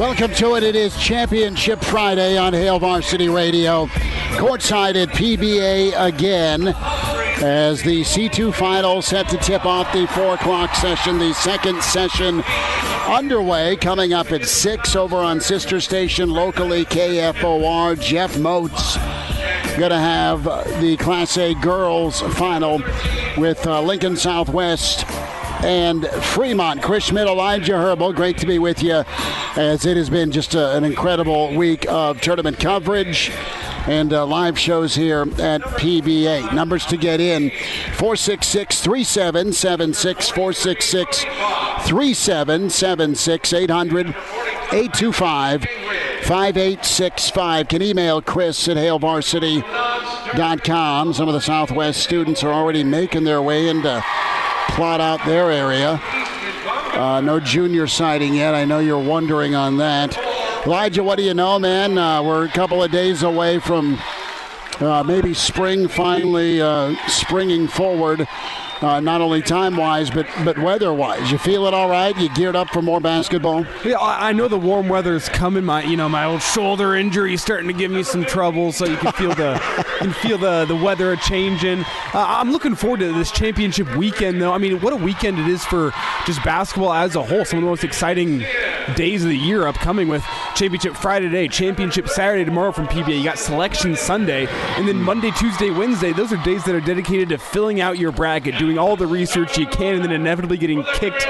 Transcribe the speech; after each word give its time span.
Welcome 0.00 0.32
to 0.36 0.54
it. 0.54 0.62
It 0.62 0.76
is 0.76 0.96
Championship 0.96 1.84
Friday 1.84 2.38
on 2.38 2.54
Hail 2.54 2.78
Varsity 2.78 3.28
Radio. 3.28 3.84
Courtside 4.38 4.96
at 4.96 5.10
PBA 5.10 5.92
again 5.94 6.68
as 7.42 7.82
the 7.82 8.00
C2 8.00 8.54
final 8.54 9.02
set 9.02 9.28
to 9.28 9.36
tip 9.36 9.66
off 9.66 9.92
the 9.92 10.06
4 10.06 10.36
o'clock 10.36 10.74
session. 10.74 11.18
The 11.18 11.34
second 11.34 11.82
session 11.82 12.42
underway 13.08 13.76
coming 13.76 14.14
up 14.14 14.32
at 14.32 14.46
6 14.46 14.96
over 14.96 15.16
on 15.16 15.38
sister 15.38 15.82
station 15.82 16.30
locally 16.30 16.86
KFOR. 16.86 18.00
Jeff 18.00 18.38
Moats 18.38 18.96
going 19.76 19.90
to 19.90 19.98
have 19.98 20.44
the 20.80 20.96
Class 20.96 21.36
A 21.36 21.52
girls 21.56 22.22
final 22.38 22.80
with 23.36 23.66
uh, 23.66 23.82
Lincoln 23.82 24.16
Southwest 24.16 25.04
and 25.64 26.06
Fremont. 26.06 26.82
Chris 26.82 27.04
Schmidt, 27.04 27.26
Elijah 27.26 27.76
Herbal, 27.76 28.12
great 28.12 28.36
to 28.38 28.46
be 28.46 28.58
with 28.58 28.82
you 28.82 29.04
as 29.56 29.86
it 29.86 29.96
has 29.96 30.10
been 30.10 30.30
just 30.30 30.54
a, 30.54 30.76
an 30.76 30.84
incredible 30.84 31.54
week 31.54 31.86
of 31.88 32.20
tournament 32.20 32.58
coverage 32.58 33.32
and 33.86 34.12
uh, 34.12 34.26
live 34.26 34.58
shows 34.58 34.94
here 34.94 35.22
at 35.38 35.62
PBA. 35.62 36.52
Numbers 36.54 36.84
to 36.86 36.96
get 36.96 37.20
in 37.20 37.50
466 37.94 38.80
3776, 38.80 40.28
466 40.30 41.24
3776, 41.88 43.52
800 43.52 44.06
825 44.72 45.66
5865. 46.22 47.68
Can 47.68 47.82
email 47.82 48.22
Chris 48.22 48.68
at 48.68 48.76
HailVarsity.com. 48.76 51.14
Some 51.14 51.28
of 51.28 51.34
the 51.34 51.40
Southwest 51.40 52.02
students 52.02 52.44
are 52.44 52.52
already 52.52 52.84
making 52.84 53.24
their 53.24 53.42
way 53.42 53.68
into 53.68 54.04
plot 54.70 55.00
out 55.00 55.24
their 55.26 55.50
area. 55.50 56.00
Uh, 56.02 57.20
no 57.22 57.40
junior 57.40 57.86
sighting 57.86 58.34
yet. 58.34 58.54
I 58.54 58.64
know 58.64 58.78
you're 58.78 58.98
wondering 58.98 59.54
on 59.54 59.76
that. 59.78 60.18
Elijah, 60.66 61.02
what 61.02 61.16
do 61.16 61.24
you 61.24 61.34
know, 61.34 61.58
man? 61.58 61.96
Uh, 61.96 62.22
we're 62.22 62.44
a 62.44 62.48
couple 62.48 62.82
of 62.82 62.90
days 62.90 63.22
away 63.22 63.58
from 63.58 63.98
uh, 64.80 65.02
maybe 65.02 65.34
spring 65.34 65.88
finally 65.88 66.60
uh, 66.60 66.94
springing 67.08 67.68
forward. 67.68 68.26
Uh, 68.80 68.98
not 68.98 69.20
only 69.20 69.42
time 69.42 69.76
wise, 69.76 70.10
but 70.10 70.26
but 70.42 70.58
weather 70.58 70.92
wise. 70.92 71.30
You 71.30 71.36
feel 71.36 71.66
it 71.66 71.74
all 71.74 71.90
right? 71.90 72.16
You 72.18 72.30
geared 72.30 72.56
up 72.56 72.70
for 72.70 72.80
more 72.80 72.98
basketball? 72.98 73.66
Yeah, 73.84 73.98
I 74.00 74.32
know 74.32 74.48
the 74.48 74.58
warm 74.58 74.88
weather 74.88 75.14
is 75.14 75.28
coming. 75.28 75.64
My 75.64 75.82
you 75.82 75.98
know 75.98 76.08
my 76.08 76.24
old 76.24 76.40
shoulder 76.40 76.94
injury 76.94 77.34
is 77.34 77.42
starting 77.42 77.66
to 77.68 77.74
give 77.74 77.90
me 77.90 78.02
some 78.02 78.24
trouble, 78.24 78.72
so 78.72 78.86
you 78.86 78.96
can 78.96 79.12
feel 79.12 79.34
the 79.34 79.60
you 80.00 80.06
can 80.06 80.12
feel 80.14 80.38
the 80.38 80.64
the 80.64 80.76
weather 80.76 81.14
changing. 81.16 81.80
Uh, 82.14 82.24
I'm 82.26 82.52
looking 82.52 82.74
forward 82.74 83.00
to 83.00 83.12
this 83.12 83.30
championship 83.30 83.94
weekend, 83.96 84.40
though. 84.40 84.52
I 84.52 84.58
mean, 84.58 84.80
what 84.80 84.94
a 84.94 84.96
weekend 84.96 85.38
it 85.38 85.46
is 85.46 85.62
for 85.64 85.92
just 86.24 86.42
basketball 86.42 86.94
as 86.94 87.16
a 87.16 87.22
whole. 87.22 87.44
Some 87.44 87.58
of 87.58 87.64
the 87.64 87.70
most 87.70 87.84
exciting 87.84 88.44
days 88.96 89.22
of 89.22 89.28
the 89.28 89.36
year 89.36 89.66
upcoming 89.66 90.08
with 90.08 90.24
championship 90.54 90.96
Friday 90.96 91.26
today, 91.26 91.48
championship 91.48 92.08
Saturday 92.08 92.46
tomorrow 92.46 92.72
from 92.72 92.86
PBA. 92.86 93.18
You 93.18 93.24
got 93.24 93.38
selection 93.38 93.94
Sunday, 93.94 94.46
and 94.48 94.88
then 94.88 94.96
Monday, 94.96 95.32
Tuesday, 95.32 95.70
Wednesday. 95.70 96.14
Those 96.14 96.32
are 96.32 96.42
days 96.44 96.64
that 96.64 96.74
are 96.74 96.80
dedicated 96.80 97.28
to 97.28 97.38
filling 97.38 97.82
out 97.82 97.98
your 97.98 98.10
bracket, 98.10 98.58
doing 98.58 98.69
all 98.78 98.96
the 98.96 99.06
research 99.06 99.58
you 99.58 99.66
can, 99.66 99.96
and 99.96 100.04
then 100.04 100.12
inevitably 100.12 100.56
getting 100.56 100.82
kicked. 100.94 101.26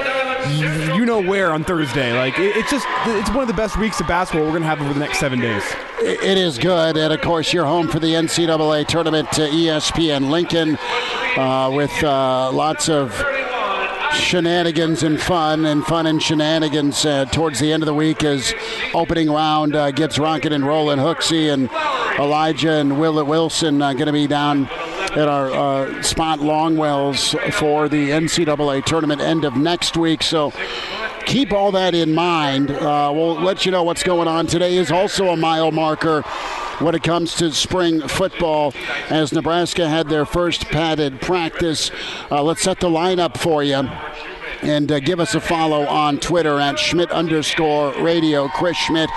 You 0.95 1.05
know 1.05 1.21
where 1.21 1.51
on 1.51 1.63
Thursday. 1.63 2.17
Like 2.17 2.33
it's 2.37 2.71
just 2.71 2.85
it's 3.05 3.29
one 3.29 3.41
of 3.41 3.47
the 3.47 3.53
best 3.53 3.77
weeks 3.77 3.99
of 3.99 4.07
basketball 4.07 4.47
we're 4.47 4.53
gonna 4.53 4.65
have 4.65 4.81
over 4.81 4.93
the 4.93 4.99
next 4.99 5.19
seven 5.19 5.39
days. 5.39 5.63
It 5.99 6.37
is 6.37 6.57
good, 6.57 6.97
and 6.97 7.13
of 7.13 7.21
course 7.21 7.53
you're 7.53 7.65
home 7.65 7.87
for 7.87 7.99
the 7.99 8.13
NCAA 8.13 8.87
tournament 8.87 9.31
to 9.33 9.41
ESPN 9.41 10.29
Lincoln 10.29 10.77
uh, 11.37 11.71
with 11.73 11.91
uh, 12.03 12.51
lots 12.51 12.89
of 12.89 13.13
shenanigans 14.13 15.03
and 15.03 15.21
fun 15.21 15.65
and 15.65 15.85
fun 15.85 16.05
and 16.05 16.21
shenanigans 16.21 17.05
uh, 17.05 17.25
towards 17.25 17.59
the 17.59 17.71
end 17.71 17.81
of 17.83 17.87
the 17.87 17.93
week 17.93 18.23
as 18.23 18.53
opening 18.93 19.31
round 19.31 19.75
uh, 19.75 19.91
gets 19.91 20.19
rocking 20.19 20.53
and 20.53 20.65
rolling. 20.65 20.99
Hooksy 20.99 21.51
and 21.53 21.69
Elijah 22.21 22.73
and 22.73 22.99
Willett 22.99 23.25
Wilson 23.25 23.81
uh, 23.81 23.93
going 23.93 24.05
to 24.05 24.13
be 24.13 24.27
down 24.27 24.67
at 24.67 25.27
our 25.27 25.51
uh, 25.51 26.01
spot 26.03 26.37
Longwells 26.37 27.35
for 27.53 27.89
the 27.89 28.11
NCAA 28.11 28.85
tournament 28.85 29.21
end 29.21 29.43
of 29.43 29.55
next 29.55 29.97
week. 29.97 30.21
So 30.21 30.53
keep 31.25 31.51
all 31.51 31.71
that 31.71 31.95
in 31.95 32.13
mind. 32.13 32.69
Uh, 32.69 33.11
we'll 33.11 33.41
let 33.41 33.65
you 33.65 33.71
know 33.71 33.81
what's 33.81 34.03
going 34.03 34.27
on. 34.27 34.45
Today 34.45 34.77
is 34.77 34.91
also 34.91 35.29
a 35.29 35.35
mile 35.35 35.71
marker 35.71 36.21
when 36.79 36.93
it 36.93 37.01
comes 37.01 37.35
to 37.37 37.51
spring 37.51 38.07
football 38.07 38.73
as 39.09 39.33
Nebraska 39.33 39.89
had 39.89 40.07
their 40.07 40.25
first 40.25 40.65
padded 40.65 41.21
practice. 41.21 41.89
Uh, 42.29 42.43
let's 42.43 42.61
set 42.61 42.79
the 42.79 42.89
lineup 42.89 43.35
for 43.35 43.63
you. 43.63 43.89
And 44.61 44.91
uh, 44.91 44.99
give 44.99 45.19
us 45.19 45.33
a 45.33 45.41
follow 45.41 45.85
on 45.87 46.19
Twitter 46.19 46.59
at 46.59 46.77
Schmidt 46.77 47.11
underscore 47.11 47.93
radio. 48.01 48.47
Chris 48.49 48.77
Schmidt 48.77 49.09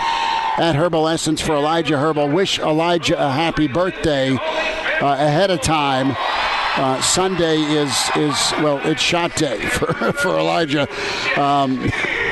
at 0.56 0.74
Herbal 0.74 1.08
Essence 1.08 1.40
for 1.40 1.54
Elijah 1.54 1.98
Herbal. 1.98 2.28
Wish 2.30 2.58
Elijah 2.58 3.22
a 3.22 3.30
happy 3.30 3.68
birthday 3.68 4.30
uh, 4.32 5.16
ahead 5.18 5.50
of 5.50 5.60
time. 5.60 6.16
Uh, 6.76 7.00
Sunday 7.02 7.56
is 7.56 7.90
is 8.16 8.52
well, 8.62 8.80
it's 8.84 9.02
shot 9.02 9.36
day 9.36 9.60
for 9.66 9.92
for 10.12 10.38
Elijah. 10.38 10.88
Um, 11.40 11.90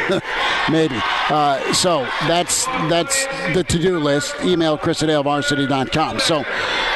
maybe. 0.71 0.97
Uh, 1.29 1.73
so 1.73 2.03
that's 2.27 2.67
that's 2.89 3.27
the 3.55 3.65
to-do 3.65 3.99
list. 3.99 4.35
Email 4.45 4.77
Chris 4.79 5.03
at 5.03 5.09
HailVarsity.com. 5.09 6.21
So 6.21 6.45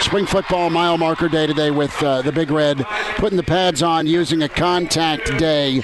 spring 0.01 0.27
football 0.27 0.71
mile 0.71 0.99
marker 0.99 1.29
day 1.29 1.47
today 1.47 1.71
with 1.71 2.01
uh, 2.03 2.23
the 2.23 2.33
Big 2.33 2.51
Red 2.51 2.85
putting 3.17 3.37
the 3.37 3.43
pads 3.43 3.83
on 3.83 4.07
using 4.07 4.43
a 4.43 4.49
contact 4.49 5.37
day 5.39 5.83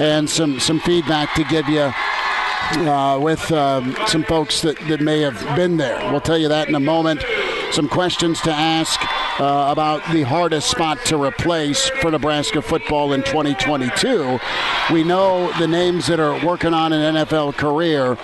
and 0.00 0.28
some 0.28 0.60
some 0.60 0.80
feedback 0.80 1.34
to 1.34 1.44
give 1.44 1.68
you. 1.68 1.92
Uh, 2.70 3.18
with 3.18 3.50
um, 3.50 3.96
some 4.06 4.22
folks 4.24 4.60
that, 4.60 4.78
that 4.88 5.00
may 5.00 5.20
have 5.20 5.40
been 5.56 5.78
there. 5.78 5.96
We'll 6.10 6.20
tell 6.20 6.36
you 6.36 6.48
that 6.48 6.68
in 6.68 6.74
a 6.74 6.80
moment. 6.80 7.24
Some 7.70 7.88
questions 7.88 8.40
to 8.42 8.50
ask 8.50 9.00
uh, 9.40 9.68
about 9.70 10.02
the 10.12 10.22
hardest 10.22 10.70
spot 10.70 11.04
to 11.06 11.22
replace 11.22 11.88
for 12.00 12.10
Nebraska 12.10 12.62
football 12.62 13.12
in 13.12 13.22
2022. 13.22 14.40
We 14.92 15.04
know 15.04 15.52
the 15.58 15.68
names 15.68 16.06
that 16.06 16.18
are 16.18 16.44
working 16.44 16.72
on 16.72 16.92
an 16.92 17.16
NFL 17.16 17.56
career, 17.56 18.16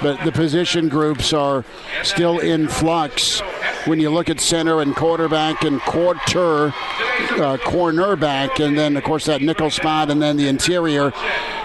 but 0.00 0.24
the 0.24 0.32
position 0.32 0.88
groups 0.88 1.32
are 1.32 1.64
still 2.04 2.38
in 2.38 2.68
flux 2.68 3.40
when 3.86 3.98
you 4.00 4.08
look 4.08 4.30
at 4.30 4.40
center 4.40 4.80
and 4.80 4.94
quarterback 4.94 5.64
and 5.64 5.80
quarter, 5.80 6.66
uh, 6.68 7.58
cornerback, 7.64 8.64
and 8.64 8.78
then, 8.78 8.96
of 8.96 9.02
course, 9.02 9.26
that 9.26 9.42
nickel 9.42 9.70
spot, 9.70 10.10
and 10.10 10.22
then 10.22 10.36
the 10.36 10.48
interior 10.48 11.12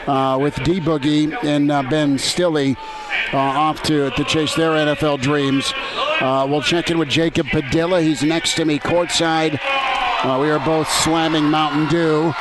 uh, 0.07 0.37
with 0.39 0.55
D 0.63 0.79
Boogie 0.79 1.35
and 1.43 1.71
uh, 1.71 1.83
Ben 1.83 2.17
Stille 2.17 2.75
uh, 3.33 3.37
off 3.37 3.83
to, 3.83 4.09
to 4.11 4.23
chase 4.23 4.55
their 4.55 4.71
NFL 4.71 5.21
dreams. 5.21 5.73
Uh, 6.19 6.47
we'll 6.49 6.61
check 6.61 6.89
in 6.89 6.97
with 6.97 7.09
Jacob 7.09 7.47
Padilla. 7.47 8.01
He's 8.01 8.23
next 8.23 8.55
to 8.55 8.65
me 8.65 8.79
courtside. 8.79 9.59
We 10.23 10.49
are 10.49 10.63
both 10.65 10.89
slamming 10.89 11.45
Mountain 11.45 11.87
Dew. 11.89 12.33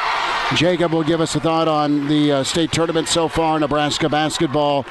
Jacob 0.55 0.93
will 0.93 1.03
give 1.03 1.21
us 1.21 1.35
a 1.35 1.41
thought 1.41 1.67
on 1.67 2.07
the 2.07 2.31
uh, 2.31 2.45
state 2.45 2.71
tournament 2.71 3.09
so 3.09 3.27
far, 3.27 3.59
Nebraska 3.59 4.09
basketball, 4.09 4.87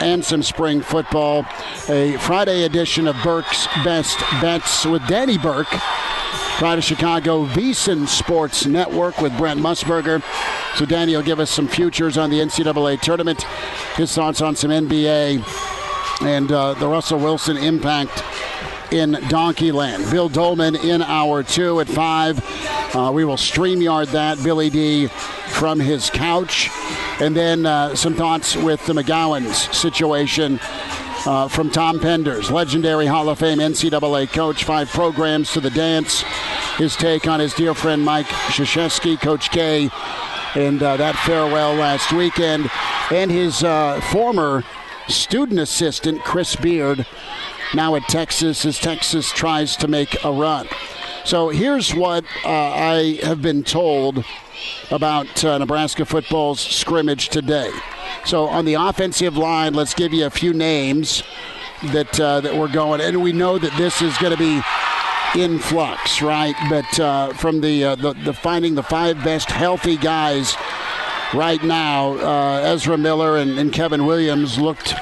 and 0.00 0.24
some 0.24 0.42
spring 0.42 0.80
football. 0.82 1.46
A 1.88 2.16
Friday 2.18 2.64
edition 2.64 3.06
of 3.06 3.16
Burke's 3.22 3.68
Best 3.84 4.18
Bets 4.42 4.84
with 4.84 5.06
Danny 5.06 5.38
Burke. 5.38 5.72
Pride 6.56 6.78
of 6.78 6.84
Chicago 6.84 7.44
VSiN 7.44 8.08
Sports 8.08 8.64
Network 8.64 9.20
with 9.20 9.36
Brent 9.36 9.60
Musburger. 9.60 10.22
So 10.78 10.86
Danny 10.86 11.20
give 11.22 11.38
us 11.38 11.50
some 11.50 11.68
futures 11.68 12.16
on 12.16 12.30
the 12.30 12.40
NCAA 12.40 12.98
tournament, 13.02 13.42
his 13.96 14.14
thoughts 14.14 14.40
on 14.40 14.56
some 14.56 14.70
NBA, 14.70 15.44
and 16.22 16.50
uh, 16.50 16.72
the 16.72 16.88
Russell 16.88 17.18
Wilson 17.18 17.58
impact 17.58 18.24
in 18.90 19.12
Donkeyland. 19.28 20.10
Bill 20.10 20.30
Dolman 20.30 20.76
in 20.76 21.02
hour 21.02 21.42
two 21.42 21.78
at 21.80 21.88
five. 21.88 22.42
Uh, 22.96 23.12
we 23.12 23.26
will 23.26 23.36
StreamYard 23.36 24.06
that. 24.12 24.42
Billy 24.42 24.70
D 24.70 25.08
from 25.48 25.78
his 25.78 26.08
couch. 26.08 26.70
And 27.20 27.36
then 27.36 27.66
uh, 27.66 27.94
some 27.94 28.14
thoughts 28.14 28.56
with 28.56 28.84
the 28.86 28.94
McGowens 28.94 29.74
situation 29.74 30.58
uh, 31.26 31.48
from 31.48 31.70
Tom 31.70 31.98
Penders, 31.98 32.50
legendary 32.50 33.06
Hall 33.06 33.28
of 33.28 33.38
Fame 33.38 33.58
NCAA 33.58 34.32
coach, 34.32 34.64
five 34.64 34.88
programs 34.88 35.52
to 35.52 35.60
the 35.60 35.70
dance. 35.70 36.22
His 36.78 36.94
take 36.94 37.26
on 37.26 37.40
his 37.40 37.52
dear 37.52 37.74
friend 37.74 38.04
Mike 38.04 38.26
Krzyzewski, 38.26 39.20
Coach 39.20 39.50
K, 39.50 39.90
and 40.54 40.82
uh, 40.82 40.96
that 40.96 41.16
farewell 41.16 41.74
last 41.74 42.12
weekend, 42.12 42.70
and 43.10 43.30
his 43.30 43.64
uh, 43.64 44.00
former 44.12 44.62
student 45.08 45.58
assistant, 45.58 46.22
Chris 46.22 46.54
Beard, 46.54 47.04
now 47.74 47.94
at 47.96 48.02
Texas 48.04 48.64
as 48.64 48.78
Texas 48.78 49.30
tries 49.32 49.76
to 49.76 49.88
make 49.88 50.24
a 50.24 50.30
run. 50.30 50.68
So 51.24 51.48
here's 51.48 51.92
what 51.92 52.24
uh, 52.44 52.48
I 52.50 53.18
have 53.22 53.42
been 53.42 53.64
told 53.64 54.24
about 54.90 55.44
uh, 55.44 55.58
Nebraska 55.58 56.04
football's 56.04 56.60
scrimmage 56.60 57.30
today. 57.30 57.70
So 58.24 58.46
on 58.46 58.64
the 58.64 58.74
offensive 58.74 59.36
line, 59.36 59.74
let's 59.74 59.94
give 59.94 60.12
you 60.12 60.26
a 60.26 60.30
few 60.30 60.52
names 60.52 61.22
that 61.92 62.18
uh, 62.18 62.40
that 62.40 62.56
we're 62.56 62.72
going, 62.72 63.00
and 63.00 63.22
we 63.22 63.32
know 63.32 63.58
that 63.58 63.76
this 63.76 64.02
is 64.02 64.16
going 64.18 64.32
to 64.32 64.38
be 64.38 64.62
in 65.34 65.58
flux, 65.58 66.22
right? 66.22 66.54
But 66.70 67.00
uh, 67.00 67.32
from 67.34 67.60
the, 67.60 67.84
uh, 67.84 67.94
the, 67.96 68.14
the 68.14 68.32
finding 68.32 68.74
the 68.74 68.82
five 68.82 69.22
best 69.22 69.50
healthy 69.50 69.96
guys 69.96 70.56
right 71.34 71.62
now, 71.62 72.16
uh, 72.18 72.60
Ezra 72.60 72.96
Miller 72.96 73.36
and, 73.36 73.58
and, 73.58 73.72
Kevin 73.72 74.06
Williams 74.06 74.58
looked 74.58 74.94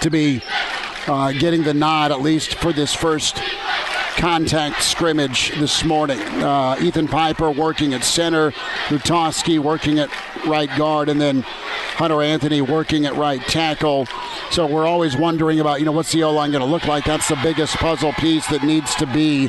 to 0.00 0.10
be 0.10 0.42
uh, 1.06 1.32
getting 1.32 1.62
the 1.62 1.74
nod 1.74 2.10
at 2.10 2.22
least 2.22 2.54
for 2.54 2.72
this 2.72 2.94
first 2.94 3.40
contact 4.18 4.82
scrimmage 4.82 5.52
this 5.58 5.84
morning. 5.84 6.20
Uh, 6.20 6.76
Ethan 6.80 7.06
Piper 7.06 7.50
working 7.50 7.94
at 7.94 8.02
center, 8.02 8.50
Lutovsky 8.88 9.60
working 9.60 10.00
at 10.00 10.10
right 10.44 10.68
guard, 10.76 11.08
and 11.08 11.20
then 11.20 11.42
Hunter 11.42 12.20
Anthony 12.20 12.60
working 12.60 13.06
at 13.06 13.14
right 13.14 13.40
tackle. 13.42 14.06
So 14.50 14.66
we're 14.66 14.86
always 14.86 15.16
wondering 15.16 15.60
about, 15.60 15.78
you 15.78 15.86
know, 15.86 15.92
what's 15.92 16.12
the 16.12 16.24
O 16.24 16.32
line 16.32 16.50
going 16.50 16.64
to 16.64 16.70
look 16.70 16.86
like? 16.86 17.04
That's 17.04 17.28
the 17.28 17.38
biggest 17.42 17.76
puzzle 17.76 18.12
piece 18.14 18.46
that 18.48 18.64
needs 18.64 18.94
to 18.96 19.06
be 19.06 19.48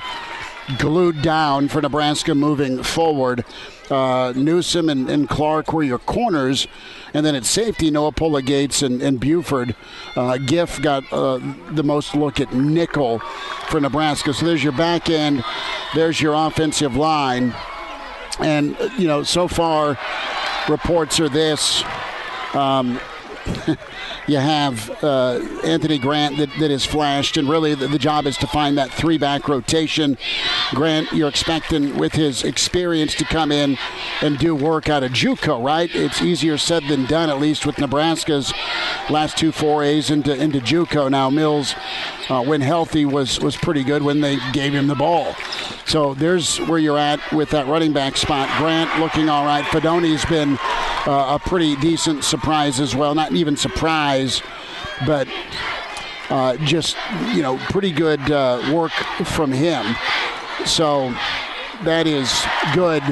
glued 0.78 1.22
down 1.22 1.68
for 1.68 1.82
Nebraska 1.82 2.36
moving 2.36 2.84
forward. 2.84 3.44
Uh, 3.90 4.34
Newsome 4.36 4.90
and, 4.90 5.10
and, 5.10 5.28
Clark 5.28 5.74
were 5.74 5.82
your 5.82 5.98
corners. 5.98 6.68
And 7.14 7.26
then 7.26 7.34
at 7.36 7.46
safety, 7.46 7.90
Noa 7.90 8.12
Pola-Gates 8.12 8.84
and, 8.84 9.02
and 9.02 9.20
Buford. 9.20 9.76
Uh, 10.16 10.38
Giff 10.38 10.80
got 10.82 11.12
uh, 11.12 11.40
the 11.72 11.84
most 11.84 12.14
look 12.14 12.40
at 12.40 12.54
nickel 12.54 13.20
for 13.70 13.82
Nebraska. 13.82 14.34
So 14.34 14.46
there's 14.46 14.64
your 14.64 14.74
back 14.74 15.10
end, 15.10 15.44
there's 15.96 16.22
your 16.22 16.36
offensive 16.36 16.96
line. 16.96 17.56
And, 18.40 18.78
you 18.98 19.08
know, 19.08 19.24
so 19.24 19.48
far, 19.48 19.98
reports 20.70 21.20
are 21.20 21.30
this. 21.30 21.84
Um, 22.54 23.00
you 24.28 24.38
have 24.38 25.04
uh, 25.04 25.40
Anthony 25.64 25.98
Grant 25.98 26.38
that, 26.38 26.50
that 26.60 26.72
has 26.72 26.86
flashed, 26.86 27.38
and 27.38 27.50
really 27.50 27.76
the, 27.76 27.88
the 27.88 28.00
job 28.00 28.26
is 28.26 28.38
to 28.38 28.48
find 28.48 28.78
that 28.78 28.92
three 28.92 29.18
back 29.18 29.48
rotation. 29.48 30.18
Grant, 30.72 31.12
you're 31.12 31.30
expecting 31.30 31.98
with 31.98 32.14
his 32.14 32.44
experience 32.44 33.16
to 33.16 33.26
come 33.26 33.52
in 33.52 33.78
and 34.22 34.38
do 34.38 34.56
work 34.56 34.90
out 34.90 35.04
of 35.04 35.12
JUCO, 35.12 35.64
right? 35.64 35.94
It's 35.94 36.22
easier 36.22 36.58
said 36.58 36.84
than 36.88 37.06
done, 37.06 37.30
at 37.30 37.40
least 37.40 37.66
with 37.66 37.78
Nebraska's 37.78 38.54
last 39.10 39.38
two 39.38 39.52
forays 39.52 40.10
into 40.10 40.36
into 40.36 40.60
JUCO. 40.60 41.10
Now 41.10 41.30
Mills, 41.30 41.76
uh, 42.30 42.44
when 42.44 42.62
healthy, 42.62 43.06
was 43.06 43.40
was 43.40 43.56
pretty 43.56 43.84
good 43.84 44.04
when 44.04 44.22
they 44.22 44.38
gave 44.54 44.74
him 44.74 44.88
the 44.88 44.96
ball. 44.96 45.36
So 45.86 46.14
there's 46.14 46.58
where 46.62 46.80
you're 46.80 47.00
at 47.00 47.20
with 47.32 47.50
that 47.50 47.68
running 47.68 47.94
back 47.94 48.18
spot. 48.18 48.50
Grant 48.60 49.00
looking 49.00 49.30
all 49.30 49.46
right. 49.46 49.66
Fidone's 49.66 50.24
been 50.26 50.58
uh, 51.08 51.38
a 51.38 51.40
pretty 51.40 51.76
decent 51.78 52.24
surprise 52.24 52.80
as 52.80 52.96
well. 52.96 53.16
Not 53.16 53.32
even 53.40 53.56
surprise, 53.56 54.42
but 55.06 55.28
uh, 56.30 56.58
just 56.58 56.96
you 57.34 57.42
know 57.42 57.58
pretty 57.70 57.92
good 57.92 58.20
uh, 58.32 58.72
work 58.74 58.92
from 59.26 59.52
him. 59.52 59.96
So 60.66 61.16
that 61.84 62.06
is 62.08 62.32
good 62.74 63.04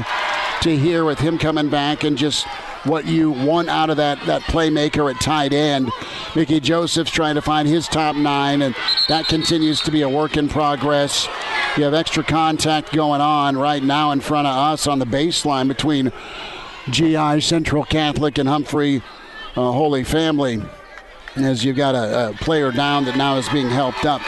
to 0.61 0.75
hear 0.75 1.05
with 1.05 1.19
him 1.19 1.37
coming 1.37 1.69
back 1.69 2.03
and 2.03 2.17
just 2.17 2.45
what 2.83 3.05
you 3.05 3.31
want 3.31 3.69
out 3.69 3.89
of 3.89 3.97
that, 3.97 4.19
that 4.25 4.41
playmaker 4.43 5.13
at 5.13 5.19
tight 5.19 5.53
end. 5.53 5.91
Mickey 6.35 6.59
Joseph's 6.59 7.11
trying 7.11 7.35
to 7.35 7.41
find 7.41 7.67
his 7.67 7.87
top 7.87 8.15
nine, 8.15 8.61
and 8.61 8.75
that 9.09 9.27
continues 9.27 9.81
to 9.81 9.91
be 9.91 10.01
a 10.01 10.09
work 10.09 10.37
in 10.37 10.47
progress. 10.47 11.27
You 11.75 11.83
have 11.83 11.93
extra 11.93 12.23
contact 12.23 12.93
going 12.93 13.21
on 13.21 13.57
right 13.57 13.83
now 13.83 14.11
in 14.11 14.19
front 14.19 14.47
of 14.47 14.55
us 14.55 14.87
on 14.87 14.99
the 14.99 15.05
baseline 15.05 15.67
between 15.67 16.11
GI 16.89 17.41
Central 17.41 17.83
Catholic 17.83 18.37
and 18.37 18.47
Humphrey 18.47 19.01
uh, 19.57 19.71
Holy 19.71 20.03
Family. 20.03 20.61
As 21.35 21.63
you've 21.63 21.77
got 21.77 21.93
a, 21.93 22.29
a, 22.29 22.33
player 22.33 22.71
down 22.71 23.05
that 23.05 23.15
now 23.15 23.37
is 23.37 23.47
being 23.49 23.69
helped 23.69 24.05
up. 24.05 24.21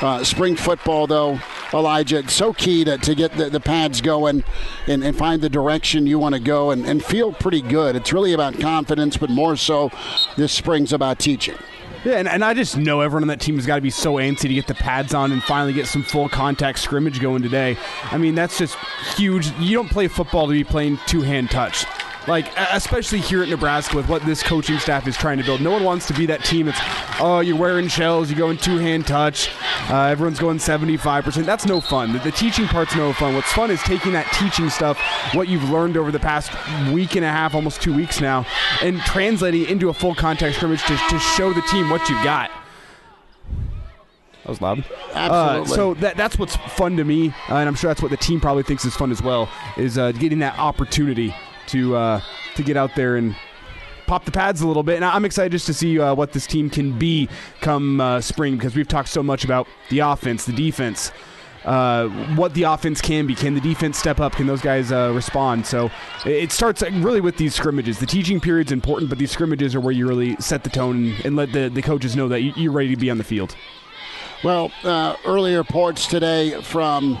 Uh, 0.00 0.22
spring 0.22 0.54
football, 0.54 1.08
though, 1.08 1.40
Elijah, 1.72 2.18
it's 2.18 2.34
so 2.34 2.52
key 2.52 2.84
to, 2.84 2.98
to 2.98 3.14
get 3.16 3.36
the, 3.36 3.50
the 3.50 3.58
pads 3.58 4.00
going 4.00 4.44
and, 4.86 5.02
and 5.02 5.16
find 5.16 5.42
the 5.42 5.48
direction 5.48 6.06
you 6.06 6.20
want 6.20 6.34
to 6.36 6.40
go 6.40 6.70
and, 6.70 6.86
and 6.86 7.04
feel 7.04 7.32
pretty 7.32 7.62
good. 7.62 7.96
It's 7.96 8.12
really 8.12 8.32
about 8.32 8.60
confidence, 8.60 9.16
but 9.16 9.28
more 9.28 9.56
so 9.56 9.90
this 10.36 10.52
spring's 10.52 10.92
about 10.92 11.18
teaching. 11.18 11.56
Yeah, 12.04 12.14
and, 12.14 12.28
and 12.28 12.44
I 12.44 12.54
just 12.54 12.76
know 12.76 13.00
everyone 13.00 13.24
on 13.24 13.28
that 13.28 13.40
team 13.40 13.56
has 13.56 13.66
got 13.66 13.76
to 13.76 13.80
be 13.80 13.90
so 13.90 14.14
antsy 14.14 14.42
to 14.42 14.54
get 14.54 14.66
the 14.66 14.74
pads 14.74 15.14
on 15.14 15.32
and 15.32 15.42
finally 15.42 15.72
get 15.72 15.86
some 15.86 16.02
full 16.02 16.28
contact 16.28 16.78
scrimmage 16.78 17.20
going 17.20 17.42
today. 17.42 17.76
I 18.04 18.18
mean, 18.18 18.34
that's 18.34 18.58
just 18.58 18.76
huge. 19.16 19.50
You 19.58 19.76
don't 19.76 19.90
play 19.90 20.08
football 20.08 20.46
to 20.46 20.52
be 20.52 20.64
playing 20.64 20.98
two 21.06 21.22
hand 21.22 21.50
touch. 21.50 21.86
Like, 22.28 22.46
especially 22.56 23.18
here 23.18 23.42
at 23.42 23.48
Nebraska 23.48 23.96
with 23.96 24.08
what 24.08 24.24
this 24.24 24.42
coaching 24.42 24.78
staff 24.78 25.08
is 25.08 25.16
trying 25.16 25.38
to 25.38 25.44
build. 25.44 25.60
No 25.60 25.72
one 25.72 25.82
wants 25.82 26.06
to 26.06 26.14
be 26.14 26.26
that 26.26 26.44
team 26.44 26.66
that's, 26.66 26.80
oh, 27.20 27.40
you're 27.40 27.56
wearing 27.56 27.88
shells, 27.88 28.30
you 28.30 28.36
go 28.36 28.50
in 28.50 28.56
two 28.56 28.78
hand 28.78 29.06
touch, 29.06 29.50
uh, 29.90 30.04
everyone's 30.04 30.38
going 30.38 30.58
75%. 30.58 31.44
That's 31.44 31.66
no 31.66 31.80
fun. 31.80 32.12
The, 32.12 32.20
the, 32.20 32.30
teaching 32.30 32.66
part's 32.66 32.94
no 32.94 33.12
fun. 33.12 33.34
What's 33.34 33.52
fun 33.52 33.70
is 33.70 33.82
taking 33.82 34.12
that 34.12 34.30
teaching 34.34 34.70
stuff, 34.70 35.00
what 35.34 35.48
you've 35.48 35.68
learned 35.68 35.96
over 35.96 36.12
the 36.12 36.20
past 36.20 36.52
week 36.92 37.16
and 37.16 37.24
a 37.24 37.28
half, 37.28 37.54
almost 37.54 37.82
two 37.82 37.94
weeks 37.94 38.20
now, 38.20 38.46
and 38.82 39.00
translating 39.00 39.62
it 39.62 39.70
into 39.70 39.88
a 39.88 39.94
full 39.94 40.14
contact 40.14 40.56
scrimmage 40.56 40.82
to, 40.84 40.96
to 40.96 41.18
show 41.18 41.52
the 41.52 41.62
team 41.62 41.90
what 41.90 42.08
you've 42.08 42.22
got. 42.22 42.50
That 44.44 44.48
was 44.48 44.60
loud. 44.60 44.84
Absolutely. 45.14 45.72
Uh, 45.72 45.76
so 45.76 45.94
that, 45.94 46.16
that's 46.16 46.38
what's 46.38 46.56
fun 46.56 46.96
to 46.96 47.04
me, 47.04 47.28
uh, 47.48 47.56
and 47.56 47.68
I'm 47.68 47.74
sure 47.74 47.88
that's 47.88 48.02
what 48.02 48.10
the 48.10 48.16
team 48.16 48.40
probably 48.40 48.62
thinks 48.62 48.84
is 48.84 48.94
fun 48.94 49.10
as 49.10 49.22
well, 49.22 49.48
is 49.76 49.98
uh, 49.98 50.12
getting 50.12 50.38
that 50.40 50.58
opportunity 50.58 51.34
to 51.72 51.96
uh, 51.96 52.20
to 52.56 52.62
get 52.62 52.76
out 52.76 52.94
there 52.94 53.16
and 53.16 53.34
pop 54.06 54.24
the 54.24 54.32
pads 54.32 54.60
a 54.60 54.66
little 54.66 54.82
bit. 54.82 54.96
And 54.96 55.04
I'm 55.04 55.24
excited 55.24 55.52
just 55.52 55.66
to 55.66 55.74
see 55.74 55.98
uh, 55.98 56.14
what 56.14 56.32
this 56.32 56.46
team 56.46 56.70
can 56.70 56.98
be 56.98 57.28
come 57.60 58.00
uh, 58.00 58.20
spring 58.20 58.56
because 58.56 58.76
we've 58.76 58.88
talked 58.88 59.08
so 59.08 59.22
much 59.22 59.44
about 59.44 59.66
the 59.90 60.00
offense, 60.00 60.44
the 60.44 60.52
defense. 60.52 61.12
Uh, 61.64 62.08
what 62.34 62.52
the 62.54 62.64
offense 62.64 63.00
can 63.00 63.24
be. 63.24 63.36
Can 63.36 63.54
the 63.54 63.60
defense 63.60 63.96
step 63.96 64.18
up? 64.18 64.32
Can 64.32 64.48
those 64.48 64.60
guys 64.60 64.90
uh, 64.90 65.12
respond? 65.14 65.64
So 65.64 65.92
it 66.26 66.50
starts 66.50 66.82
really 66.82 67.20
with 67.20 67.36
these 67.36 67.54
scrimmages. 67.54 68.00
The 68.00 68.06
teaching 68.06 68.40
period's 68.40 68.72
important, 68.72 69.08
but 69.08 69.18
these 69.18 69.30
scrimmages 69.30 69.74
are 69.76 69.80
where 69.80 69.92
you 69.92 70.08
really 70.08 70.34
set 70.40 70.64
the 70.64 70.70
tone 70.70 71.14
and 71.24 71.36
let 71.36 71.52
the, 71.52 71.68
the 71.68 71.80
coaches 71.80 72.16
know 72.16 72.26
that 72.28 72.42
you're 72.42 72.72
ready 72.72 72.90
to 72.90 72.96
be 72.96 73.10
on 73.10 73.18
the 73.18 73.24
field. 73.24 73.54
Well, 74.42 74.72
uh, 74.82 75.14
early 75.24 75.54
reports 75.54 76.08
today 76.08 76.60
from 76.62 77.20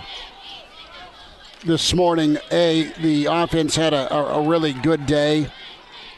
this 1.64 1.94
morning, 1.94 2.38
A, 2.50 2.92
the 3.00 3.26
offense 3.26 3.76
had 3.76 3.94
a, 3.94 4.12
a, 4.12 4.40
a 4.40 4.48
really 4.48 4.72
good 4.72 5.06
day. 5.06 5.48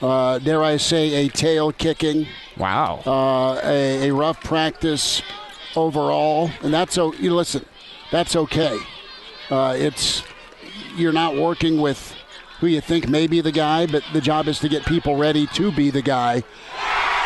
Uh, 0.00 0.38
dare 0.38 0.62
I 0.62 0.76
say, 0.76 1.26
a 1.26 1.28
tail 1.28 1.72
kicking. 1.72 2.26
Wow. 2.56 3.02
Uh, 3.06 3.60
a, 3.64 4.08
a, 4.08 4.14
rough 4.14 4.42
practice 4.42 5.22
overall. 5.76 6.50
And 6.62 6.72
that's, 6.72 6.98
oh, 6.98 7.12
you 7.14 7.34
listen, 7.34 7.64
that's 8.10 8.36
okay. 8.36 8.78
Uh, 9.50 9.74
it's, 9.78 10.22
you're 10.96 11.12
not 11.12 11.36
working 11.36 11.80
with 11.80 12.14
who 12.60 12.66
you 12.66 12.80
think 12.80 13.08
may 13.08 13.26
be 13.26 13.40
the 13.40 13.52
guy, 13.52 13.86
but 13.86 14.02
the 14.12 14.20
job 14.20 14.48
is 14.48 14.58
to 14.60 14.68
get 14.68 14.84
people 14.86 15.16
ready 15.16 15.46
to 15.48 15.70
be 15.72 15.90
the 15.90 16.02
guy. 16.02 16.42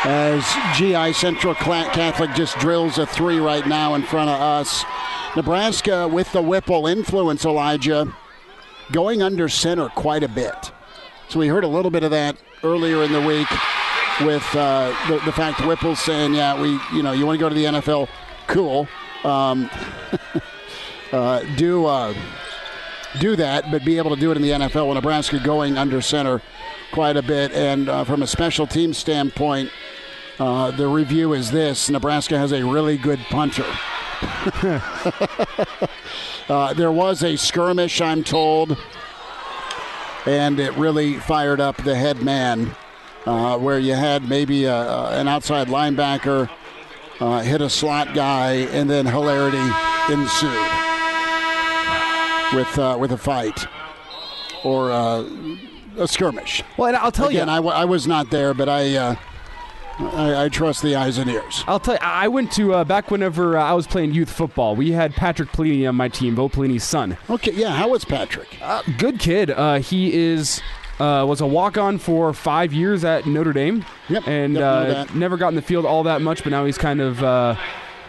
As 0.04 0.44
GI 0.76 1.12
Central 1.14 1.54
Catholic 1.54 2.32
just 2.34 2.56
drills 2.58 2.98
a 2.98 3.06
three 3.06 3.38
right 3.38 3.66
now 3.66 3.94
in 3.94 4.02
front 4.02 4.30
of 4.30 4.40
us. 4.40 4.84
Nebraska 5.38 6.09
with 6.09 6.33
the 6.33 6.42
Whipple 6.42 6.88
influence, 6.88 7.45
Elijah, 7.45 8.12
going 8.90 9.23
under 9.23 9.49
center 9.49 9.88
quite 9.90 10.25
a 10.25 10.28
bit. 10.28 10.73
So 11.28 11.38
we 11.38 11.47
heard 11.47 11.62
a 11.62 11.68
little 11.68 11.92
bit 11.92 12.02
of 12.02 12.11
that 12.11 12.37
earlier 12.64 13.04
in 13.04 13.12
the 13.12 13.21
week 13.21 13.47
with 14.21 14.45
uh, 14.57 14.92
the, 15.07 15.21
the, 15.25 15.30
fact 15.30 15.61
Whipple's 15.61 16.00
saying, 16.00 16.35
yeah, 16.35 16.61
we, 16.61 16.80
you 16.92 17.04
know, 17.04 17.12
you 17.12 17.25
want 17.25 17.38
to 17.38 17.40
go 17.40 17.49
to 17.49 17.54
the 17.54 17.66
NFL, 17.66 18.09
cool. 18.49 18.88
Um, 19.23 19.71
uh, 21.12 21.45
do 21.54 21.87
uh, 21.87 22.12
do 23.21 23.37
that, 23.37 23.71
but 23.71 23.85
be 23.85 23.97
able 23.97 24.12
to 24.12 24.21
do 24.21 24.33
it 24.33 24.37
in 24.37 24.42
the 24.42 24.50
NFL. 24.50 24.88
When 24.88 24.97
Nebraska 24.97 25.38
going 25.38 25.78
under 25.78 26.00
center 26.00 26.42
quite 26.90 27.16
a 27.16 27.23
bit, 27.23 27.52
and 27.52 27.88
uh, 27.88 28.02
from 28.02 28.23
a 28.23 28.26
special 28.26 28.66
team 28.66 28.92
standpoint, 28.92 29.71
uh, 30.40 30.73
the 30.73 30.88
review 30.88 31.33
is 31.33 31.52
this: 31.52 31.88
Nebraska 31.88 32.37
has 32.37 32.50
a 32.50 32.66
really 32.66 32.97
good 32.97 33.21
punter. 33.30 33.66
uh, 36.48 36.72
there 36.75 36.92
was 36.92 37.22
a 37.22 37.37
skirmish, 37.37 38.00
I'm 38.00 38.25
told, 38.25 38.76
and 40.26 40.58
it 40.58 40.75
really 40.76 41.14
fired 41.14 41.60
up 41.60 41.76
the 41.84 41.94
head 41.94 42.22
man, 42.22 42.75
uh, 43.26 43.58
where 43.58 43.78
you 43.78 43.94
had 43.94 44.28
maybe 44.28 44.64
a, 44.64 45.20
an 45.20 45.28
outside 45.28 45.68
linebacker 45.68 46.50
uh, 47.20 47.40
hit 47.40 47.60
a 47.60 47.70
slot 47.70 48.14
guy, 48.14 48.52
and 48.72 48.88
then 48.88 49.06
hilarity 49.06 49.58
ensued 50.10 50.50
with 52.54 52.78
uh, 52.78 52.96
with 52.98 53.12
a 53.12 53.18
fight 53.18 53.66
or 54.64 54.90
uh, 54.90 55.25
a 55.96 56.08
skirmish. 56.08 56.62
Well, 56.76 56.88
and 56.88 56.96
I'll 56.96 57.12
tell 57.12 57.28
Again, 57.28 57.48
you, 57.48 57.52
I, 57.52 57.56
w- 57.56 57.75
I 57.75 57.84
was 57.84 58.06
not 58.06 58.30
there, 58.30 58.54
but 58.54 58.68
I, 58.68 58.96
uh, 58.96 59.14
I 59.99 60.45
I 60.45 60.49
trust 60.49 60.83
the 60.83 60.95
eyes 60.95 61.19
and 61.19 61.28
ears. 61.31 61.64
I'll 61.67 61.81
tell 61.81 61.95
you, 61.95 62.00
I 62.02 62.28
went 62.28 62.52
to 62.52 62.75
uh, 62.75 62.85
back 62.85 63.11
whenever 63.11 63.59
uh, 63.59 63.64
I 63.64 63.73
was 63.73 63.87
playing 63.87 64.14
youth 64.14 64.31
football. 64.31 64.76
We 64.76 64.93
had 64.93 65.14
Patrick 65.14 65.50
Pelini 65.50 65.88
on 65.88 65.97
my 65.97 66.09
team, 66.09 66.35
Bo 66.35 66.49
Pelini's 66.49 66.85
son. 66.85 67.17
Okay, 67.28 67.52
yeah. 67.52 67.71
How 67.71 67.88
was 67.88 68.05
Patrick? 68.05 68.49
Uh, 68.62 68.83
good 68.97 69.19
kid. 69.19 69.50
Uh, 69.50 69.81
he 69.81 70.14
is 70.14 70.61
uh, 71.00 71.25
was 71.28 71.40
a 71.40 71.47
walk 71.47 71.76
on 71.78 71.99
for 71.99 72.33
five 72.33 72.73
years 72.73 73.05
at 73.05 73.26
Notre 73.26 73.52
Dame. 73.52 73.85
Yep, 74.09 74.28
and 74.28 74.55
yep, 74.55 74.62
uh, 74.62 75.14
never 75.14 75.37
got 75.37 75.49
in 75.49 75.55
the 75.57 75.62
field 75.62 75.85
all 75.85 76.05
that 76.05 76.23
much, 76.23 76.43
but 76.45 76.50
now 76.50 76.64
he's 76.64 76.78
kind 76.78 77.00
of. 77.00 77.23
Uh, 77.23 77.57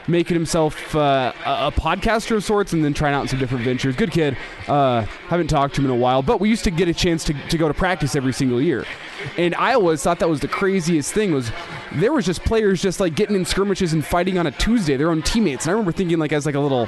Making 0.07 0.33
himself 0.33 0.95
uh, 0.95 1.33
a 1.45 1.67
a 1.67 1.71
podcaster 1.71 2.35
of 2.35 2.43
sorts 2.43 2.73
and 2.73 2.83
then 2.83 2.95
trying 2.95 3.13
out 3.13 3.29
some 3.29 3.37
different 3.37 3.63
ventures. 3.63 3.95
Good 3.95 4.09
kid. 4.09 4.35
Uh, 4.67 5.01
haven't 5.27 5.49
talked 5.49 5.75
to 5.75 5.81
him 5.81 5.85
in 5.85 5.91
a 5.91 5.95
while, 5.95 6.23
but 6.23 6.39
we 6.39 6.49
used 6.49 6.63
to 6.63 6.71
get 6.71 6.87
a 6.87 6.95
chance 6.95 7.23
to, 7.25 7.33
to 7.49 7.59
go 7.59 7.67
to 7.67 7.75
practice 7.75 8.15
every 8.15 8.33
single 8.33 8.59
year. 8.59 8.85
And 9.37 9.53
I 9.53 9.75
always 9.75 10.01
thought 10.01 10.17
that 10.19 10.29
was 10.29 10.39
the 10.39 10.47
craziest 10.47 11.13
thing 11.13 11.31
was 11.31 11.51
there 11.93 12.13
was 12.13 12.25
just 12.25 12.43
players 12.43 12.81
just 12.81 12.99
like 12.99 13.15
getting 13.15 13.35
in 13.35 13.45
skirmishes 13.45 13.93
and 13.93 14.05
fighting 14.05 14.37
on 14.37 14.47
a 14.47 14.51
Tuesday, 14.51 14.97
their 14.97 15.11
own 15.11 15.21
teammates. 15.21 15.65
And 15.65 15.71
I 15.71 15.73
remember 15.73 15.91
thinking 15.91 16.19
like 16.19 16.31
as 16.33 16.45
like 16.45 16.55
a 16.55 16.59
little 16.59 16.87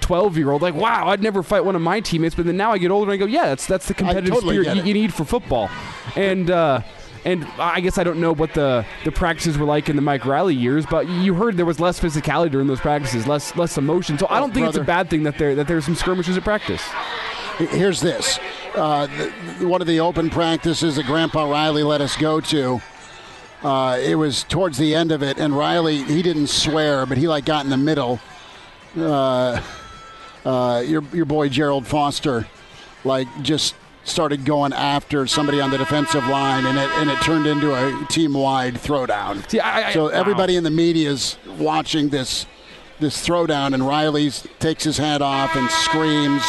12 0.00 0.36
year 0.36 0.50
old 0.50 0.62
like 0.62 0.74
wow 0.74 1.06
i'd 1.10 1.22
never 1.22 1.44
fight 1.44 1.64
one 1.64 1.76
of 1.76 1.80
my 1.80 2.00
teammates 2.00 2.34
but 2.34 2.44
then 2.44 2.56
now 2.56 2.72
i 2.72 2.76
get 2.76 2.90
older 2.90 3.12
and 3.12 3.14
i 3.14 3.16
go 3.16 3.24
yeah 3.24 3.46
that's 3.46 3.68
that's 3.68 3.86
the 3.86 3.94
competitive 3.94 4.34
totally 4.34 4.60
spirit 4.60 4.76
you, 4.76 4.82
you 4.82 4.94
need 4.94 5.14
for 5.14 5.24
football 5.24 5.70
and 6.16 6.50
uh 6.50 6.82
and 7.24 7.46
I 7.58 7.80
guess 7.80 7.98
I 7.98 8.04
don't 8.04 8.20
know 8.20 8.34
what 8.34 8.54
the, 8.54 8.84
the 9.04 9.12
practices 9.12 9.56
were 9.56 9.64
like 9.64 9.88
in 9.88 9.96
the 9.96 10.02
Mike 10.02 10.24
Riley 10.24 10.54
years, 10.54 10.84
but 10.86 11.08
you 11.08 11.34
heard 11.34 11.56
there 11.56 11.64
was 11.64 11.78
less 11.78 12.00
physicality 12.00 12.50
during 12.50 12.66
those 12.66 12.80
practices, 12.80 13.26
less 13.28 13.54
less 13.54 13.78
emotion. 13.78 14.18
So 14.18 14.26
I 14.28 14.40
don't 14.40 14.52
think 14.52 14.66
it's 14.66 14.76
a 14.76 14.82
bad 14.82 15.08
thing 15.08 15.22
that 15.22 15.38
there 15.38 15.54
that 15.54 15.68
there's 15.68 15.84
some 15.84 15.94
skirmishes 15.94 16.36
at 16.36 16.42
practice. 16.42 16.82
Here's 17.58 18.00
this. 18.00 18.40
Uh, 18.74 19.06
the, 19.58 19.68
one 19.68 19.80
of 19.80 19.86
the 19.86 20.00
open 20.00 20.30
practices 20.30 20.96
that 20.96 21.06
Grandpa 21.06 21.48
Riley 21.48 21.82
let 21.82 22.00
us 22.00 22.16
go 22.16 22.40
to. 22.40 22.80
Uh, 23.62 23.96
it 24.02 24.16
was 24.16 24.44
towards 24.44 24.76
the 24.76 24.94
end 24.94 25.12
of 25.12 25.22
it, 25.22 25.38
and 25.38 25.56
Riley 25.56 26.02
he 26.02 26.22
didn't 26.22 26.48
swear, 26.48 27.06
but 27.06 27.16
he 27.16 27.28
like 27.28 27.44
got 27.44 27.64
in 27.64 27.70
the 27.70 27.76
middle. 27.76 28.20
Uh, 28.96 29.62
uh, 30.44 30.82
your 30.84 31.02
your 31.12 31.24
boy 31.24 31.48
Gerald 31.48 31.86
Foster, 31.86 32.46
like 33.04 33.28
just 33.42 33.76
started 34.04 34.44
going 34.44 34.72
after 34.72 35.28
somebody 35.28 35.60
on 35.60 35.70
the 35.70 35.78
defensive 35.78 36.26
line, 36.26 36.66
and 36.66 36.76
it 36.76 36.90
and 36.98 37.08
it 37.08 37.20
turned 37.22 37.46
into 37.46 37.72
a 37.72 38.06
team 38.06 38.34
wide 38.34 38.74
throwdown. 38.74 39.48
See, 39.48 39.60
I, 39.60 39.90
I, 39.90 39.92
So 39.92 40.04
wow. 40.04 40.10
everybody 40.10 40.56
in 40.56 40.64
the 40.64 40.70
media 40.70 41.10
is 41.10 41.38
watching 41.58 42.08
this 42.08 42.46
this 42.98 43.24
throwdown, 43.24 43.74
and 43.74 43.86
Riley 43.86 44.30
takes 44.58 44.82
his 44.82 44.98
hat 44.98 45.22
off 45.22 45.54
and 45.54 45.70
screams 45.70 46.42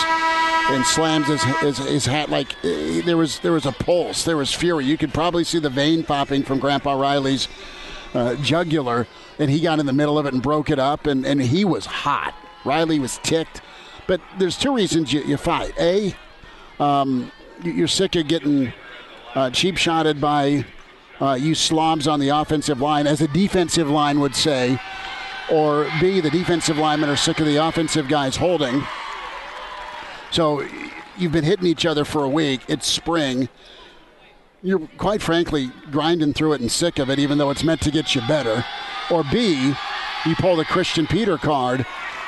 and 0.69 0.85
slams 0.85 1.27
his, 1.27 1.43
his, 1.43 1.77
his 1.77 2.05
hat 2.05 2.29
like 2.29 2.53
eh, 2.63 3.01
there 3.05 3.17
was 3.17 3.39
there 3.39 3.51
was 3.51 3.65
a 3.65 3.71
pulse, 3.71 4.23
there 4.23 4.37
was 4.37 4.53
fury. 4.53 4.85
You 4.85 4.97
could 4.97 5.13
probably 5.13 5.43
see 5.43 5.59
the 5.59 5.69
vein 5.69 6.03
popping 6.03 6.43
from 6.43 6.59
Grandpa 6.59 6.93
Riley's 6.93 7.47
uh, 8.13 8.35
jugular, 8.35 9.07
and 9.39 9.49
he 9.49 9.59
got 9.59 9.79
in 9.79 9.85
the 9.85 9.93
middle 9.93 10.17
of 10.17 10.25
it 10.25 10.33
and 10.33 10.41
broke 10.41 10.69
it 10.69 10.79
up, 10.79 11.05
and, 11.07 11.25
and 11.25 11.41
he 11.41 11.65
was 11.65 11.85
hot. 11.85 12.35
Riley 12.65 12.99
was 12.99 13.17
ticked. 13.23 13.61
But 14.05 14.21
there's 14.37 14.57
two 14.57 14.73
reasons 14.75 15.11
you, 15.13 15.21
you 15.23 15.37
fight. 15.37 15.73
A, 15.79 16.13
um, 16.79 17.31
you- 17.63 17.71
you're 17.71 17.87
sick 17.87 18.15
of 18.15 18.27
getting 18.27 18.71
uh, 19.33 19.49
cheap 19.49 19.77
shotted 19.77 20.19
by 20.21 20.65
uh, 21.21 21.33
you 21.33 21.55
slobs 21.55 22.07
on 22.07 22.19
the 22.19 22.29
offensive 22.29 22.79
line, 22.81 23.07
as 23.07 23.21
a 23.21 23.27
defensive 23.29 23.89
line 23.89 24.19
would 24.19 24.35
say, 24.35 24.77
or 25.51 25.87
B, 26.01 26.19
the 26.21 26.29
defensive 26.29 26.77
linemen 26.77 27.09
are 27.09 27.15
sick 27.15 27.39
of 27.39 27.45
the 27.45 27.57
offensive 27.57 28.07
guys 28.07 28.35
holding. 28.35 28.83
So 30.33 30.67
you've 31.15 31.31
been 31.31 31.43
hitting 31.43 31.67
each 31.67 31.85
other 31.85 32.03
for 32.03 32.23
a 32.23 32.29
week. 32.29 32.61
It's 32.67 32.87
spring. 32.87 33.49
You're 34.63 34.79
quite 34.97 35.21
frankly 35.21 35.69
grinding 35.91 36.33
through 36.33 36.53
it 36.53 36.61
and 36.61 36.71
sick 36.71 36.97
of 36.97 37.11
it, 37.11 37.19
even 37.19 37.37
though 37.37 37.51
it's 37.51 37.63
meant 37.63 37.81
to 37.81 37.91
get 37.91 38.15
you 38.15 38.21
better. 38.27 38.65
Or 39.11 39.23
B, 39.31 39.73
you 40.25 40.35
pull 40.35 40.55
the 40.55 40.65
Christian 40.65 41.05
Peter 41.05 41.37
card 41.37 41.85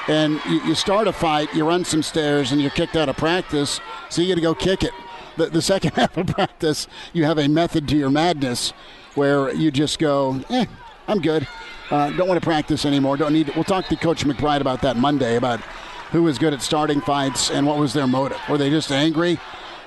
and 0.08 0.40
you, 0.46 0.62
you 0.66 0.76
start 0.76 1.08
a 1.08 1.14
fight, 1.14 1.52
you 1.56 1.68
run 1.68 1.84
some 1.84 2.04
stairs, 2.04 2.52
and 2.52 2.62
you're 2.62 2.70
kicked 2.70 2.96
out 2.96 3.10
of 3.10 3.18
practice, 3.18 3.80
so 4.10 4.22
you 4.22 4.28
got 4.28 4.36
to 4.36 4.42
go 4.42 4.54
kick 4.54 4.84
it. 4.84 4.94
The, 5.38 5.48
the 5.48 5.62
second 5.64 5.94
half 5.96 6.16
of 6.16 6.28
practice, 6.28 6.88
you 7.12 7.26
have 7.26 7.40
a 7.40 7.48
method 7.48 7.88
to 7.88 7.98
your 7.98 8.12
madness 8.12 8.72
where 9.16 9.52
you 9.52 9.72
just 9.72 9.98
go, 9.98 10.44
eh, 10.52 10.68
I'm 11.08 11.22
good. 11.22 11.48
Uh, 11.90 12.12
don't 12.12 12.28
want 12.28 12.40
to 12.40 12.46
practice 12.46 12.86
anymore. 12.86 13.18
Don't 13.18 13.34
need. 13.34 13.52
We'll 13.56 13.64
talk 13.64 13.88
to 13.88 13.96
Coach 13.96 14.26
McBride 14.26 14.62
about 14.62 14.84
that 14.84 14.96
Monday 14.96 15.38
about 15.38 15.60
who 16.16 16.24
was 16.24 16.38
good 16.38 16.54
at 16.54 16.62
starting 16.62 17.02
fights 17.02 17.52
and 17.52 17.68
what 17.68 17.78
was 17.78 17.92
their 17.92 18.08
motive. 18.08 18.40
Were 18.50 18.58
they 18.58 18.70
just 18.70 18.90
angry 18.90 19.38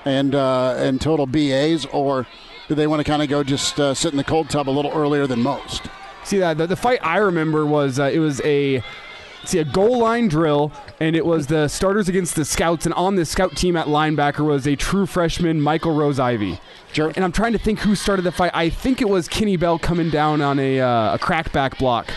and 0.05 0.35
uh, 0.35 0.75
and 0.77 1.01
total 1.01 1.25
BAs, 1.25 1.87
or 1.87 2.27
did 2.67 2.75
they 2.75 2.85
want 2.85 2.99
to 2.99 3.03
kind 3.03 3.23
of 3.23 3.29
go 3.29 3.43
just 3.43 3.79
uh, 3.79 3.95
sit 3.95 4.11
in 4.11 4.17
the 4.17 4.23
cold 4.23 4.47
tub 4.47 4.69
a 4.69 4.71
little 4.71 4.91
earlier 4.91 5.25
than 5.25 5.41
most? 5.41 5.87
See 6.23 6.37
that 6.37 6.59
the, 6.59 6.67
the 6.67 6.75
fight 6.75 6.99
I 7.01 7.17
remember 7.17 7.65
was 7.65 7.99
uh, 7.99 8.11
it 8.13 8.19
was 8.19 8.41
a 8.41 8.83
see 9.43 9.57
a 9.57 9.65
goal 9.65 9.99
line 9.99 10.27
drill 10.27 10.71
and 10.99 11.15
it 11.15 11.25
was 11.25 11.47
the 11.47 11.67
starters 11.67 12.07
against 12.07 12.35
the 12.35 12.45
scouts 12.45 12.85
and 12.85 12.93
on 12.93 13.15
the 13.15 13.25
scout 13.25 13.55
team 13.55 13.75
at 13.75 13.87
linebacker 13.87 14.45
was 14.45 14.67
a 14.67 14.75
true 14.75 15.07
freshman 15.07 15.59
Michael 15.59 15.95
Rose 15.95 16.19
Ivey. 16.19 16.59
Sure. 16.91 17.11
And 17.15 17.25
I'm 17.25 17.31
trying 17.31 17.53
to 17.53 17.59
think 17.59 17.79
who 17.79 17.95
started 17.95 18.21
the 18.21 18.31
fight. 18.31 18.51
I 18.53 18.69
think 18.69 19.01
it 19.01 19.09
was 19.09 19.27
Kenny 19.27 19.57
Bell 19.57 19.79
coming 19.79 20.11
down 20.11 20.41
on 20.41 20.59
a 20.59 20.79
uh, 20.79 21.15
a 21.15 21.17
crackback 21.17 21.79
block 21.79 22.11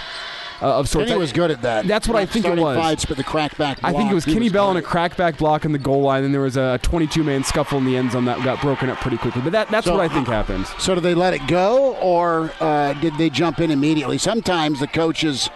uh, 0.62 0.78
of 0.78 0.88
sorts. 0.88 1.08
Kenny 1.08 1.18
was 1.18 1.32
good 1.32 1.50
at 1.50 1.62
that. 1.62 1.86
That's 1.86 2.06
what 2.06 2.16
I 2.16 2.24
think 2.24 2.44
it 2.44 2.56
was. 2.56 2.76
Fights, 2.76 3.04
but 3.04 3.16
the 3.16 3.24
crackback. 3.24 3.80
I 3.82 3.92
think 3.92 4.10
it 4.10 4.14
was 4.14 4.24
he 4.24 4.34
Kenny 4.34 4.48
Bell 4.48 4.68
on 4.68 4.76
a 4.76 4.82
crackback 4.82 5.36
block 5.38 5.64
in 5.64 5.72
the 5.72 5.78
goal 5.78 6.02
line, 6.02 6.24
and 6.24 6.32
there 6.32 6.40
was 6.40 6.56
a 6.56 6.78
22 6.82 7.24
man 7.24 7.42
scuffle 7.44 7.78
in 7.78 7.84
the 7.84 7.96
end 7.96 8.12
zone 8.12 8.24
that 8.26 8.42
got 8.44 8.60
broken 8.60 8.88
up 8.88 8.98
pretty 8.98 9.16
quickly. 9.16 9.42
But 9.42 9.52
that, 9.52 9.68
that's 9.68 9.86
So, 9.86 9.96
what 9.96 10.00
I 10.00 10.12
think 10.12 10.28
happened. 10.28 10.66
So 10.78 10.94
did 10.94 11.02
they 11.02 11.14
let 11.14 11.34
it 11.34 11.46
go, 11.48 11.96
or 11.96 12.52
uh, 12.60 12.92
did 12.94 13.16
they 13.18 13.28
jump 13.28 13.58
in 13.58 13.70
immediately? 13.70 14.18
Sometimes 14.18 14.80
the 14.80 14.86
coaches 14.86 15.50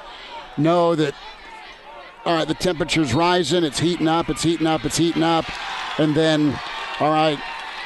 know 0.57 0.95
that 0.97 1.15
all 2.25 2.35
right, 2.35 2.49
the 2.49 2.55
temperature's 2.55 3.15
rising, 3.15 3.63
it's 3.63 3.79
heating 3.79 4.09
up, 4.09 4.29
it's 4.29 4.43
heating 4.43 4.67
up, 4.67 4.85
it's 4.85 4.97
heating 4.97 5.23
up, 5.23 5.45
and 5.99 6.17
then 6.17 6.59
all 6.99 7.13
right, 7.13 7.39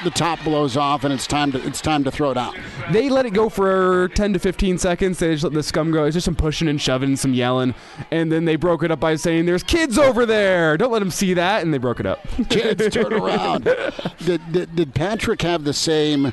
the 0.05 0.11
top 0.11 0.43
blows 0.45 0.77
off, 0.77 1.05
and 1.05 1.13
it's 1.13 1.27
time 1.27 1.53
to 1.53 1.67
it's 1.67 1.81
time 1.81 2.05
to 2.05 2.11
throw 2.11 2.33
down. 2.35 2.55
They 2.91 3.09
let 3.09 3.27
it 3.27 3.31
go 3.31 3.49
for 3.49 4.09
10 4.15 4.33
to 4.33 4.39
15 4.39 4.79
seconds. 4.79 5.19
They 5.19 5.33
just 5.33 5.45
let 5.45 5.53
the 5.53 5.63
scum 5.63 5.91
go. 5.91 6.05
It's 6.05 6.15
just 6.15 6.25
some 6.25 6.35
pushing 6.37 6.69
and 6.69 6.81
shoving, 6.81 7.17
some 7.17 7.35
yelling, 7.35 7.75
and 8.11 8.31
then 8.33 8.45
they 8.45 8.57
broke 8.57 8.83
it 8.83 8.91
up 8.91 9.01
by 9.01 9.17
saying, 9.17 9.47
"There's 9.47 9.63
kids 9.63 9.99
over 9.99 10.25
there. 10.27 10.77
Don't 10.77 10.91
let 10.93 11.01
them 11.01 11.11
see 11.11 11.35
that." 11.35 11.63
And 11.63 11.73
they 11.75 11.79
broke 11.79 12.01
it 12.01 12.07
up. 12.07 12.27
Kids, 12.49 12.95
turn 12.95 13.13
around. 13.13 13.65
Did, 14.25 14.41
did 14.53 14.77
did 14.77 14.95
Patrick 14.95 15.43
have 15.43 15.65
the 15.65 15.73
same 15.73 16.33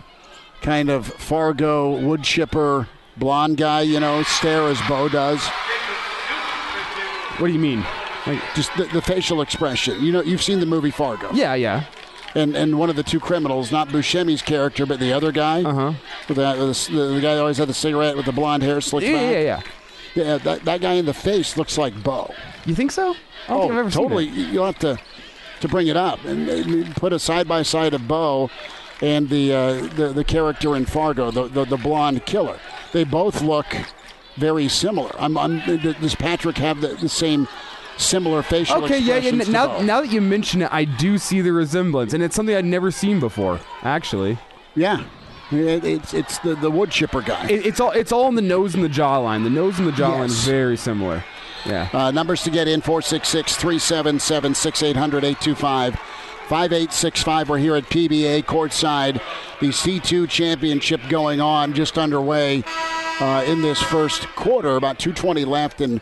kind 0.62 0.89
of 0.89 1.07
Fargo 1.07 1.97
wood 2.00 2.24
chipper 2.24 2.88
blonde 3.15 3.57
guy, 3.57 3.81
you 3.81 4.00
know, 4.00 4.24
stare 4.24 4.63
as 4.67 4.79
Bo 4.88 5.09
does? 5.09 5.45
what 7.38 7.47
do 7.47 7.53
you 7.53 7.59
mean? 7.59 7.86
Like, 8.25 8.41
Just 8.55 8.75
the, 8.75 8.86
the 8.86 9.01
facial 9.01 9.41
expression. 9.41 10.03
You 10.03 10.12
know, 10.12 10.21
you've 10.21 10.41
seen 10.41 10.59
the 10.59 10.65
movie 10.65 10.91
Fargo. 10.91 11.29
yeah, 11.33 11.53
yeah. 11.53 11.86
And 12.38 12.56
and 12.56 12.77
one 12.79 12.89
of 12.89 12.96
the 12.96 13.03
two 13.03 13.20
criminals, 13.20 13.72
not 13.72 13.89
Buscemi's 13.89 14.41
character, 14.41 14.86
but 14.86 15.00
the 15.00 15.12
other 15.13 15.32
guy, 15.32 15.63
Uh-huh. 15.63 15.94
with 16.27 16.38
the, 16.38 16.56
with 16.67 16.88
the, 16.88 17.13
the 17.15 17.22
guy 17.22 17.36
that 17.36 17.41
always 17.41 17.58
had 17.58 17.67
the 17.67 17.74
cigarette 17.74 18.15
with 18.15 18.25
the 18.25 18.32
blonde 18.32 18.63
hair 18.63 18.79
slicked 18.82 19.08
Yeah, 19.08 19.13
back. 19.13 19.32
yeah, 19.34 19.39
yeah. 19.39 19.62
Yeah, 20.15 20.38
that, 20.39 20.65
that 20.65 20.82
guy 20.82 20.94
in 20.94 21.06
the 21.06 21.13
face 21.13 21.58
looks 21.58 21.77
like 21.77 21.94
Bo. 22.03 22.34
You 22.65 22.74
think 22.74 22.91
so? 22.91 23.15
I 23.48 23.53
don't 23.53 23.60
think 23.62 23.72
I've 23.74 23.77
ever 23.77 23.88
Oh, 23.88 24.03
totally. 24.03 24.25
You'll 24.25 24.65
have 24.65 24.79
to 24.79 24.98
to 25.60 25.67
bring 25.67 25.88
it 25.88 25.98
up 25.98 26.24
and, 26.25 26.48
and 26.50 26.96
put 26.96 27.13
a 27.13 27.20
side 27.20 27.48
by 27.48 27.62
side 27.63 27.94
of 27.94 28.08
Bo 28.08 28.50
and 29.01 29.29
the, 29.29 29.53
uh, 29.53 29.74
the 29.96 30.08
the 30.13 30.24
character 30.24 30.75
in 30.75 30.86
Fargo, 30.86 31.29
the, 31.32 31.48
the 31.48 31.65
the 31.65 31.77
blonde 31.77 32.25
killer. 32.25 32.60
They 32.94 33.03
both 33.03 33.41
look 33.41 33.67
very 34.38 34.67
similar. 34.67 35.12
I'm, 35.20 35.38
I'm 35.38 35.60
does 35.82 36.15
Patrick 36.15 36.58
have 36.58 36.82
the, 36.82 36.89
the 36.89 37.10
same 37.10 37.48
similar 37.98 38.42
facial 38.42 38.84
Okay, 38.84 39.00
yeah, 39.00 39.18
yeah. 39.18 39.32
Now, 39.32 39.82
now 39.82 40.01
that 40.01 40.12
you 40.12 40.22
mention 40.22 40.62
it, 40.62 40.70
I 40.72 40.86
do 40.86 41.18
see 41.18 41.42
the 41.42 41.51
resemblance, 41.51 42.13
and 42.13 42.24
it's 42.24 42.36
something 42.36 42.56
I'd 42.56 42.66
never 42.66 42.92
seen 42.92 43.20
before. 43.20 43.60
Actually, 43.84 44.38
yeah. 44.75 45.04
It, 45.51 45.86
it's 45.86 46.13
it's 46.13 46.39
the, 46.39 46.56
the 46.56 46.70
wood 46.70 46.92
chipper 46.92 47.22
guy. 47.22 47.48
it, 47.48 47.66
it's 47.66 47.80
all 47.80 47.92
it's 47.92 48.12
all 48.12 48.27
in 48.27 48.36
the 48.36 48.42
nose 48.42 48.75
and 48.75 48.84
the 48.84 48.89
jawline. 48.89 49.44
The 49.44 49.50
nose 49.50 49.80
and 49.80 49.88
the 49.88 49.94
jawline 49.94 50.25
is 50.25 50.44
very 50.46 50.75
similar. 50.75 51.24
Yeah. 51.66 51.89
Uh, 51.94 52.12
numbers 52.12 52.44
to 52.44 52.50
get 52.50 52.68
in 52.68 52.82
466 52.82 53.56
377 53.56 54.56
6800 54.56 55.24
825 55.24 55.96
5865. 55.96 57.50
We're 57.50 57.58
here 57.58 57.75
at 57.75 57.84
PBA 57.86 58.44
courtside. 58.44 59.22
The 59.60 59.68
C2 59.68 60.30
championship 60.30 61.01
going 61.10 61.42
on, 61.42 61.74
just 61.74 61.98
underway 61.98 62.63
uh, 63.20 63.44
in 63.48 63.62
this 63.62 63.82
first 63.82 64.27
quarter. 64.30 64.75
About 64.75 65.00
220 65.00 65.44
left, 65.46 65.82
and 65.82 66.00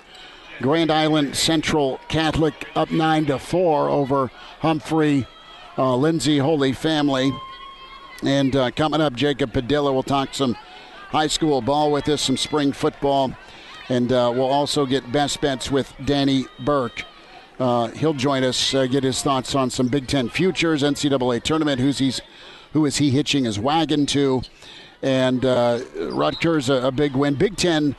Grand 0.61 0.91
Island 0.91 1.35
Central 1.35 1.99
Catholic 2.07 2.67
up 2.75 2.91
9 2.91 3.25
to 3.27 3.39
4 3.39 3.89
over 3.89 4.31
Humphrey 4.59 5.27
uh, 5.77 5.95
Lindsay 5.95 6.37
Holy 6.37 6.73
Family. 6.73 7.33
And 8.23 8.55
uh, 8.55 8.71
coming 8.71 9.01
up, 9.01 9.13
Jacob 9.13 9.53
Padilla 9.53 9.91
will 9.91 10.03
talk 10.03 10.33
some 10.33 10.55
high 11.09 11.27
school 11.27 11.61
ball 11.61 11.91
with 11.91 12.07
us, 12.09 12.21
some 12.21 12.37
spring 12.37 12.71
football 12.71 13.33
And 13.89 14.11
uh, 14.11 14.31
we'll 14.33 14.45
also 14.45 14.85
get 14.85 15.11
best 15.11 15.41
bets 15.41 15.69
with 15.69 15.93
Danny 16.03 16.45
Burke. 16.59 17.03
Uh, 17.59 17.87
he'll 17.89 18.13
join 18.13 18.43
us, 18.43 18.73
uh, 18.73 18.85
get 18.85 19.03
his 19.03 19.21
thoughts 19.21 19.55
on 19.55 19.69
some 19.69 19.87
Big 19.87 20.07
Ten 20.07 20.27
futures, 20.27 20.83
NCAA 20.83 21.41
tournament, 21.43 21.79
who's 21.79 21.99
he's, 21.99 22.21
who 22.73 22.85
is 22.85 22.97
he 22.97 23.11
hitching 23.11 23.45
his 23.45 23.57
wagon 23.57 24.05
to, 24.07 24.41
and 25.01 25.45
uh, 25.45 25.79
Rutgers 26.11 26.69
a, 26.69 26.87
a, 26.87 26.91
big 26.91 27.15
win. 27.15 27.35
Big 27.35 27.55
Ten. 27.55 27.95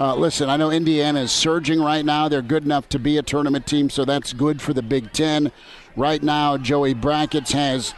Uh, 0.00 0.14
listen, 0.14 0.48
I 0.48 0.56
know 0.56 0.70
Indiana 0.70 1.22
is 1.22 1.32
surging 1.32 1.80
right 1.80 2.04
now. 2.04 2.28
They're 2.28 2.40
good 2.40 2.64
enough 2.64 2.88
to 2.90 3.00
be 3.00 3.18
a 3.18 3.22
tournament 3.22 3.66
team, 3.66 3.90
so 3.90 4.04
that's 4.04 4.32
good 4.32 4.62
for 4.62 4.72
the 4.72 4.82
Big 4.82 5.12
Ten. 5.12 5.50
Right 5.96 6.22
now, 6.22 6.56
Joey 6.56 6.94
Brackets 6.94 7.50
has 7.50 7.94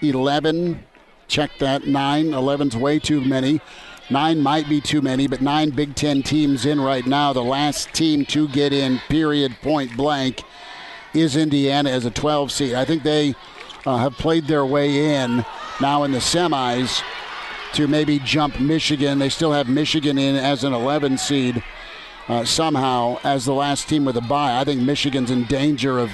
11. 0.00 0.82
Check 1.28 1.50
that. 1.58 1.86
9. 1.86 2.26
11's 2.30 2.74
way 2.74 2.98
too 2.98 3.20
many. 3.20 3.60
Nine 4.08 4.40
might 4.40 4.68
be 4.68 4.80
too 4.80 5.02
many, 5.02 5.28
but 5.28 5.40
nine 5.40 5.70
Big 5.70 5.94
Ten 5.94 6.22
teams 6.22 6.66
in 6.66 6.80
right 6.80 7.06
now. 7.06 7.32
The 7.32 7.44
last 7.44 7.92
team 7.92 8.24
to 8.26 8.48
get 8.48 8.72
in, 8.72 8.98
period, 9.08 9.56
point 9.62 9.96
blank, 9.96 10.42
is 11.14 11.36
Indiana 11.36 11.90
as 11.90 12.06
a 12.06 12.10
12 12.10 12.50
seed. 12.50 12.74
I 12.74 12.84
think 12.84 13.02
they 13.02 13.34
uh, 13.86 13.98
have 13.98 14.14
played 14.14 14.46
their 14.46 14.64
way 14.64 15.14
in 15.14 15.44
now 15.80 16.02
in 16.02 16.12
the 16.12 16.18
semis 16.18 17.02
to 17.74 17.86
maybe 17.88 18.18
jump 18.18 18.60
Michigan. 18.60 19.18
They 19.18 19.28
still 19.28 19.52
have 19.52 19.68
Michigan 19.68 20.18
in 20.18 20.36
as 20.36 20.64
an 20.64 20.72
11 20.72 21.18
seed 21.18 21.62
uh, 22.28 22.44
somehow 22.44 23.18
as 23.24 23.44
the 23.44 23.54
last 23.54 23.88
team 23.88 24.04
with 24.04 24.16
a 24.16 24.20
bye. 24.20 24.58
I 24.58 24.64
think 24.64 24.82
Michigan's 24.82 25.30
in 25.30 25.44
danger 25.44 25.98
of 25.98 26.10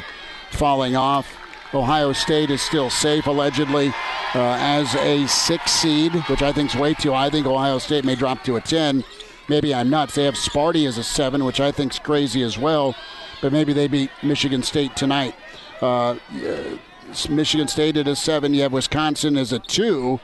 falling 0.50 0.96
off. 0.96 1.26
Ohio 1.74 2.12
State 2.12 2.50
is 2.50 2.62
still 2.62 2.88
safe, 2.90 3.26
allegedly, 3.26 3.88
uh, 4.34 4.56
as 4.60 4.94
a 4.94 5.26
six 5.26 5.72
seed, 5.72 6.14
which 6.28 6.42
I 6.42 6.52
think 6.52 6.74
is 6.74 6.80
way 6.80 6.94
too 6.94 7.12
high. 7.12 7.26
I 7.26 7.30
think 7.30 7.46
Ohio 7.46 7.78
State 7.78 8.04
may 8.04 8.14
drop 8.14 8.44
to 8.44 8.56
a 8.56 8.60
10. 8.60 9.04
Maybe 9.48 9.74
I'm 9.74 9.90
nuts. 9.90 10.14
They 10.14 10.24
have 10.24 10.34
Sparty 10.34 10.86
as 10.86 10.98
a 10.98 11.04
seven, 11.04 11.44
which 11.44 11.60
I 11.60 11.70
think 11.70 11.92
is 11.92 11.98
crazy 11.98 12.42
as 12.42 12.56
well. 12.56 12.94
But 13.42 13.52
maybe 13.52 13.72
they 13.72 13.86
beat 13.86 14.10
Michigan 14.22 14.62
State 14.62 14.96
tonight. 14.96 15.34
Uh, 15.80 16.16
Michigan 17.28 17.68
State 17.68 17.96
at 17.96 18.08
a 18.08 18.16
seven. 18.16 18.54
You 18.54 18.62
have 18.62 18.72
Wisconsin 18.72 19.36
as 19.36 19.52
a 19.52 19.58
two. 19.58 20.20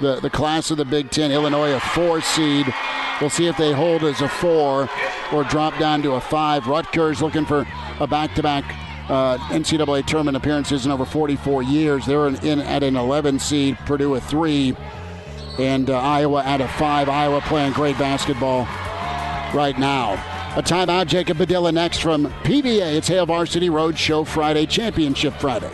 The, 0.00 0.20
the 0.20 0.30
class 0.30 0.70
of 0.70 0.76
the 0.76 0.84
Big 0.84 1.10
Ten, 1.10 1.32
Illinois 1.32 1.72
a 1.72 1.80
four 1.80 2.20
seed. 2.20 2.66
We'll 3.20 3.30
see 3.30 3.46
if 3.46 3.56
they 3.56 3.72
hold 3.72 4.02
as 4.02 4.20
a 4.20 4.28
four 4.28 4.90
or 5.32 5.44
drop 5.44 5.78
down 5.78 6.02
to 6.02 6.12
a 6.12 6.20
five. 6.20 6.66
Rutgers 6.66 7.22
looking 7.22 7.46
for 7.46 7.66
a 7.98 8.06
back 8.06 8.34
to 8.34 8.42
back 8.42 8.64
uh, 9.08 9.38
NCAA 9.48 10.06
tournament 10.06 10.36
appearances 10.36 10.84
in 10.84 10.92
over 10.92 11.04
44 11.04 11.62
years. 11.62 12.04
They're 12.04 12.26
in, 12.26 12.36
in 12.44 12.60
at 12.60 12.82
an 12.82 12.96
11 12.96 13.38
seed, 13.38 13.78
Purdue 13.86 14.14
a 14.14 14.20
three, 14.20 14.76
and 15.58 15.88
uh, 15.88 15.98
Iowa 15.98 16.44
at 16.44 16.60
a 16.60 16.68
five. 16.68 17.08
Iowa 17.08 17.40
playing 17.42 17.72
great 17.72 17.98
basketball 17.98 18.64
right 19.54 19.78
now. 19.78 20.14
A 20.56 20.62
timeout, 20.62 21.06
Jacob 21.06 21.36
Padilla 21.36 21.70
next 21.70 21.98
from 21.98 22.26
PBA. 22.42 22.96
It's 22.96 23.08
Hail 23.08 23.26
Varsity 23.26 23.68
Road 23.70 23.98
Show 23.98 24.24
Friday, 24.24 24.66
Championship 24.66 25.34
Friday. 25.34 25.70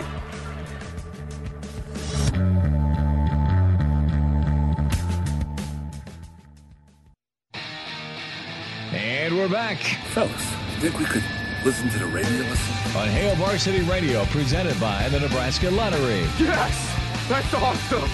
Back. 9.63 9.79
Fellas, 10.13 10.45
think 10.81 10.99
we 10.99 11.05
could 11.05 11.23
listen 11.65 11.89
to 11.89 11.99
the 11.99 12.07
radio 12.07 12.43
listen? 12.49 12.97
On 12.97 13.07
Hail 13.09 13.37
Varsity 13.37 13.83
Radio, 13.83 14.25
presented 14.25 14.79
by 14.81 15.09
the 15.11 15.21
Nebraska 15.21 15.71
Lottery. 15.71 16.23
Yes! 16.37 16.99
That's 17.29 17.55
awesome! 17.55 18.11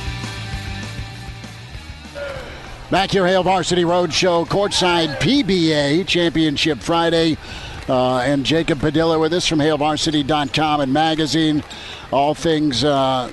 Back 2.90 3.12
here, 3.12 3.26
Hail 3.26 3.42
Varsity 3.42 3.82
Roadshow, 3.82 4.46
courtside 4.46 5.16
PBA 5.20 6.06
Championship 6.06 6.80
Friday. 6.80 7.38
Uh, 7.88 8.18
and 8.18 8.44
Jacob 8.44 8.80
Padilla 8.80 9.18
with 9.18 9.32
us 9.32 9.46
from 9.46 9.60
HailVarsity.com 9.60 10.82
and 10.82 10.92
magazine. 10.92 11.64
All 12.12 12.34
things 12.34 12.84
uh, 12.84 13.32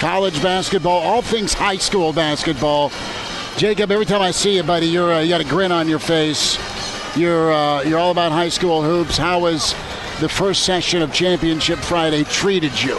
college 0.00 0.42
basketball, 0.42 0.98
all 0.98 1.22
things 1.22 1.52
high 1.52 1.76
school 1.76 2.12
basketball. 2.12 2.90
Jacob, 3.56 3.92
every 3.92 4.06
time 4.06 4.20
I 4.20 4.32
see 4.32 4.56
you, 4.56 4.64
buddy, 4.64 4.86
you're 4.86 5.12
uh, 5.12 5.20
you 5.20 5.28
got 5.28 5.40
a 5.40 5.44
grin 5.44 5.70
on 5.70 5.88
your 5.88 6.00
face. 6.00 6.58
You're 7.16 7.52
uh, 7.52 7.82
you're 7.82 7.98
all 7.98 8.10
about 8.10 8.32
high 8.32 8.48
school 8.48 8.82
hoops. 8.82 9.18
How 9.18 9.40
was 9.40 9.72
the 10.20 10.28
first 10.28 10.64
session 10.64 11.02
of 11.02 11.12
Championship 11.12 11.78
Friday 11.78 12.24
treated 12.24 12.82
you? 12.82 12.98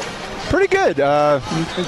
Pretty 0.50 0.68
good. 0.68 1.00
Uh, 1.00 1.40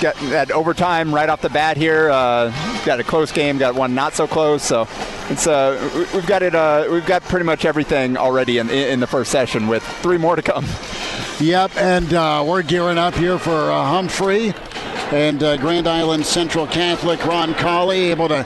got 0.02 0.16
that 0.32 0.50
overtime 0.50 1.14
right 1.14 1.30
off 1.30 1.42
the 1.42 1.50
bat 1.50 1.78
here. 1.78 2.10
Uh, 2.10 2.50
got 2.84 3.00
a 3.00 3.04
close 3.04 3.32
game. 3.32 3.60
Got 3.60 3.76
one 3.76 3.94
not 3.94 4.16
so 4.16 4.26
close. 4.28 4.64
So 4.64 4.88
it's 5.30 5.46
uh, 5.46 6.08
we've 6.16 6.26
got 6.26 6.42
it. 6.42 6.56
Uh, 6.56 6.88
we've 6.90 7.06
got 7.06 7.22
pretty 7.24 7.46
much 7.46 7.64
everything 7.64 8.18
already 8.18 8.58
in 8.58 8.72
in 8.72 9.00
the 9.02 9.08
first 9.08 9.32
session, 9.32 9.68
with 9.68 9.84
three 9.84 10.18
more 10.18 10.36
to 10.36 10.42
come. 10.42 10.66
Yep, 11.40 11.78
and 11.78 12.14
uh, 12.14 12.44
we're 12.48 12.64
gearing 12.64 12.98
up 12.98 13.14
here 13.14 13.38
for 13.38 13.70
uh, 13.70 13.86
Humphrey 13.86 14.54
and 15.12 15.44
uh, 15.44 15.58
Grand 15.58 15.88
Island 15.88 16.26
Central 16.26 16.68
Catholic. 16.68 17.26
Ron 17.26 17.54
Colley 17.54 18.10
able 18.10 18.28
to 18.28 18.44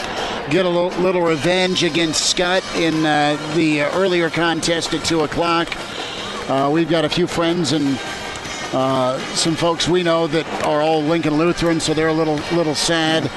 get 0.50 0.66
a 0.66 0.70
little, 0.70 1.02
little 1.02 1.22
revenge 1.22 1.84
against 1.84 2.30
Scott 2.30 2.64
in 2.76 3.06
uh, 3.06 3.38
the 3.56 3.82
earlier 3.82 4.30
contest 4.30 4.94
at 4.94 5.04
two 5.06 5.22
o'clock. 5.22 5.70
Uh, 6.50 6.70
we've 6.72 6.90
got 6.90 7.06
a 7.06 7.10
few 7.10 7.28
friends 7.28 7.72
and 7.72 8.00
uh, 8.74 9.18
some 9.36 9.56
folks 9.56 9.88
we 9.88 10.04
know 10.04 10.28
that 10.28 10.46
are 10.64 10.82
all 10.82 11.02
Lincoln 11.02 11.38
Lutheran, 11.38 11.80
so 11.80 11.94
they're 11.94 12.08
a 12.08 12.14
little 12.14 12.40
little 12.56 12.76
sad. 12.76 13.30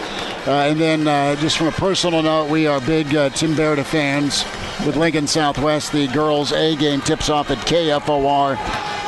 Uh, 0.45 0.51
and 0.51 0.81
then, 0.81 1.07
uh, 1.07 1.37
just 1.37 1.57
from 1.57 1.69
a 1.69 1.73
personal 1.73 2.21
note, 2.21 2.51
we 2.51 2.67
are 2.67 2.81
big 2.81 3.15
uh, 3.15 3.31
Tim 3.31 3.55
Berta 3.55 3.85
fans 3.85 4.45
with 4.85 4.97
Lincoln 4.97 5.29
Southwest. 5.29 5.93
The 5.93 6.09
girls' 6.09 6.51
A 6.51 6.75
game 6.75 7.01
tips 7.01 7.31
off 7.31 7.53
at 7.53 7.59
KFOR 7.59 8.59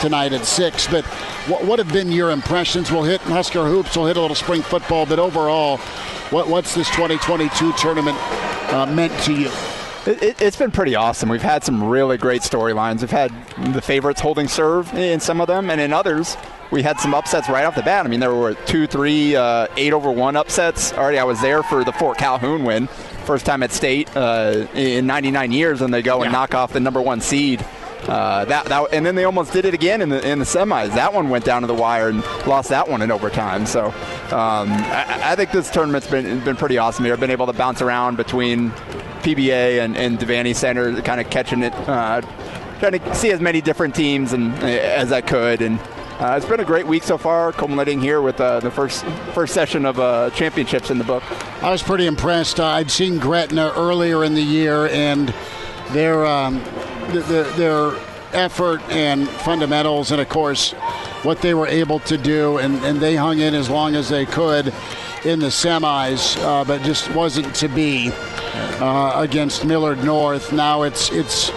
tonight 0.01 0.33
at 0.33 0.45
6. 0.45 0.87
But 0.87 1.05
what, 1.47 1.65
what 1.65 1.79
have 1.81 1.93
been 1.93 2.13
your 2.13 2.31
impressions? 2.31 2.93
We'll 2.93 3.03
hit 3.03 3.21
Husker 3.23 3.67
Hoops, 3.67 3.97
we'll 3.97 4.07
hit 4.07 4.17
a 4.17 4.21
little 4.21 4.37
spring 4.37 4.63
football, 4.63 5.07
but 5.07 5.19
overall, 5.19 5.79
what, 6.31 6.47
what's 6.47 6.73
this 6.73 6.89
2022 6.91 7.73
tournament 7.73 8.17
uh, 8.73 8.87
meant 8.87 9.19
to 9.23 9.35
you? 9.35 9.51
It, 10.07 10.39
has 10.39 10.55
been 10.55 10.71
pretty 10.71 10.95
awesome. 10.95 11.29
We've 11.31 11.43
had 11.43 11.65
some 11.65 11.83
really 11.83 12.19
great 12.19 12.43
storylines. 12.43 13.01
We've 13.01 13.11
had 13.11 13.33
the 13.73 13.83
favorites 13.83 14.21
holding 14.21 14.47
serve 14.47 14.93
in 14.95 15.19
some 15.19 15.41
of 15.41 15.49
them, 15.49 15.71
and 15.71 15.81
in 15.81 15.93
others, 15.93 16.37
we 16.71 16.83
had 16.83 16.99
some 17.01 17.15
upsets 17.15 17.49
right 17.49 17.65
off 17.65 17.75
the 17.75 17.83
bat. 17.83 18.07
I 18.07 18.09
mean, 18.09 18.21
there 18.21 18.35
were 18.35 18.55
two, 18.55 18.87
three, 18.87 19.37
uh, 19.37 19.69
eight 19.77 19.93
over 19.93 20.11
one 20.11 20.37
upsets. 20.37 20.93
Already, 20.93 21.19
I 21.19 21.25
was 21.25 21.41
there 21.41 21.63
for 21.63 21.85
the 21.85 21.93
Fort 21.93 22.19
Calhoun 22.19 22.65
win, 22.65 22.87
first 23.25 23.47
time 23.47 23.63
at 23.63 23.73
state 23.73 24.15
uh, 24.17 24.67
in 24.75 25.07
99 25.07 25.53
years, 25.53 25.81
and 25.81 25.93
they 25.93 26.03
go 26.03 26.23
and 26.23 26.33
yeah. 26.33 26.39
knock 26.39 26.55
off 26.55 26.73
the 26.73 26.81
number 26.81 27.01
one 27.01 27.21
seed. 27.21 27.65
Uh, 28.09 28.45
that, 28.45 28.67
that 28.67 28.93
and 28.93 29.07
then 29.07 29.15
they 29.15 29.25
almost 29.25 29.53
did 29.53 29.65
it 29.65 29.73
again 29.73 30.03
in 30.03 30.11
the 30.11 30.29
in 30.29 30.39
the 30.39 30.45
semis. 30.45 30.95
That 30.95 31.15
one 31.15 31.31
went 31.31 31.45
down 31.45 31.63
to 31.63 31.67
the 31.67 31.75
wire 31.75 32.11
and 32.11 32.23
lost 32.47 32.69
that 32.69 32.87
one 32.87 33.01
in 33.01 33.11
overtime. 33.11 33.65
So 33.65 33.87
um, 33.87 34.69
I, 34.71 35.33
I, 35.33 35.37
think 35.37 35.53
this 35.53 35.71
tournament's 35.71 36.07
been 36.07 36.41
been 36.45 36.57
pretty 36.57 36.77
awesome 36.77 37.07
here. 37.07 37.15
I've 37.15 37.21
been 37.21 37.31
able 37.31 37.47
to 37.47 37.55
bounce 37.55 37.81
around 37.81 38.17
between 38.19 38.73
PBA 39.23 39.83
and, 39.83 39.97
and 39.97 40.19
Devaney 40.19 40.55
Center, 40.55 41.01
kind 41.01 41.19
of 41.19 41.31
catching 41.31 41.63
it, 41.63 41.73
uh, 41.89 42.21
trying 42.79 43.01
to 43.01 43.15
see 43.15 43.31
as 43.31 43.41
many 43.41 43.63
different 43.63 43.95
teams 43.95 44.35
and 44.35 44.53
uh, 44.63 44.67
as 44.67 45.11
I 45.11 45.23
could. 45.23 45.63
And 45.63 45.81
uh, 46.21 46.35
it's 46.37 46.47
been 46.47 46.61
a 46.61 46.65
great 46.65 46.87
week 46.87 47.03
so 47.03 47.19
far, 47.19 47.53
culminating 47.53 48.01
here 48.01 48.23
with 48.23 48.41
uh, 48.41 48.61
the 48.61 48.71
first 48.71 49.05
first 49.35 49.53
session 49.53 49.85
of 49.85 49.99
uh, 49.99 50.31
championships 50.31 50.91
in 50.91 50.99
the 50.99 51.05
book. 51.05 51.23
I 51.63 51.71
was 51.71 51.83
pretty 51.83 52.07
impressed. 52.07 52.61
Uh, 52.61 52.67
I'd 52.67 52.91
seen 52.91 53.19
Gretna 53.19 53.73
earlier 53.77 54.25
in 54.25 54.35
the 54.35 54.43
year, 54.43 54.87
and 54.89 55.35
their 55.91 56.25
um, 56.25 56.63
the, 57.13 57.21
the, 57.21 57.53
their 57.57 57.93
effort 58.33 58.81
and 58.91 59.29
fundamentals, 59.29 60.13
and 60.13 60.21
of 60.21 60.29
course 60.29 60.73
what 61.23 61.41
they 61.41 61.55
were 61.55 61.67
able 61.67 61.99
to 62.01 62.19
do, 62.19 62.59
and, 62.59 62.85
and 62.85 63.01
they 63.01 63.17
hung 63.17 63.39
in 63.39 63.55
as 63.55 63.71
long 63.71 63.95
as 63.95 64.09
they 64.09 64.27
could 64.27 64.75
in 65.25 65.39
the 65.39 65.47
semis, 65.47 66.37
uh, 66.43 66.65
but 66.65 66.83
just 66.83 67.11
wasn't 67.15 67.55
to 67.55 67.69
be 67.69 68.11
uh, 68.81 69.13
against 69.17 69.65
Millard 69.65 70.05
North. 70.05 70.53
Now 70.53 70.83
it's 70.83 71.11
it's 71.11 71.51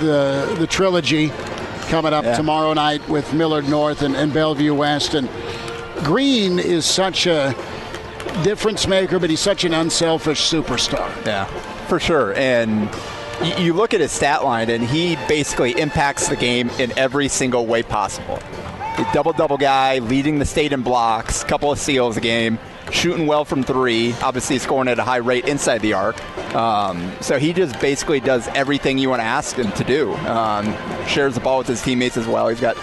the 0.00 0.54
the 0.58 0.66
trilogy 0.66 1.30
coming 1.92 2.14
up 2.14 2.24
yeah. 2.24 2.34
tomorrow 2.34 2.72
night 2.72 3.06
with 3.06 3.34
Millard 3.34 3.68
North 3.68 4.00
and, 4.00 4.16
and 4.16 4.32
Bellevue 4.32 4.74
West. 4.74 5.12
And 5.12 5.28
Green 5.96 6.58
is 6.58 6.86
such 6.86 7.26
a 7.26 7.54
difference 8.42 8.86
maker, 8.86 9.18
but 9.18 9.28
he's 9.28 9.40
such 9.40 9.64
an 9.64 9.74
unselfish 9.74 10.40
superstar. 10.40 11.14
Yeah, 11.26 11.44
for 11.88 12.00
sure. 12.00 12.32
And 12.32 12.88
you 13.58 13.74
look 13.74 13.92
at 13.92 14.00
his 14.00 14.10
stat 14.10 14.42
line, 14.42 14.70
and 14.70 14.82
he 14.82 15.16
basically 15.28 15.78
impacts 15.78 16.28
the 16.28 16.36
game 16.36 16.70
in 16.78 16.96
every 16.98 17.28
single 17.28 17.66
way 17.66 17.82
possible. 17.82 18.38
Double 19.12 19.32
double 19.32 19.56
guy, 19.56 19.98
leading 19.98 20.38
the 20.38 20.44
state 20.44 20.72
in 20.72 20.82
blocks, 20.82 21.44
couple 21.44 21.72
of 21.72 21.78
steals 21.78 22.16
a 22.16 22.20
game 22.20 22.58
shooting 22.90 23.26
well 23.26 23.44
from 23.44 23.62
three, 23.62 24.12
obviously 24.22 24.58
scoring 24.58 24.88
at 24.88 24.98
a 24.98 25.04
high 25.04 25.16
rate 25.16 25.46
inside 25.46 25.78
the 25.78 25.94
arc. 25.94 26.22
Um, 26.54 27.12
so 27.20 27.38
he 27.38 27.52
just 27.52 27.78
basically 27.80 28.20
does 28.20 28.48
everything 28.48 28.98
you 28.98 29.08
want 29.08 29.20
to 29.20 29.24
ask 29.24 29.56
him 29.56 29.72
to 29.72 29.84
do. 29.84 30.12
Um, 30.26 30.76
shares 31.06 31.34
the 31.34 31.40
ball 31.40 31.58
with 31.58 31.68
his 31.68 31.82
teammates 31.82 32.16
as 32.16 32.26
well. 32.26 32.48
He's 32.48 32.60
got 32.60 32.76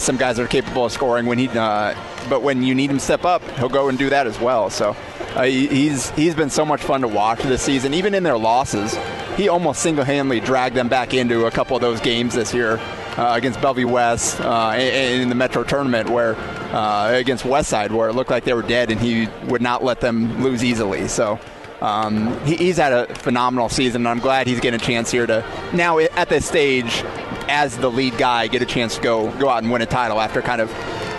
some 0.00 0.16
guys 0.16 0.36
that 0.36 0.44
are 0.44 0.48
capable 0.48 0.86
of 0.86 0.92
scoring 0.92 1.26
when 1.26 1.38
he, 1.38 1.48
uh, 1.48 1.94
but 2.28 2.42
when 2.42 2.62
you 2.62 2.74
need 2.74 2.90
him 2.90 2.98
step 2.98 3.24
up, 3.24 3.42
he'll 3.58 3.68
go 3.68 3.88
and 3.88 3.98
do 3.98 4.10
that 4.10 4.26
as 4.26 4.38
well. 4.40 4.70
So 4.70 4.96
uh, 5.34 5.44
he's 5.44 6.10
he's 6.10 6.34
been 6.34 6.50
so 6.50 6.64
much 6.64 6.82
fun 6.82 7.02
to 7.02 7.08
watch 7.08 7.40
this 7.42 7.62
season, 7.62 7.94
even 7.94 8.14
in 8.14 8.22
their 8.22 8.38
losses 8.38 8.96
he 9.36 9.48
almost 9.48 9.80
single-handedly 9.80 10.40
dragged 10.40 10.76
them 10.76 10.88
back 10.88 11.14
into 11.14 11.46
a 11.46 11.50
couple 11.50 11.74
of 11.74 11.80
those 11.80 12.00
games 12.00 12.34
this 12.34 12.52
year 12.52 12.78
uh, 13.16 13.34
against 13.36 13.60
Bellevue 13.60 13.88
West 13.88 14.40
uh, 14.40 14.74
in, 14.76 15.28
the 15.28 15.34
Metro 15.34 15.64
tournament, 15.64 16.08
where 16.08 16.36
uh, 16.74 17.12
against 17.12 17.44
Westside, 17.44 17.90
where 17.90 18.08
it 18.08 18.14
looked 18.14 18.30
like 18.30 18.44
they 18.44 18.54
were 18.54 18.62
dead, 18.62 18.90
and 18.90 19.00
he 19.00 19.28
would 19.46 19.62
not 19.62 19.84
let 19.84 20.00
them 20.00 20.42
lose 20.42 20.64
easily. 20.64 21.08
So. 21.08 21.38
Um, 21.82 22.38
he, 22.44 22.56
he's 22.56 22.76
had 22.76 22.92
a 22.92 23.06
phenomenal 23.14 23.70
season, 23.70 24.02
and 24.02 24.08
I'm 24.08 24.18
glad 24.18 24.46
he's 24.46 24.60
getting 24.60 24.78
a 24.78 24.84
chance 24.84 25.10
here 25.10 25.26
to 25.26 25.42
now 25.72 25.98
at 25.98 26.28
this 26.28 26.44
stage, 26.44 27.02
as 27.48 27.78
the 27.78 27.90
lead 27.90 28.18
guy, 28.18 28.48
get 28.48 28.60
a 28.60 28.66
chance 28.66 28.96
to 28.96 29.00
go 29.00 29.30
go 29.38 29.48
out 29.48 29.62
and 29.62 29.72
win 29.72 29.80
a 29.80 29.86
title 29.86 30.20
after 30.20 30.42
kind 30.42 30.60
of 30.60 30.70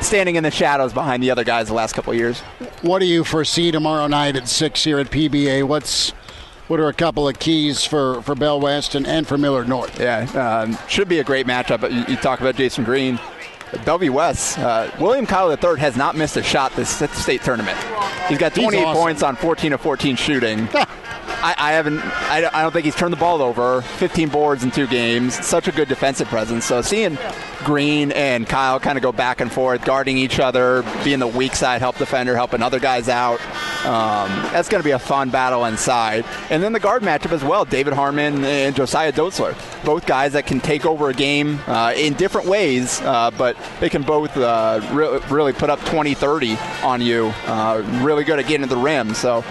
standing 0.01 0.35
in 0.35 0.43
the 0.43 0.51
shadows 0.51 0.93
behind 0.93 1.23
the 1.23 1.31
other 1.31 1.43
guys 1.43 1.67
the 1.67 1.73
last 1.73 1.93
couple 1.93 2.13
years. 2.13 2.41
What 2.81 2.99
do 2.99 3.05
you 3.05 3.23
foresee 3.23 3.71
tomorrow 3.71 4.07
night 4.07 4.35
at 4.35 4.47
six 4.47 4.83
here 4.83 4.99
at 4.99 5.09
PBA? 5.09 5.63
What's 5.63 6.13
what 6.71 6.79
are 6.79 6.87
a 6.87 6.93
couple 6.93 7.27
of 7.27 7.37
keys 7.37 7.83
for, 7.83 8.21
for 8.21 8.33
Bell 8.33 8.57
West 8.57 8.95
and, 8.95 9.05
and 9.05 9.27
for 9.27 9.37
Millard 9.37 9.67
North? 9.67 9.99
Yeah, 9.99 10.21
um, 10.63 10.77
should 10.87 11.09
be 11.09 11.19
a 11.19 11.23
great 11.23 11.45
matchup. 11.45 11.91
You, 11.91 12.05
you 12.13 12.15
talk 12.15 12.39
about 12.39 12.55
Jasen 12.55 12.85
Green. 12.85 13.19
Bellevue 13.83 14.13
West, 14.13 14.57
uh, 14.57 14.89
William 14.97 15.25
Kyle 15.25 15.51
III 15.51 15.79
has 15.81 15.97
not 15.97 16.15
missed 16.15 16.37
a 16.37 16.43
shot 16.43 16.73
this 16.77 16.89
state 16.89 17.41
tournament. 17.41 17.77
He's 18.29 18.37
got 18.37 18.55
28 18.55 18.83
awesome. 18.83 19.01
points 19.01 19.21
on 19.21 19.35
14 19.35 19.73
of 19.73 19.81
14 19.81 20.15
shooting. 20.15 20.69
I, 21.41 21.55
I, 21.57 21.71
haven't. 21.73 21.99
I, 21.99 22.49
I, 22.53 22.61
don't 22.61 22.71
think 22.71 22.85
he's 22.85 22.95
turned 22.95 23.13
the 23.13 23.17
ball 23.17 23.41
over. 23.41 23.81
15 23.81 24.29
boards 24.29 24.63
in 24.63 24.71
two 24.71 24.87
games. 24.87 25.33
Such 25.45 25.67
a 25.67 25.71
good 25.71 25.87
defensive 25.87 26.27
presence. 26.27 26.65
So 26.65 26.81
seeing 26.81 27.17
Green 27.63 28.11
and 28.11 28.47
Kyle 28.47 28.79
kind 28.79 28.97
of 28.97 29.01
go 29.01 29.11
back 29.11 29.41
and 29.41 29.51
forth, 29.51 29.83
guarding 29.83 30.17
each 30.17 30.39
other, 30.39 30.83
being 31.03 31.19
the 31.19 31.27
weak 31.27 31.55
side 31.55 31.81
help 31.81 31.97
defender, 31.97 32.35
helping 32.35 32.61
other 32.61 32.79
guys 32.79 33.09
out. 33.09 33.39
Um, 33.85 34.29
that's 34.51 34.69
going 34.69 34.81
to 34.81 34.87
be 34.87 34.91
a 34.91 34.99
fun 34.99 35.29
battle 35.29 35.65
inside. 35.65 36.25
And 36.49 36.61
then 36.61 36.73
the 36.73 36.79
guard 36.79 37.01
matchup 37.01 37.31
as 37.31 37.43
well. 37.43 37.65
David 37.65 37.93
Harmon 37.93 38.43
and 38.45 38.75
Josiah 38.75 39.11
Dotzler, 39.11 39.55
both 39.83 40.05
guys 40.05 40.33
that 40.33 40.45
can 40.45 40.59
take 40.59 40.85
over 40.85 41.09
a 41.09 41.13
game 41.13 41.59
uh, 41.67 41.93
in 41.95 42.13
different 42.13 42.47
ways, 42.47 43.01
uh, 43.01 43.31
but 43.31 43.57
they 43.79 43.89
can 43.89 44.03
both 44.03 44.35
uh, 44.37 44.79
re- 44.91 45.19
really 45.29 45.53
put 45.53 45.69
up 45.69 45.79
20-30 45.79 46.83
on 46.83 47.01
you. 47.01 47.33
Uh, 47.45 47.81
really 48.03 48.23
good 48.23 48.39
at 48.39 48.47
getting 48.47 48.67
to 48.67 48.73
the 48.73 48.79
rim. 48.79 49.13
So 49.13 49.43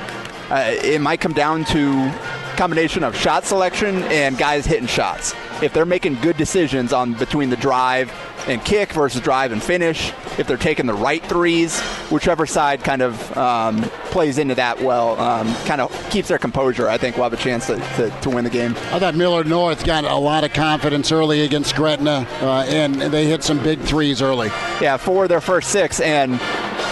uh, 0.51 0.75
it 0.83 1.01
might 1.01 1.21
come 1.21 1.33
down 1.33 1.65
to 1.65 2.13
combination 2.57 3.03
of 3.03 3.17
shot 3.17 3.45
selection 3.45 4.03
and 4.05 4.37
guys 4.37 4.67
hitting 4.67 4.87
shots. 4.87 5.35
If 5.63 5.73
they're 5.73 5.87
making 5.87 6.17
good 6.17 6.37
decisions 6.37 6.93
on 6.93 7.15
between 7.15 7.49
the 7.49 7.57
drive 7.57 8.13
and 8.47 8.63
kick 8.65 8.93
versus 8.93 9.21
drive 9.21 9.53
and 9.53 9.63
finish, 9.63 10.13
if 10.39 10.47
they're 10.47 10.57
taking 10.57 10.87
the 10.87 10.95
right 10.95 11.25
threes, 11.25 11.81
whichever 12.11 12.47
side 12.47 12.83
kind 12.83 13.01
of 13.01 13.37
um, 13.37 13.83
plays 14.11 14.39
into 14.39 14.55
that 14.57 14.81
well, 14.83 15.19
um, 15.21 15.55
kind 15.65 15.81
of 15.81 16.11
keeps 16.11 16.29
their 16.29 16.39
composure, 16.39 16.89
I 16.89 16.99
think 16.99 17.17
we'll 17.17 17.25
have 17.25 17.33
a 17.33 17.43
chance 17.43 17.67
to, 17.67 17.77
to, 17.77 18.11
to, 18.23 18.31
win 18.31 18.45
the 18.45 18.51
game. 18.51 18.73
I 18.93 18.99
thought 18.99 19.15
Millard 19.15 19.47
North 19.47 19.85
got 19.85 20.05
a 20.05 20.17
lot 20.17 20.45
of 20.45 20.53
confidence 20.53 21.13
early 21.13 21.43
against 21.43 21.75
Gretna, 21.77 22.27
uh, 22.41 22.65
and 22.69 22.95
they 22.97 23.27
hit 23.27 23.43
some 23.43 23.63
big 23.63 23.81
threes 23.81 24.21
early. 24.21 24.49
Yeah, 24.81 24.97
for 24.97 25.29
their 25.29 25.41
first 25.41 25.71
six, 25.71 26.01
and 26.01 26.35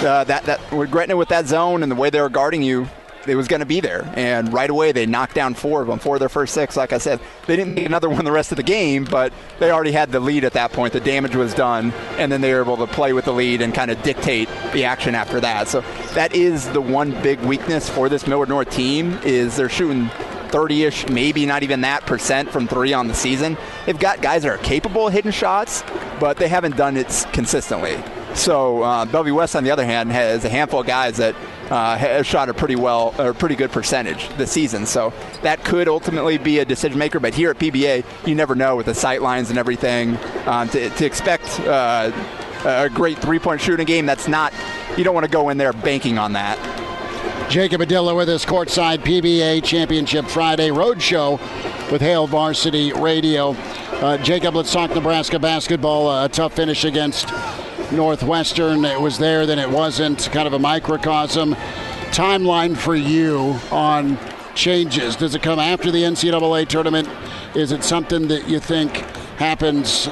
uh, 0.00 0.24
that 0.24 0.44
that 0.44 0.72
with 0.72 0.90
Gretna 0.90 1.16
with 1.16 1.28
that 1.28 1.46
zone 1.46 1.82
and 1.82 1.90
the 1.90 1.96
way 1.96 2.08
they 2.10 2.20
were 2.20 2.28
guarding 2.28 2.62
you, 2.62 2.88
it 3.30 3.36
was 3.36 3.48
going 3.48 3.60
to 3.60 3.66
be 3.66 3.80
there. 3.80 4.10
And 4.14 4.52
right 4.52 4.70
away, 4.70 4.92
they 4.92 5.06
knocked 5.06 5.34
down 5.34 5.54
four 5.54 5.82
of 5.82 5.88
them, 5.88 5.98
four 5.98 6.16
of 6.16 6.20
their 6.20 6.28
first 6.28 6.54
six. 6.54 6.76
Like 6.76 6.92
I 6.92 6.98
said, 6.98 7.20
they 7.46 7.56
didn't 7.56 7.74
make 7.74 7.86
another 7.86 8.08
one 8.08 8.24
the 8.24 8.32
rest 8.32 8.52
of 8.52 8.56
the 8.56 8.62
game, 8.62 9.04
but 9.04 9.32
they 9.58 9.70
already 9.70 9.92
had 9.92 10.12
the 10.12 10.20
lead 10.20 10.44
at 10.44 10.52
that 10.54 10.72
point. 10.72 10.92
The 10.92 11.00
damage 11.00 11.36
was 11.36 11.54
done, 11.54 11.92
and 12.18 12.30
then 12.30 12.40
they 12.40 12.52
were 12.52 12.60
able 12.60 12.76
to 12.78 12.86
play 12.86 13.12
with 13.12 13.24
the 13.24 13.32
lead 13.32 13.62
and 13.62 13.74
kind 13.74 13.90
of 13.90 14.02
dictate 14.02 14.48
the 14.72 14.84
action 14.84 15.14
after 15.14 15.40
that. 15.40 15.68
So 15.68 15.80
that 16.14 16.34
is 16.34 16.68
the 16.70 16.80
one 16.80 17.10
big 17.22 17.40
weakness 17.40 17.88
for 17.88 18.08
this 18.08 18.26
Millard 18.26 18.48
North 18.48 18.70
team 18.70 19.18
is 19.24 19.56
they're 19.56 19.68
shooting 19.68 20.10
30-ish, 20.48 21.08
maybe 21.08 21.46
not 21.46 21.62
even 21.62 21.82
that 21.82 22.06
percent 22.06 22.50
from 22.50 22.66
three 22.66 22.92
on 22.92 23.08
the 23.08 23.14
season. 23.14 23.56
They've 23.86 23.98
got 23.98 24.22
guys 24.22 24.42
that 24.42 24.50
are 24.50 24.58
capable 24.58 25.06
of 25.06 25.12
hitting 25.12 25.30
shots, 25.30 25.84
but 26.18 26.36
they 26.38 26.48
haven't 26.48 26.76
done 26.76 26.96
it 26.96 27.26
consistently. 27.32 28.02
So 28.34 28.82
uh, 28.82 29.04
Bellevue 29.04 29.34
West, 29.34 29.56
on 29.56 29.64
the 29.64 29.70
other 29.70 29.84
hand, 29.84 30.12
has 30.12 30.44
a 30.44 30.48
handful 30.48 30.80
of 30.80 30.86
guys 30.86 31.16
that 31.16 31.34
uh, 31.70 31.96
have 31.96 32.26
shot 32.26 32.48
a 32.48 32.54
pretty 32.54 32.76
well, 32.76 33.14
or 33.18 33.34
pretty 33.34 33.54
good 33.54 33.70
percentage 33.70 34.28
this 34.36 34.50
season. 34.50 34.86
So 34.86 35.12
that 35.42 35.64
could 35.64 35.88
ultimately 35.88 36.38
be 36.38 36.58
a 36.58 36.64
decision 36.64 36.98
maker. 36.98 37.20
But 37.20 37.34
here 37.34 37.50
at 37.50 37.58
PBA, 37.58 38.04
you 38.26 38.34
never 38.34 38.54
know 38.54 38.76
with 38.76 38.86
the 38.86 38.94
sight 38.94 39.22
lines 39.22 39.50
and 39.50 39.58
everything. 39.58 40.16
Um, 40.46 40.68
to, 40.70 40.90
to, 40.90 41.04
expect 41.04 41.60
uh, 41.60 42.10
a 42.64 42.88
great 42.88 43.18
three-point 43.18 43.60
shooting 43.60 43.86
game, 43.86 44.06
that's 44.06 44.28
not. 44.28 44.52
You 44.96 45.04
don't 45.04 45.14
want 45.14 45.24
to 45.24 45.30
go 45.30 45.48
in 45.48 45.58
there 45.58 45.72
banking 45.72 46.18
on 46.18 46.32
that. 46.34 46.58
Jacob 47.48 47.80
Padilla 47.80 48.14
with 48.14 48.28
us, 48.28 48.44
courtside 48.44 48.98
PBA 48.98 49.64
Championship 49.64 50.26
Friday 50.26 50.68
Roadshow 50.68 51.40
with 51.90 52.02
Hail 52.02 52.26
Varsity 52.26 52.92
Radio. 52.92 53.56
Uh, 54.02 54.18
Jacob, 54.18 54.54
let's 54.54 54.70
talk 54.70 54.94
Nebraska 54.94 55.38
basketball. 55.38 56.08
Uh, 56.08 56.26
a 56.26 56.28
tough 56.28 56.52
finish 56.52 56.84
against 56.84 57.32
Northwestern. 57.92 58.84
It 58.84 59.00
was 59.00 59.18
there, 59.18 59.46
then 59.46 59.58
it 59.58 59.68
wasn't. 59.68 60.28
Kind 60.32 60.46
of 60.46 60.52
a 60.52 60.58
microcosm. 60.58 61.54
Timeline 62.10 62.76
for 62.76 62.94
you 62.94 63.58
on 63.70 64.18
changes. 64.54 65.16
Does 65.16 65.34
it 65.34 65.42
come 65.42 65.58
after 65.58 65.90
the 65.90 66.02
NCAA 66.02 66.68
tournament? 66.68 67.08
Is 67.54 67.72
it 67.72 67.84
something 67.84 68.28
that 68.28 68.48
you 68.48 68.60
think 68.60 68.96
happens 69.38 70.08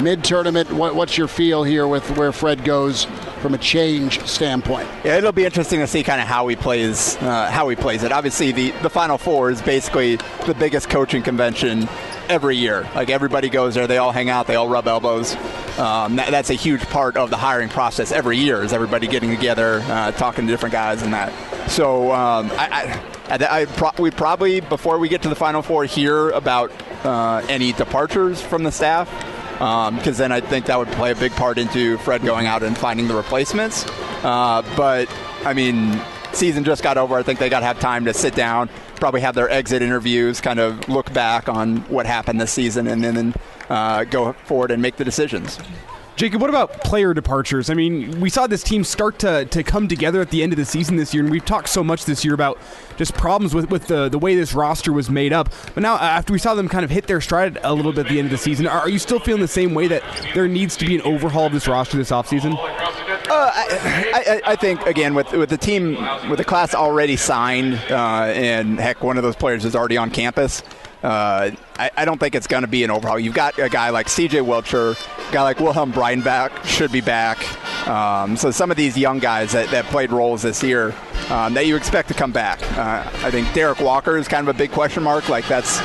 mid-tournament? 0.00 0.72
What, 0.72 0.94
what's 0.94 1.18
your 1.18 1.28
feel 1.28 1.64
here 1.64 1.86
with 1.86 2.16
where 2.16 2.32
Fred 2.32 2.64
goes 2.64 3.06
from 3.44 3.52
a 3.52 3.58
change 3.58 4.26
standpoint? 4.26 4.88
Yeah, 5.04 5.18
it'll 5.18 5.30
be 5.30 5.44
interesting 5.44 5.80
to 5.80 5.86
see 5.86 6.02
kind 6.02 6.18
of 6.18 6.26
how 6.26 6.48
he 6.48 6.56
plays 6.56 7.16
uh, 7.16 7.50
how 7.50 7.68
he 7.68 7.76
plays 7.76 8.02
it. 8.02 8.10
Obviously, 8.10 8.52
the 8.52 8.70
the 8.80 8.88
Final 8.88 9.18
Four 9.18 9.50
is 9.50 9.60
basically 9.60 10.16
the 10.46 10.54
biggest 10.58 10.88
coaching 10.88 11.22
convention 11.22 11.86
every 12.30 12.56
year. 12.56 12.88
Like 12.94 13.10
everybody 13.10 13.50
goes 13.50 13.74
there, 13.74 13.86
they 13.86 13.98
all 13.98 14.12
hang 14.12 14.30
out, 14.30 14.46
they 14.46 14.54
all 14.54 14.70
rub 14.70 14.88
elbows. 14.88 15.36
Um, 15.78 16.16
that, 16.16 16.30
that's 16.30 16.48
a 16.48 16.54
huge 16.54 16.80
part 16.86 17.18
of 17.18 17.28
the 17.28 17.36
hiring 17.36 17.68
process 17.68 18.12
every 18.12 18.38
year. 18.38 18.62
Is 18.62 18.72
everybody 18.72 19.08
getting 19.08 19.28
together, 19.28 19.80
uh, 19.88 20.12
talking 20.12 20.46
to 20.46 20.50
different 20.50 20.72
guys, 20.72 21.02
and 21.02 21.12
that. 21.12 21.30
So 21.70 22.12
um, 22.12 22.50
I, 22.52 22.98
I, 23.28 23.60
I 23.60 23.64
pro- 23.66 23.92
we 23.98 24.10
probably 24.10 24.60
before 24.60 24.98
we 24.98 25.10
get 25.10 25.20
to 25.20 25.28
the 25.28 25.36
Final 25.36 25.60
Four 25.60 25.84
hear 25.84 26.30
about 26.30 26.72
uh, 27.04 27.44
any 27.50 27.74
departures 27.74 28.40
from 28.40 28.62
the 28.62 28.72
staff 28.72 29.06
because 29.54 30.06
um, 30.06 30.14
then 30.14 30.32
I 30.32 30.40
think 30.40 30.66
that 30.66 30.78
would 30.78 30.88
play 30.88 31.12
a 31.12 31.16
big 31.16 31.32
part 31.32 31.58
into 31.58 31.96
Fred 31.98 32.22
going 32.22 32.46
out 32.46 32.62
and 32.62 32.76
finding 32.76 33.08
the 33.08 33.14
replacements. 33.14 33.86
Uh, 34.24 34.62
but 34.76 35.08
I 35.44 35.54
mean, 35.54 36.00
season 36.32 36.64
just 36.64 36.82
got 36.82 36.98
over. 36.98 37.16
I 37.16 37.22
think 37.22 37.38
they 37.38 37.48
got 37.48 37.60
to 37.60 37.66
have 37.66 37.78
time 37.78 38.04
to 38.06 38.14
sit 38.14 38.34
down, 38.34 38.68
probably 38.96 39.20
have 39.20 39.34
their 39.34 39.48
exit 39.48 39.82
interviews, 39.82 40.40
kind 40.40 40.58
of 40.58 40.88
look 40.88 41.12
back 41.12 41.48
on 41.48 41.78
what 41.88 42.06
happened 42.06 42.40
this 42.40 42.52
season, 42.52 42.86
and 42.86 43.02
then 43.02 43.34
uh, 43.70 44.04
go 44.04 44.32
forward 44.32 44.70
and 44.70 44.82
make 44.82 44.96
the 44.96 45.04
decisions. 45.04 45.58
Jacob, 46.16 46.40
what 46.40 46.48
about 46.48 46.70
player 46.84 47.12
departures? 47.12 47.68
I 47.68 47.74
mean, 47.74 48.20
we 48.20 48.30
saw 48.30 48.46
this 48.46 48.62
team 48.62 48.84
start 48.84 49.18
to, 49.20 49.46
to 49.46 49.64
come 49.64 49.88
together 49.88 50.20
at 50.20 50.30
the 50.30 50.44
end 50.44 50.52
of 50.52 50.56
the 50.56 50.64
season 50.64 50.96
this 50.96 51.12
year, 51.12 51.24
and 51.24 51.30
we've 51.30 51.44
talked 51.44 51.68
so 51.68 51.82
much 51.82 52.04
this 52.04 52.24
year 52.24 52.34
about 52.34 52.56
just 52.96 53.14
problems 53.14 53.52
with, 53.52 53.68
with 53.68 53.88
the, 53.88 54.08
the 54.08 54.18
way 54.18 54.36
this 54.36 54.54
roster 54.54 54.92
was 54.92 55.10
made 55.10 55.32
up. 55.32 55.48
But 55.74 55.82
now, 55.82 55.96
after 55.96 56.32
we 56.32 56.38
saw 56.38 56.54
them 56.54 56.68
kind 56.68 56.84
of 56.84 56.90
hit 56.90 57.08
their 57.08 57.20
stride 57.20 57.58
a 57.64 57.74
little 57.74 57.92
bit 57.92 58.06
at 58.06 58.12
the 58.12 58.20
end 58.20 58.26
of 58.26 58.30
the 58.30 58.38
season, 58.38 58.68
are, 58.68 58.88
you 58.88 59.00
still 59.00 59.18
feeling 59.18 59.42
the 59.42 59.48
same 59.48 59.74
way 59.74 59.88
that 59.88 60.04
there 60.34 60.46
needs 60.46 60.76
to 60.76 60.86
be 60.86 60.94
an 60.94 61.02
overhaul 61.02 61.46
of 61.46 61.52
this 61.52 61.66
roster 61.66 61.96
this 61.96 62.12
offseason? 62.12 62.52
Uh, 62.54 63.50
I, 63.52 64.40
I, 64.46 64.52
I, 64.52 64.56
think 64.56 64.82
again 64.82 65.14
with 65.14 65.32
with 65.32 65.48
the 65.48 65.56
team 65.56 65.94
with 66.28 66.38
the 66.38 66.44
class 66.44 66.74
already 66.74 67.16
signed, 67.16 67.74
uh, 67.90 68.26
and 68.26 68.78
heck, 68.78 69.02
one 69.02 69.16
of 69.16 69.22
those 69.22 69.34
players 69.34 69.64
is 69.64 69.74
already 69.74 69.96
on 69.96 70.10
campus. 70.10 70.62
Uh, 71.04 71.50
I, 71.78 71.90
I, 71.98 72.04
don't 72.06 72.18
think 72.18 72.34
it's 72.34 72.46
going 72.46 72.62
to 72.62 72.66
be 72.66 72.82
an 72.82 72.90
overhaul. 72.90 73.18
You've 73.18 73.34
got 73.34 73.58
a 73.58 73.68
guy 73.68 73.90
like 73.90 74.08
C.J. 74.08 74.38
Wilcher, 74.38 74.96
a 75.28 75.32
guy 75.32 75.42
like 75.42 75.60
Wilhelm 75.60 75.92
Breidenbach 75.92 76.64
should 76.64 76.90
be 76.90 77.02
back. 77.02 77.38
Um, 77.86 78.38
so 78.38 78.50
some 78.50 78.70
of 78.70 78.78
these 78.78 78.96
young 78.96 79.18
guys 79.18 79.52
that, 79.52 79.68
that 79.68 79.84
played 79.86 80.12
roles 80.12 80.40
this 80.40 80.62
year 80.62 80.94
um, 81.28 81.52
that 81.52 81.66
you 81.66 81.76
expect 81.76 82.08
to 82.08 82.14
come 82.14 82.32
back. 82.32 82.62
Uh, 82.78 83.06
I 83.22 83.30
think 83.30 83.52
Derek 83.52 83.80
Walker 83.80 84.16
is 84.16 84.26
kind 84.28 84.48
of 84.48 84.54
a 84.54 84.56
big 84.56 84.70
question 84.70 85.02
mark. 85.02 85.28
Like 85.28 85.46
that's 85.46 85.78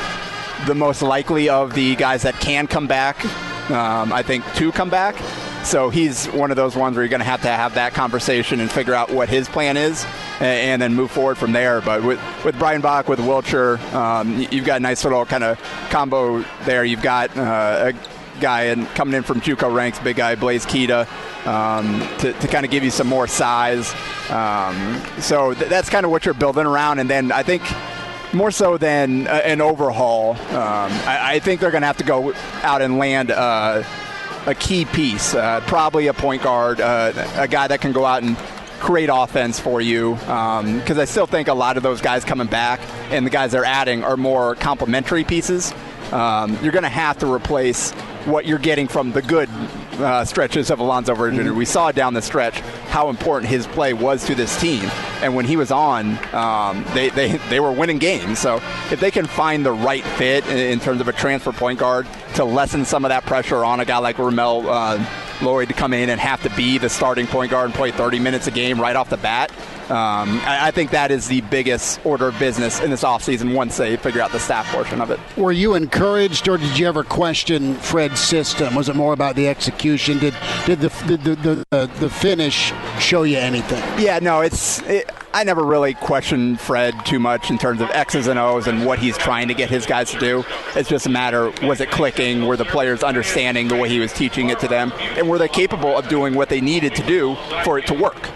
the 0.65 0.73
most 0.73 1.01
likely 1.01 1.49
of 1.49 1.73
the 1.73 1.97
guys 1.97 2.21
that 2.21 2.35
can 2.35 2.65
come 2.65 2.87
back. 2.87 3.25
Um, 3.69 4.13
I 4.13 4.23
think 4.23 4.45
to 4.55 4.71
come 4.71 4.89
back. 4.89 5.15
So 5.63 5.89
he's 5.89 6.25
one 6.27 6.51
of 6.51 6.57
those 6.57 6.75
ones 6.75 6.95
where 6.95 7.03
you're 7.03 7.09
going 7.09 7.19
to 7.19 7.25
have 7.25 7.41
to 7.41 7.47
have 7.47 7.75
that 7.75 7.93
conversation 7.93 8.59
and 8.59 8.71
figure 8.71 8.93
out 8.93 9.11
what 9.11 9.29
his 9.29 9.47
plan 9.47 9.77
is, 9.77 10.05
and, 10.39 10.43
and 10.43 10.81
then 10.81 10.95
move 10.95 11.11
forward 11.11 11.37
from 11.37 11.51
there. 11.51 11.81
But 11.81 12.03
with 12.03 12.19
with 12.43 12.57
Bach, 12.59 13.07
with 13.07 13.19
Wilcher, 13.19 13.79
um, 13.93 14.47
you've 14.51 14.65
got 14.65 14.77
a 14.77 14.79
nice 14.79 15.03
little 15.03 15.25
kind 15.25 15.43
of 15.43 15.59
combo 15.89 16.43
there. 16.63 16.83
You've 16.85 17.03
got 17.03 17.35
uh, 17.37 17.91
a 17.91 18.39
guy 18.39 18.73
coming 18.95 19.13
in 19.13 19.23
from 19.23 19.41
JUCO 19.41 19.73
ranks, 19.73 19.99
big 19.99 20.15
guy 20.15 20.35
Blaise 20.35 20.65
Keita, 20.65 21.07
um, 21.45 21.99
to, 22.19 22.33
to 22.33 22.47
kind 22.47 22.65
of 22.65 22.71
give 22.71 22.83
you 22.83 22.91
some 22.91 23.07
more 23.07 23.27
size. 23.27 23.93
Um, 24.29 25.01
so 25.19 25.53
th- 25.53 25.69
that's 25.69 25.89
kind 25.89 26.05
of 26.05 26.11
what 26.11 26.25
you're 26.25 26.33
building 26.33 26.65
around, 26.65 26.99
and 26.99 27.09
then 27.09 27.31
I 27.31 27.43
think 27.43 27.61
more 28.33 28.51
so 28.51 28.77
than 28.77 29.27
an 29.27 29.61
overhaul. 29.61 30.31
Um, 30.31 30.91
I, 31.05 31.33
I, 31.33 31.39
think 31.39 31.61
they're 31.61 31.71
going 31.71 31.81
to 31.81 31.87
have 31.87 31.97
to 31.97 32.03
go 32.03 32.33
out 32.61 32.81
and 32.81 32.99
land 32.99 33.31
uh, 33.31 33.83
a 34.45 34.55
key 34.55 34.85
piece, 34.85 35.33
uh, 35.33 35.61
probably 35.67 36.07
a 36.07 36.13
point 36.13 36.43
guard, 36.43 36.81
uh, 36.81 37.11
a 37.35 37.47
guy 37.47 37.67
that 37.67 37.81
can 37.81 37.91
go 37.91 38.05
out 38.05 38.23
and 38.23 38.37
create 38.79 39.09
offense 39.11 39.59
for 39.59 39.81
you. 39.81 40.13
Because 40.13 40.91
um, 40.91 40.99
I 40.99 41.05
still 41.05 41.27
think 41.27 41.47
a 41.47 41.53
lot 41.53 41.77
of 41.77 41.83
those 41.83 42.01
guys 42.01 42.23
coming 42.23 42.47
back 42.47 42.79
and 43.11 43.25
the 43.25 43.29
guys 43.29 43.51
they're 43.51 43.65
adding 43.65 44.03
are 44.03 44.17
more 44.17 44.55
complementary 44.55 45.23
pieces. 45.23 45.73
Um, 46.11 46.57
you're 46.63 46.71
going 46.71 46.83
to 46.83 46.89
have 46.89 47.17
to 47.19 47.31
replace 47.31 47.91
what 48.25 48.45
you're 48.45 48.57
getting 48.57 48.87
from 48.87 49.11
the 49.11 49.21
good 49.21 49.49
uh, 49.99 50.25
stretches 50.25 50.69
of 50.69 50.79
Alonzo 50.79 51.13
Verge. 51.13 51.35
Mm-hmm. 51.35 51.57
We 51.57 51.65
saw 51.65 51.91
down 51.91 52.13
the 52.13 52.21
stretch 52.21 52.59
how 52.89 53.09
important 53.09 53.49
his 53.49 53.67
play 53.67 53.93
was 53.93 54.25
to 54.25 54.35
this 54.35 54.59
team. 54.59 54.83
And 55.21 55.35
when 55.35 55.45
he 55.45 55.57
was 55.57 55.71
on, 55.71 56.17
um, 56.33 56.85
they, 56.93 57.09
they, 57.09 57.37
they 57.49 57.59
were 57.59 57.71
winning 57.71 57.97
games. 57.97 58.39
So 58.39 58.57
if 58.91 58.99
they 58.99 59.11
can 59.11 59.25
find 59.25 59.65
the 59.65 59.71
right 59.71 60.03
fit 60.03 60.45
in, 60.47 60.57
in, 60.57 60.79
terms 60.79 61.01
of 61.01 61.07
a 61.07 61.13
transfer 61.13 61.51
point 61.51 61.79
guard 61.79 62.07
to 62.35 62.45
lessen 62.45 62.85
some 62.85 63.05
of 63.05 63.09
that 63.09 63.25
pressure 63.25 63.65
on 63.65 63.79
a 63.79 63.85
guy 63.85 63.97
like 63.97 64.17
Ramel 64.17 64.69
uh, 64.69 65.05
Lloyd 65.41 65.67
to 65.69 65.73
come 65.73 65.93
in 65.93 66.09
and 66.09 66.19
have 66.19 66.41
to 66.43 66.49
be 66.51 66.77
the 66.77 66.89
starting 66.89 67.27
point 67.27 67.51
guard 67.51 67.65
and 67.65 67.73
play 67.73 67.91
30 67.91 68.19
minutes 68.19 68.47
a 68.47 68.51
game 68.51 68.79
right 68.79 68.95
off 68.95 69.09
the 69.09 69.17
bat, 69.17 69.51
um, 69.89 70.39
I, 70.41 70.67
I, 70.67 70.71
think 70.71 70.91
that 70.91 71.09
is 71.09 71.27
the 71.27 71.41
biggest 71.41 71.99
order 72.05 72.27
of 72.27 72.37
business 72.37 72.79
in 72.79 72.91
this 72.91 73.03
offseason 73.03 73.55
once 73.55 73.77
they 73.77 73.97
figure 73.97 74.21
out 74.21 74.31
the 74.31 74.39
staff 74.39 74.67
portion 74.67 75.01
of 75.01 75.09
it. 75.09 75.19
Were 75.35 75.51
you 75.51 75.73
encouraged, 75.73 76.47
or 76.47 76.59
did 76.59 76.77
you 76.77 76.87
ever 76.87 77.03
question 77.03 77.73
Fred's 77.75 78.19
system? 78.19 78.75
Was 78.75 78.87
it 78.87 78.95
more 78.95 79.13
about 79.13 79.35
the 79.35 79.47
execution? 79.47 80.19
Did 80.19 80.35
did 80.67 80.79
the 80.79 80.89
did 81.07 81.23
the, 81.23 81.35
the, 81.35 81.65
the, 81.71 81.91
the 81.99 82.09
finish 82.09 82.71
show 82.99 83.23
you 83.23 83.37
anything? 83.37 83.81
Yeah, 83.99 84.19
no, 84.19 84.41
it's. 84.41 84.79
It, 84.83 85.09
I 85.33 85.43
never 85.43 85.63
really 85.63 85.93
questioned 85.93 86.59
Fred 86.59 87.05
too 87.05 87.19
much 87.19 87.51
in 87.51 87.59
terms 87.59 87.81
of 87.81 87.89
X's 87.91 88.25
and 88.27 88.39
O's 88.39 88.65
and 88.67 88.85
what 88.85 88.97
he's 88.97 89.15
trying 89.15 89.47
to 89.47 89.53
get 89.53 89.69
his 89.69 89.85
guys 89.85 90.09
to 90.11 90.19
do. 90.19 90.43
It's 90.75 90.89
just 90.89 91.05
a 91.05 91.09
matter 91.09 91.51
was 91.63 91.81
it 91.81 91.91
clicking? 91.91 92.47
Were 92.47 92.57
the 92.57 92.65
players 92.65 93.03
understanding 93.03 93.67
the 93.67 93.75
way 93.75 93.89
he 93.89 93.99
was 93.99 94.11
teaching 94.13 94.49
it 94.49 94.59
to 94.59 94.67
them? 94.67 94.91
And 95.17 95.29
were 95.29 95.37
they 95.37 95.47
capable 95.47 95.97
of 95.97 96.07
doing 96.09 96.33
what 96.33 96.49
they 96.49 96.61
needed 96.61 96.95
to 96.95 97.03
do 97.05 97.35
for 97.63 97.77
it 97.77 97.85
to 97.87 97.93
work? 97.93 98.29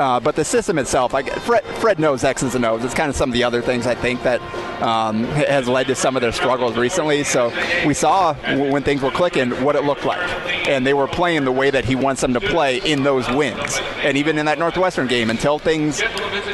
Uh, 0.00 0.18
but 0.18 0.34
the 0.34 0.44
system 0.44 0.78
itself, 0.78 1.12
I, 1.14 1.22
Fred, 1.22 1.62
Fred, 1.62 1.98
knows 1.98 2.24
X's 2.24 2.54
and 2.54 2.64
O's. 2.64 2.82
It's 2.82 2.94
kind 2.94 3.10
of 3.10 3.16
some 3.16 3.28
of 3.28 3.34
the 3.34 3.44
other 3.44 3.60
things 3.60 3.86
I 3.86 3.94
think 3.94 4.22
that 4.22 4.40
um, 4.80 5.24
has 5.24 5.68
led 5.68 5.88
to 5.88 5.94
some 5.94 6.16
of 6.16 6.22
their 6.22 6.32
struggles 6.32 6.78
recently. 6.78 7.22
So 7.22 7.52
we 7.86 7.92
saw 7.92 8.32
when 8.70 8.82
things 8.82 9.02
were 9.02 9.10
clicking 9.10 9.50
what 9.62 9.76
it 9.76 9.84
looked 9.84 10.06
like, 10.06 10.26
and 10.66 10.86
they 10.86 10.94
were 10.94 11.06
playing 11.06 11.44
the 11.44 11.52
way 11.52 11.68
that 11.68 11.84
he 11.84 11.96
wants 11.96 12.22
them 12.22 12.32
to 12.32 12.40
play 12.40 12.78
in 12.78 13.02
those 13.02 13.28
wins. 13.28 13.78
And 13.98 14.16
even 14.16 14.38
in 14.38 14.46
that 14.46 14.58
Northwestern 14.58 15.06
game, 15.06 15.28
until 15.28 15.58
things 15.58 16.00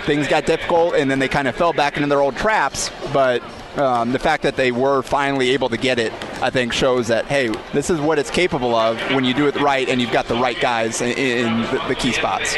things 0.07 0.27
got 0.27 0.45
difficult, 0.45 0.97
and 0.97 1.09
then 1.09 1.21
they 1.21 1.29
kind 1.29 1.47
of 1.47 1.55
fell 1.55 1.73
back 1.73 1.95
into 1.95 2.09
their 2.09 2.23
old 2.23 2.37
traps. 2.37 2.91
But 3.13 3.45
um, 3.77 4.13
the 4.13 4.19
fact 4.19 4.43
that 4.43 4.57
they 4.57 4.73
were 4.73 5.03
finally 5.03 5.51
able 5.51 5.69
to 5.69 5.77
get 5.77 5.99
it, 5.99 6.13
I 6.43 6.51
think, 6.51 6.73
shows 6.73 7.09
that 7.09 7.27
hey, 7.27 7.49
this 7.73 7.91
is 7.91 8.01
what 8.01 8.19
it's 8.19 8.31
capable 8.31 8.75
of 8.75 9.01
when 9.13 9.25
you 9.25 9.35
do 9.35 9.47
it 9.47 9.57
right 9.57 9.89
and 9.89 10.01
you've 10.01 10.13
got 10.13 10.27
the 10.27 10.35
right 10.35 10.59
guys 10.61 11.01
in, 11.01 11.17
in 11.17 11.63
the, 11.63 11.85
the, 11.89 11.95
key 11.95 12.13
spots. 12.13 12.57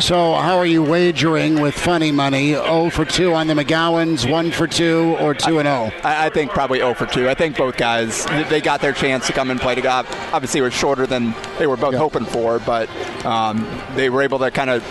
So, 0.00 0.34
how 0.34 0.58
are 0.58 0.66
you 0.66 0.82
wagering 0.82 1.60
with 1.60 1.74
funny 1.74 2.12
money? 2.12 2.52
0 2.52 2.90
for 2.90 3.04
2 3.04 3.34
on 3.34 3.46
the 3.46 3.54
McGowens, 3.54 4.30
1 4.30 4.50
for 4.52 4.66
2, 4.66 5.16
or 5.20 5.34
2 5.34 5.58
and 5.58 5.66
0? 5.66 5.92
I, 6.04 6.26
I, 6.26 6.30
think 6.30 6.50
probably 6.50 6.78
0 6.78 6.94
for 6.94 7.06
2. 7.06 7.28
I 7.28 7.34
think 7.34 7.56
both 7.56 7.76
guys 7.76 8.26
they 8.48 8.60
got 8.60 8.80
their 8.80 8.92
chance 8.92 9.26
to 9.26 9.32
come 9.32 9.50
and 9.50 9.60
play 9.60 9.74
together. 9.74 10.08
Obviously, 10.32 10.60
it 10.60 10.64
was 10.64 10.74
shorter 10.74 11.06
than 11.06 11.34
they 11.58 11.66
were 11.66 11.76
both 11.76 11.94
hoping 11.94 12.24
for, 12.24 12.58
but 12.60 12.88
um, 13.24 13.66
they 13.94 14.10
were 14.10 14.22
able 14.22 14.38
to 14.38 14.50
kind 14.50 14.70
of 14.70 14.82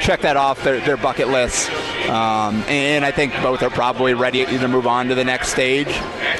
check 0.00 0.20
that 0.20 0.36
off 0.36 0.62
their, 0.64 0.80
their 0.80 0.96
bucket 0.96 1.28
list. 1.28 1.70
Um, 2.08 2.62
and 2.68 3.04
I 3.04 3.10
think 3.10 3.32
both 3.42 3.62
are 3.62 3.70
probably 3.70 4.14
ready 4.14 4.44
to 4.44 4.68
move 4.68 4.86
on 4.86 5.08
to 5.08 5.14
the 5.14 5.24
next 5.24 5.48
stage. 5.48 5.88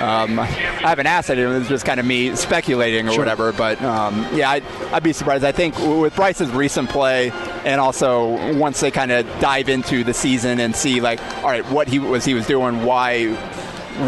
Um, 0.01 0.39
I 0.39 0.45
haven't 0.45 1.07
asked 1.07 1.31
anyone. 1.31 1.57
It's 1.57 1.69
just 1.69 1.85
kind 1.85 1.99
of 1.99 2.07
me 2.07 2.37
speculating 2.37 3.09
or 3.09 3.13
sure. 3.13 3.19
whatever. 3.21 3.53
But 3.53 3.83
um, 3.83 4.27
yeah, 4.33 4.51
I'd, 4.51 4.65
I'd, 4.93 5.03
be 5.03 5.13
surprised. 5.13 5.45
I 5.45 5.53
think 5.53 5.77
with 5.79 6.15
Bryce's 6.15 6.51
recent 6.51 6.89
play, 6.91 7.31
and 7.65 7.81
also 7.81 8.55
once 8.57 8.81
they 8.81 8.91
kind 8.91 9.11
of 9.11 9.27
dive 9.41 9.69
into 9.69 10.05
the 10.05 10.15
season 10.15 10.61
and 10.61 10.77
see 10.77 11.01
like, 11.01 11.21
all 11.39 11.51
right, 11.51 11.69
what 11.71 11.89
he 11.89 11.99
was 11.99 12.25
he 12.25 12.35
was 12.35 12.47
doing, 12.47 12.85
why, 12.85 13.33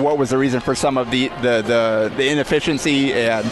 what 0.00 0.18
was 0.18 0.30
the 0.30 0.38
reason 0.38 0.60
for 0.60 0.74
some 0.74 0.96
of 0.96 1.10
the 1.10 1.28
the, 1.28 1.62
the, 1.62 2.12
the 2.16 2.28
inefficiency 2.28 3.12
and 3.12 3.50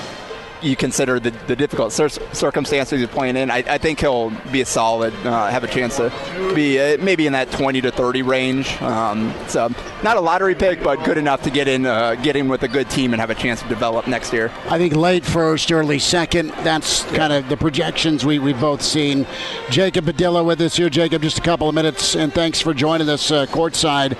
you 0.62 0.76
consider 0.76 1.20
the, 1.20 1.30
the 1.30 1.56
difficult 1.56 1.92
cir- 1.92 2.08
circumstances 2.08 3.00
he's 3.00 3.08
playing 3.08 3.36
in, 3.36 3.50
I, 3.50 3.58
I, 3.58 3.78
think 3.78 4.00
he'll 4.00 4.30
be 4.50 4.60
a 4.60 4.66
solid, 4.66 5.14
uh, 5.26 5.48
have 5.48 5.64
a 5.64 5.68
chance 5.68 5.96
to 5.96 6.12
be 6.54 6.78
uh, 6.80 6.96
maybe 7.02 7.26
in 7.26 7.32
that 7.34 7.50
20 7.50 7.80
to 7.82 7.90
30 7.90 8.22
range. 8.22 8.80
Um, 8.82 9.34
so 9.48 9.68
not 10.02 10.16
a 10.16 10.20
lottery 10.20 10.54
pick, 10.54 10.82
but 10.82 11.02
good 11.04 11.18
enough 11.18 11.42
to 11.42 11.50
get 11.50 11.68
in, 11.68 11.86
uh, 11.86 12.14
get 12.16 12.36
in 12.36 12.48
with 12.48 12.62
a 12.62 12.68
good 12.68 12.88
team 12.90 13.12
and 13.12 13.20
have 13.20 13.30
a 13.30 13.34
chance 13.34 13.62
to 13.62 13.68
develop 13.68 14.06
next 14.06 14.32
year. 14.32 14.50
I 14.68 14.78
think 14.78 14.94
late 14.94 15.24
first, 15.24 15.70
early 15.72 15.98
second. 15.98 16.50
That's 16.62 17.04
yeah. 17.04 17.16
kind 17.16 17.32
of 17.32 17.48
the 17.48 17.56
projections 17.56 18.24
we 18.24 18.38
we've 18.38 18.60
both 18.60 18.82
seen. 18.82 19.26
Jacob 19.70 20.04
Padilla 20.04 20.42
with 20.42 20.60
us 20.60 20.76
here. 20.76 20.90
Jacob, 20.90 21.22
just 21.22 21.38
a 21.38 21.42
couple 21.42 21.68
of 21.68 21.74
minutes, 21.74 22.16
and 22.16 22.32
thanks 22.32 22.60
for 22.60 22.72
joining 22.74 23.08
us 23.08 23.30
uh, 23.30 23.46
courtside. 23.46 24.16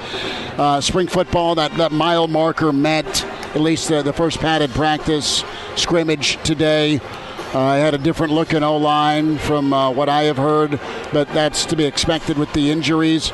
Uh, 0.58 0.80
spring 0.80 1.06
football, 1.06 1.54
that 1.54 1.72
that 1.76 1.92
mile 1.92 2.28
marker 2.28 2.72
met 2.72 3.24
at 3.56 3.62
least 3.62 3.88
the, 3.88 4.02
the 4.02 4.12
first 4.12 4.38
padded 4.38 4.70
practice 4.72 5.42
scrimmage 5.76 6.36
today. 6.42 7.00
Uh, 7.54 7.60
I 7.60 7.76
had 7.76 7.94
a 7.94 7.98
different 7.98 8.34
look 8.34 8.52
in 8.52 8.62
O 8.62 8.76
line 8.76 9.38
from 9.38 9.72
uh, 9.72 9.90
what 9.90 10.10
I 10.10 10.24
have 10.24 10.36
heard, 10.36 10.78
but 11.10 11.26
that's 11.28 11.64
to 11.66 11.76
be 11.76 11.86
expected 11.86 12.36
with 12.36 12.52
the 12.52 12.70
injuries. 12.70 13.32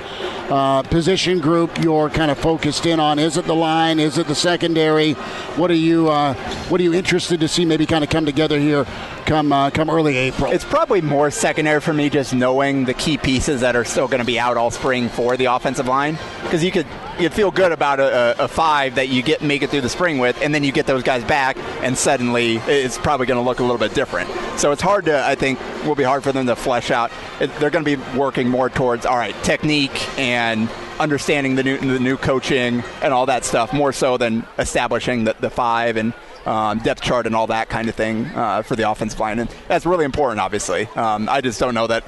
Uh, 0.49 0.83
position 0.83 1.41
group 1.41 1.83
you're 1.83 2.09
kind 2.11 2.31
of 2.31 2.39
focused 2.39 2.87
in 2.87 3.01
on? 3.01 3.19
Is 3.19 3.37
it 3.37 3.47
the 3.47 3.55
line? 3.55 3.99
Is 3.99 4.19
it 4.19 4.29
the 4.29 4.35
secondary? 4.35 5.15
What 5.57 5.73
are 5.73 5.75
you 5.75 6.09
uh, 6.09 6.35
What 6.69 6.81
are 6.81 6.85
you 6.85 6.95
interested 6.95 7.41
to 7.41 7.49
see 7.49 7.65
maybe 7.65 7.87
kind 7.87 8.05
of 8.05 8.11
come 8.11 8.27
together 8.27 8.61
here 8.61 8.87
come 9.25 9.51
uh, 9.51 9.71
come 9.71 9.91
early 9.91 10.17
April? 10.17 10.53
It's 10.53 10.65
probably 10.65 11.01
more 11.01 11.33
secondary 11.33 11.81
for 11.81 11.95
me, 11.95 12.11
just 12.11 12.33
knowing 12.33 12.85
the 12.85 12.95
key 12.95 13.19
pieces 13.19 13.63
that 13.63 13.75
are 13.75 13.85
still 13.85 14.07
going 14.07 14.21
to 14.21 14.27
be 14.27 14.39
out 14.39 14.57
all 14.57 14.71
spring 14.71 15.09
for 15.09 15.37
the 15.37 15.47
offensive 15.47 15.89
line, 15.89 16.17
because 16.43 16.63
you 16.63 16.71
could 16.71 16.87
you 17.23 17.31
feel 17.31 17.51
good 17.51 17.73
about 17.73 18.01
a, 18.01 18.45
a, 18.45 18.49
five 18.49 18.97
that 18.97 19.09
you 19.09 19.23
get 19.23 19.41
make 19.43 19.63
it 19.63 19.71
through 19.71 19.81
the 19.81 19.89
spring 19.89 20.19
with, 20.19 20.41
and 20.43 20.55
then 20.55 20.65
you 20.65 20.73
get 20.73 20.87
those 20.87 21.03
guys 21.03 21.25
back, 21.25 21.57
and 21.83 21.97
suddenly 21.97 22.57
it's 22.67 22.99
probably 22.99 23.27
going 23.27 23.43
to 23.43 23.49
look 23.49 23.61
a 23.61 23.63
little 23.63 23.79
bit 23.79 23.95
different. 23.95 24.29
So 24.59 24.73
it's 24.73 24.83
hard 24.83 25.07
to, 25.07 25.25
I 25.25 25.35
think, 25.35 25.59
will 25.87 25.95
be 25.95 26.03
hard 26.03 26.23
for 26.23 26.33
them 26.33 26.47
to 26.47 26.57
flesh 26.57 26.91
out. 26.91 27.13
They're 27.39 27.71
going 27.71 27.85
to 27.85 27.97
be 27.97 28.19
working 28.19 28.49
more 28.49 28.69
towards 28.69 29.07
all 29.07 29.17
right 29.17 29.35
technique 29.43 30.19
and 30.19 30.69
understanding 30.99 31.55
the 31.55 31.63
new 31.63 31.79
the 31.79 31.99
new 31.99 32.17
coaching 32.17 32.83
and 33.03 33.15
all 33.15 33.27
that 33.27 33.45
stuff 33.45 33.73
more 33.73 33.93
so 33.93 34.17
than 34.17 34.47
establishing 34.59 35.25
the, 35.25 35.35
the 35.41 35.51
five 35.51 35.97
and 35.97 36.13
um, 36.47 36.79
depth 36.81 37.03
chart 37.03 37.27
and 37.27 37.35
all 37.35 37.47
that 37.47 37.69
kind 37.69 37.89
of 37.89 37.95
thing 37.95 38.27
uh, 38.27 38.63
for 38.63 38.77
the 38.77 38.91
offensive 38.91 39.21
line. 39.21 39.39
And 39.39 39.55
that's 39.69 39.87
really 39.87 40.05
important, 40.05 40.41
obviously. 40.41 40.87
Um, 40.97 41.29
I 41.29 41.41
just 41.41 41.61
don't 41.61 41.75
know 41.75 41.87
that 41.87 42.05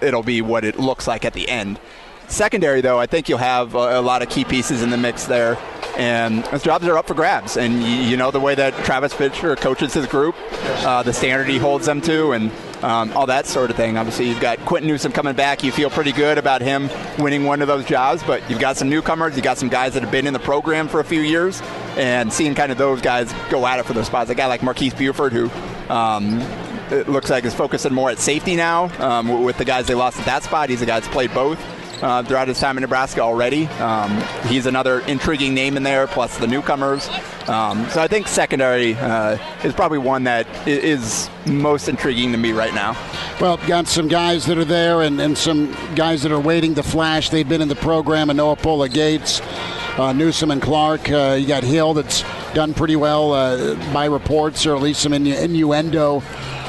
it'll 0.00 0.22
be 0.22 0.42
what 0.42 0.64
it 0.64 0.78
looks 0.78 1.06
like 1.06 1.24
at 1.24 1.32
the 1.32 1.48
end. 1.48 1.80
Secondary, 2.28 2.80
though, 2.80 2.98
I 2.98 3.06
think 3.06 3.28
you'll 3.28 3.38
have 3.38 3.74
a, 3.74 4.00
a 4.00 4.02
lot 4.02 4.22
of 4.22 4.28
key 4.28 4.44
pieces 4.44 4.82
in 4.82 4.90
the 4.90 4.96
mix 4.96 5.26
there. 5.26 5.58
And 5.96 6.42
those 6.46 6.62
jobs 6.64 6.86
are 6.86 6.98
up 6.98 7.06
for 7.06 7.14
grabs. 7.14 7.56
And 7.56 7.82
you, 7.82 7.88
you 7.88 8.16
know 8.16 8.30
the 8.30 8.40
way 8.40 8.54
that 8.56 8.74
Travis 8.84 9.12
Fisher 9.12 9.54
coaches 9.54 9.94
his 9.94 10.06
group, 10.06 10.34
uh, 10.84 11.02
the 11.04 11.12
standard 11.12 11.48
he 11.48 11.58
holds 11.58 11.86
them 11.86 12.00
to, 12.02 12.32
and 12.32 12.50
um, 12.82 13.12
all 13.12 13.26
that 13.26 13.46
sort 13.46 13.70
of 13.70 13.76
thing. 13.76 13.96
Obviously, 13.96 14.28
you've 14.28 14.40
got 14.40 14.58
Quinton 14.64 14.88
Newsome 14.88 15.12
coming 15.12 15.34
back. 15.34 15.62
You 15.62 15.70
feel 15.70 15.90
pretty 15.90 16.10
good 16.12 16.36
about 16.36 16.62
him 16.62 16.90
winning 17.18 17.44
one 17.44 17.62
of 17.62 17.68
those 17.68 17.84
jobs, 17.84 18.22
but 18.24 18.48
you've 18.50 18.58
got 18.58 18.76
some 18.76 18.90
newcomers. 18.90 19.36
You've 19.36 19.44
got 19.44 19.58
some 19.58 19.68
guys 19.68 19.94
that 19.94 20.02
have 20.02 20.10
been 20.10 20.26
in 20.26 20.32
the 20.32 20.40
program 20.40 20.88
for 20.88 20.98
a 21.00 21.04
few 21.04 21.20
years, 21.20 21.62
and 21.96 22.32
seeing 22.32 22.54
kind 22.54 22.72
of 22.72 22.78
those 22.78 23.00
guys 23.00 23.32
go 23.48 23.64
at 23.66 23.78
it 23.78 23.86
for 23.86 23.92
those 23.92 24.06
spots. 24.06 24.30
A 24.30 24.34
guy 24.34 24.46
like 24.46 24.62
Marques 24.62 24.92
Buford, 24.94 25.32
who 25.32 25.48
um, 25.88 26.40
it 26.90 27.08
looks 27.08 27.30
like 27.30 27.44
is 27.44 27.54
focusing 27.54 27.94
more 27.94 28.10
at 28.10 28.18
safety 28.18 28.56
now 28.56 28.90
um, 28.98 29.44
with 29.44 29.58
the 29.58 29.64
guys 29.64 29.86
they 29.86 29.94
lost 29.94 30.18
at 30.18 30.26
that 30.26 30.42
spot. 30.42 30.70
He's 30.70 30.82
a 30.82 30.86
guy 30.86 30.98
that's 30.98 31.12
played 31.12 31.32
both 31.32 31.60
uh, 32.04 32.22
throughout 32.22 32.48
his 32.48 32.60
time 32.60 32.76
in 32.76 32.82
Nebraska 32.82 33.22
already. 33.22 33.66
Um, 33.66 34.22
he's 34.46 34.66
another 34.66 35.00
intriguing 35.00 35.54
name 35.54 35.78
in 35.78 35.82
there, 35.82 36.06
plus 36.06 36.36
the 36.36 36.46
newcomers. 36.46 37.08
Um, 37.48 37.88
so 37.88 38.02
I 38.02 38.08
think 38.08 38.28
secondary 38.28 38.94
uh, 38.94 39.38
is 39.64 39.72
probably 39.72 39.98
one 39.98 40.24
that 40.24 40.46
is 40.68 41.30
most 41.46 41.88
intriguing 41.88 42.32
to 42.32 42.38
me 42.38 42.52
right 42.52 42.74
now. 42.74 42.92
Well, 43.40 43.56
got 43.66 43.88
some 43.88 44.08
guys 44.08 44.44
that 44.46 44.58
are 44.58 44.66
there 44.66 45.00
and, 45.00 45.18
and 45.18 45.36
some 45.36 45.74
guys 45.94 46.22
that 46.24 46.32
are 46.32 46.40
waiting 46.40 46.74
to 46.74 46.82
flash. 46.82 47.30
They've 47.30 47.48
been 47.48 47.62
in 47.62 47.68
the 47.68 47.74
program, 47.74 48.28
and 48.28 48.36
Noa 48.36 48.56
Pola 48.56 48.90
Gates, 48.90 49.40
uh, 49.96 50.12
Newsome, 50.12 50.50
and 50.50 50.60
Clark. 50.60 51.10
Uh, 51.10 51.38
you 51.40 51.46
got 51.46 51.64
Hill 51.64 51.94
that's 51.94 52.22
done 52.52 52.74
pretty 52.74 52.96
well 52.96 53.32
uh, 53.32 53.76
by 53.94 54.04
reports, 54.04 54.66
or 54.66 54.76
at 54.76 54.82
least 54.82 55.00
some 55.00 55.12
innu- 55.12 55.40
innuendo 55.42 56.22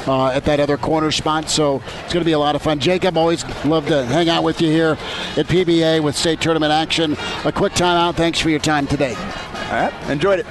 uh, 0.07 0.29
at 0.29 0.45
that 0.45 0.59
other 0.59 0.77
corner 0.77 1.11
spot. 1.11 1.49
So 1.49 1.81
it's 2.03 2.13
going 2.13 2.21
to 2.21 2.25
be 2.25 2.33
a 2.33 2.39
lot 2.39 2.55
of 2.55 2.61
fun. 2.61 2.79
Jacob, 2.79 3.17
always 3.17 3.43
love 3.65 3.87
to 3.87 4.05
hang 4.05 4.29
out 4.29 4.43
with 4.43 4.61
you 4.61 4.69
here 4.69 4.97
at 5.37 5.47
PBA 5.47 6.01
with 6.03 6.15
state 6.15 6.41
tournament 6.41 6.71
action. 6.71 7.15
A 7.43 7.51
quick 7.51 7.73
timeout. 7.73 8.15
Thanks 8.15 8.39
for 8.39 8.49
your 8.49 8.59
time 8.59 8.87
today. 8.87 9.15
All 9.15 9.71
right, 9.71 10.09
enjoyed 10.09 10.39
it. 10.39 10.45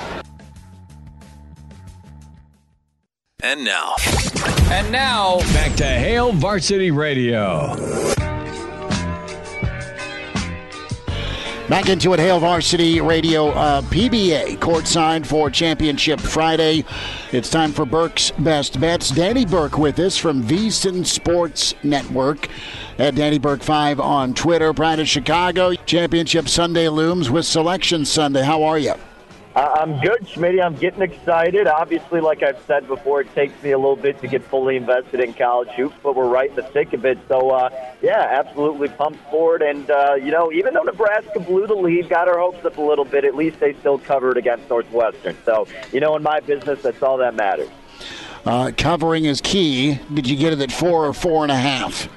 And 3.42 3.64
now. 3.64 3.94
And 4.70 4.90
now, 4.90 5.38
back 5.52 5.74
to 5.76 5.84
Hail 5.84 6.32
Varsity 6.32 6.90
Radio. 6.90 8.13
Back 11.68 11.88
into 11.88 12.12
it, 12.12 12.20
Hail 12.20 12.40
Varsity 12.40 13.00
Radio 13.00 13.48
uh, 13.48 13.80
PBA 13.80 14.58
courtside 14.58 15.24
for 15.24 15.48
Championship 15.48 16.20
Friday. 16.20 16.84
It's 17.32 17.48
time 17.48 17.72
for 17.72 17.86
Burke's 17.86 18.30
Best 18.32 18.78
Bets. 18.78 19.08
Danny 19.10 19.46
Burke 19.46 19.78
with 19.78 19.98
us 19.98 20.18
from 20.18 20.42
VSiN 20.42 21.06
Sports 21.06 21.74
Network 21.82 22.48
at 22.98 23.14
Danny 23.14 23.38
Burke 23.38 23.62
5 23.62 23.98
on 23.98 24.34
Twitter. 24.34 24.74
Pride 24.74 25.00
of 25.00 25.08
Chicago. 25.08 25.72
Championship 25.72 26.50
Sunday 26.50 26.90
looms 26.90 27.30
with 27.30 27.46
Selection 27.46 28.04
Sunday. 28.04 28.42
How 28.42 28.62
are 28.62 28.78
you? 28.78 28.94
I'm 29.56 30.00
good, 30.00 30.22
Schmitty. 30.22 30.60
I'm 30.60 30.74
getting 30.74 31.02
excited. 31.02 31.68
Obviously, 31.68 32.20
like 32.20 32.42
I've 32.42 32.60
said 32.66 32.88
before, 32.88 33.20
it 33.20 33.32
takes 33.36 33.62
me 33.62 33.70
a 33.70 33.78
little 33.78 33.94
bit 33.94 34.20
to 34.20 34.26
get 34.26 34.42
fully 34.42 34.76
invested 34.76 35.20
in 35.20 35.32
college 35.32 35.68
hoops, 35.70 35.94
but 36.02 36.16
we're 36.16 36.26
right 36.26 36.50
in 36.50 36.56
the 36.56 36.64
thick 36.64 36.92
of 36.92 37.04
it. 37.04 37.18
So, 37.28 37.50
uh, 37.50 37.70
yeah, 38.02 38.18
absolutely 38.18 38.88
pumped 38.88 39.20
for 39.30 39.54
it. 39.54 39.62
And, 39.62 39.88
uh, 39.88 40.14
you 40.14 40.32
know, 40.32 40.50
even 40.50 40.74
though 40.74 40.82
Nebraska 40.82 41.38
blew 41.38 41.68
the 41.68 41.74
lead, 41.74 42.08
got 42.08 42.28
our 42.28 42.38
hopes 42.38 42.64
up 42.64 42.78
a 42.78 42.82
little 42.82 43.04
bit, 43.04 43.24
at 43.24 43.36
least 43.36 43.60
they 43.60 43.74
still 43.74 43.98
covered 43.98 44.36
against 44.36 44.68
Northwestern. 44.68 45.36
So, 45.44 45.68
you 45.92 46.00
know, 46.00 46.16
in 46.16 46.22
my 46.24 46.40
business, 46.40 46.82
that's 46.82 47.02
all 47.02 47.18
that 47.18 47.36
matters. 47.36 47.68
Uh, 48.44 48.72
covering 48.76 49.24
is 49.24 49.40
key. 49.40 50.00
Did 50.12 50.28
you 50.28 50.36
get 50.36 50.52
it 50.52 50.60
at 50.60 50.72
four 50.72 51.06
or 51.06 51.12
four 51.12 51.44
and 51.44 51.52
a 51.52 51.56
half? 51.56 52.08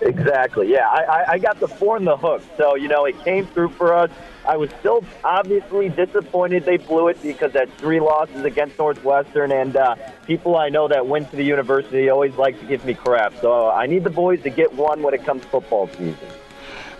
Exactly. 0.00 0.70
Yeah, 0.70 0.88
I, 0.88 1.32
I 1.32 1.38
got 1.38 1.60
the 1.60 1.68
four 1.68 1.96
in 1.96 2.04
the 2.04 2.16
hook. 2.16 2.42
So, 2.56 2.74
you 2.74 2.88
know, 2.88 3.04
it 3.04 3.22
came 3.24 3.46
through 3.46 3.70
for 3.70 3.94
us. 3.94 4.10
I 4.48 4.56
was 4.56 4.70
still 4.80 5.04
obviously 5.24 5.90
disappointed 5.90 6.64
they 6.64 6.78
blew 6.78 7.08
it 7.08 7.22
because 7.22 7.52
that's 7.52 7.70
three 7.72 8.00
losses 8.00 8.44
against 8.44 8.78
Northwestern, 8.78 9.52
and 9.52 9.76
uh, 9.76 9.94
people 10.26 10.56
I 10.56 10.70
know 10.70 10.88
that 10.88 11.06
went 11.06 11.30
to 11.32 11.36
the 11.36 11.44
university 11.44 12.08
always 12.08 12.34
like 12.36 12.58
to 12.60 12.64
give 12.64 12.82
me 12.86 12.94
crap. 12.94 13.34
So 13.42 13.68
I 13.68 13.84
need 13.84 14.04
the 14.04 14.10
boys 14.10 14.42
to 14.44 14.50
get 14.50 14.72
one 14.72 15.02
when 15.02 15.12
it 15.12 15.22
comes 15.26 15.44
football 15.44 15.88
season. 15.88 16.16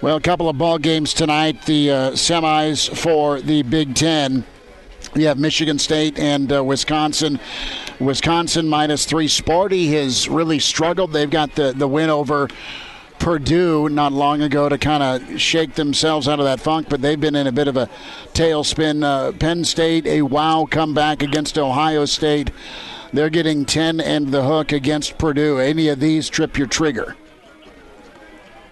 Well, 0.03 0.17
a 0.17 0.21
couple 0.21 0.51
of 0.51 0.59
ball 0.59 0.77
games 0.77 1.15
tonight. 1.15 1.65
The 1.65 1.91
uh, 1.91 2.11
semis 2.11 2.95
for 2.95 3.41
the 3.41 3.63
Big 3.63 3.95
Ten. 3.95 4.45
We 5.15 5.25
have 5.25 5.39
Michigan 5.39 5.79
State 5.79 6.19
and 6.19 6.53
uh, 6.53 6.63
Wisconsin. 6.63 7.41
Wisconsin 7.99 8.69
minus 8.69 9.07
three. 9.07 9.27
Sparty 9.27 9.91
has 9.93 10.29
really 10.29 10.59
struggled. 10.59 11.15
They've 11.15 11.31
got 11.31 11.55
the, 11.55 11.73
the 11.73 11.89
win 11.89 12.11
over 12.11 12.49
Purdue 13.19 13.89
not 13.89 14.13
long 14.13 14.43
ago 14.43 14.69
to 14.69 14.79
kind 14.79 15.03
of 15.03 15.41
shake 15.41 15.75
themselves 15.75 16.29
out 16.29 16.39
of 16.39 16.45
that 16.45 16.61
funk, 16.61 16.89
but 16.89 17.03
they've 17.03 17.21
been 17.21 17.35
in 17.35 17.47
a 17.47 17.53
bit 17.53 17.69
of 17.69 17.77
a 17.77 17.89
tailspin. 18.33 19.05
Uh, 19.05 19.33
Penn 19.33 19.65
State, 19.65 20.07
a 20.07 20.23
wow 20.23 20.67
comeback 20.71 21.23
against 21.23 21.59
Ohio 21.59 22.05
State. 22.05 22.51
They're 23.13 23.31
getting 23.31 23.65
10 23.65 24.01
and 24.01 24.29
the 24.29 24.45
hook 24.45 24.73
against 24.73 25.19
Purdue. 25.19 25.59
Any 25.59 25.89
of 25.89 26.01
these 26.01 26.29
trip 26.29 26.59
your 26.59 26.67
trigger? 26.67 27.17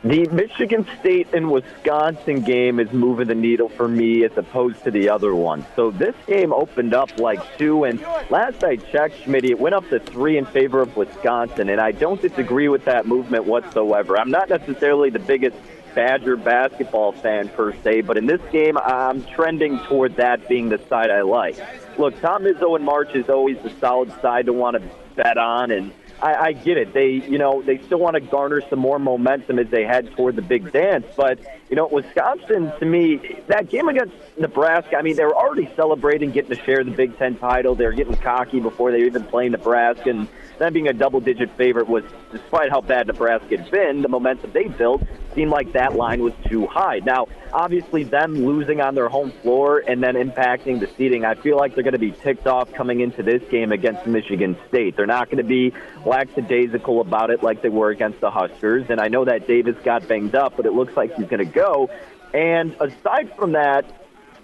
The 0.07 0.25
Michigan 0.29 0.87
State 1.01 1.35
and 1.35 1.51
Wisconsin 1.51 2.43
game 2.43 2.79
is 2.79 2.93
moving 2.93 3.27
the 3.27 3.35
needle 3.35 3.69
for 3.69 3.89
me 3.89 4.25
as 4.25 4.31
opposed 4.37 4.85
to 4.85 4.93
the 4.93 5.09
other 5.09 5.35
one. 5.35 5.67
So 5.75 5.91
this 5.91 6.15
game 6.29 6.53
opened 6.53 6.95
up 6.95 7.19
like 7.19 7.41
two, 7.59 7.83
and 7.83 8.01
last 8.31 8.63
I 8.63 8.77
checked, 8.77 9.25
Schmidt, 9.25 9.45
it 9.45 9.59
went 9.59 9.75
up 9.75 9.89
to 9.89 9.99
three 9.99 10.39
in 10.39 10.47
favor 10.47 10.81
of 10.81 10.97
Wisconsin, 10.97 11.69
and 11.71 11.81
I 11.81 11.91
don't 11.91 12.23
disagree 12.23 12.69
with 12.69 12.85
that 12.85 13.07
movement 13.07 13.47
whatsoever. 13.47 14.17
I'm 14.17 14.31
not 14.31 14.49
necessarily 14.49 15.11
the 15.11 15.19
biggest 15.19 15.57
Badger 15.97 16.37
basketball 16.37 17.11
fan 17.11 17.49
per 17.49 17.75
se, 17.83 18.03
but 18.03 18.17
in 18.17 18.27
this 18.27 18.43
game, 18.53 18.79
I'm 18.79 19.25
trending 19.25 19.81
toward 19.87 20.15
that 20.19 20.49
being 20.49 20.69
the 20.69 20.79
side 20.89 21.11
I 21.11 21.23
like. 21.23 21.57
Look, 21.99 22.21
Tom 22.21 22.45
Izzo 22.45 22.79
in 22.79 22.85
March 22.85 23.13
is 23.17 23.29
always 23.29 23.59
the 23.65 23.73
solid 23.81 24.13
side 24.23 24.47
to 24.47 24.53
want 24.53 24.81
to 24.81 24.89
bet 25.17 25.37
on, 25.37 25.73
and 25.73 25.91
I, 26.23 26.35
I 26.35 26.53
get 26.53 26.79
it. 26.79 26.93
They, 26.93 27.11
you 27.11 27.39
know, 27.39 27.63
they 27.63 27.79
still 27.79 27.99
want 27.99 28.15
to 28.15 28.21
garner 28.21 28.63
some 28.69 28.79
more 28.79 28.99
momentum 28.99 29.59
as 29.59 29.69
they 29.69 29.85
head 29.85 30.11
toward 30.13 30.37
the 30.37 30.43
big 30.43 30.73
dance. 30.73 31.07
But 31.17 31.39
you 31.69 31.77
know, 31.77 31.87
Wisconsin, 31.87 32.73
to 32.79 32.87
me, 32.87 33.41
that 33.49 33.69
game 33.69 33.89
against 33.89 34.15
Nebraska, 34.39 34.97
I 34.97 35.03
mean, 35.03 35.17
they 35.17 35.25
were 35.25 35.37
already 35.37 35.71
celebrating 35.77 36.31
getting 36.31 36.57
to 36.57 36.63
share 36.65 36.83
the 36.85 36.91
Big 36.91 37.19
Ten 37.19 37.37
title. 37.37 37.75
They 37.75 37.85
were 37.85 37.93
getting 37.93 38.17
cocky 38.17 38.61
before 38.61 38.93
they 38.93 39.03
even 39.03 39.25
played 39.25 39.53
Nebraska, 39.53 40.11
and 40.11 40.29
them 40.59 40.73
being 40.73 40.89
a 40.89 40.93
double-digit 40.93 41.51
favorite 41.57 41.89
was, 41.89 42.05
despite 42.33 42.71
how 42.71 42.81
bad 42.81 43.09
Nebraska 43.09 43.59
had 43.59 43.71
been, 43.71 44.03
the 44.03 44.09
momentum 44.09 44.53
they 44.53 44.69
built 44.69 45.03
seemed 45.37 45.53
like 45.53 45.73
that 45.75 45.95
line 45.95 46.21
was 46.21 46.33
too 46.47 46.67
high. 46.67 46.99
Now, 47.05 47.29
obviously, 47.53 48.03
them 48.03 48.35
losing 48.35 48.81
on 48.81 48.97
their 48.97 49.09
home 49.09 49.31
floor 49.31 49.85
and 49.87 50.03
then 50.03 50.15
impacting 50.15 50.81
the 50.81 50.89
seeding, 50.97 51.25
I 51.25 51.35
feel 51.35 51.57
like 51.57 51.75
they're 51.75 51.85
going 51.85 51.93
to 51.93 51.99
be 52.01 52.11
ticked 52.11 52.49
off 52.49 52.73
coming 52.73 53.01
into 53.01 53.23
this 53.23 53.43
game 53.51 53.71
against 53.71 54.07
Michigan 54.07 54.57
State. 54.69 54.97
They're 54.97 55.07
not 55.07 55.27
going 55.27 55.39
to 55.39 55.45
be 55.45 55.73
lackadaisical 56.05 57.01
about 57.01 57.31
it 57.31 57.43
like 57.45 57.63
they 57.63 57.69
were 57.69 57.91
against 57.91 58.21
the 58.21 58.31
Huskers. 58.31 58.87
And 58.89 59.01
I 59.01 59.07
know 59.09 59.25
that 59.27 59.47
Davis 59.47 59.77
got 59.85 60.09
banged 60.09 60.35
up, 60.35 60.57
but 60.57 60.67
it 60.67 60.73
looks 60.73 60.97
like 60.97 61.15
he's 61.15 61.29
going 61.29 61.45
to 61.45 61.53
go. 61.53 61.91
And 62.35 62.75
aside 62.81 63.33
from 63.37 63.53
that, 63.53 63.85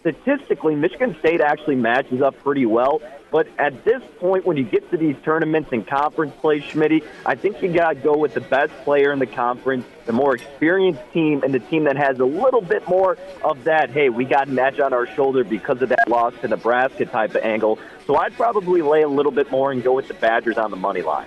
statistically, 0.00 0.76
Michigan 0.76 1.16
State 1.18 1.40
actually 1.40 1.76
matches 1.76 2.20
up 2.20 2.38
pretty 2.38 2.66
well. 2.66 3.00
But 3.32 3.48
at 3.58 3.84
this 3.84 4.02
point, 4.20 4.44
when 4.44 4.58
you 4.58 4.64
get 4.64 4.90
to 4.90 4.98
these 4.98 5.16
tournaments 5.24 5.70
and 5.72 5.86
conference 5.86 6.34
play, 6.40 6.60
Schmitty, 6.60 7.02
I 7.24 7.34
think 7.34 7.62
you 7.62 7.72
got 7.72 7.88
to 7.88 7.94
go 7.94 8.14
with 8.14 8.34
the 8.34 8.42
best 8.42 8.72
player 8.84 9.10
in 9.10 9.18
the 9.18 9.26
conference, 9.26 9.86
the 10.04 10.12
more 10.12 10.34
experienced 10.34 11.00
team, 11.14 11.42
and 11.42 11.54
the 11.54 11.58
team 11.58 11.84
that 11.84 11.96
has 11.96 12.20
a 12.20 12.26
little 12.26 12.60
bit 12.60 12.86
more 12.86 13.16
of 13.42 13.64
that, 13.64 13.88
hey, 13.88 14.10
we 14.10 14.26
got 14.26 14.48
an 14.48 14.58
edge 14.58 14.80
on 14.80 14.92
our 14.92 15.06
shoulder 15.06 15.44
because 15.44 15.80
of 15.80 15.88
that 15.88 16.06
loss 16.08 16.34
to 16.42 16.48
Nebraska 16.48 17.06
type 17.06 17.30
of 17.30 17.42
angle. 17.42 17.78
So 18.06 18.16
I'd 18.16 18.34
probably 18.34 18.82
lay 18.82 19.00
a 19.00 19.08
little 19.08 19.32
bit 19.32 19.50
more 19.50 19.72
and 19.72 19.82
go 19.82 19.94
with 19.94 20.08
the 20.08 20.14
Badgers 20.14 20.58
on 20.58 20.70
the 20.70 20.76
money 20.76 21.00
line. 21.00 21.26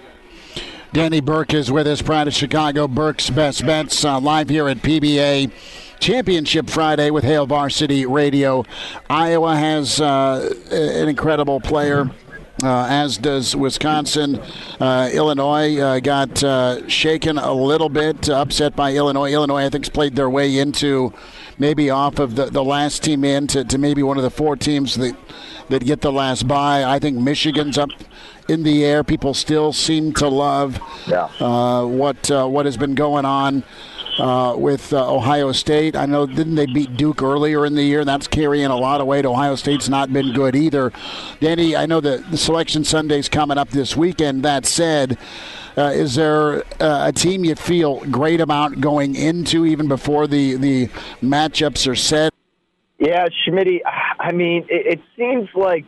Danny 0.93 1.21
Burke 1.21 1.55
is 1.55 1.71
with 1.71 1.87
us, 1.87 2.03
Pride 2.03 2.27
of 2.27 2.33
Chicago. 2.35 2.87
Burke's 2.87 3.31
Best 3.31 3.65
Bets 3.65 4.05
uh, 4.05 4.19
live 4.19 4.47
here 4.47 4.69
at 4.69 4.77
PBA. 4.77 5.51
Championship 6.05 6.69
Friday 6.69 7.09
with 7.09 7.23
Hail 7.23 7.47
Varsity 7.47 8.05
Radio. 8.05 8.63
Iowa 9.09 9.55
has 9.55 9.99
uh, 9.99 10.53
an 10.69 11.09
incredible 11.09 11.59
player. 11.59 12.11
Uh, 12.63 12.85
as 12.87 13.17
does 13.17 13.55
Wisconsin. 13.55 14.39
Uh, 14.79 15.09
Illinois 15.11 15.77
uh, 15.77 15.99
got 15.99 16.43
uh, 16.43 16.87
shaken 16.87 17.39
a 17.39 17.51
little 17.51 17.89
bit, 17.89 18.29
upset 18.29 18.75
by 18.75 18.93
Illinois. 18.93 19.33
Illinois, 19.33 19.65
I 19.65 19.69
think, 19.69 19.85
has 19.85 19.89
played 19.89 20.15
their 20.15 20.29
way 20.29 20.59
into 20.59 21.11
maybe 21.57 21.89
off 21.89 22.19
of 22.19 22.35
the, 22.35 22.45
the 22.45 22.63
last 22.63 23.03
team 23.03 23.23
in 23.23 23.47
to, 23.47 23.63
to 23.63 23.77
maybe 23.79 24.03
one 24.03 24.17
of 24.17 24.23
the 24.23 24.29
four 24.29 24.55
teams 24.55 24.95
that, 24.95 25.17
that 25.69 25.83
get 25.83 26.01
the 26.01 26.11
last 26.11 26.47
bye. 26.47 26.83
I 26.83 26.99
think 26.99 27.17
Michigan's 27.17 27.79
up 27.79 27.89
in 28.47 28.61
the 28.61 28.85
air. 28.85 29.03
People 29.03 29.33
still 29.33 29.73
seem 29.73 30.13
to 30.13 30.27
love 30.27 30.79
yeah. 31.07 31.29
uh, 31.39 31.83
what 31.83 32.29
uh, 32.29 32.45
what 32.47 32.65
has 32.65 32.77
been 32.77 32.93
going 32.93 33.25
on. 33.25 33.63
Uh, 34.17 34.55
with 34.55 34.93
uh, 34.93 35.13
Ohio 35.13 35.51
State, 35.51 35.95
I 35.95 36.05
know 36.05 36.25
didn't 36.25 36.55
they 36.55 36.67
beat 36.67 36.95
Duke 36.95 37.21
earlier 37.21 37.65
in 37.65 37.75
the 37.75 37.83
year? 37.83 38.05
That's 38.05 38.27
carrying 38.27 38.67
a 38.67 38.77
lot 38.77 39.01
of 39.01 39.07
weight. 39.07 39.25
Ohio 39.25 39.55
State's 39.55 39.89
not 39.89 40.13
been 40.13 40.31
good 40.31 40.55
either. 40.55 40.93
Danny, 41.41 41.75
I 41.75 41.85
know 41.85 41.99
that 41.99 42.31
the 42.31 42.37
Selection 42.37 42.85
Sunday's 42.85 43.27
coming 43.27 43.57
up 43.57 43.69
this 43.69 43.97
weekend. 43.97 44.43
That 44.43 44.65
said, 44.65 45.17
uh, 45.77 45.91
is 45.93 46.15
there 46.15 46.63
uh, 46.81 47.07
a 47.07 47.11
team 47.11 47.43
you 47.43 47.55
feel 47.55 47.99
great 48.05 48.39
about 48.39 48.79
going 48.79 49.15
into 49.15 49.65
even 49.65 49.89
before 49.89 50.27
the 50.27 50.55
the 50.55 50.87
matchups 51.21 51.85
are 51.85 51.95
set? 51.95 52.33
Yeah, 52.97 53.25
Schmidt. 53.43 53.81
I 54.19 54.31
mean, 54.31 54.65
it, 54.69 54.99
it 54.99 55.01
seems 55.17 55.49
like 55.53 55.85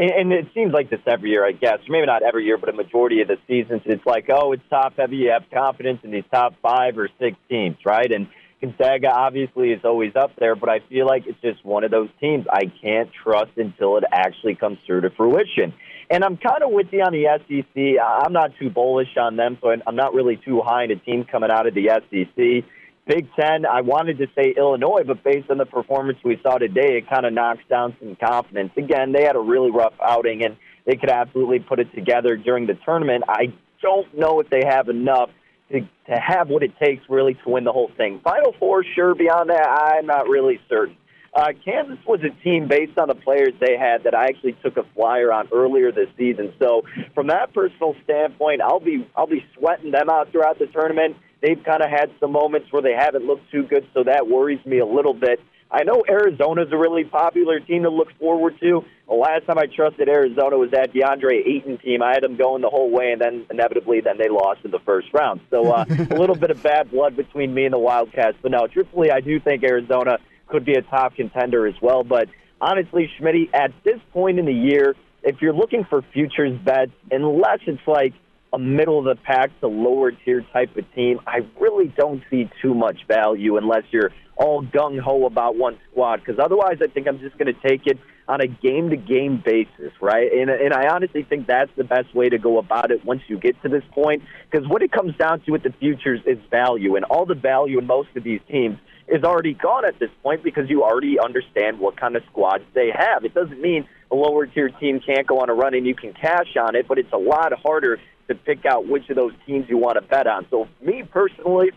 and 0.00 0.32
it 0.32 0.46
seems 0.54 0.72
like 0.72 0.88
this 0.88 1.00
every 1.06 1.30
year, 1.30 1.46
I 1.46 1.52
guess. 1.52 1.78
Maybe 1.88 2.06
not 2.06 2.22
every 2.22 2.44
year, 2.44 2.56
but 2.56 2.68
a 2.68 2.72
majority 2.72 3.20
of 3.20 3.28
the 3.28 3.36
seasons, 3.46 3.82
it's 3.84 4.04
like, 4.06 4.28
oh, 4.30 4.52
it's 4.52 4.62
top 4.70 4.94
heavy. 4.96 5.16
You 5.16 5.30
have 5.30 5.44
confidence 5.52 6.00
in 6.04 6.10
these 6.10 6.24
top 6.32 6.54
five 6.62 6.96
or 6.96 7.08
six 7.18 7.36
teams, 7.48 7.76
right? 7.84 8.10
And 8.10 8.28
Gonzaga 8.60 9.08
obviously 9.08 9.72
is 9.72 9.80
always 9.84 10.14
up 10.16 10.32
there, 10.38 10.54
but 10.54 10.68
I 10.68 10.80
feel 10.88 11.06
like 11.06 11.26
it's 11.26 11.40
just 11.40 11.64
one 11.64 11.84
of 11.84 11.90
those 11.90 12.08
teams 12.20 12.46
I 12.50 12.70
can't 12.82 13.10
trust 13.22 13.52
until 13.56 13.96
it 13.96 14.04
actually 14.10 14.54
comes 14.54 14.78
through 14.86 15.02
to 15.02 15.10
fruition. 15.10 15.74
And 16.10 16.24
I'm 16.24 16.36
kind 16.36 16.62
of 16.62 16.70
with 16.70 16.88
you 16.92 17.02
on 17.02 17.12
the 17.12 17.26
SEC. 17.46 18.02
I'm 18.02 18.32
not 18.32 18.52
too 18.58 18.68
bullish 18.68 19.16
on 19.16 19.36
them, 19.36 19.58
so 19.60 19.70
I'm 19.86 19.96
not 19.96 20.12
really 20.12 20.36
too 20.36 20.60
high 20.60 20.84
in 20.84 20.90
a 20.90 20.96
team 20.96 21.24
coming 21.24 21.50
out 21.50 21.66
of 21.66 21.74
the 21.74 21.88
SEC. 22.10 22.64
Big 23.10 23.26
Ten, 23.34 23.66
I 23.66 23.80
wanted 23.80 24.18
to 24.18 24.28
say 24.36 24.54
Illinois, 24.56 25.02
but 25.04 25.24
based 25.24 25.50
on 25.50 25.58
the 25.58 25.66
performance 25.66 26.18
we 26.24 26.38
saw 26.44 26.58
today, 26.58 26.96
it 26.96 27.10
kind 27.10 27.26
of 27.26 27.32
knocks 27.32 27.64
down 27.68 27.96
some 27.98 28.14
confidence. 28.14 28.70
Again, 28.76 29.10
they 29.10 29.24
had 29.24 29.34
a 29.34 29.40
really 29.40 29.72
rough 29.72 29.94
outing, 30.00 30.44
and 30.44 30.56
they 30.86 30.94
could 30.94 31.10
absolutely 31.10 31.58
put 31.58 31.80
it 31.80 31.92
together 31.92 32.36
during 32.36 32.68
the 32.68 32.78
tournament. 32.84 33.24
I 33.28 33.52
don't 33.82 34.16
know 34.16 34.38
if 34.38 34.48
they 34.48 34.62
have 34.64 34.88
enough 34.88 35.30
to, 35.72 35.80
to 35.80 36.20
have 36.20 36.48
what 36.48 36.62
it 36.62 36.70
takes 36.80 37.02
really 37.08 37.34
to 37.34 37.50
win 37.50 37.64
the 37.64 37.72
whole 37.72 37.90
thing. 37.96 38.20
Final 38.22 38.54
four, 38.60 38.84
sure. 38.94 39.16
Beyond 39.16 39.50
that, 39.50 39.66
I'm 39.66 40.06
not 40.06 40.28
really 40.28 40.60
certain. 40.68 40.96
Uh, 41.34 41.48
Kansas 41.64 41.98
was 42.06 42.20
a 42.22 42.44
team 42.44 42.68
based 42.68 42.96
on 42.96 43.08
the 43.08 43.16
players 43.16 43.54
they 43.60 43.76
had 43.76 44.04
that 44.04 44.14
I 44.14 44.26
actually 44.26 44.56
took 44.62 44.76
a 44.76 44.84
flyer 44.94 45.32
on 45.32 45.48
earlier 45.52 45.90
this 45.90 46.08
season. 46.16 46.52
So 46.60 46.82
from 47.16 47.26
that 47.26 47.52
personal 47.54 47.96
standpoint, 48.04 48.60
I'll 48.62 48.78
be 48.78 49.04
I'll 49.16 49.26
be 49.26 49.44
sweating 49.58 49.90
them 49.90 50.08
out 50.08 50.30
throughout 50.30 50.60
the 50.60 50.66
tournament. 50.66 51.16
They've 51.42 51.62
kind 51.64 51.82
of 51.82 51.90
had 51.90 52.10
some 52.20 52.32
moments 52.32 52.70
where 52.70 52.82
they 52.82 52.92
haven't 52.92 53.24
looked 53.24 53.50
too 53.50 53.64
good, 53.64 53.86
so 53.94 54.04
that 54.04 54.28
worries 54.28 54.64
me 54.66 54.78
a 54.78 54.86
little 54.86 55.14
bit. 55.14 55.40
I 55.72 55.84
know 55.84 56.02
Arizona's 56.08 56.72
a 56.72 56.76
really 56.76 57.04
popular 57.04 57.60
team 57.60 57.84
to 57.84 57.90
look 57.90 58.08
forward 58.18 58.58
to. 58.60 58.84
The 59.08 59.14
last 59.14 59.46
time 59.46 59.56
I 59.56 59.66
trusted 59.66 60.08
Arizona 60.08 60.58
was 60.58 60.72
that 60.72 60.92
DeAndre 60.92 61.46
Ayton 61.46 61.78
team. 61.78 62.02
I 62.02 62.12
had 62.12 62.24
them 62.24 62.36
going 62.36 62.60
the 62.60 62.68
whole 62.68 62.90
way, 62.90 63.12
and 63.12 63.20
then 63.20 63.46
inevitably, 63.50 64.00
then 64.00 64.18
they 64.18 64.28
lost 64.28 64.60
in 64.64 64.72
the 64.72 64.80
first 64.80 65.08
round. 65.14 65.40
So 65.48 65.70
uh, 65.70 65.84
a 66.10 66.16
little 66.16 66.34
bit 66.34 66.50
of 66.50 66.60
bad 66.62 66.90
blood 66.90 67.16
between 67.16 67.54
me 67.54 67.66
and 67.66 67.72
the 67.72 67.78
Wildcats. 67.78 68.36
But 68.42 68.50
no, 68.50 68.66
truthfully, 68.66 69.12
I 69.12 69.20
do 69.20 69.38
think 69.38 69.62
Arizona 69.62 70.18
could 70.48 70.64
be 70.64 70.74
a 70.74 70.82
top 70.82 71.14
contender 71.14 71.68
as 71.68 71.74
well. 71.80 72.02
But 72.02 72.28
honestly, 72.60 73.08
Schmidt, 73.16 73.54
at 73.54 73.72
this 73.84 74.00
point 74.12 74.40
in 74.40 74.46
the 74.46 74.52
year, 74.52 74.96
if 75.22 75.40
you're 75.40 75.54
looking 75.54 75.84
for 75.88 76.02
futures 76.12 76.58
bets, 76.58 76.92
unless 77.12 77.60
it's 77.66 77.86
like 77.86 78.12
a 78.52 78.58
middle 78.58 78.98
of 78.98 79.04
the 79.04 79.16
pack 79.22 79.50
to 79.60 79.68
lower 79.68 80.10
tier 80.10 80.44
type 80.52 80.76
of 80.76 80.84
team, 80.94 81.20
I 81.26 81.40
really 81.58 81.92
don't 81.96 82.22
see 82.30 82.50
too 82.60 82.74
much 82.74 83.06
value 83.06 83.56
unless 83.56 83.84
you're 83.90 84.10
all 84.36 84.62
gung 84.62 84.98
ho 84.98 85.26
about 85.26 85.56
one 85.56 85.78
squad. 85.90 86.16
Because 86.16 86.38
otherwise, 86.42 86.78
I 86.82 86.86
think 86.88 87.06
I'm 87.06 87.20
just 87.20 87.36
going 87.38 87.54
to 87.54 87.68
take 87.68 87.86
it 87.86 87.98
on 88.26 88.40
a 88.40 88.46
game 88.46 88.90
to 88.90 88.96
game 88.96 89.42
basis, 89.44 89.92
right? 90.00 90.32
And, 90.32 90.50
and 90.50 90.72
I 90.72 90.88
honestly 90.88 91.24
think 91.24 91.46
that's 91.46 91.70
the 91.76 91.84
best 91.84 92.14
way 92.14 92.28
to 92.28 92.38
go 92.38 92.58
about 92.58 92.90
it 92.90 93.04
once 93.04 93.22
you 93.28 93.38
get 93.38 93.60
to 93.62 93.68
this 93.68 93.84
point. 93.92 94.22
Because 94.50 94.66
what 94.68 94.82
it 94.82 94.92
comes 94.92 95.16
down 95.16 95.40
to 95.42 95.52
with 95.52 95.62
the 95.62 95.74
futures 95.78 96.20
is 96.26 96.38
value, 96.50 96.96
and 96.96 97.04
all 97.04 97.26
the 97.26 97.34
value 97.34 97.78
in 97.78 97.86
most 97.86 98.08
of 98.16 98.24
these 98.24 98.40
teams 98.48 98.78
is 99.08 99.24
already 99.24 99.54
gone 99.54 99.84
at 99.84 99.98
this 99.98 100.10
point 100.22 100.42
because 100.42 100.70
you 100.70 100.84
already 100.84 101.18
understand 101.18 101.80
what 101.80 101.96
kind 101.96 102.16
of 102.16 102.22
squads 102.30 102.64
they 102.74 102.90
have. 102.94 103.24
It 103.24 103.34
doesn't 103.34 103.60
mean 103.60 103.86
a 104.10 104.14
lower 104.14 104.46
tier 104.46 104.68
team 104.68 105.00
can't 105.04 105.26
go 105.26 105.40
on 105.40 105.50
a 105.50 105.54
run 105.54 105.74
and 105.74 105.84
you 105.84 105.94
can 105.94 106.12
cash 106.12 106.56
on 106.56 106.76
it, 106.76 106.86
but 106.86 106.98
it's 106.98 107.12
a 107.12 107.18
lot 107.18 107.52
harder 107.60 107.98
to 108.30 108.34
pick 108.34 108.64
out 108.64 108.88
which 108.88 109.08
of 109.10 109.16
those 109.16 109.32
teams 109.46 109.68
you 109.68 109.76
want 109.76 109.96
to 109.96 110.02
bet 110.02 110.26
on. 110.26 110.46
So, 110.50 110.68
me 110.80 111.02
personally, 111.02 111.70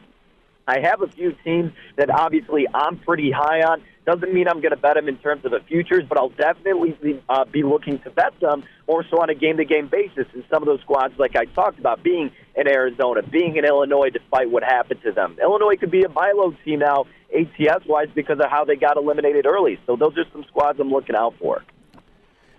I 0.67 0.79
have 0.79 1.01
a 1.01 1.07
few 1.07 1.35
teams 1.43 1.73
that 1.97 2.09
obviously 2.09 2.67
I'm 2.73 2.97
pretty 2.97 3.31
high 3.31 3.63
on. 3.63 3.83
Doesn't 4.05 4.33
mean 4.33 4.47
I'm 4.47 4.61
going 4.61 4.71
to 4.71 4.77
bet 4.77 4.95
them 4.95 5.07
in 5.07 5.17
terms 5.17 5.45
of 5.45 5.51
the 5.51 5.59
futures, 5.61 6.03
but 6.07 6.17
I'll 6.17 6.29
definitely 6.29 6.97
be, 7.01 7.21
uh, 7.29 7.45
be 7.45 7.63
looking 7.63 7.99
to 7.99 8.09
bet 8.09 8.37
them 8.39 8.63
more 8.87 9.05
so 9.09 9.21
on 9.21 9.29
a 9.29 9.35
game 9.35 9.57
to 9.57 9.65
game 9.65 9.87
basis. 9.87 10.25
And 10.33 10.43
some 10.49 10.61
of 10.61 10.67
those 10.67 10.81
squads, 10.81 11.17
like 11.17 11.35
I 11.35 11.45
talked 11.45 11.79
about, 11.79 12.03
being 12.03 12.31
in 12.55 12.67
Arizona, 12.67 13.23
being 13.23 13.55
in 13.55 13.65
Illinois, 13.65 14.09
despite 14.09 14.49
what 14.51 14.63
happened 14.63 15.01
to 15.03 15.11
them. 15.11 15.37
Illinois 15.41 15.75
could 15.77 15.91
be 15.91 16.03
a 16.03 16.09
buy 16.09 16.31
team 16.65 16.79
now, 16.79 17.05
ATS 17.35 17.85
wise, 17.85 18.09
because 18.13 18.39
of 18.39 18.49
how 18.49 18.65
they 18.65 18.75
got 18.75 18.97
eliminated 18.97 19.45
early. 19.45 19.79
So 19.85 19.95
those 19.95 20.17
are 20.17 20.25
some 20.31 20.43
squads 20.47 20.79
I'm 20.79 20.91
looking 20.91 21.15
out 21.15 21.35
for. 21.39 21.63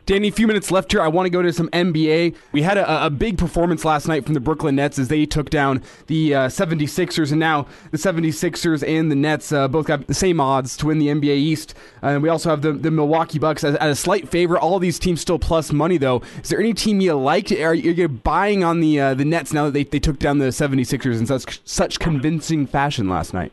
Danny, 0.07 0.29
a 0.29 0.33
few 0.33 0.47
minutes 0.47 0.71
left 0.71 0.93
here. 0.93 1.01
I 1.01 1.09
want 1.09 1.25
to 1.25 1.31
go 1.31 1.41
to 1.41 1.51
some 1.51 1.71
NBA. 1.71 2.35
We 2.53 2.61
had 2.61 2.77
a, 2.77 3.07
a 3.07 3.09
big 3.09 3.39
performance 3.39 3.87
last 3.87 4.07
night 4.07 4.27
from 4.27 4.35
the 4.35 4.41
Brooklyn 4.41 4.77
Nets 4.77 4.99
as 4.99 5.09
they 5.09 5.25
took 5.25 5.49
down 5.49 5.83
the 6.09 6.35
uh, 6.35 6.49
76ers, 6.49 7.31
and 7.31 7.41
now 7.41 7.67
the 7.91 7.97
76ers 7.97 8.87
and 8.87 9.11
the 9.11 9.17
Nets 9.17 9.51
uh, 9.51 9.67
both 9.67 9.87
got 9.87 10.07
the 10.07 10.13
same 10.13 10.41
odds 10.41 10.77
to 10.77 10.87
win 10.87 10.99
the 10.99 11.09
NBA 11.09 11.37
East. 11.37 11.75
Uh, 12.03 12.09
and 12.09 12.23
we 12.23 12.29
also 12.29 12.51
have 12.51 12.61
the, 12.61 12.73
the 12.73 12.91
Milwaukee 12.91 13.39
Bucks 13.39 13.65
at, 13.65 13.77
at 13.77 13.89
a 13.89 13.95
slight 13.95 14.29
favor. 14.29 14.59
All 14.59 14.79
these 14.79 14.99
teams 14.99 15.23
still 15.23 15.39
plus 15.39 15.73
money, 15.73 15.97
though. 15.97 16.21
Is 16.43 16.51
there 16.51 16.61
any 16.61 16.75
team 16.75 17.01
you 17.01 17.15
like? 17.15 17.51
Are 17.53 17.73
you 17.73 18.07
buying 18.07 18.63
on 18.63 18.81
the 18.81 19.01
uh, 19.01 19.15
the 19.15 19.25
Nets 19.25 19.55
now 19.55 19.65
that 19.67 19.73
they, 19.73 19.85
they 19.85 20.01
took 20.01 20.19
down 20.19 20.37
the 20.37 20.47
76ers 20.47 21.19
in 21.19 21.27
such, 21.27 21.63
such 21.65 21.99
convincing 21.99 22.67
fashion 22.67 23.09
last 23.09 23.33
night? 23.33 23.53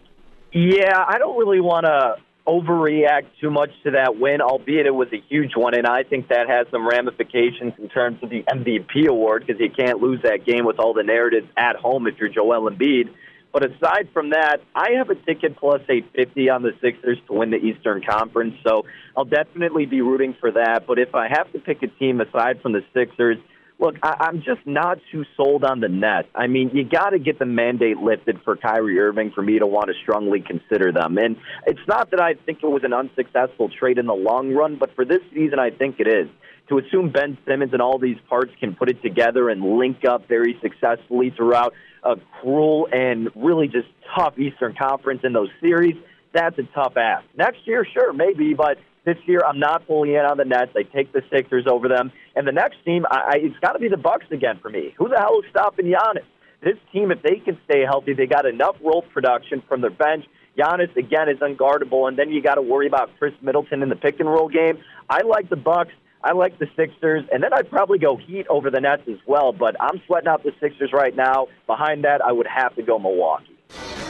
Yeah, 0.52 1.06
I 1.08 1.18
don't 1.18 1.38
really 1.38 1.62
want 1.62 1.86
to 1.86 2.18
overreact 2.48 3.28
too 3.40 3.52
much 3.52 3.70
to 3.84 3.92
that 3.92 4.18
win, 4.18 4.42
albeit 4.42 4.86
it 4.86 4.96
was 4.96 5.08
a 5.14 5.22
huge 5.30 5.56
one, 5.56 5.76
and 5.76 5.86
I 5.86 6.04
think 6.04 6.30
that 6.30 6.50
has 6.50 6.68
some 6.72 6.88
ramifications 6.88 7.74
in 7.78 7.88
terms 7.90 8.18
of 8.24 8.30
the 8.30 8.44
MVP 8.44 9.08
award 9.08 9.46
because 9.46 9.62
you 9.62 9.70
can't 9.70 10.00
lose 10.00 10.22
that 10.24 10.46
game 10.46 10.66
with 10.66 10.80
all 10.80 10.94
the 10.94 11.04
narratives 11.04 11.48
at 11.56 11.76
home 11.76 12.08
if 12.08 12.18
you're 12.18 12.30
Joel 12.30 12.70
Embiid. 12.70 13.10
But 13.54 13.66
aside 13.66 14.10
from 14.14 14.30
that, 14.30 14.58
I 14.74 14.92
have 14.98 15.10
a 15.10 15.16
ticket 15.16 15.58
plus 15.58 15.82
850 15.88 16.50
on 16.50 16.64
the 16.64 16.72
Sixers 16.82 17.18
to 17.28 17.34
win 17.34 17.52
the 17.52 17.58
Eastern 17.58 18.02
Conference, 18.02 18.56
so 18.66 18.86
I'll 19.16 19.26
definitely 19.26 19.86
be 19.86 20.02
rooting 20.02 20.36
for 20.40 20.52
that. 20.52 20.88
But 20.88 21.00
if 21.00 21.14
I 21.14 21.28
have 21.28 21.52
to 21.52 21.60
pick 21.60 21.84
a 21.84 21.88
team 21.88 22.22
aside 22.22 22.62
from 22.62 22.72
the 22.72 22.84
Sixers, 22.94 23.38
Look, 23.82 23.96
I, 24.04 24.28
I'm 24.28 24.44
just 24.44 24.66
not 24.66 25.00
too 25.12 25.26
sold 25.36 25.64
on 25.64 25.80
the 25.80 25.90
net. 25.90 26.30
I 26.36 26.46
mean, 26.46 26.70
you 26.72 26.84
got 26.84 27.10
to 27.10 27.20
get 27.20 27.40
the 27.40 27.48
mandate 27.48 27.98
lifted 27.98 28.40
for 28.46 28.56
Kyrie 28.56 29.00
Irving 29.00 29.32
for 29.34 29.42
me 29.42 29.58
to 29.58 29.66
want 29.66 29.88
to 29.88 29.94
strongly 30.04 30.40
consider 30.40 30.92
them. 30.92 31.18
And 31.18 31.36
it's 31.66 31.86
not 31.88 32.12
that 32.12 32.22
I 32.22 32.36
think 32.46 32.60
it 32.62 32.68
was 32.68 32.84
an 32.84 32.94
unsuccessful 32.94 33.70
trade 33.70 33.98
in 33.98 34.06
the 34.06 34.14
long 34.14 34.54
run, 34.54 34.78
but 34.80 34.96
for 34.96 35.04
this 35.04 35.22
season, 35.34 35.58
I 35.58 35.72
think 35.72 35.96
it 36.00 36.08
is. 36.08 36.30
To 36.70 36.78
assume 36.78 37.10
Ben 37.10 37.40
Simmons 37.46 37.74
and 37.74 37.82
all 37.82 37.98
these 37.98 38.20
parts 38.30 38.52
can 38.60 38.76
put 38.76 38.90
it 38.90 39.02
together 39.02 39.50
and 39.50 39.78
link 39.78 40.06
up 40.06 40.28
very 40.28 40.58
successfully 40.62 41.34
throughout 41.36 41.74
a 42.04 42.16
cruel 42.40 42.88
and 42.92 43.30
really 43.36 43.68
just 43.68 43.88
tough 44.16 44.38
Eastern 44.38 44.76
Conference 44.80 45.22
in 45.24 45.34
those 45.34 45.50
series, 45.60 45.96
that's 46.34 46.58
a 46.60 46.64
tough 46.76 46.96
ask. 46.98 47.26
Next 47.36 47.66
year, 47.66 47.86
sure, 47.94 48.14
maybe, 48.14 48.54
but 48.54 48.78
this 49.06 49.18
year, 49.26 49.42
I'm 49.46 49.60
not 49.60 49.86
fully 49.88 50.16
in 50.16 50.26
on 50.26 50.38
the 50.38 50.46
Nets. 50.46 50.72
I 50.76 50.84
take 50.84 51.12
the 51.12 51.22
Sixers 51.32 51.66
over 51.70 51.88
them. 51.88 52.12
And 52.36 52.48
the 52.48 52.52
next 52.52 52.84
team, 52.86 53.06
I, 53.10 53.18
I, 53.18 53.34
it's 53.38 53.58
got 53.60 53.74
to 53.74 53.80
be 53.80 53.88
the 53.88 53.98
Bucks 53.98 54.26
again 54.32 54.60
for 54.62 54.70
me. 54.70 54.94
Who 54.98 55.10
the 55.10 55.18
hell 55.18 55.40
is 55.40 55.46
stopping 55.50 55.86
Giannis? 55.86 56.26
This 56.64 56.78
team, 56.94 57.12
if 57.12 57.24
they 57.24 57.38
can 57.44 57.58
stay 57.66 57.82
healthy, 57.82 58.14
they 58.14 58.28
got 58.28 58.46
enough 58.46 58.76
role 58.84 59.04
production 59.14 59.64
from 59.68 59.82
their 59.82 59.90
bench. 59.90 60.26
Giannis 60.58 60.96
again 60.96 61.30
is 61.30 61.40
unguardable, 61.40 62.08
and 62.08 62.20
then 62.20 62.30
you 62.30 62.42
got 62.42 62.56
to 62.56 62.62
worry 62.62 62.86
about 62.86 63.10
Khris 63.18 63.34
Middleton 63.42 63.82
in 63.82 63.90
the 63.90 63.96
pick 63.96 64.20
and 64.20 64.30
roll 64.30 64.50
game. 64.50 64.78
I 65.10 65.22
like 65.24 65.50
the 65.50 65.56
Bucks. 65.56 65.92
I 66.24 66.34
like 66.34 66.60
the 66.60 66.68
Sixers, 66.76 67.24
and 67.32 67.42
then 67.42 67.52
I'd 67.52 67.72
probably 67.72 67.98
go 67.98 68.16
Heat 68.16 68.46
over 68.48 68.70
the 68.70 68.80
Nets 68.80 69.02
as 69.08 69.18
well. 69.26 69.54
But 69.54 69.76
I'm 69.82 70.00
sweating 70.06 70.28
out 70.28 70.44
the 70.44 70.52
Sixers 70.62 70.92
right 70.94 71.16
now. 71.16 71.48
Behind 71.66 72.04
that, 72.04 72.22
I 72.24 72.32
would 72.32 72.46
have 72.46 72.76
to 72.76 72.84
go 72.84 73.00
Milwaukee. 73.00 73.51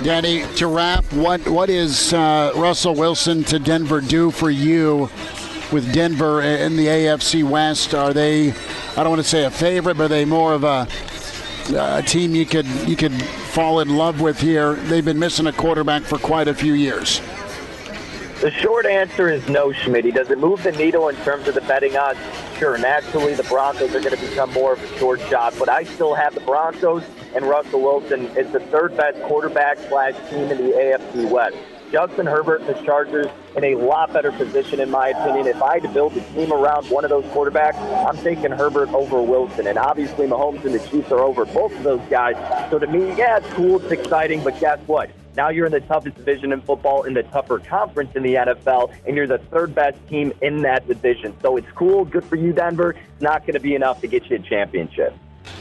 Danny, 0.03 0.43
to 0.55 0.65
wrap, 0.65 1.05
what 1.13 1.47
what 1.47 1.69
is 1.69 2.11
uh, 2.11 2.51
Russell 2.55 2.95
Wilson 2.95 3.43
to 3.43 3.59
Denver 3.59 4.01
do 4.01 4.31
for 4.31 4.49
you 4.49 5.11
with 5.71 5.93
Denver 5.93 6.41
in 6.41 6.75
the 6.75 6.87
AFC 6.87 7.47
West? 7.47 7.93
Are 7.93 8.11
they, 8.11 8.51
I 8.51 8.95
don't 8.95 9.09
want 9.09 9.21
to 9.21 9.27
say 9.27 9.45
a 9.45 9.51
favorite, 9.51 9.97
but 9.97 10.05
are 10.05 10.07
they 10.07 10.25
more 10.25 10.53
of 10.53 10.63
a, 10.63 10.87
a 11.77 12.01
team 12.01 12.33
you 12.33 12.47
could 12.47 12.65
you 12.87 12.95
could 12.95 13.13
fall 13.13 13.79
in 13.79 13.95
love 13.95 14.21
with 14.21 14.39
here? 14.39 14.73
They've 14.73 15.05
been 15.05 15.19
missing 15.19 15.45
a 15.45 15.53
quarterback 15.53 16.01
for 16.01 16.17
quite 16.17 16.47
a 16.47 16.53
few 16.55 16.73
years. 16.73 17.21
The 18.41 18.49
short 18.49 18.87
answer 18.87 19.29
is 19.29 19.47
no, 19.49 19.71
Schmidt. 19.71 20.11
Does 20.15 20.31
it 20.31 20.39
move 20.39 20.63
the 20.63 20.71
needle 20.71 21.09
in 21.09 21.15
terms 21.17 21.47
of 21.47 21.53
the 21.53 21.61
betting 21.61 21.95
odds? 21.95 22.17
Sure. 22.57 22.75
Naturally, 22.75 23.35
the 23.35 23.43
Broncos 23.43 23.93
are 23.93 24.01
going 24.01 24.15
to 24.15 24.21
become 24.21 24.51
more 24.51 24.73
of 24.73 24.81
a 24.81 24.97
short 24.97 25.21
shot, 25.21 25.53
but 25.59 25.69
I 25.69 25.83
still 25.83 26.15
have 26.15 26.33
the 26.33 26.41
Broncos 26.41 27.03
and 27.35 27.45
Russell 27.45 27.81
Wilson 27.81 28.25
is 28.37 28.51
the 28.51 28.59
third 28.59 28.95
best 28.97 29.21
quarterback 29.23 29.77
slash 29.89 30.13
team 30.29 30.51
in 30.51 30.57
the 30.57 30.71
AFC 30.73 31.29
West. 31.29 31.57
Justin 31.91 32.25
Herbert 32.25 32.61
and 32.61 32.69
the 32.69 32.81
Chargers 32.85 33.27
in 33.55 33.65
a 33.65 33.75
lot 33.75 34.13
better 34.13 34.31
position, 34.31 34.79
in 34.79 34.89
my 34.89 35.09
opinion. 35.09 35.47
If 35.47 35.61
I 35.61 35.73
had 35.73 35.83
to 35.83 35.89
build 35.89 36.15
a 36.15 36.21
team 36.33 36.53
around 36.53 36.89
one 36.89 37.03
of 37.03 37.09
those 37.09 37.25
quarterbacks, 37.25 37.75
I'm 38.07 38.17
taking 38.23 38.51
Herbert 38.51 38.89
over 38.93 39.21
Wilson. 39.21 39.67
And 39.67 39.77
obviously, 39.77 40.25
Mahomes 40.25 40.63
and 40.63 40.73
the 40.73 40.87
Chiefs 40.87 41.11
are 41.11 41.19
over 41.19 41.43
both 41.45 41.75
of 41.75 41.83
those 41.83 42.01
guys. 42.09 42.35
So 42.71 42.79
to 42.79 42.87
me, 42.87 43.13
yeah, 43.17 43.37
it's 43.37 43.53
cool, 43.53 43.81
it's 43.81 43.91
exciting, 43.91 44.41
but 44.41 44.57
guess 44.61 44.79
what? 44.87 45.09
Now 45.35 45.49
you're 45.49 45.65
in 45.65 45.71
the 45.71 45.81
toughest 45.81 46.15
division 46.17 46.51
in 46.51 46.61
football, 46.61 47.03
in 47.03 47.13
the 47.13 47.23
tougher 47.23 47.59
conference 47.59 48.15
in 48.15 48.23
the 48.23 48.35
NFL, 48.35 48.93
and 49.05 49.15
you're 49.15 49.27
the 49.27 49.37
third 49.37 49.73
best 49.75 49.97
team 50.07 50.33
in 50.41 50.61
that 50.63 50.87
division. 50.87 51.35
So 51.41 51.57
it's 51.57 51.71
cool, 51.73 52.05
good 52.05 52.25
for 52.25 52.35
you, 52.35 52.53
Denver. 52.53 52.91
It's 52.91 53.21
not 53.21 53.41
going 53.41 53.53
to 53.53 53.59
be 53.59 53.75
enough 53.75 54.01
to 54.01 54.07
get 54.07 54.29
you 54.29 54.37
a 54.37 54.39
championship. 54.39 55.13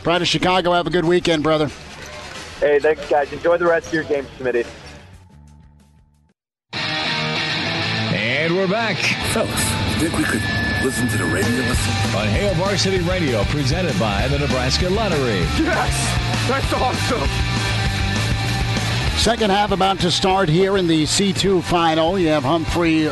Pride 0.02 0.22
of 0.22 0.28
Chicago, 0.28 0.72
have 0.72 0.86
a 0.86 0.90
good 0.90 1.04
weekend, 1.04 1.42
brother. 1.42 1.68
Hey, 2.60 2.78
thanks, 2.78 3.08
guys. 3.08 3.32
Enjoy 3.32 3.56
the 3.56 3.66
rest 3.66 3.88
of 3.88 3.94
your 3.94 4.04
game, 4.04 4.26
Smitty. 4.38 4.66
And 8.12 8.54
we're 8.54 8.68
back. 8.68 8.96
Fellas, 9.32 9.50
you 10.00 10.08
think 10.08 10.18
we 10.18 10.24
could 10.24 10.42
listen 10.84 11.08
to 11.08 11.18
the 11.18 11.24
radio? 11.24 11.64
On 12.18 12.28
Hail 12.28 12.54
Varsity 12.54 13.00
Radio, 13.00 13.44
presented 13.44 13.98
by 13.98 14.28
the 14.28 14.38
Nebraska 14.38 14.88
Lottery. 14.90 15.40
Yes! 15.58 16.48
That's 16.48 16.72
awesome! 16.72 17.28
Second 19.18 19.50
half 19.50 19.70
about 19.70 20.00
to 20.00 20.10
start 20.10 20.48
here 20.48 20.78
in 20.78 20.86
the 20.86 21.02
C2 21.04 21.62
final. 21.62 22.18
You 22.18 22.28
have 22.28 22.42
Humphrey 22.42 23.10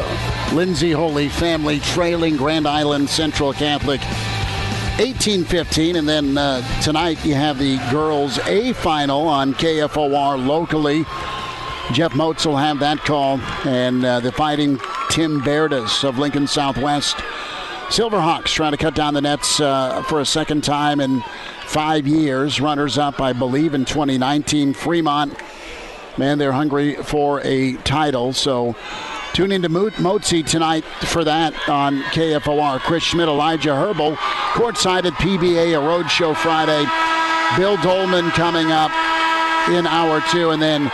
Lindsay 0.54 0.92
Holy 0.92 1.28
family 1.28 1.80
trailing 1.80 2.36
Grand 2.36 2.66
Island 2.66 3.10
Central 3.10 3.52
Catholic 3.52 4.00
18-15 4.98 5.96
and 5.96 6.08
then 6.08 6.36
uh, 6.36 6.60
tonight 6.82 7.24
you 7.24 7.32
have 7.32 7.56
the 7.56 7.78
girls 7.92 8.36
A 8.48 8.72
final 8.72 9.28
on 9.28 9.54
KFOR 9.54 10.44
locally. 10.44 11.04
Jeff 11.92 12.12
Motz 12.14 12.44
will 12.44 12.56
have 12.56 12.80
that 12.80 12.98
call 12.98 13.38
and 13.64 14.04
uh, 14.04 14.18
the 14.18 14.32
fighting 14.32 14.76
Tim 15.08 15.40
Berdas 15.40 16.02
of 16.02 16.18
Lincoln 16.18 16.48
Southwest. 16.48 17.14
Silverhawks 17.86 18.48
trying 18.48 18.72
to 18.72 18.76
cut 18.76 18.96
down 18.96 19.14
the 19.14 19.20
nets 19.20 19.60
uh, 19.60 20.02
for 20.02 20.18
a 20.18 20.26
second 20.26 20.64
time 20.64 20.98
in 20.98 21.22
five 21.66 22.08
years. 22.08 22.60
Runners 22.60 22.98
up, 22.98 23.20
I 23.20 23.32
believe, 23.32 23.74
in 23.74 23.84
2019. 23.84 24.74
Fremont, 24.74 25.32
man, 26.18 26.38
they're 26.38 26.50
hungry 26.50 26.96
for 26.96 27.40
a 27.44 27.74
title. 27.84 28.32
So 28.32 28.74
Tune 29.32 29.52
into 29.52 29.68
Mozi 29.68 30.44
tonight 30.44 30.84
for 30.84 31.24
that 31.24 31.54
on 31.68 32.00
KFOR. 32.02 32.80
Chris 32.80 33.04
Schmidt, 33.04 33.28
Elijah 33.28 33.74
Herbal, 33.74 34.16
courtside 34.54 35.04
at 35.04 35.12
PBA, 35.14 35.76
a 35.76 35.80
road 35.80 36.10
show 36.10 36.34
Friday. 36.34 36.84
Bill 37.56 37.76
Dolman 37.78 38.30
coming 38.30 38.72
up 38.72 38.90
in 39.70 39.86
hour 39.86 40.20
two, 40.30 40.50
and 40.50 40.60
then 40.60 40.90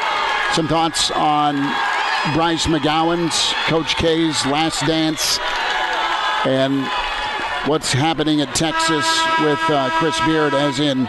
some 0.53 0.68
thoughts 0.68 1.11
on 1.11 1.57
Bryce 2.35 2.66
McGowens, 2.66 3.53
Coach 3.66 3.97
K's 3.97 4.45
last 4.47 4.87
dance, 4.87 5.39
and 6.45 6.87
what's 7.68 7.93
happening 7.93 8.41
at 8.41 8.55
Texas 8.55 9.07
with 9.41 9.59
uh, 9.68 9.91
Chris 9.99 10.18
Beard, 10.20 10.55
as 10.55 10.80
in 10.80 11.09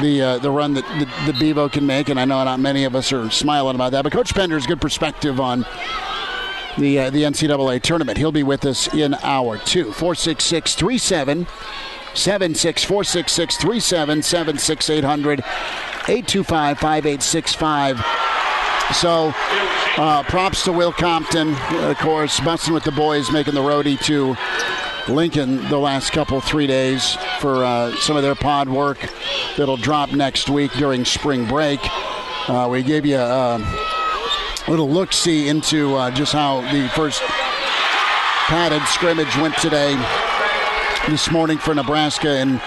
the 0.00 0.22
uh, 0.22 0.38
the 0.38 0.50
run 0.50 0.74
that 0.74 0.84
the, 0.98 1.32
the 1.32 1.38
Bevo 1.38 1.68
can 1.68 1.86
make, 1.86 2.08
and 2.08 2.18
I 2.18 2.24
know 2.24 2.42
not 2.44 2.60
many 2.60 2.84
of 2.84 2.94
us 2.94 3.12
are 3.12 3.30
smiling 3.30 3.74
about 3.74 3.92
that. 3.92 4.02
But 4.02 4.12
Coach 4.12 4.34
Penders' 4.34 4.66
good 4.66 4.80
perspective 4.80 5.40
on 5.40 5.66
the 6.78 6.98
uh, 7.00 7.10
the 7.10 7.22
NCAA 7.22 7.82
tournament. 7.82 8.18
He'll 8.18 8.32
be 8.32 8.42
with 8.42 8.64
us 8.64 8.92
in 8.94 9.14
hour 9.22 9.58
two. 9.58 9.92
466 9.92 10.74
37 10.74 11.46
76 12.14 12.84
466 12.84 13.56
37 13.56 14.22
76 14.22 14.90
800 14.90 15.40
825 15.40 16.78
5865. 16.78 18.04
So, 18.94 19.32
uh, 19.96 20.22
props 20.24 20.64
to 20.64 20.72
Will 20.72 20.92
Compton, 20.92 21.54
of 21.70 21.96
course, 21.98 22.40
busting 22.40 22.74
with 22.74 22.84
the 22.84 22.92
boys, 22.92 23.30
making 23.30 23.54
the 23.54 23.60
roadie 23.60 23.98
to 24.04 24.36
Lincoln 25.08 25.68
the 25.68 25.78
last 25.78 26.12
couple, 26.12 26.40
three 26.40 26.66
days 26.66 27.16
for 27.40 27.64
uh, 27.64 27.94
some 27.96 28.16
of 28.16 28.22
their 28.22 28.34
pod 28.34 28.68
work 28.68 28.98
that'll 29.56 29.76
drop 29.76 30.12
next 30.12 30.48
week 30.48 30.72
during 30.72 31.04
spring 31.04 31.46
break. 31.46 31.80
Uh, 32.48 32.68
we 32.70 32.82
gave 32.82 33.04
you 33.04 33.16
a, 33.16 33.56
a 33.56 34.70
little 34.70 34.88
look 34.88 35.12
see 35.12 35.48
into 35.48 35.94
uh, 35.96 36.10
just 36.10 36.32
how 36.32 36.60
the 36.72 36.88
first 36.90 37.20
padded 38.46 38.82
scrimmage 38.88 39.36
went 39.36 39.56
today, 39.56 39.94
this 41.08 41.30
morning 41.30 41.58
for 41.58 41.74
Nebraska, 41.74 42.28
and 42.28 42.60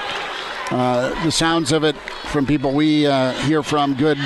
uh, 0.72 1.24
the 1.24 1.32
sounds 1.32 1.72
of 1.72 1.84
it 1.84 1.96
from 1.96 2.46
people 2.46 2.74
we 2.74 3.08
uh, 3.08 3.32
hear 3.44 3.64
from 3.64 3.94
good 3.94 4.18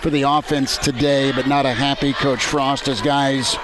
for 0.00 0.10
the 0.10 0.22
offense 0.22 0.78
today, 0.78 1.32
but 1.32 1.46
not 1.46 1.66
a 1.66 1.72
happy 1.72 2.12
Coach 2.12 2.44
Frost 2.44 2.88
as 2.88 3.00
guys 3.00 3.56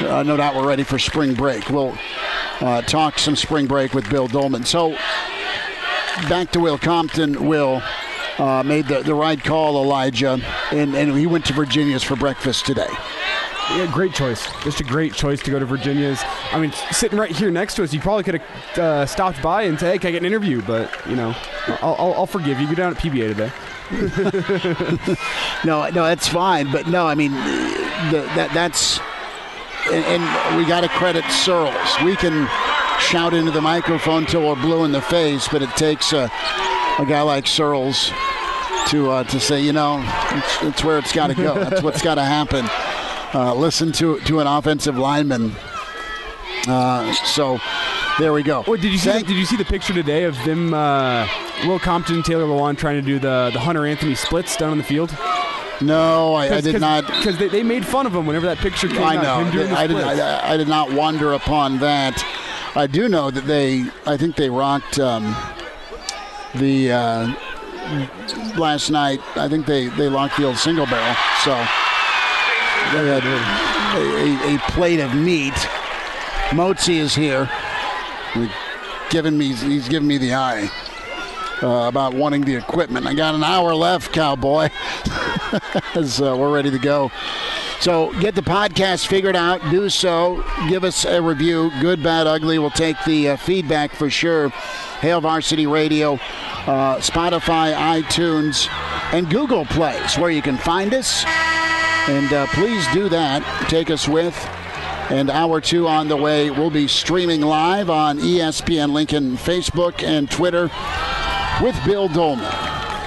uh, 0.00 0.22
no 0.22 0.36
doubt 0.36 0.54
we're 0.54 0.66
ready 0.66 0.82
for 0.82 0.98
spring 0.98 1.34
break. 1.34 1.68
We'll 1.70 1.96
uh, 2.60 2.82
talk 2.82 3.18
some 3.18 3.36
spring 3.36 3.66
break 3.66 3.94
with 3.94 4.08
Bill 4.10 4.28
Dolman. 4.28 4.64
So 4.64 4.96
back 6.28 6.52
to 6.52 6.60
Will 6.60 6.78
Compton. 6.78 7.46
Will 7.46 7.82
uh, 8.38 8.62
made 8.62 8.86
the, 8.86 9.02
the 9.02 9.14
right 9.14 9.42
call, 9.42 9.82
Elijah, 9.82 10.40
and, 10.70 10.94
and 10.94 11.16
he 11.16 11.26
went 11.26 11.44
to 11.46 11.52
Virginia's 11.52 12.02
for 12.02 12.16
breakfast 12.16 12.66
today. 12.66 12.88
Yeah, 13.70 13.90
great 13.92 14.14
choice. 14.14 14.46
Just 14.62 14.80
a 14.80 14.84
great 14.84 15.12
choice 15.12 15.42
to 15.42 15.50
go 15.50 15.58
to 15.58 15.66
Virginia's. 15.66 16.20
I 16.52 16.60
mean, 16.60 16.72
sitting 16.92 17.18
right 17.18 17.30
here 17.30 17.50
next 17.50 17.74
to 17.74 17.82
us, 17.82 17.92
you 17.92 18.00
probably 18.00 18.22
could 18.22 18.40
have 18.40 18.78
uh, 18.78 19.06
stopped 19.06 19.42
by 19.42 19.62
and 19.62 19.78
said, 19.78 19.90
"Hey, 19.92 19.98
can 19.98 20.08
I 20.08 20.10
get 20.12 20.22
an 20.22 20.26
interview?" 20.26 20.62
But 20.62 20.94
you 21.08 21.16
know, 21.16 21.34
I'll, 21.82 21.96
I'll, 21.98 22.14
I'll 22.14 22.26
forgive 22.26 22.60
you. 22.60 22.68
Go 22.68 22.74
down 22.74 22.92
at 22.94 22.98
PBA 23.02 23.34
today. 23.34 23.50
no, 25.64 25.88
no, 25.90 26.04
that's 26.04 26.28
fine. 26.28 26.70
But 26.70 26.86
no, 26.86 27.08
I 27.08 27.16
mean, 27.16 27.32
the, 27.32 28.30
that 28.36 28.52
that's 28.54 29.00
and, 29.92 30.22
and 30.22 30.56
we 30.56 30.64
got 30.66 30.82
to 30.82 30.88
credit 30.88 31.24
Searles. 31.30 31.74
We 32.04 32.16
can 32.16 32.48
shout 33.00 33.34
into 33.34 33.50
the 33.50 33.60
microphone 33.60 34.26
till 34.26 34.46
we're 34.46 34.60
blue 34.60 34.84
in 34.84 34.92
the 34.92 35.02
face, 35.02 35.48
but 35.48 35.62
it 35.62 35.70
takes 35.70 36.12
a, 36.12 36.24
a 36.98 37.06
guy 37.06 37.22
like 37.22 37.46
Searles 37.46 38.10
to 38.88 39.10
uh, 39.10 39.24
to 39.24 39.40
say, 39.40 39.60
you 39.60 39.72
know, 39.72 40.02
it's, 40.30 40.62
it's 40.62 40.84
where 40.84 40.98
it's 40.98 41.12
got 41.12 41.28
to 41.28 41.34
go. 41.34 41.54
That's 41.54 41.82
what's 41.82 42.02
got 42.02 42.16
to 42.16 42.24
happen. 42.24 42.66
Uh, 43.34 43.54
listen 43.54 43.92
to 43.92 44.20
to 44.20 44.40
an 44.40 44.46
offensive 44.46 44.96
lineman. 44.96 45.52
Uh, 46.68 47.12
so 47.24 47.58
there 48.18 48.32
we 48.32 48.42
go. 48.42 48.64
Wait, 48.66 48.80
did 48.80 48.92
you 48.92 48.98
see? 48.98 49.12
The, 49.12 49.22
did 49.22 49.36
you 49.36 49.44
see 49.44 49.56
the 49.56 49.64
picture 49.64 49.92
today 49.92 50.24
of 50.24 50.36
them? 50.44 50.72
Uh, 50.72 51.28
Will 51.64 51.78
Compton, 51.78 52.22
Taylor 52.22 52.44
Lewan 52.44 52.76
trying 52.76 52.96
to 52.96 53.02
do 53.02 53.18
the 53.18 53.50
the 53.52 53.60
Hunter 53.60 53.86
Anthony 53.86 54.14
splits 54.14 54.56
down 54.56 54.70
on 54.70 54.78
the 54.78 54.84
field. 54.84 55.16
No, 55.80 56.34
I, 56.34 56.56
I 56.56 56.60
did 56.60 56.72
cause, 56.72 56.80
not. 56.80 57.06
Because 57.06 57.38
they, 57.38 57.48
they 57.48 57.62
made 57.62 57.84
fun 57.84 58.06
of 58.06 58.14
him 58.14 58.26
whenever 58.26 58.46
that 58.46 58.58
picture 58.58 58.88
came 58.88 59.02
I 59.02 59.16
out. 59.16 59.46
know. 59.46 59.52
Doing 59.52 59.72
I, 59.72 59.86
did. 59.86 59.96
I, 59.96 60.54
I 60.54 60.56
did 60.56 60.68
not 60.68 60.92
wander 60.92 61.32
upon 61.34 61.78
that. 61.80 62.24
I 62.74 62.86
do 62.86 63.08
know 63.08 63.30
that 63.30 63.46
they. 63.46 63.84
I 64.06 64.16
think 64.16 64.36
they 64.36 64.50
rocked 64.50 64.98
um, 64.98 65.34
the 66.54 66.92
uh, 66.92 67.34
last 68.58 68.90
night. 68.90 69.20
I 69.36 69.48
think 69.48 69.66
they 69.66 69.88
they 69.88 70.08
locked 70.08 70.36
the 70.36 70.44
old 70.44 70.56
single 70.56 70.86
barrel. 70.86 71.14
So 71.44 71.52
they 72.92 73.06
had 73.08 73.24
a, 73.24 74.52
a, 74.52 74.56
a 74.56 74.58
plate 74.70 75.00
of 75.00 75.14
meat. 75.14 75.54
Motzi 76.50 76.96
is 76.96 77.14
here. 77.14 77.50
He's 78.34 78.48
giving 79.10 79.36
me. 79.36 79.54
He's 79.54 79.88
giving 79.88 80.08
me 80.08 80.18
the 80.18 80.34
eye. 80.34 80.70
Uh, 81.62 81.88
about 81.88 82.12
wanting 82.12 82.42
the 82.42 82.54
equipment. 82.54 83.06
I 83.06 83.14
got 83.14 83.34
an 83.34 83.42
hour 83.42 83.74
left, 83.74 84.12
cowboy, 84.12 84.68
as 85.94 86.20
uh, 86.20 86.36
we're 86.36 86.52
ready 86.52 86.70
to 86.70 86.78
go. 86.78 87.10
So 87.80 88.12
get 88.20 88.34
the 88.34 88.42
podcast 88.42 89.06
figured 89.06 89.36
out. 89.36 89.60
Do 89.70 89.88
so. 89.88 90.44
Give 90.68 90.84
us 90.84 91.04
a 91.04 91.20
review. 91.20 91.70
Good, 91.80 92.02
bad, 92.02 92.26
ugly. 92.26 92.58
We'll 92.58 92.70
take 92.70 92.96
the 93.04 93.30
uh, 93.30 93.36
feedback 93.36 93.92
for 93.92 94.10
sure. 94.10 94.48
Hail 95.00 95.20
Varsity 95.20 95.66
Radio, 95.66 96.14
uh, 96.14 96.96
Spotify, 96.98 97.74
iTunes, 97.74 98.68
and 99.12 99.28
Google 99.30 99.66
Plays, 99.66 100.16
where 100.16 100.30
you 100.30 100.42
can 100.42 100.56
find 100.56 100.94
us. 100.94 101.24
And 102.08 102.32
uh, 102.32 102.46
please 102.48 102.86
do 102.94 103.08
that. 103.10 103.42
Take 103.68 103.90
us 103.90 104.08
with. 104.08 104.34
And 105.10 105.30
hour 105.30 105.60
two 105.60 105.86
on 105.86 106.08
the 106.08 106.16
way. 106.16 106.50
We'll 106.50 106.70
be 106.70 106.88
streaming 106.88 107.40
live 107.40 107.90
on 107.90 108.18
ESPN 108.18 108.92
Lincoln 108.92 109.36
Facebook 109.36 110.02
and 110.02 110.28
Twitter 110.30 110.70
with 111.62 111.78
Bill 111.84 112.08
Dolman, 112.08 112.52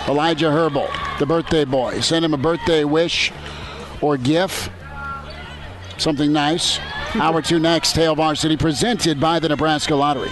Elijah 0.07 0.49
Herbal, 0.49 0.87
the 1.19 1.25
birthday 1.25 1.65
boy. 1.65 1.99
Send 1.99 2.25
him 2.25 2.33
a 2.33 2.37
birthday 2.37 2.83
wish 2.83 3.31
or 4.01 4.17
gift, 4.17 4.71
Something 5.99 6.31
nice. 6.31 6.79
Hour 7.15 7.41
two 7.41 7.59
next, 7.59 7.93
Hail 7.93 8.15
Varsity, 8.15 8.55
presented 8.55 9.19
by 9.19 9.39
the 9.39 9.49
Nebraska 9.49 9.93
Lottery. 9.93 10.31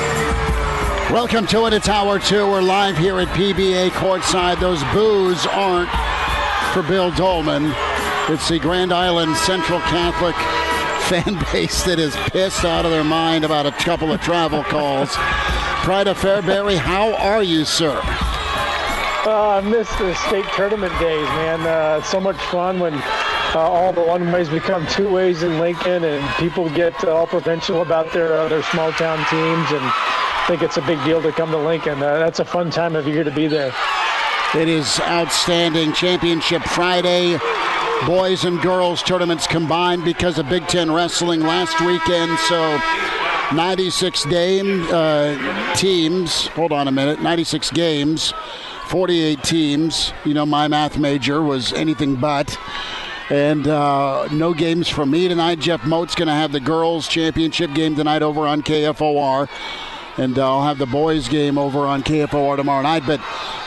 Welcome 1.11 1.45
to 1.47 1.65
it. 1.65 1.73
It's 1.73 1.89
hour 1.89 2.19
two. 2.19 2.47
We're 2.47 2.61
live 2.61 2.97
here 2.97 3.19
at 3.19 3.27
PBA 3.35 3.89
courtside. 3.89 4.61
Those 4.61 4.81
boos 4.93 5.45
aren't 5.45 5.89
for 6.71 6.89
Bill 6.89 7.11
Dolman. 7.11 7.73
It's 8.29 8.47
the 8.47 8.57
Grand 8.57 8.93
Island 8.93 9.35
Central 9.35 9.81
Catholic 9.81 10.35
fan 11.09 11.37
base 11.51 11.83
that 11.83 11.99
is 11.99 12.15
pissed 12.31 12.63
out 12.63 12.85
of 12.85 12.91
their 12.91 13.03
mind 13.03 13.43
about 13.43 13.65
a 13.65 13.73
couple 13.73 14.13
of 14.13 14.21
travel 14.21 14.63
calls. 14.63 15.09
Pride 15.83 16.07
of 16.07 16.17
Fairbury, 16.17 16.77
how 16.77 17.13
are 17.15 17.43
you, 17.43 17.65
sir? 17.65 17.99
Uh, 19.25 19.59
I 19.59 19.61
miss 19.69 19.89
the 19.97 20.15
state 20.15 20.45
tournament 20.55 20.97
days, 20.97 21.27
man. 21.27 21.59
Uh, 21.59 22.01
so 22.03 22.21
much 22.21 22.37
fun 22.37 22.79
when 22.79 22.93
uh, 22.93 23.59
all 23.59 23.91
the 23.91 24.01
one 24.01 24.31
ways 24.31 24.47
become 24.47 24.87
two 24.87 25.09
ways 25.09 25.43
in 25.43 25.59
Lincoln, 25.59 26.05
and 26.05 26.35
people 26.35 26.69
get 26.69 27.03
uh, 27.03 27.13
all 27.13 27.27
provincial 27.27 27.81
about 27.81 28.13
their 28.13 28.31
uh, 28.31 28.47
their 28.47 28.63
small 28.63 28.93
town 28.93 29.17
teams, 29.29 29.71
and 29.71 29.91
think 30.51 30.63
it's 30.63 30.75
a 30.75 30.81
big 30.81 31.01
deal 31.05 31.21
to 31.21 31.31
come 31.31 31.49
to 31.49 31.57
Lincoln. 31.57 32.03
Uh, 32.03 32.19
that's 32.19 32.39
a 32.39 32.43
fun 32.43 32.69
time 32.69 32.97
of 32.97 33.07
year 33.07 33.23
to 33.23 33.31
be 33.31 33.47
there. 33.47 33.73
It 34.53 34.67
is 34.67 34.99
outstanding. 34.99 35.93
Championship 35.93 36.61
Friday. 36.63 37.39
Boys 38.05 38.43
and 38.43 38.61
girls 38.61 39.01
tournaments 39.01 39.47
combined 39.47 40.03
because 40.03 40.37
of 40.37 40.49
Big 40.49 40.67
Ten 40.67 40.91
wrestling 40.91 41.39
last 41.39 41.79
weekend. 41.79 42.37
So 42.39 42.77
96 43.55 44.25
game, 44.25 44.85
uh, 44.91 45.73
teams. 45.75 46.47
Hold 46.47 46.73
on 46.73 46.89
a 46.89 46.91
minute. 46.91 47.21
96 47.21 47.71
games, 47.71 48.33
48 48.87 49.41
teams. 49.43 50.11
You 50.25 50.33
know, 50.33 50.45
my 50.45 50.67
math 50.67 50.97
major 50.97 51.41
was 51.41 51.71
anything 51.71 52.17
but. 52.17 52.57
And 53.29 53.69
uh, 53.69 54.27
no 54.33 54.53
games 54.53 54.89
for 54.89 55.05
me 55.05 55.29
tonight. 55.29 55.59
Jeff 55.59 55.85
Motz's 55.85 56.15
going 56.15 56.27
to 56.27 56.33
have 56.33 56.51
the 56.51 56.59
girls' 56.59 57.07
championship 57.07 57.73
game 57.73 57.95
tonight 57.95 58.21
over 58.21 58.41
on 58.41 58.61
KFOR. 58.61 59.47
And 60.21 60.37
uh, 60.37 60.47
I'll 60.47 60.63
have 60.63 60.77
the 60.77 60.85
boys' 60.85 61.27
game 61.27 61.57
over 61.57 61.79
on 61.79 62.03
KFOR 62.03 62.55
tomorrow 62.55 62.83
night. 62.83 63.03
But 63.07 63.19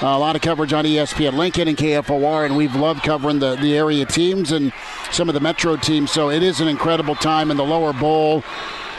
uh, 0.02 0.06
a 0.06 0.18
lot 0.18 0.36
of 0.36 0.42
coverage 0.42 0.72
on 0.72 0.84
ESPN 0.84 1.34
Lincoln 1.34 1.66
and 1.66 1.76
KFOR. 1.76 2.46
And 2.46 2.56
we've 2.56 2.76
loved 2.76 3.02
covering 3.02 3.40
the, 3.40 3.56
the 3.56 3.76
area 3.76 4.06
teams 4.06 4.52
and 4.52 4.72
some 5.10 5.28
of 5.28 5.34
the 5.34 5.40
Metro 5.40 5.76
teams. 5.76 6.12
So 6.12 6.30
it 6.30 6.42
is 6.42 6.60
an 6.60 6.68
incredible 6.68 7.16
time 7.16 7.50
in 7.50 7.56
the 7.56 7.64
lower 7.64 7.92
bowl 7.92 8.44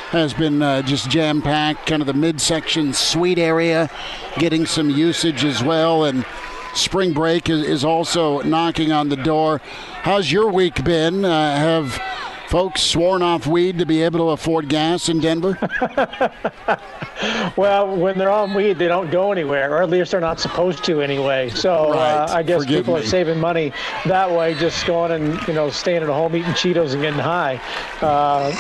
has 0.10 0.34
been 0.34 0.62
uh, 0.62 0.82
just 0.82 1.10
jam 1.10 1.42
packed, 1.42 1.88
kind 1.88 2.02
of 2.02 2.08
the 2.08 2.14
midsection 2.14 2.94
suite 2.94 3.40
area, 3.40 3.90
getting 4.38 4.66
some 4.66 4.90
usage 4.90 5.44
as 5.44 5.64
well. 5.64 6.06
And 6.06 6.26
spring 6.74 7.12
break 7.14 7.50
is, 7.50 7.64
is 7.64 7.84
also 7.84 8.42
knocking 8.42 8.92
on 8.92 9.10
the 9.10 9.16
door. 9.16 9.60
How's 10.04 10.32
your 10.32 10.52
week 10.52 10.84
been? 10.84 11.26
Uh, 11.26 11.56
have 11.58 12.02
folks 12.50 12.82
sworn 12.82 13.22
off 13.22 13.48
weed 13.48 13.80
to 13.80 13.86
be 13.86 14.04
able 14.04 14.20
to 14.20 14.30
afford 14.32 14.70
gas 14.70 15.10
in 15.10 15.20
Denver? 15.20 15.58
well, 17.58 17.96
when 17.96 18.18
they're 18.18 18.30
on 18.30 18.54
weed, 18.54 18.78
they 18.78 18.88
don't 18.88 19.12
go 19.12 19.32
anywhere, 19.32 19.74
or 19.74 19.82
at 19.82 19.90
least 19.90 20.12
they're 20.12 20.20
not 20.20 20.40
supposed 20.40 20.84
to 20.86 21.02
anyway. 21.02 21.50
So 21.50 21.74
uh, 21.74 21.94
right. 21.94 22.30
uh, 22.30 22.34
I 22.34 22.44
guess 22.44 22.64
Forgive 22.64 22.80
people 22.80 22.96
me. 22.96 23.02
are 23.02 23.06
saving 23.06 23.40
money 23.40 23.72
that 24.06 24.30
way, 24.30 24.54
just 24.56 24.86
going 24.86 25.12
and 25.12 25.48
you 25.48 25.54
know 25.54 25.70
staying 25.70 26.04
at 26.04 26.10
home 26.10 26.36
eating 26.36 26.52
Cheetos 26.52 26.94
and 26.94 27.02
getting 27.02 27.20
high. 27.20 27.60
Uh, 28.02 28.52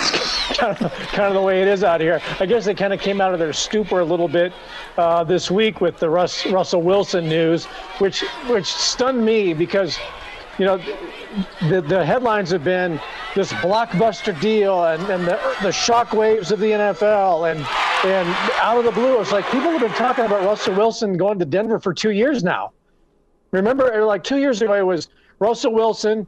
kind, 0.55 0.77
of, 0.81 0.91
kind 0.91 1.27
of 1.27 1.33
the 1.33 1.41
way 1.41 1.61
it 1.61 1.67
is 1.67 1.83
out 1.83 2.01
here. 2.01 2.21
I 2.39 2.45
guess 2.45 2.65
they 2.65 2.73
kind 2.73 2.93
of 2.93 2.99
came 2.99 3.21
out 3.21 3.33
of 3.33 3.39
their 3.39 3.53
stupor 3.53 3.99
a 3.99 4.05
little 4.05 4.27
bit 4.27 4.53
uh, 4.97 5.23
this 5.23 5.51
week 5.51 5.81
with 5.81 5.99
the 5.99 6.09
Russ, 6.09 6.45
Russell 6.45 6.81
Wilson 6.81 7.27
news, 7.27 7.65
which 7.99 8.21
which 8.47 8.65
stunned 8.65 9.23
me 9.23 9.53
because 9.53 9.97
you 10.57 10.65
know, 10.65 10.77
the, 11.69 11.81
the 11.81 12.05
headlines 12.05 12.49
have 12.51 12.63
been 12.63 12.99
this 13.35 13.51
blockbuster 13.53 14.39
deal 14.39 14.85
and, 14.85 15.03
and 15.09 15.25
the, 15.25 15.39
the 15.61 15.71
shock 15.71 16.13
waves 16.13 16.51
of 16.51 16.59
the 16.59 16.71
NFL 16.71 17.51
and, 17.51 17.59
and 18.05 18.29
out 18.61 18.77
of 18.77 18.85
the 18.85 18.91
blue, 18.91 19.19
it's 19.19 19.31
like 19.31 19.45
people 19.45 19.69
have 19.71 19.81
been 19.81 19.91
talking 19.91 20.25
about 20.25 20.43
Russell 20.45 20.75
Wilson 20.75 21.17
going 21.17 21.39
to 21.39 21.45
Denver 21.45 21.79
for 21.79 21.93
two 21.93 22.11
years 22.11 22.43
now. 22.43 22.71
Remember, 23.51 24.03
like 24.05 24.23
two 24.23 24.37
years 24.37 24.61
ago, 24.61 24.73
it 24.73 24.85
was 24.85 25.09
Russell 25.39 25.73
Wilson, 25.73 26.27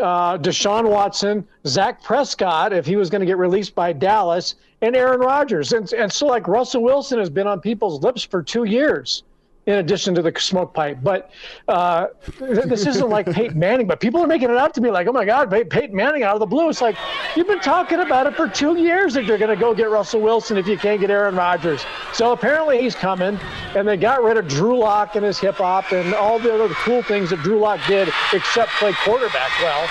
uh, 0.00 0.38
Deshaun 0.38 0.88
Watson, 0.88 1.46
Zach 1.66 2.02
Prescott, 2.02 2.72
if 2.72 2.86
he 2.86 2.96
was 2.96 3.08
going 3.08 3.20
to 3.20 3.26
get 3.26 3.38
released 3.38 3.74
by 3.74 3.92
Dallas, 3.92 4.56
and 4.80 4.96
Aaron 4.96 5.20
Rodgers. 5.20 5.72
And, 5.72 5.90
and 5.92 6.12
so, 6.12 6.26
like, 6.26 6.48
Russell 6.48 6.82
Wilson 6.82 7.18
has 7.18 7.30
been 7.30 7.46
on 7.46 7.60
people's 7.60 8.02
lips 8.02 8.22
for 8.22 8.42
two 8.42 8.64
years 8.64 9.22
in 9.66 9.74
addition 9.74 10.14
to 10.14 10.22
the 10.22 10.32
smoke 10.38 10.74
pipe. 10.74 10.98
But 11.02 11.30
uh, 11.68 12.08
this 12.40 12.86
isn't 12.86 13.08
like 13.08 13.26
Peyton 13.26 13.58
Manning, 13.58 13.86
but 13.86 14.00
people 14.00 14.20
are 14.20 14.26
making 14.26 14.50
it 14.50 14.56
out 14.56 14.74
to 14.74 14.80
be 14.80 14.90
like, 14.90 15.06
oh 15.06 15.12
my 15.12 15.24
God, 15.24 15.50
Peyton 15.50 15.94
Manning 15.94 16.24
out 16.24 16.34
of 16.34 16.40
the 16.40 16.46
blue. 16.46 16.68
It's 16.68 16.80
like, 16.80 16.96
you've 17.36 17.46
been 17.46 17.60
talking 17.60 18.00
about 18.00 18.26
it 18.26 18.34
for 18.34 18.48
two 18.48 18.76
years 18.76 19.14
that 19.14 19.24
you're 19.24 19.38
going 19.38 19.56
to 19.56 19.60
go 19.60 19.72
get 19.74 19.88
Russell 19.88 20.20
Wilson 20.20 20.56
if 20.56 20.66
you 20.66 20.76
can't 20.76 21.00
get 21.00 21.10
Aaron 21.10 21.36
Rodgers. 21.36 21.84
So 22.12 22.32
apparently 22.32 22.80
he's 22.80 22.96
coming, 22.96 23.38
and 23.76 23.86
they 23.86 23.96
got 23.96 24.22
rid 24.22 24.36
of 24.36 24.48
Drew 24.48 24.78
Lock 24.78 25.14
and 25.14 25.24
his 25.24 25.38
hip 25.38 25.56
hop 25.56 25.92
and 25.92 26.12
all 26.14 26.38
the 26.38 26.52
other 26.52 26.72
cool 26.74 27.02
things 27.02 27.30
that 27.30 27.40
Drew 27.42 27.58
Lock 27.58 27.80
did, 27.86 28.12
except 28.32 28.70
play 28.72 28.92
quarterback 29.04 29.50
well. 29.60 29.88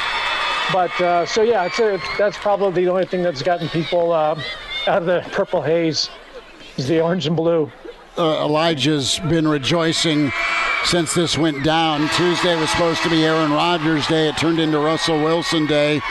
But 0.74 1.02
uh, 1.02 1.26
so, 1.26 1.44
yeah, 1.44 1.66
a, 1.66 1.98
that's 2.18 2.38
probably 2.38 2.84
the 2.84 2.92
only 2.92 3.06
thing 3.06 3.24
that's 3.24 3.42
gotten 3.42 3.70
people 3.70 4.12
uh, 4.12 4.42
out 4.88 5.02
of 5.02 5.06
the 5.06 5.26
purple 5.32 5.62
haze 5.62 6.10
is 6.78 6.88
the 6.88 7.02
orange 7.02 7.28
and 7.28 7.36
blue 7.36 7.72
uh, 8.18 8.46
Elijah's 8.46 9.20
been 9.20 9.48
rejoicing 9.48 10.32
since 10.84 11.14
this 11.14 11.38
went 11.38 11.64
down. 11.64 12.10
Tuesday 12.10 12.60
was 12.60 12.70
supposed 12.70 13.02
to 13.04 13.10
be 13.10 13.24
Aaron 13.26 13.52
Rodgers' 13.52 14.08
day. 14.08 14.28
It 14.28 14.38
turned 14.38 14.60
into 14.60 14.80
Russell 14.80 15.22
Wilson 15.22 15.66
day. 15.66 16.02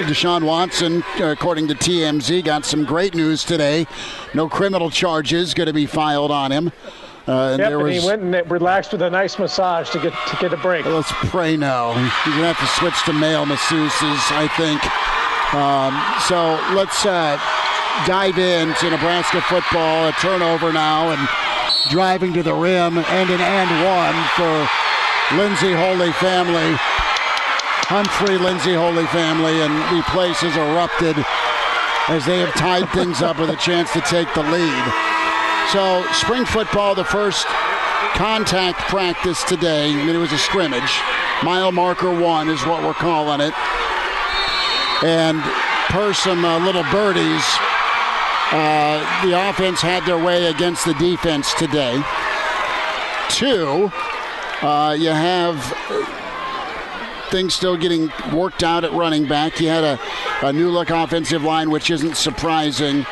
Deshaun 0.00 0.44
Watson, 0.44 1.04
according 1.20 1.68
to 1.68 1.74
TMZ, 1.74 2.44
got 2.44 2.64
some 2.64 2.84
great 2.84 3.14
news 3.14 3.44
today. 3.44 3.86
No 4.34 4.48
criminal 4.48 4.90
charges 4.90 5.54
going 5.54 5.68
to 5.68 5.72
be 5.72 5.86
filed 5.86 6.30
on 6.30 6.50
him. 6.50 6.72
Uh, 7.26 7.52
and 7.52 7.60
yep, 7.60 7.70
there 7.70 7.78
was, 7.78 7.94
and 7.94 8.02
he 8.02 8.06
went 8.06 8.22
and 8.22 8.50
relaxed 8.50 8.92
with 8.92 9.00
a 9.00 9.08
nice 9.08 9.38
massage 9.38 9.88
to 9.90 9.98
get 9.98 10.12
to 10.28 10.36
get 10.40 10.52
a 10.52 10.58
break. 10.58 10.84
Let's 10.84 11.10
pray 11.30 11.56
now. 11.56 11.88
You're 11.92 12.34
gonna 12.34 12.52
have 12.52 12.58
to 12.58 12.66
switch 12.66 13.02
to 13.04 13.14
male 13.14 13.46
masseuses, 13.46 14.20
I 14.30 14.46
think. 14.58 14.82
Um, 15.54 15.94
so 16.28 16.60
let's 16.74 17.06
uh, 17.06 17.38
dive 18.06 18.38
into 18.38 18.90
Nebraska 18.90 19.40
football. 19.42 20.08
A 20.08 20.12
turnover 20.12 20.72
now 20.72 21.10
and 21.10 21.28
driving 21.90 22.32
to 22.34 22.42
the 22.42 22.54
rim 22.54 22.98
and 22.98 23.30
an 23.30 23.40
and 23.40 23.70
one 23.84 24.16
for 24.36 24.68
Lindsay 25.36 25.72
Holy 25.72 26.12
family. 26.12 26.76
Humphrey 27.86 28.38
Lindsay 28.38 28.72
Holy 28.72 29.06
family, 29.08 29.60
and 29.60 29.74
the 29.92 30.02
place 30.08 30.40
has 30.40 30.56
erupted 30.56 31.16
as 32.08 32.24
they 32.24 32.40
have 32.40 32.54
tied 32.54 32.88
things 32.90 33.20
up 33.20 33.38
with 33.38 33.50
a 33.50 33.56
chance 33.56 33.92
to 33.92 34.00
take 34.00 34.32
the 34.32 34.42
lead. 34.42 34.84
So, 35.70 36.04
spring 36.12 36.44
football, 36.44 36.94
the 36.94 37.04
first 37.04 37.46
contact 38.16 38.80
practice 38.88 39.44
today. 39.44 39.92
I 39.92 39.96
mean, 39.96 40.16
it 40.16 40.18
was 40.18 40.32
a 40.32 40.38
scrimmage. 40.38 41.00
Mile 41.42 41.72
marker 41.72 42.08
one 42.08 42.48
is 42.48 42.64
what 42.64 42.82
we're 42.82 42.94
calling 42.94 43.40
it. 43.40 43.54
And 45.04 45.42
per 45.92 46.14
some 46.14 46.44
uh, 46.44 46.64
little 46.64 46.84
birdies, 46.84 47.44
uh, 48.56 49.26
the 49.26 49.48
offense 49.48 49.80
had 49.80 50.06
their 50.06 50.22
way 50.22 50.46
against 50.46 50.84
the 50.84 50.94
defense 50.94 51.52
today. 51.54 52.00
Two, 53.28 53.90
uh, 54.62 54.94
you 54.96 55.08
have 55.08 55.58
things 57.34 57.52
still 57.52 57.76
getting 57.76 58.12
worked 58.32 58.62
out 58.62 58.84
at 58.84 58.92
running 58.92 59.26
back. 59.26 59.60
You 59.60 59.66
had 59.66 59.82
a, 59.82 60.46
a 60.46 60.52
new 60.52 60.70
look 60.70 60.90
offensive 60.90 61.42
line, 61.42 61.68
which 61.68 61.90
isn't 61.90 62.16
surprising, 62.16 63.04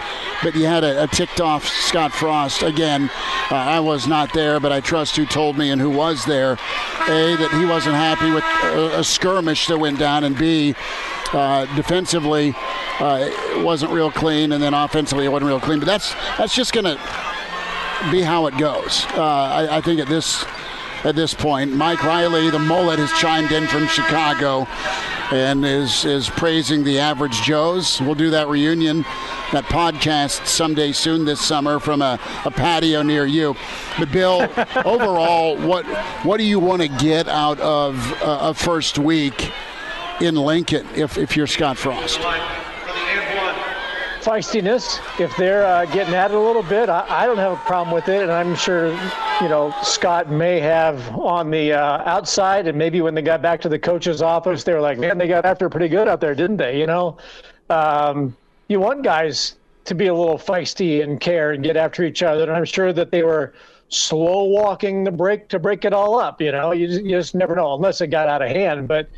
but 0.45 0.55
you 0.55 0.65
had 0.65 0.85
a, 0.85 1.03
a 1.03 1.07
ticked 1.09 1.41
off 1.41 1.67
Scott 1.67 2.13
Frost. 2.13 2.63
Again, 2.63 3.11
uh, 3.51 3.57
I 3.57 3.81
was 3.81 4.07
not 4.07 4.33
there, 4.33 4.61
but 4.61 4.71
I 4.71 4.79
trust 4.79 5.17
who 5.17 5.27
told 5.27 5.59
me 5.59 5.71
and 5.71 5.81
who 5.81 5.91
was 5.91 6.25
there. 6.25 6.53
A, 6.53 7.35
that 7.35 7.51
he 7.59 7.65
wasn't 7.65 7.97
happy 7.97 8.31
with 8.31 8.45
a, 8.45 9.01
a 9.01 9.03
skirmish 9.03 9.67
that 9.67 9.79
went 9.79 9.99
down, 9.99 10.23
and 10.23 10.39
B, 10.39 10.77
uh, 11.33 11.67
defensively, 11.75 12.55
uh, 13.01 13.29
it 13.29 13.65
wasn't 13.65 13.91
real 13.91 14.13
clean, 14.13 14.53
and 14.53 14.63
then 14.63 14.73
offensively, 14.73 15.25
it 15.25 15.31
wasn't 15.31 15.49
real 15.49 15.59
clean. 15.59 15.81
But 15.81 15.87
that's 15.87 16.15
that's 16.39 16.55
just 16.55 16.73
going 16.73 16.85
to 16.85 16.95
be 18.13 18.23
how 18.23 18.47
it 18.47 18.57
goes. 18.57 19.05
Uh, 19.17 19.21
I, 19.21 19.79
I, 19.79 19.81
think 19.81 19.99
at 19.99 20.07
this 20.07 20.45
at 21.05 21.15
this 21.17 21.35
point, 21.35 21.73
Mike 21.73 22.03
Riley, 22.03 22.51
the 22.51 22.59
mullet, 22.59 22.99
has 22.99 23.13
chimed 23.13 23.53
in 23.53 23.67
from 23.67 23.87
Chicago 23.89 24.67
and 25.33 25.65
is 25.65 26.05
is 26.05 26.29
praising 26.29 26.85
the 26.85 26.99
average 26.99 27.43
Joes. 27.43 28.01
We'll 28.01 28.15
do 28.15 28.31
that 28.31 28.49
reunion, 28.49 29.03
that 29.53 29.65
podcast 29.65 30.47
someday 30.47 30.93
soon 30.93 31.25
this 31.25 31.41
summer 31.41 31.79
from 31.79 32.03
a, 32.03 32.21
a 32.45 32.51
patio 32.51 33.03
near 33.03 33.27
you. 33.27 33.57
But 33.99 34.13
Bill, 34.13 34.43
overall, 34.85 35.57
what 35.57 35.87
what 36.25 36.37
do 36.37 36.45
you 36.45 36.59
want 36.59 36.83
to 36.83 36.89
get 36.89 37.29
out 37.29 37.59
of 37.61 37.97
uh, 38.23 38.39
a 38.43 38.55
first 38.55 38.99
week? 38.99 39.51
in 40.21 40.37
Lincoln 40.37 40.87
if, 40.95 41.19
if 41.19 41.37
you're 41.37 41.47
Scott 41.47 41.77
Frost? 41.77 42.21
Feistiness. 44.21 45.01
If 45.21 45.37
they're 45.37 45.67
uh, 45.67 45.85
getting 45.87 46.15
at 46.15 46.31
it 46.31 46.37
a 46.37 46.41
little 46.41 46.63
bit, 46.63 46.89
I, 46.89 47.05
I, 47.09 47.27
don't 47.27 47.39
have 47.39 47.53
a 47.53 47.63
problem 47.65 47.93
with 47.93 48.09
it. 48.09 48.23
And 48.23 48.31
I'm 48.31 48.55
sure, 48.55 48.93
you 49.43 49.49
know, 49.49 49.75
Scott 49.83 50.31
may 50.31 50.61
have 50.61 51.19
on 51.19 51.51
the 51.51 51.73
uh, 51.73 52.03
outside. 52.05 52.69
And 52.69 52.79
maybe 52.79 53.01
when 53.01 53.13
they 53.13 53.23
got 53.23 53.43
back 53.43 53.61
to 53.63 53.69
the 53.69 53.79
coach's 53.79 54.23
office, 54.23 54.63
they 54.63 54.73
were 54.73 54.81
like, 54.81 54.99
man, 54.99 55.19
they 55.19 55.27
got 55.27 55.45
after 55.45 55.69
pretty 55.69 55.89
good 55.89 56.07
out 56.07 56.21
there, 56.21 56.35
didn't 56.35 56.59
they? 56.59 56.79
You 56.79 56.87
know, 56.87 57.17
um, 57.69 58.37
you 58.69 58.79
want 58.79 59.03
guys 59.03 59.57
to 59.85 59.97
be 59.97 60.07
a 60.07 60.15
little 60.15 60.39
feisty 60.39 61.03
and 61.03 61.21
care 61.21 61.51
and 61.51 61.65
get 61.65 61.77
after 61.77 62.05
each 62.05 62.23
other. 62.23 62.45
And 62.45 62.53
I'm 62.53 62.65
sure 62.65 62.93
that 62.93 63.11
they 63.11 63.25
were 63.25 63.53
slow 63.89 64.45
walking 64.45 65.03
the 65.03 65.11
break 65.11 65.49
to 65.49 65.59
break 65.59 65.85
it 65.85 65.93
all 65.93 66.21
up. 66.21 66.41
You 66.41 66.53
know, 66.53 66.71
you 66.71 66.87
just, 66.87 67.03
you 67.03 67.11
just 67.11 67.35
never 67.35 67.57
know 67.57 67.75
unless 67.75 68.01
it 68.01 68.09
got 68.09 68.29
out 68.29 68.43
of 68.43 68.49
hand. 68.49 68.87
But 68.87 69.11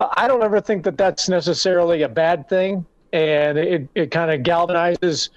I 0.00 0.26
don't 0.26 0.42
ever 0.42 0.60
think 0.60 0.82
that 0.84 0.98
that's 0.98 1.28
necessarily 1.28 2.02
a 2.02 2.08
bad 2.08 2.48
thing, 2.48 2.84
and 3.12 3.56
it, 3.56 3.88
it 3.94 4.10
kind 4.10 4.32
of 4.32 4.40
galvanizes 4.40 5.28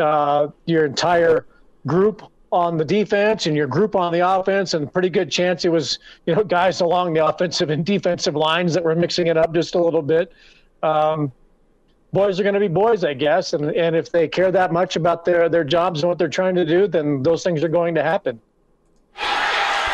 uh, 0.00 0.48
your 0.64 0.86
entire 0.86 1.44
group 1.86 2.22
on 2.52 2.76
the 2.76 2.84
defense 2.84 3.46
and 3.46 3.56
your 3.56 3.66
group 3.66 3.94
on 3.94 4.12
the 4.12 4.28
offense, 4.28 4.74
and 4.74 4.92
pretty 4.92 5.10
good 5.10 5.30
chance 5.30 5.64
it 5.64 5.68
was 5.70 5.98
you 6.26 6.34
know 6.34 6.42
guys 6.42 6.80
along 6.80 7.14
the 7.14 7.24
offensive 7.24 7.70
and 7.70 7.84
defensive 7.84 8.34
lines 8.34 8.74
that 8.74 8.82
were 8.82 8.94
mixing 8.94 9.28
it 9.28 9.36
up 9.36 9.54
just 9.54 9.74
a 9.74 9.82
little 9.82 10.02
bit. 10.02 10.32
Um, 10.82 11.32
boys 12.12 12.40
are 12.40 12.42
going 12.42 12.54
to 12.54 12.60
be 12.60 12.68
boys, 12.68 13.04
I 13.04 13.14
guess, 13.14 13.52
and 13.52 13.70
and 13.70 13.94
if 13.94 14.10
they 14.10 14.28
care 14.28 14.50
that 14.50 14.72
much 14.72 14.96
about 14.96 15.24
their 15.24 15.48
their 15.48 15.64
jobs 15.64 16.02
and 16.02 16.08
what 16.08 16.18
they're 16.18 16.28
trying 16.28 16.54
to 16.56 16.64
do, 16.64 16.86
then 16.86 17.22
those 17.22 17.44
things 17.44 17.62
are 17.62 17.68
going 17.68 17.94
to 17.94 18.02
happen. 18.02 18.40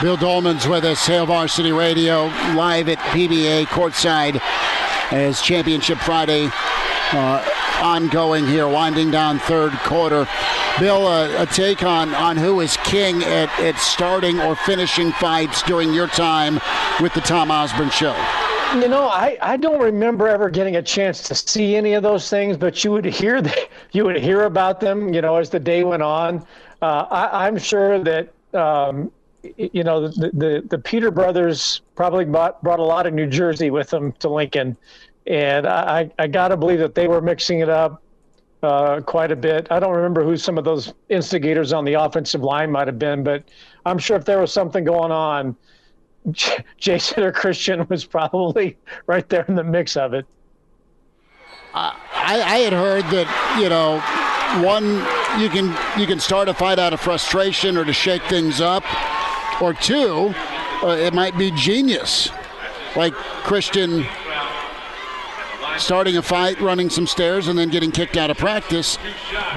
Bill 0.00 0.16
Dolman's 0.16 0.68
with 0.68 0.84
us, 0.84 1.06
Hail 1.06 1.24
Varsity 1.24 1.72
Radio, 1.72 2.26
live 2.54 2.88
at 2.90 2.98
PBA 2.98 3.64
courtside 3.66 4.40
as 5.10 5.40
Championship 5.40 5.96
Friday 5.98 6.50
uh, 7.12 7.44
ongoing 7.82 8.46
here, 8.46 8.68
winding 8.68 9.10
down 9.10 9.38
third 9.40 9.72
quarter. 9.80 10.28
Bill, 10.78 11.06
uh, 11.06 11.42
a 11.42 11.46
take 11.46 11.82
on, 11.82 12.14
on 12.14 12.36
who 12.36 12.60
is 12.60 12.76
king 12.78 13.22
at, 13.22 13.48
at 13.60 13.78
starting 13.78 14.40
or 14.40 14.56
finishing 14.56 15.12
fights 15.12 15.62
during 15.62 15.92
your 15.92 16.06
time 16.08 16.60
with 17.00 17.14
the 17.14 17.20
Tom 17.20 17.50
Osborne 17.50 17.90
Show? 17.90 18.14
You 18.74 18.88
know, 18.88 19.08
I, 19.08 19.38
I 19.40 19.56
don't 19.56 19.80
remember 19.80 20.28
ever 20.28 20.50
getting 20.50 20.76
a 20.76 20.82
chance 20.82 21.22
to 21.22 21.34
see 21.34 21.76
any 21.76 21.94
of 21.94 22.02
those 22.02 22.28
things, 22.28 22.56
but 22.56 22.84
you 22.84 22.92
would 22.92 23.04
hear 23.04 23.40
the, 23.42 23.68
you 23.92 24.04
would 24.04 24.20
hear 24.20 24.42
about 24.42 24.80
them, 24.80 25.14
you 25.14 25.20
know, 25.20 25.36
as 25.36 25.50
the 25.50 25.60
day 25.60 25.84
went 25.84 26.02
on. 26.02 26.46
Uh, 26.82 27.06
I, 27.10 27.48
am 27.48 27.56
sure 27.56 27.98
that 28.04 28.34
um, 28.52 29.10
you 29.56 29.84
know, 29.84 30.08
the, 30.08 30.30
the, 30.32 30.64
the 30.68 30.78
Peter 30.78 31.10
brothers 31.10 31.80
probably 31.94 32.24
brought, 32.24 32.62
brought 32.62 32.80
a 32.80 32.84
lot 32.84 33.06
of 33.06 33.14
New 33.14 33.26
Jersey 33.26 33.70
with 33.70 33.90
them 33.90 34.12
to 34.12 34.28
Lincoln. 34.28 34.76
And 35.26 35.66
I, 35.66 36.10
I 36.18 36.26
got 36.28 36.48
to 36.48 36.56
believe 36.56 36.78
that 36.78 36.94
they 36.94 37.08
were 37.08 37.20
mixing 37.20 37.60
it 37.60 37.68
up 37.68 38.02
uh, 38.62 39.00
quite 39.00 39.32
a 39.32 39.36
bit. 39.36 39.66
I 39.70 39.80
don't 39.80 39.94
remember 39.94 40.24
who 40.24 40.36
some 40.36 40.58
of 40.58 40.64
those 40.64 40.94
instigators 41.08 41.72
on 41.72 41.84
the 41.84 41.94
offensive 41.94 42.42
line 42.42 42.70
might 42.70 42.86
have 42.86 42.98
been, 42.98 43.22
but 43.22 43.44
I'm 43.84 43.98
sure 43.98 44.16
if 44.16 44.24
there 44.24 44.40
was 44.40 44.52
something 44.52 44.84
going 44.84 45.12
on, 45.12 45.56
Jason 46.78 47.22
or 47.22 47.32
Christian 47.32 47.86
was 47.88 48.04
probably 48.04 48.76
right 49.06 49.28
there 49.28 49.44
in 49.48 49.54
the 49.54 49.64
mix 49.64 49.96
of 49.96 50.14
it. 50.14 50.26
I, 51.74 51.92
I 52.42 52.56
had 52.58 52.72
heard 52.72 53.04
that 53.10 53.28
you 53.60 53.68
know 53.68 54.00
one 54.66 54.96
you 55.38 55.50
can 55.50 55.76
you 56.00 56.06
can 56.06 56.18
start 56.18 56.48
a 56.48 56.54
fight 56.54 56.78
out 56.78 56.94
of 56.94 57.00
frustration 57.00 57.76
or 57.76 57.84
to 57.84 57.92
shake 57.92 58.22
things 58.24 58.62
up, 58.62 58.82
or 59.60 59.74
two, 59.74 60.34
uh, 60.82 60.96
it 60.98 61.12
might 61.12 61.36
be 61.36 61.50
genius, 61.50 62.30
like 62.96 63.12
Christian 63.12 64.06
starting 65.78 66.16
a 66.16 66.22
fight, 66.22 66.60
running 66.60 66.90
some 66.90 67.06
stairs, 67.06 67.48
and 67.48 67.58
then 67.58 67.68
getting 67.68 67.90
kicked 67.90 68.16
out 68.16 68.30
of 68.30 68.38
practice. 68.38 68.98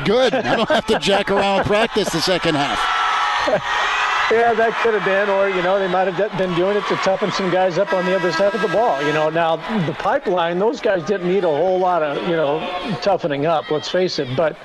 Good. 0.06 0.34
I 0.34 0.56
don't 0.56 0.70
have 0.70 0.86
to 0.88 1.00
jack 1.00 1.32
around 1.32 1.66
practice 1.66 2.10
the 2.10 2.22
second 2.22 2.56
half. 2.56 3.66
Yeah, 4.32 4.54
that 4.54 4.74
could 4.84 4.94
have 4.94 5.06
been, 5.06 5.28
or 5.28 5.50
you 5.50 5.64
know, 5.64 5.80
they 5.80 5.88
might 5.88 6.08
have 6.08 6.38
been 6.38 6.54
doing 6.54 6.78
it 6.78 6.86
to 6.86 6.96
toughen 6.98 7.32
some 7.32 7.50
guys 7.50 7.80
up 7.80 7.94
on 7.94 8.06
the 8.06 8.16
other 8.16 8.32
side 8.32 8.54
of 8.54 8.62
the 8.62 8.68
ball. 8.68 9.02
You 9.02 9.12
know, 9.12 9.32
now 9.32 9.56
the 9.88 9.94
pipeline, 9.94 10.60
those 10.60 10.80
guys 10.80 11.04
didn't 11.04 11.28
need 11.28 11.44
a 11.44 11.48
whole 11.48 11.80
lot 11.80 12.04
of 12.04 12.22
you 12.30 12.36
know 12.36 12.60
toughening 13.02 13.48
up. 13.48 13.72
Let's 13.72 13.90
face 13.90 14.20
it, 14.20 14.28
but 14.38 14.56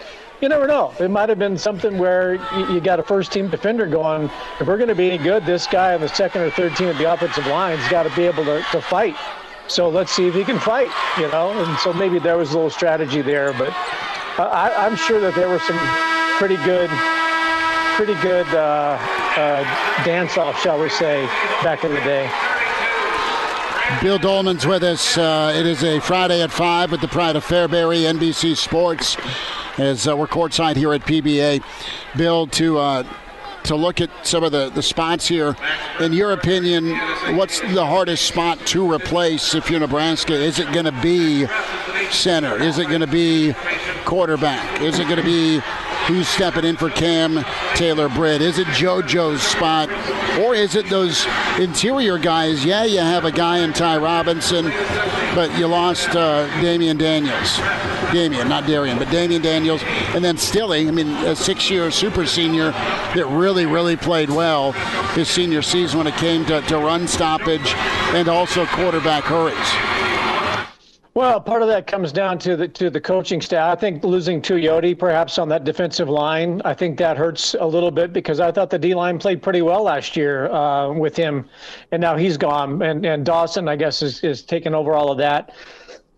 you 0.43 0.51
never 0.51 0.67
know. 0.67 0.93
It 1.01 1.11
might 1.11 1.31
have 1.31 1.39
been 1.39 1.57
something 1.57 1.97
where 1.97 2.35
you, 2.55 2.79
got 2.79 3.01
a 3.01 3.03
first 3.03 3.33
team 3.33 3.49
defender 3.49 3.87
going, 3.87 4.31
if 4.61 4.67
we're 4.67 4.77
going 4.77 4.91
to 4.91 4.95
be 4.95 5.11
any 5.11 5.23
good, 5.23 5.47
this 5.47 5.67
guy 5.67 5.95
on 5.95 6.03
the 6.03 6.09
second 6.09 6.43
or 6.43 6.51
third 6.51 6.77
team 6.77 6.89
of 6.89 6.99
the 6.99 7.11
offensive 7.11 7.47
line's 7.47 7.89
got 7.89 8.03
to 8.03 8.15
be 8.15 8.25
able 8.25 8.45
to, 8.45 8.63
to 8.71 8.83
fight. 8.83 9.17
So 9.69 9.89
let's 9.89 10.13
see 10.13 10.27
if 10.29 10.35
he 10.35 10.45
can 10.45 10.59
fight, 10.59 10.91
you 11.19 11.29
know. 11.29 11.53
And 11.53 11.79
so 11.79 11.93
maybe 11.93 12.19
there 12.19 12.37
was 12.37 12.53
a 12.53 12.55
little 12.55 12.71
strategy 12.71 13.23
there, 13.23 13.53
but 13.55 13.71
I, 14.39 14.73
I'm 14.77 14.97
sure 14.97 15.21
that 15.21 15.35
there 15.35 15.49
were 15.49 15.61
some 15.61 15.79
pretty 16.39 16.57
good, 16.65 16.91
pretty 17.97 18.21
good 18.21 18.47
uh, 18.55 18.99
uh, 19.37 20.05
dance 20.05 20.37
off, 20.37 20.61
shall 20.61 20.81
we 20.81 20.89
say, 20.89 21.25
back 21.63 21.85
in 21.85 21.93
the 21.93 22.01
day. 22.01 22.31
Bill 24.03 24.19
Dolman's 24.19 24.67
with 24.67 24.83
us. 24.83 25.17
Uh, 25.17 25.53
it 25.55 25.67
is 25.67 25.85
a 25.85 26.01
Friday 26.01 26.43
at 26.43 26.51
5 26.51 26.91
with 26.91 27.01
the 27.01 27.09
Pride 27.09 27.37
of 27.37 27.45
Fairbury, 27.45 28.03
NBC 28.03 28.57
Sports, 28.57 29.17
as 29.79 30.09
uh, 30.09 30.17
we're 30.17 30.27
courtside 30.27 30.77
here 30.77 30.93
at 30.95 31.03
PBA. 31.03 31.63
Bill, 32.17 32.47
to 32.49 32.79
uh, 32.79 33.03
to 33.65 33.77
look 33.77 34.01
at 34.01 34.11
some 34.27 34.45
of 34.45 34.53
the, 34.53 34.71
the 34.71 34.83
spots 34.83 35.27
here. 35.27 35.57
In 36.01 36.13
your 36.13 36.33
opinion, 36.33 36.91
what's 37.37 37.61
the 37.61 37.85
hardest 37.85 38.27
spot 38.27 38.59
to 38.67 38.91
replace 38.91 39.55
if 39.55 39.71
you're 39.71 39.81
Nebraska? 39.81 40.35
Is 40.35 40.59
it 40.59 40.73
going 40.73 40.85
to 40.85 41.01
be 41.03 41.47
center? 42.11 42.61
Is 42.63 42.79
it 42.79 42.89
going 42.89 43.01
to 43.01 43.07
be 43.07 43.55
quarterback? 44.05 44.81
Is 44.81 44.99
it 44.99 45.05
going 45.05 45.17
to 45.17 45.25
be 45.25 45.61
who's 46.07 46.29
stepping 46.29 46.65
in 46.65 46.77
for 46.77 46.91
Cam 46.91 47.45
Taylor 47.75 48.09
Britt? 48.09 48.43
Is 48.43 48.59
it 48.59 48.67
JoJo's 48.69 49.43
spot? 49.43 49.89
Or 50.41 50.55
is 50.55 50.75
it 50.75 50.89
those 50.91 51.27
interior 51.59 52.19
guys? 52.19 52.65
Yeah, 52.65 52.85
you 52.85 52.99
have 52.99 53.25
a 53.25 53.33
guy 53.33 53.59
in 53.59 53.73
Ty 53.73 53.99
Robinson, 53.99 54.67
but 55.35 55.57
you 55.59 55.67
lost 55.67 56.11
uh, 56.11 56.49
Damion 56.61 56.99
Daniels. 56.99 57.59
Damion, 58.13 58.49
not 58.49 58.67
Darian, 58.67 58.99
but 58.99 59.09
Damion 59.09 59.43
Daniels. 59.43 59.83
And 60.15 60.25
then 60.25 60.37
Stille, 60.37 60.73
I 60.73 60.91
mean, 60.91 61.09
a 61.09 61.35
six 61.35 61.71
year 61.71 61.91
super 61.91 62.27
senior 62.27 62.71
that 62.71 63.27
really, 63.31 63.67
really 63.67 63.97
played 63.97 64.31
well 64.31 64.73
his 65.15 65.29
senior 65.29 65.63
season 65.63 65.99
when 65.99 66.07
it 66.07 66.17
came 66.17 66.45
to, 66.47 66.61
to 66.63 66.79
run 66.79 67.09
stoppage 67.09 67.75
and 68.15 68.29
also 68.29 68.67
quarterback 68.67 69.25
hurries. 69.25 70.04
Well, 71.15 71.41
part 71.41 71.63
of 71.63 71.69
that 71.69 71.87
comes 71.87 72.11
down 72.11 72.41
to 72.41 72.57
the 72.57 72.67
to 72.67 72.91
the 72.91 73.01
coaching 73.01 73.41
staff. 73.41 73.79
I 73.79 73.81
think 73.81 74.03
losing 74.03 74.43
Tuioti 74.43 74.99
perhaps 74.99 75.39
on 75.39 75.49
that 75.49 75.63
defensive 75.63 76.09
line, 76.09 76.61
I 76.65 76.75
think 76.75 76.99
that 76.99 77.17
hurts 77.17 77.55
a 77.55 77.65
little 77.65 77.93
bit 77.93 78.13
because 78.13 78.41
I 78.41 78.51
thought 78.51 78.69
the 78.69 78.81
D 78.81 78.95
line 78.95 79.21
played 79.21 79.41
pretty 79.41 79.63
well 79.63 79.85
last 79.85 80.17
year 80.17 80.51
uh, 80.51 80.93
with 80.93 81.15
him, 81.15 81.49
and 81.93 82.01
now 82.01 82.17
he's 82.17 82.37
gone, 82.37 82.83
and 82.83 83.07
and 83.07 83.25
Dawson 83.25 83.69
I 83.69 83.77
guess 83.77 84.03
is 84.03 84.25
is 84.25 84.43
taking 84.43 84.75
over 84.75 84.95
all 84.95 85.13
of 85.13 85.19
that. 85.19 85.55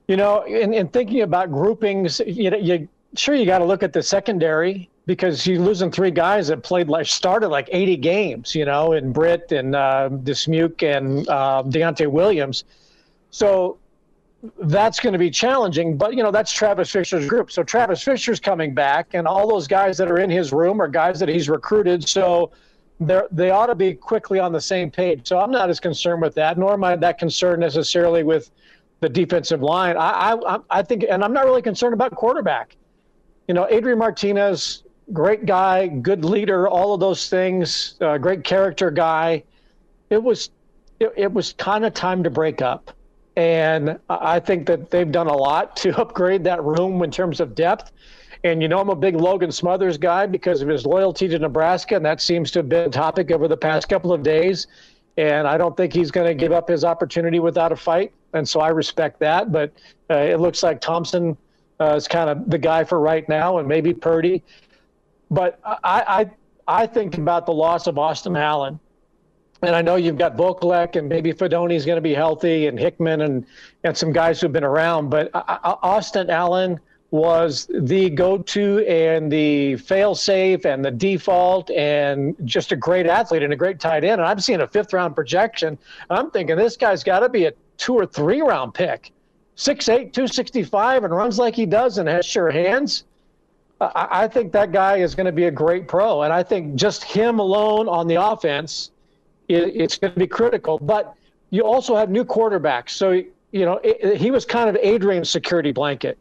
You 0.08 0.16
know, 0.16 0.44
in, 0.44 0.72
in 0.72 0.88
thinking 0.88 1.20
about 1.20 1.52
groupings, 1.52 2.22
you 2.26 2.48
know, 2.50 2.56
you 2.56 2.88
sure 3.16 3.34
you 3.34 3.44
got 3.44 3.58
to 3.58 3.66
look 3.66 3.82
at 3.82 3.92
the 3.92 4.02
secondary 4.02 4.88
because 5.04 5.46
you're 5.46 5.60
losing 5.60 5.90
three 5.90 6.10
guys 6.10 6.48
that 6.48 6.62
played 6.62 6.88
like 6.88 7.06
started 7.06 7.48
like 7.48 7.68
80 7.70 7.96
games, 7.98 8.54
you 8.54 8.64
know, 8.64 8.92
and 8.92 9.12
Britt 9.12 9.52
and 9.52 9.76
uh, 9.76 10.08
Dismuke 10.10 10.82
and 10.96 11.28
uh, 11.28 11.62
Deontay 11.66 12.10
Williams. 12.10 12.64
So 13.30 13.78
that's 14.60 15.00
going 15.00 15.12
to 15.12 15.18
be 15.18 15.30
challenging. 15.30 15.96
But 15.96 16.14
you 16.14 16.22
know, 16.22 16.30
that's 16.30 16.52
Travis 16.52 16.90
Fisher's 16.90 17.26
group. 17.26 17.50
So 17.50 17.62
Travis 17.62 18.02
Fisher's 18.02 18.40
coming 18.40 18.74
back, 18.74 19.14
and 19.14 19.26
all 19.26 19.48
those 19.48 19.66
guys 19.66 19.96
that 19.98 20.10
are 20.10 20.18
in 20.18 20.30
his 20.30 20.52
room 20.52 20.80
are 20.80 20.88
guys 20.88 21.18
that 21.20 21.28
he's 21.28 21.48
recruited. 21.48 22.06
So 22.08 22.52
they 22.98 23.50
ought 23.50 23.66
to 23.66 23.74
be 23.74 23.94
quickly 23.94 24.38
on 24.38 24.52
the 24.52 24.60
same 24.60 24.90
page. 24.90 25.28
So 25.28 25.38
I'm 25.38 25.50
not 25.50 25.68
as 25.68 25.80
concerned 25.80 26.22
with 26.22 26.34
that, 26.36 26.58
nor 26.58 26.72
am 26.72 26.84
I 26.84 26.96
that 26.96 27.18
concerned 27.18 27.60
necessarily 27.60 28.22
with 28.22 28.50
the 29.00 29.08
defensive 29.08 29.62
line. 29.62 29.96
I 29.96 30.32
I, 30.32 30.58
I 30.70 30.82
think, 30.82 31.04
and 31.08 31.22
I'm 31.22 31.32
not 31.32 31.44
really 31.44 31.62
concerned 31.62 31.94
about 31.94 32.14
quarterback. 32.14 32.76
You 33.48 33.54
know, 33.54 33.66
Adrian 33.70 33.98
Martinez, 33.98 34.82
great 35.12 35.46
guy, 35.46 35.86
good 35.86 36.24
leader, 36.24 36.68
all 36.68 36.94
of 36.94 37.00
those 37.00 37.28
things, 37.28 37.96
uh, 38.00 38.18
great 38.18 38.44
character 38.44 38.90
guy. 38.90 39.44
It 40.10 40.22
was 40.22 40.50
it, 41.00 41.12
it 41.16 41.32
was 41.32 41.52
kind 41.54 41.84
of 41.84 41.94
time 41.94 42.22
to 42.24 42.30
break 42.30 42.62
up. 42.62 42.95
And 43.36 43.98
I 44.08 44.40
think 44.40 44.66
that 44.66 44.90
they've 44.90 45.10
done 45.10 45.26
a 45.26 45.36
lot 45.36 45.76
to 45.78 45.96
upgrade 46.00 46.42
that 46.44 46.62
room 46.64 47.02
in 47.02 47.10
terms 47.10 47.40
of 47.40 47.54
depth. 47.54 47.92
And 48.44 48.62
you 48.62 48.68
know, 48.68 48.78
I'm 48.78 48.88
a 48.88 48.96
big 48.96 49.16
Logan 49.16 49.52
Smothers 49.52 49.98
guy 49.98 50.26
because 50.26 50.62
of 50.62 50.68
his 50.68 50.86
loyalty 50.86 51.28
to 51.28 51.38
Nebraska, 51.38 51.96
and 51.96 52.04
that 52.04 52.20
seems 52.20 52.50
to 52.52 52.60
have 52.60 52.68
been 52.68 52.88
a 52.88 52.90
topic 52.90 53.30
over 53.30 53.48
the 53.48 53.56
past 53.56 53.88
couple 53.88 54.12
of 54.12 54.22
days. 54.22 54.66
And 55.16 55.48
I 55.48 55.56
don't 55.56 55.76
think 55.76 55.92
he's 55.92 56.10
going 56.10 56.26
to 56.26 56.34
give 56.34 56.52
up 56.52 56.68
his 56.68 56.84
opportunity 56.84 57.40
without 57.40 57.72
a 57.72 57.76
fight. 57.76 58.12
And 58.34 58.46
so 58.46 58.60
I 58.60 58.68
respect 58.68 59.18
that. 59.20 59.50
But 59.50 59.72
uh, 60.10 60.16
it 60.18 60.40
looks 60.40 60.62
like 60.62 60.80
Thompson 60.80 61.36
uh, 61.80 61.94
is 61.94 62.06
kind 62.06 62.28
of 62.28 62.48
the 62.50 62.58
guy 62.58 62.84
for 62.84 63.00
right 63.00 63.26
now, 63.28 63.58
and 63.58 63.66
maybe 63.66 63.94
Purdy. 63.94 64.42
But 65.30 65.58
I, 65.64 65.80
I, 65.84 66.30
I 66.82 66.86
think 66.86 67.16
about 67.16 67.46
the 67.46 67.52
loss 67.52 67.86
of 67.86 67.98
Austin 67.98 68.36
Allen 68.36 68.78
and 69.62 69.74
I 69.74 69.82
know 69.82 69.96
you've 69.96 70.18
got 70.18 70.36
Vokolek 70.36 70.96
and 70.96 71.08
maybe 71.08 71.32
Fidone's 71.32 71.86
going 71.86 71.96
to 71.96 72.02
be 72.02 72.14
healthy 72.14 72.66
and 72.66 72.78
Hickman 72.78 73.22
and, 73.22 73.46
and 73.84 73.96
some 73.96 74.12
guys 74.12 74.40
who've 74.40 74.52
been 74.52 74.64
around. 74.64 75.08
But 75.08 75.30
uh, 75.34 75.42
uh, 75.46 75.76
Austin 75.82 76.28
Allen 76.28 76.78
was 77.10 77.66
the 77.72 78.10
go-to 78.10 78.86
and 78.86 79.32
the 79.32 79.76
fail-safe 79.76 80.66
and 80.66 80.84
the 80.84 80.90
default 80.90 81.70
and 81.70 82.36
just 82.44 82.72
a 82.72 82.76
great 82.76 83.06
athlete 83.06 83.42
and 83.42 83.52
a 83.52 83.56
great 83.56 83.80
tight 83.80 84.04
end. 84.04 84.20
And 84.20 84.28
I'm 84.28 84.40
seeing 84.40 84.60
a 84.60 84.66
fifth-round 84.66 85.14
projection. 85.14 85.78
I'm 86.10 86.30
thinking 86.30 86.56
this 86.56 86.76
guy's 86.76 87.02
got 87.02 87.20
to 87.20 87.28
be 87.28 87.46
a 87.46 87.52
two 87.78 87.94
or 87.94 88.06
three-round 88.06 88.74
pick. 88.74 89.12
6'8", 89.56 90.12
265, 90.12 91.04
and 91.04 91.16
runs 91.16 91.38
like 91.38 91.54
he 91.54 91.64
does 91.64 91.96
and 91.96 92.06
has 92.06 92.26
sure 92.26 92.50
hands. 92.50 93.04
I, 93.80 94.08
I 94.10 94.28
think 94.28 94.52
that 94.52 94.70
guy 94.70 94.98
is 94.98 95.14
going 95.14 95.24
to 95.24 95.32
be 95.32 95.44
a 95.44 95.50
great 95.50 95.88
pro. 95.88 96.22
And 96.22 96.32
I 96.32 96.42
think 96.42 96.74
just 96.74 97.04
him 97.04 97.38
alone 97.38 97.88
on 97.88 98.06
the 98.06 98.16
offense– 98.16 98.90
it's 99.48 99.98
going 99.98 100.12
to 100.12 100.18
be 100.18 100.26
critical. 100.26 100.78
But 100.78 101.14
you 101.50 101.62
also 101.62 101.96
have 101.96 102.10
new 102.10 102.24
quarterbacks. 102.24 102.90
So, 102.90 103.10
you 103.10 103.64
know, 103.64 103.80
it, 103.82 104.16
he 104.16 104.30
was 104.30 104.44
kind 104.44 104.68
of 104.68 104.76
Adrian's 104.76 105.30
security 105.30 105.72
blanket. 105.72 106.18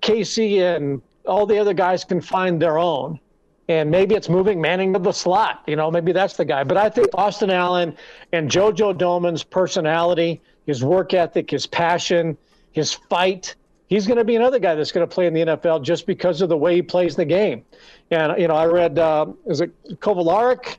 Casey 0.00 0.60
and 0.60 1.02
all 1.26 1.46
the 1.46 1.58
other 1.58 1.74
guys 1.74 2.04
can 2.04 2.20
find 2.20 2.60
their 2.60 2.78
own. 2.78 3.20
And 3.68 3.90
maybe 3.90 4.14
it's 4.14 4.28
moving 4.28 4.60
Manning 4.60 4.92
to 4.92 4.98
the 4.98 5.12
slot. 5.12 5.62
You 5.66 5.76
know, 5.76 5.90
maybe 5.90 6.12
that's 6.12 6.36
the 6.36 6.44
guy. 6.44 6.64
But 6.64 6.76
I 6.76 6.90
think 6.90 7.08
Austin 7.14 7.50
Allen 7.50 7.96
and 8.32 8.50
JoJo 8.50 8.98
Domann's 8.98 9.42
personality, 9.42 10.42
his 10.66 10.84
work 10.84 11.14
ethic, 11.14 11.50
his 11.50 11.66
passion, 11.66 12.36
his 12.72 12.92
fight, 12.92 13.54
he's 13.86 14.06
going 14.06 14.18
to 14.18 14.24
be 14.24 14.36
another 14.36 14.58
guy 14.58 14.74
that's 14.74 14.92
going 14.92 15.06
to 15.06 15.12
play 15.12 15.26
in 15.26 15.32
the 15.32 15.40
NFL 15.40 15.82
just 15.82 16.06
because 16.06 16.42
of 16.42 16.48
the 16.48 16.56
way 16.56 16.74
he 16.74 16.82
plays 16.82 17.16
the 17.16 17.24
game. 17.24 17.64
And, 18.10 18.38
you 18.38 18.48
know, 18.48 18.54
I 18.54 18.66
read, 18.66 18.98
uh, 18.98 19.26
is 19.46 19.62
it 19.62 19.70
Kovalaric? 20.00 20.76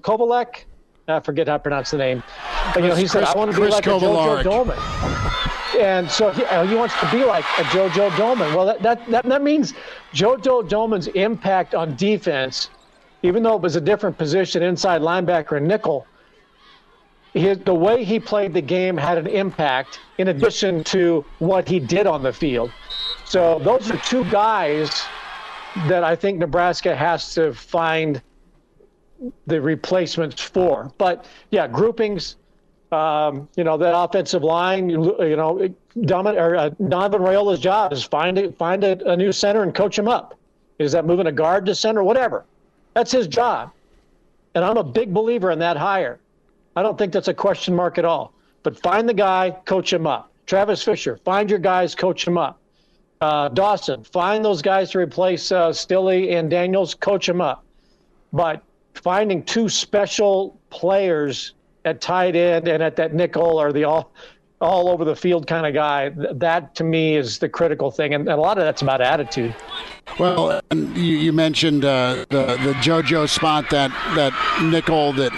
Kovalek? 0.00 0.64
I 1.08 1.20
forget 1.20 1.48
how 1.48 1.54
to 1.54 1.62
pronounce 1.62 1.90
the 1.90 1.96
name. 1.96 2.22
But, 2.74 2.82
you 2.82 2.90
know, 2.90 2.94
he 2.94 3.06
said, 3.06 3.24
I 3.24 3.34
want 3.34 3.50
to 3.50 3.58
be 3.58 3.66
like 3.66 3.86
a 3.86 3.90
JoJo 3.90 4.42
Domann. 4.42 5.80
And 5.80 6.10
so 6.10 6.30
he, 6.30 6.44
uh, 6.44 6.66
he, 6.66 6.74
wants 6.74 6.98
to 7.00 7.10
be 7.10 7.24
like 7.24 7.44
a 7.58 7.64
JoJo 7.64 8.10
Domann. 8.10 8.54
Well, 8.54 8.66
that, 8.66 8.82
that, 8.82 9.10
that, 9.10 9.24
that 9.24 9.42
means 9.42 9.72
JoJo 10.12 10.68
Domann's 10.68 11.06
impact 11.08 11.74
on 11.74 11.96
defense, 11.96 12.68
even 13.22 13.42
though 13.42 13.56
it 13.56 13.62
was 13.62 13.76
a 13.76 13.80
different 13.80 14.18
position, 14.18 14.62
inside 14.62 15.00
linebacker 15.00 15.56
and 15.56 15.66
nickel, 15.66 16.06
his, 17.32 17.58
the 17.60 17.74
way 17.74 18.04
he 18.04 18.20
played 18.20 18.52
the 18.52 18.60
game 18.60 18.96
had 18.96 19.16
an 19.16 19.28
impact 19.28 20.00
in 20.18 20.28
addition 20.28 20.84
to 20.84 21.24
what 21.38 21.66
he 21.66 21.78
did 21.78 22.06
on 22.06 22.22
the 22.22 22.32
field. 22.32 22.70
So 23.24 23.58
those 23.60 23.90
are 23.90 23.96
two 23.98 24.24
guys 24.30 24.90
that 25.86 26.04
I 26.04 26.16
think 26.16 26.38
Nebraska 26.38 26.94
has 26.94 27.32
to 27.34 27.54
find 27.54 28.20
the 29.46 29.60
replacements 29.60 30.40
for. 30.40 30.92
But 30.98 31.26
yeah, 31.50 31.66
groupings. 31.66 32.36
Um, 32.90 33.48
you 33.56 33.64
know 33.64 33.76
that 33.76 33.94
offensive 33.94 34.42
line. 34.42 34.88
You, 34.88 35.22
you 35.22 35.36
know, 35.36 35.68
Domin, 35.96 36.40
or, 36.40 36.56
uh, 36.56 36.70
Donovan 36.88 37.20
Raiola's 37.20 37.60
job 37.60 37.92
is 37.92 38.02
find 38.02 38.38
a, 38.38 38.52
find 38.52 38.82
a, 38.82 39.12
a 39.12 39.16
new 39.16 39.30
center 39.32 39.62
and 39.62 39.74
coach 39.74 39.98
him 39.98 40.08
up. 40.08 40.38
Is 40.78 40.92
that 40.92 41.04
moving 41.04 41.26
a 41.26 41.32
guard 41.32 41.66
to 41.66 41.74
center? 41.74 42.02
Whatever. 42.02 42.46
That's 42.94 43.12
his 43.12 43.26
job. 43.26 43.72
And 44.54 44.64
I'm 44.64 44.76
a 44.78 44.84
big 44.84 45.12
believer 45.12 45.50
in 45.50 45.58
that 45.58 45.76
hire. 45.76 46.18
I 46.76 46.82
don't 46.82 46.96
think 46.96 47.12
that's 47.12 47.28
a 47.28 47.34
question 47.34 47.74
mark 47.74 47.98
at 47.98 48.04
all. 48.04 48.32
But 48.62 48.80
find 48.80 49.08
the 49.08 49.14
guy, 49.14 49.56
coach 49.66 49.92
him 49.92 50.06
up. 50.06 50.32
Travis 50.46 50.82
Fisher, 50.82 51.18
find 51.18 51.50
your 51.50 51.58
guys, 51.58 51.94
coach 51.94 52.26
him 52.26 52.38
up. 52.38 52.58
uh, 53.20 53.48
Dawson, 53.48 54.04
find 54.04 54.44
those 54.44 54.62
guys 54.62 54.90
to 54.92 54.98
replace 54.98 55.52
uh, 55.52 55.74
and 55.90 56.50
Daniels, 56.50 56.94
coach 56.94 57.26
them 57.26 57.40
up. 57.40 57.64
But 58.32 58.62
finding 59.02 59.42
two 59.42 59.68
special 59.68 60.58
players 60.70 61.54
at 61.84 62.00
tight 62.00 62.36
end 62.36 62.68
and 62.68 62.82
at 62.82 62.96
that 62.96 63.14
nickel 63.14 63.60
or 63.60 63.72
the 63.72 63.84
all 63.84 64.12
all 64.60 64.88
over 64.88 65.04
the 65.04 65.14
field 65.14 65.46
kind 65.46 65.66
of 65.66 65.74
guy. 65.74 66.08
That 66.08 66.74
to 66.76 66.84
me 66.84 67.16
is 67.16 67.38
the 67.38 67.48
critical 67.48 67.90
thing, 67.90 68.14
and 68.14 68.28
a 68.28 68.36
lot 68.36 68.58
of 68.58 68.64
that's 68.64 68.82
about 68.82 69.00
attitude. 69.00 69.54
Well, 70.18 70.60
you, 70.72 70.82
you, 71.02 71.32
mentioned 71.32 71.84
uh, 71.84 72.24
the 72.30 72.58
the 72.64 72.74
JoJo 72.80 73.28
spot 73.28 73.70
that 73.70 73.90
that 74.16 74.32
nickel 74.62 75.12
that 75.14 75.32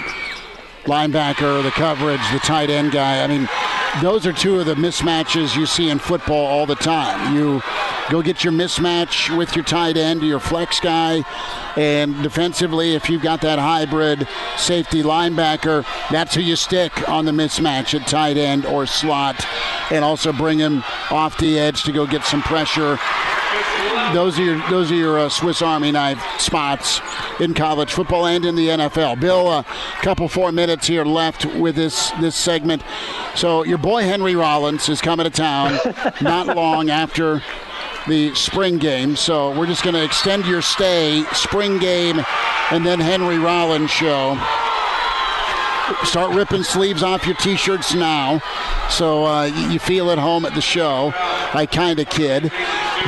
linebacker, 0.85 1.63
the 1.63 1.71
coverage, 1.71 2.21
the 2.33 2.39
tight 2.39 2.71
end 2.71 2.93
guy. 2.93 3.23
I 3.23 3.27
mean, 3.27 3.49
those 4.03 4.27
are 4.27 4.33
two 4.33 4.61
of 4.61 4.67
the 4.67 4.75
mismatches 4.75 5.57
you 5.57 5.67
see 5.67 5.91
in 5.91 5.99
football 5.99 6.47
all 6.47 6.65
the 6.65 6.77
time. 6.77 7.35
You 7.35 7.63
go 8.09 8.23
get 8.23 8.45
your 8.45 8.53
mismatch 8.53 9.37
with 9.37 9.55
your 9.55 9.65
tight 9.65 9.97
end, 9.97 10.23
your 10.23 10.41
flex 10.41 10.81
guy, 10.81 11.23
and 11.77 12.23
defensively, 12.23 12.95
if 12.95 13.11
you've 13.11 13.23
got 13.23 13.41
that 13.43 13.59
hybrid 13.59 14.27
safety 14.57 15.03
linebacker, 15.03 15.85
that's 16.11 16.35
who 16.35 16.41
you 16.41 16.57
stick 16.57 17.09
on 17.09 17.25
the 17.25 17.33
mismatch 17.33 17.99
at 17.99 18.07
tight 18.07 18.37
end 18.37 18.65
or 18.65 18.87
slot, 18.87 19.45
and 19.91 20.05
also 20.05 20.33
bring 20.33 20.59
him 20.59 20.83
off 21.11 21.37
the 21.39 21.59
edge 21.59 21.83
to 21.83 21.93
go 21.93 22.07
get 22.07 22.25
some 22.25 22.43
pressure 22.43 22.99
those 24.15 24.39
are 24.39 24.45
your 24.45 24.71
those 24.71 24.91
are 24.91 24.97
your 24.97 25.19
uh, 25.19 25.29
Swiss 25.29 25.63
Army 25.63 25.93
knife 25.93 26.23
spots 26.41 27.01
in 27.41 27.55
college 27.55 27.93
football 27.93 28.27
and 28.27 28.45
in 28.45 28.55
the 28.55 28.69
NFL. 28.69 29.21
Bill, 29.21 29.49
a 29.49 29.65
couple 30.03 30.29
four 30.29 30.53
minutes 30.53 30.87
here 30.87 31.05
left 31.05 31.45
with 31.57 31.77
this 31.77 32.11
this 32.21 32.37
segment. 32.37 32.83
So 33.35 33.65
your 33.65 33.79
boy 33.79 34.03
Henry 34.03 34.35
Rollins 34.35 34.89
is 34.89 35.01
coming 35.01 35.25
to 35.25 35.31
town 35.31 35.79
not 36.21 36.55
long 36.57 36.91
after 36.91 37.43
the 38.09 38.35
spring 38.35 38.79
game. 38.79 39.17
So 39.17 39.57
we're 39.59 39.67
just 39.67 39.83
going 39.83 39.95
to 39.95 40.05
extend 40.05 40.47
your 40.47 40.63
stay, 40.63 41.25
spring 41.33 41.79
game, 41.79 42.21
and 42.71 42.85
then 42.85 43.01
Henry 43.01 43.39
Rollins 43.39 43.91
show. 43.91 44.39
Start 46.05 46.35
ripping 46.35 46.63
sleeves 46.63 47.03
off 47.03 47.27
your 47.27 47.37
t-shirts 47.37 47.95
now, 47.95 48.41
so 48.89 49.25
uh, 49.27 49.45
you 49.45 49.79
feel 49.79 50.11
at 50.11 50.19
home 50.19 50.45
at 50.45 50.55
the 50.55 50.61
show. 50.61 51.13
I 51.15 51.67
kind 51.71 51.99
of 51.99 52.09
kid, 52.09 52.51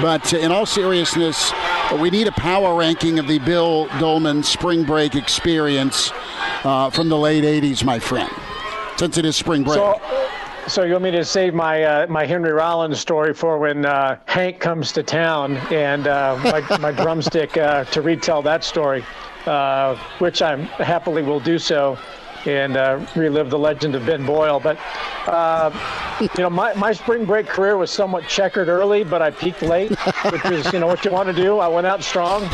but 0.01 0.33
in 0.33 0.53
all 0.53 0.67
seriousness, 0.67 1.53
we 2.01 2.11
need 2.11 2.27
a 2.27 2.33
power 2.33 2.77
ranking 2.77 3.19
of 3.19 3.27
the 3.27 3.39
Bill 3.41 3.87
Dolman 3.99 4.43
spring 4.43 4.85
break 4.85 5.15
experience 5.15 6.11
uh, 6.65 6.91
from 6.91 7.09
the 7.09 7.17
late 7.17 7.45
'80s, 7.45 7.85
my 7.85 7.99
friend. 7.99 8.31
Since 8.97 9.17
it 9.17 9.25
is 9.25 9.37
spring 9.37 9.63
break. 9.63 9.77
So, 9.77 10.01
so 10.67 10.85
you 10.85 10.93
want 10.93 11.05
me 11.05 11.11
to 11.13 11.25
save 11.25 11.55
my 11.55 11.83
uh, 11.85 12.07
my 12.09 12.27
Henry 12.27 12.53
Rollins 12.53 12.99
story 13.01 13.33
for 13.33 13.59
when 13.59 13.87
uh, 13.87 14.19
Hank 14.27 14.61
comes 14.61 14.93
to 14.93 15.03
town 15.03 15.57
and 15.73 16.07
uh, 16.07 16.39
my, 16.45 16.79
my 16.79 16.93
drumstick 17.03 17.57
uh, 17.57 17.85
to 17.85 18.03
retell 18.03 18.43
that 18.43 18.65
story, 18.65 19.05
uh, 19.47 19.97
which 20.19 20.43
I 20.43 20.57
happily 20.57 21.23
will 21.23 21.41
do 21.41 21.59
so 21.59 21.99
and 22.47 22.77
uh, 22.77 23.05
relive 23.15 23.51
the 23.51 23.59
legend 23.59 23.95
of 23.95 24.07
Ben 24.07 24.25
Boyle. 24.27 24.61
But, 24.61 24.79
uh, 25.27 25.71
you 26.21 26.29
know, 26.43 26.51
my, 26.51 26.75
my 26.75 26.93
spring 26.93 27.25
break 27.25 27.47
career 27.47 27.77
was 27.77 27.91
somewhat 27.91 28.27
checkered 28.29 28.69
early, 28.69 29.05
but 29.05 29.23
I 29.23 29.31
peaked 29.31 29.63
late, 29.63 29.91
which 30.31 30.45
is, 30.47 30.73
you 30.73 30.79
know, 30.79 30.87
what 30.87 31.05
you 31.05 31.13
want 31.13 31.29
to 31.29 31.35
do. 31.35 31.59
I 31.59 31.69
went 31.69 31.87
out 31.87 32.03
strong. 32.03 32.45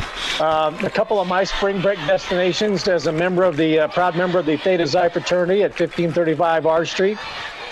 Uh, 0.40 0.76
a 0.82 0.90
couple 0.90 1.20
of 1.20 1.28
my 1.28 1.44
spring 1.44 1.80
break 1.80 1.98
destinations 2.06 2.86
as 2.88 3.06
a 3.06 3.12
member 3.12 3.44
of 3.44 3.56
the, 3.56 3.80
uh, 3.80 3.88
proud 3.88 4.16
member 4.16 4.38
of 4.38 4.46
the 4.46 4.56
Theta 4.56 4.86
Xi 4.86 5.08
fraternity 5.08 5.62
at 5.62 5.70
1535 5.70 6.66
R 6.66 6.84
Street. 6.84 7.18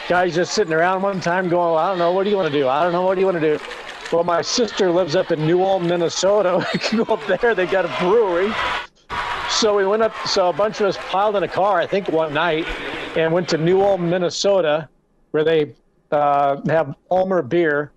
Guys 0.08 0.36
just 0.36 0.54
sitting 0.54 0.72
around 0.72 1.02
one 1.02 1.20
time 1.20 1.48
going, 1.48 1.72
well, 1.72 1.76
I 1.76 1.88
don't 1.88 1.98
know, 1.98 2.12
what 2.12 2.24
do 2.24 2.30
you 2.30 2.36
want 2.36 2.50
to 2.52 2.58
do? 2.58 2.68
I 2.68 2.82
don't 2.82 2.92
know, 2.92 3.02
what 3.02 3.14
do 3.16 3.20
you 3.20 3.26
want 3.26 3.40
to 3.40 3.58
do? 3.58 3.64
Well, 4.12 4.22
my 4.22 4.40
sister 4.40 4.88
lives 4.90 5.16
up 5.16 5.32
in 5.32 5.44
New 5.44 5.64
Ulm, 5.64 5.88
Minnesota. 5.88 6.64
We 6.72 6.78
can 6.78 7.02
go 7.02 7.14
up 7.14 7.26
there. 7.26 7.54
They 7.56 7.66
got 7.66 7.84
a 7.84 7.96
brewery. 7.98 8.52
So 9.50 9.76
we 9.76 9.86
went 9.86 10.02
up. 10.02 10.14
So 10.26 10.48
a 10.48 10.52
bunch 10.52 10.80
of 10.80 10.86
us 10.86 10.98
piled 11.08 11.36
in 11.36 11.42
a 11.42 11.48
car, 11.48 11.80
I 11.80 11.86
think, 11.86 12.08
one 12.08 12.34
night, 12.34 12.66
and 13.16 13.32
went 13.32 13.48
to 13.50 13.58
New 13.58 13.80
Ulm, 13.80 14.10
Minnesota, 14.10 14.88
where 15.30 15.44
they 15.44 15.74
uh, 16.10 16.60
have 16.68 16.94
Ulmer 17.10 17.42
beer. 17.42 17.92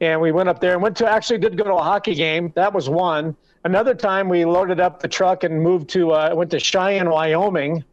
And 0.00 0.20
we 0.20 0.32
went 0.32 0.48
up 0.48 0.60
there 0.60 0.72
and 0.72 0.82
went 0.82 0.96
to 0.98 1.08
actually 1.08 1.38
did 1.38 1.56
go 1.56 1.64
to 1.64 1.74
a 1.74 1.82
hockey 1.82 2.14
game. 2.14 2.52
That 2.56 2.72
was 2.72 2.88
one. 2.88 3.36
Another 3.64 3.94
time 3.94 4.28
we 4.28 4.44
loaded 4.44 4.80
up 4.80 5.00
the 5.00 5.08
truck 5.08 5.44
and 5.44 5.62
moved 5.62 5.88
to 5.90 6.10
uh, 6.10 6.34
went 6.34 6.50
to 6.50 6.58
Cheyenne, 6.58 7.08
Wyoming. 7.08 7.84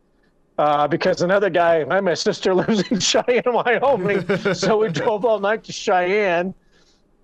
Uh, 0.57 0.87
because 0.87 1.21
another 1.21 1.49
guy, 1.49 1.85
my 1.85 2.13
sister 2.15 2.53
lives 2.61 2.81
in 2.91 2.99
Cheyenne, 2.99 3.43
Wyoming, 3.45 4.25
so 4.53 4.79
we 4.79 4.89
drove 4.91 5.23
all 5.23 5.39
night 5.39 5.63
to 5.65 5.71
Cheyenne 5.71 6.53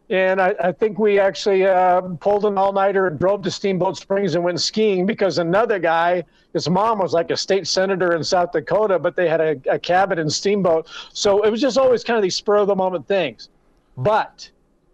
and 0.09 0.39
I, 0.39 0.53
I, 0.63 0.71
think 0.71 0.99
we 0.99 1.19
actually 1.19 1.65
uh, 1.65 2.01
pulled 2.01 2.45
an 2.45 2.57
all 2.57 2.71
nighter 2.71 3.07
and 3.07 3.17
drove 3.17 3.41
to 3.43 3.51
Steamboat 3.51 3.97
Springs 3.97 4.35
and 4.35 4.43
went 4.43 4.61
skiing 4.61 5.05
because 5.05 5.39
another 5.39 5.79
guy, 5.79 6.23
his 6.53 6.69
mom 6.69 6.99
was 6.99 7.13
like 7.13 7.31
a 7.31 7.37
state 7.37 7.67
senator 7.67 8.15
in 8.15 8.23
South 8.23 8.51
Dakota, 8.51 8.99
but 8.99 9.15
they 9.15 9.27
had 9.27 9.41
a, 9.41 9.59
a 9.69 9.79
cabin 9.79 10.19
in 10.19 10.29
Steamboat. 10.29 10.87
So 11.11 11.43
it 11.43 11.49
was 11.49 11.59
just 11.59 11.77
always 11.77 12.03
kind 12.03 12.17
of 12.17 12.23
these 12.23 12.35
spur 12.35 12.57
of 12.57 12.67
the 12.67 12.75
moment 12.75 13.07
things. 13.07 13.49
But 13.97 14.49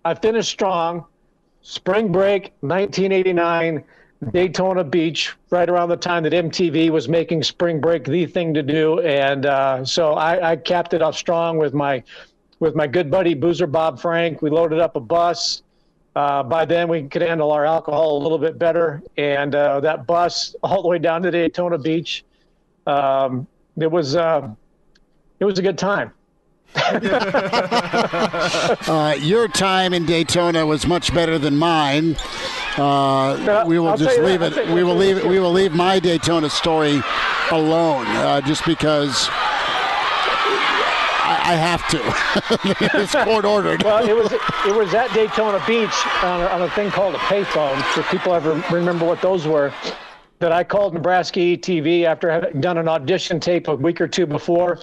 I 0.06 0.14
finished 0.14 0.50
strong. 0.50 1.06
Spring 1.62 2.12
break, 2.12 2.54
1989, 2.62 3.84
Daytona 4.32 4.84
Beach, 4.84 5.36
right 5.50 5.70
around 5.70 5.90
the 5.90 5.98
time 5.98 6.24
that 6.24 6.34
MTV 6.34 6.90
was 6.90 7.10
making 7.10 7.44
spring 7.44 7.80
break 7.80 8.06
the 8.06 8.26
thing 8.26 8.54
to 8.54 8.64
do. 8.64 9.00
And 9.02 9.46
uh, 9.46 9.84
so 9.86 10.14
I, 10.14 10.52
I 10.52 10.56
capped 10.56 10.94
it 10.94 11.02
off 11.02 11.16
strong 11.16 11.58
with 11.58 11.74
my 11.74 12.04
with 12.62 12.76
my 12.76 12.88
good 12.88 13.12
buddy 13.12 13.34
Boozer 13.34 13.68
Bob 13.68 14.00
Frank. 14.00 14.42
We 14.42 14.50
loaded 14.50 14.80
up 14.80 14.96
a 14.96 15.02
bus. 15.02 15.64
Uh, 16.16 16.44
by 16.44 16.64
then, 16.64 16.88
we 16.88 17.04
could 17.04 17.24
handle 17.24 17.52
our 17.52 17.66
alcohol 17.66 18.18
a 18.18 18.22
little 18.22 18.38
bit 18.38 18.58
better, 18.58 19.02
and 19.18 19.54
uh, 19.56 19.82
that 19.82 20.06
bus 20.06 20.56
all 20.64 20.82
the 20.82 20.88
way 20.88 21.00
down 21.00 21.22
to 21.24 21.32
Daytona 21.32 21.78
Beach. 21.78 22.24
Um, 22.86 23.48
it 23.80 23.92
was 23.92 24.16
uh, 24.16 24.50
it 25.40 25.46
was 25.46 25.60
a 25.60 25.62
good 25.62 25.78
time. 25.78 26.14
uh, 28.88 29.16
your 29.20 29.48
time 29.48 29.94
in 29.94 30.06
Daytona 30.06 30.66
was 30.66 30.88
much 30.88 31.14
better 31.14 31.38
than 31.38 31.58
mine. 31.58 32.16
Uh, 32.78 33.66
we 33.68 33.80
will 33.80 33.90
I'll 33.90 33.98
just 33.98 34.20
leave 34.20 34.42
it. 34.42 34.70
We 34.70 34.84
will 34.84 34.96
leave 34.96 35.18
it. 35.18 35.26
We 35.26 35.40
will 35.40 35.52
leave 35.52 35.74
my 35.74 36.00
Daytona 36.00 36.50
story 36.50 37.02
alone, 37.52 38.08
uh, 38.08 38.42
just 38.42 38.66
because 38.66 39.30
I 41.40 41.56
have 41.56 41.88
to. 41.90 42.96
it's 43.00 43.14
court 43.14 43.46
ordered. 43.46 43.84
well, 43.84 44.08
it 44.08 44.16
was 44.16 44.32
it 44.32 44.76
was 44.76 44.94
at 44.94 45.14
Daytona 45.14 45.64
Beach 45.66 46.06
on 46.24 46.42
a, 46.42 46.46
on 46.48 46.62
a 46.64 46.70
thing 46.72 46.90
called 46.92 47.16
a 47.16 47.20
payphone. 47.20 47.78
If 47.98 48.10
people 48.10 48.34
ever 48.34 48.54
remember 48.72 49.06
what 49.06 49.22
those 49.22 49.48
were, 49.48 49.74
that 50.40 50.52
I 50.52 50.64
called 50.64 50.94
Nebraska 50.94 51.40
ETV 51.40 52.04
after 52.04 52.30
having 52.30 52.62
done 52.62 52.78
an 52.78 52.88
audition 52.88 53.40
tape 53.40 53.68
a 53.68 53.76
week 53.76 54.02
or 54.02 54.08
two 54.08 54.26
before. 54.26 54.80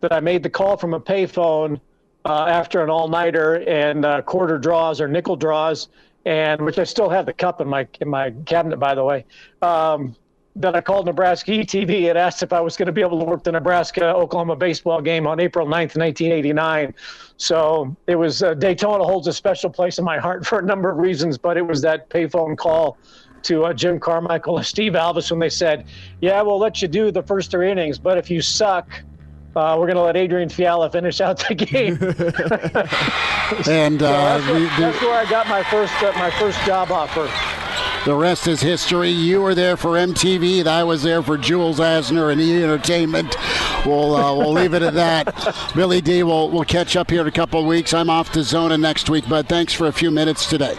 That 0.00 0.12
I 0.12 0.20
made 0.20 0.42
the 0.42 0.48
call 0.48 0.78
from 0.78 0.94
a 0.94 1.00
payphone 1.00 1.78
uh, 2.24 2.46
after 2.46 2.82
an 2.82 2.88
all-nighter 2.88 3.56
and 3.68 4.04
uh, 4.04 4.22
quarter 4.22 4.56
draws 4.58 5.00
or 5.00 5.08
nickel 5.08 5.36
draws, 5.36 5.88
and 6.24 6.62
which 6.62 6.78
I 6.78 6.84
still 6.84 7.10
have 7.10 7.26
the 7.26 7.32
cup 7.32 7.60
in 7.60 7.68
my 7.68 7.86
in 8.00 8.08
my 8.08 8.30
cabinet, 8.46 8.78
by 8.78 8.94
the 8.94 9.04
way. 9.04 9.24
Um, 9.62 10.16
that 10.56 10.74
I 10.74 10.80
called 10.80 11.06
Nebraska 11.06 11.52
ETV 11.52 12.08
and 12.08 12.18
asked 12.18 12.42
if 12.42 12.52
I 12.52 12.60
was 12.60 12.76
going 12.76 12.86
to 12.86 12.92
be 12.92 13.00
able 13.00 13.18
to 13.20 13.24
work 13.24 13.44
the 13.44 13.52
Nebraska 13.52 14.14
Oklahoma 14.14 14.56
baseball 14.56 15.00
game 15.00 15.26
on 15.26 15.38
April 15.38 15.66
9th, 15.66 15.96
1989. 15.96 16.94
So 17.36 17.96
it 18.06 18.16
was 18.16 18.42
uh, 18.42 18.54
Daytona 18.54 19.04
holds 19.04 19.28
a 19.28 19.32
special 19.32 19.70
place 19.70 19.98
in 19.98 20.04
my 20.04 20.18
heart 20.18 20.44
for 20.50 20.58
a 20.58 20.62
number 20.62 20.90
of 20.90 20.98
reasons, 20.98 21.38
but 21.38 21.56
it 21.56 21.66
was 21.66 21.80
that 21.82 22.10
payphone 22.10 22.56
call 22.56 22.98
to 23.42 23.64
uh, 23.64 23.72
Jim 23.72 23.98
Carmichael 23.98 24.58
and 24.58 24.66
Steve 24.66 24.92
Alvis 24.92 25.30
when 25.30 25.40
they 25.40 25.48
said, 25.48 25.86
"Yeah, 26.20 26.42
we'll 26.42 26.58
let 26.58 26.82
you 26.82 26.88
do 26.88 27.10
the 27.10 27.22
first 27.22 27.50
three 27.50 27.70
innings, 27.70 27.98
but 27.98 28.18
if 28.18 28.30
you 28.30 28.42
suck." 28.42 29.02
Uh, 29.56 29.76
we're 29.78 29.86
going 29.86 29.96
to 29.96 30.02
let 30.02 30.16
Adrian 30.16 30.48
Fiala 30.48 30.88
finish 30.90 31.20
out 31.20 31.42
the 31.48 31.54
game. 31.56 31.94
and 33.68 34.00
uh, 34.00 34.38
that's, 34.38 34.46
where, 34.46 34.60
that's, 34.78 35.00
where, 35.02 35.26
I 35.26 35.28
got 35.28 35.48
my 35.48 35.62
first 35.64 35.92
uh, 36.02 36.12
my 36.16 36.30
first 36.30 36.60
job 36.64 36.92
offer. 36.92 37.28
The 38.04 38.14
rest 38.14 38.46
is 38.46 38.60
history. 38.60 39.10
You 39.10 39.42
were 39.42 39.54
there 39.54 39.76
for 39.76 39.90
MTV, 39.90 40.60
and 40.60 40.68
I 40.68 40.84
was 40.84 41.02
there 41.02 41.22
for 41.22 41.36
Jules 41.36 41.80
Asner 41.80 42.30
and 42.30 42.40
E 42.40 42.62
Entertainment. 42.62 43.34
We'll 43.84 44.14
uh, 44.14 44.36
we'll 44.36 44.52
leave 44.52 44.72
it 44.72 44.82
at 44.82 44.94
that. 44.94 45.72
Billy 45.74 46.00
D, 46.00 46.22
we'll 46.22 46.48
we'll 46.48 46.64
catch 46.64 46.94
up 46.94 47.10
here 47.10 47.22
in 47.22 47.26
a 47.26 47.32
couple 47.32 47.60
of 47.60 47.66
weeks. 47.66 47.92
I'm 47.92 48.08
off 48.08 48.30
to 48.32 48.44
Zona 48.44 48.78
next 48.78 49.10
week, 49.10 49.24
but 49.28 49.48
thanks 49.48 49.72
for 49.72 49.88
a 49.88 49.92
few 49.92 50.12
minutes 50.12 50.48
today. 50.48 50.76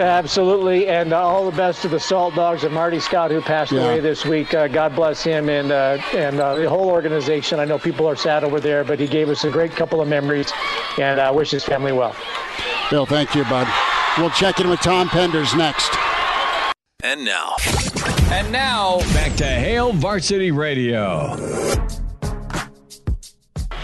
Absolutely, 0.00 0.88
and 0.88 1.12
uh, 1.12 1.20
all 1.20 1.44
the 1.44 1.54
best 1.54 1.82
to 1.82 1.88
the 1.88 2.00
Salt 2.00 2.34
Dogs 2.34 2.64
and 2.64 2.72
Marty 2.72 2.98
Scott, 2.98 3.30
who 3.30 3.42
passed 3.42 3.70
yeah. 3.70 3.82
away 3.82 4.00
this 4.00 4.24
week. 4.24 4.54
Uh, 4.54 4.66
God 4.66 4.96
bless 4.96 5.22
him 5.22 5.50
and 5.50 5.70
uh, 5.70 5.98
and 6.14 6.40
uh, 6.40 6.54
the 6.54 6.68
whole 6.68 6.88
organization. 6.88 7.60
I 7.60 7.66
know 7.66 7.78
people 7.78 8.08
are 8.08 8.16
sad 8.16 8.42
over 8.42 8.60
there, 8.60 8.82
but 8.82 8.98
he 8.98 9.06
gave 9.06 9.28
us 9.28 9.44
a 9.44 9.50
great 9.50 9.72
couple 9.72 10.00
of 10.00 10.08
memories, 10.08 10.50
and 10.98 11.20
I 11.20 11.26
uh, 11.26 11.34
wish 11.34 11.50
his 11.50 11.64
family 11.64 11.92
well. 11.92 12.16
Bill, 12.90 13.04
thank 13.04 13.34
you, 13.34 13.44
bud. 13.44 13.68
We'll 14.16 14.30
check 14.30 14.58
in 14.58 14.70
with 14.70 14.80
Tom 14.80 15.08
Penders 15.08 15.56
next. 15.56 15.94
And 17.02 17.22
now. 17.22 17.56
And 18.32 18.50
now, 18.50 19.00
back 19.12 19.36
to 19.36 19.44
Hail 19.44 19.92
Varsity 19.92 20.50
Radio. 20.50 21.36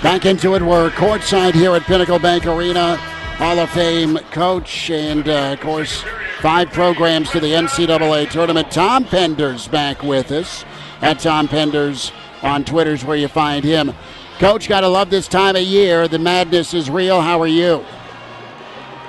Back 0.02 0.24
into 0.24 0.54
it. 0.54 0.62
We're 0.62 0.88
courtside 0.90 1.52
here 1.52 1.74
at 1.74 1.82
Pinnacle 1.82 2.18
Bank 2.18 2.46
Arena. 2.46 2.98
Hall 3.36 3.58
of 3.58 3.68
Fame 3.68 4.16
coach, 4.30 4.88
and 4.88 5.28
uh, 5.28 5.52
of 5.52 5.60
course, 5.60 6.02
five 6.40 6.70
programs 6.70 7.30
to 7.32 7.38
the 7.38 7.52
NCAA 7.52 8.30
tournament. 8.30 8.70
Tom 8.70 9.04
Penders 9.04 9.70
back 9.70 10.02
with 10.02 10.32
us 10.32 10.64
at 11.02 11.20
Tom 11.20 11.46
Penders 11.46 12.12
on 12.42 12.64
Twitter's 12.64 13.04
where 13.04 13.16
you 13.16 13.28
find 13.28 13.62
him. 13.62 13.92
Coach, 14.38 14.70
got 14.70 14.80
to 14.80 14.88
love 14.88 15.10
this 15.10 15.28
time 15.28 15.54
of 15.54 15.60
year. 15.60 16.08
The 16.08 16.18
madness 16.18 16.72
is 16.72 16.88
real. 16.88 17.20
How 17.20 17.38
are 17.42 17.46
you? 17.46 17.84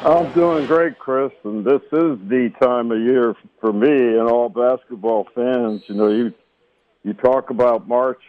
I'm 0.03 0.33
doing 0.33 0.65
great, 0.65 0.99
Chris, 0.99 1.31
and 1.45 1.63
this 1.63 1.81
is 1.83 2.19
the 2.27 2.51
time 2.61 2.91
of 2.91 2.99
year 2.99 3.33
for 3.61 3.71
me 3.71 3.89
and 3.89 4.29
all 4.29 4.49
basketball 4.49 5.25
fans. 5.33 5.83
You 5.87 5.95
know, 5.95 6.09
you 6.09 6.33
you 7.03 7.13
talk 7.13 7.49
about 7.49 7.87
March 7.87 8.21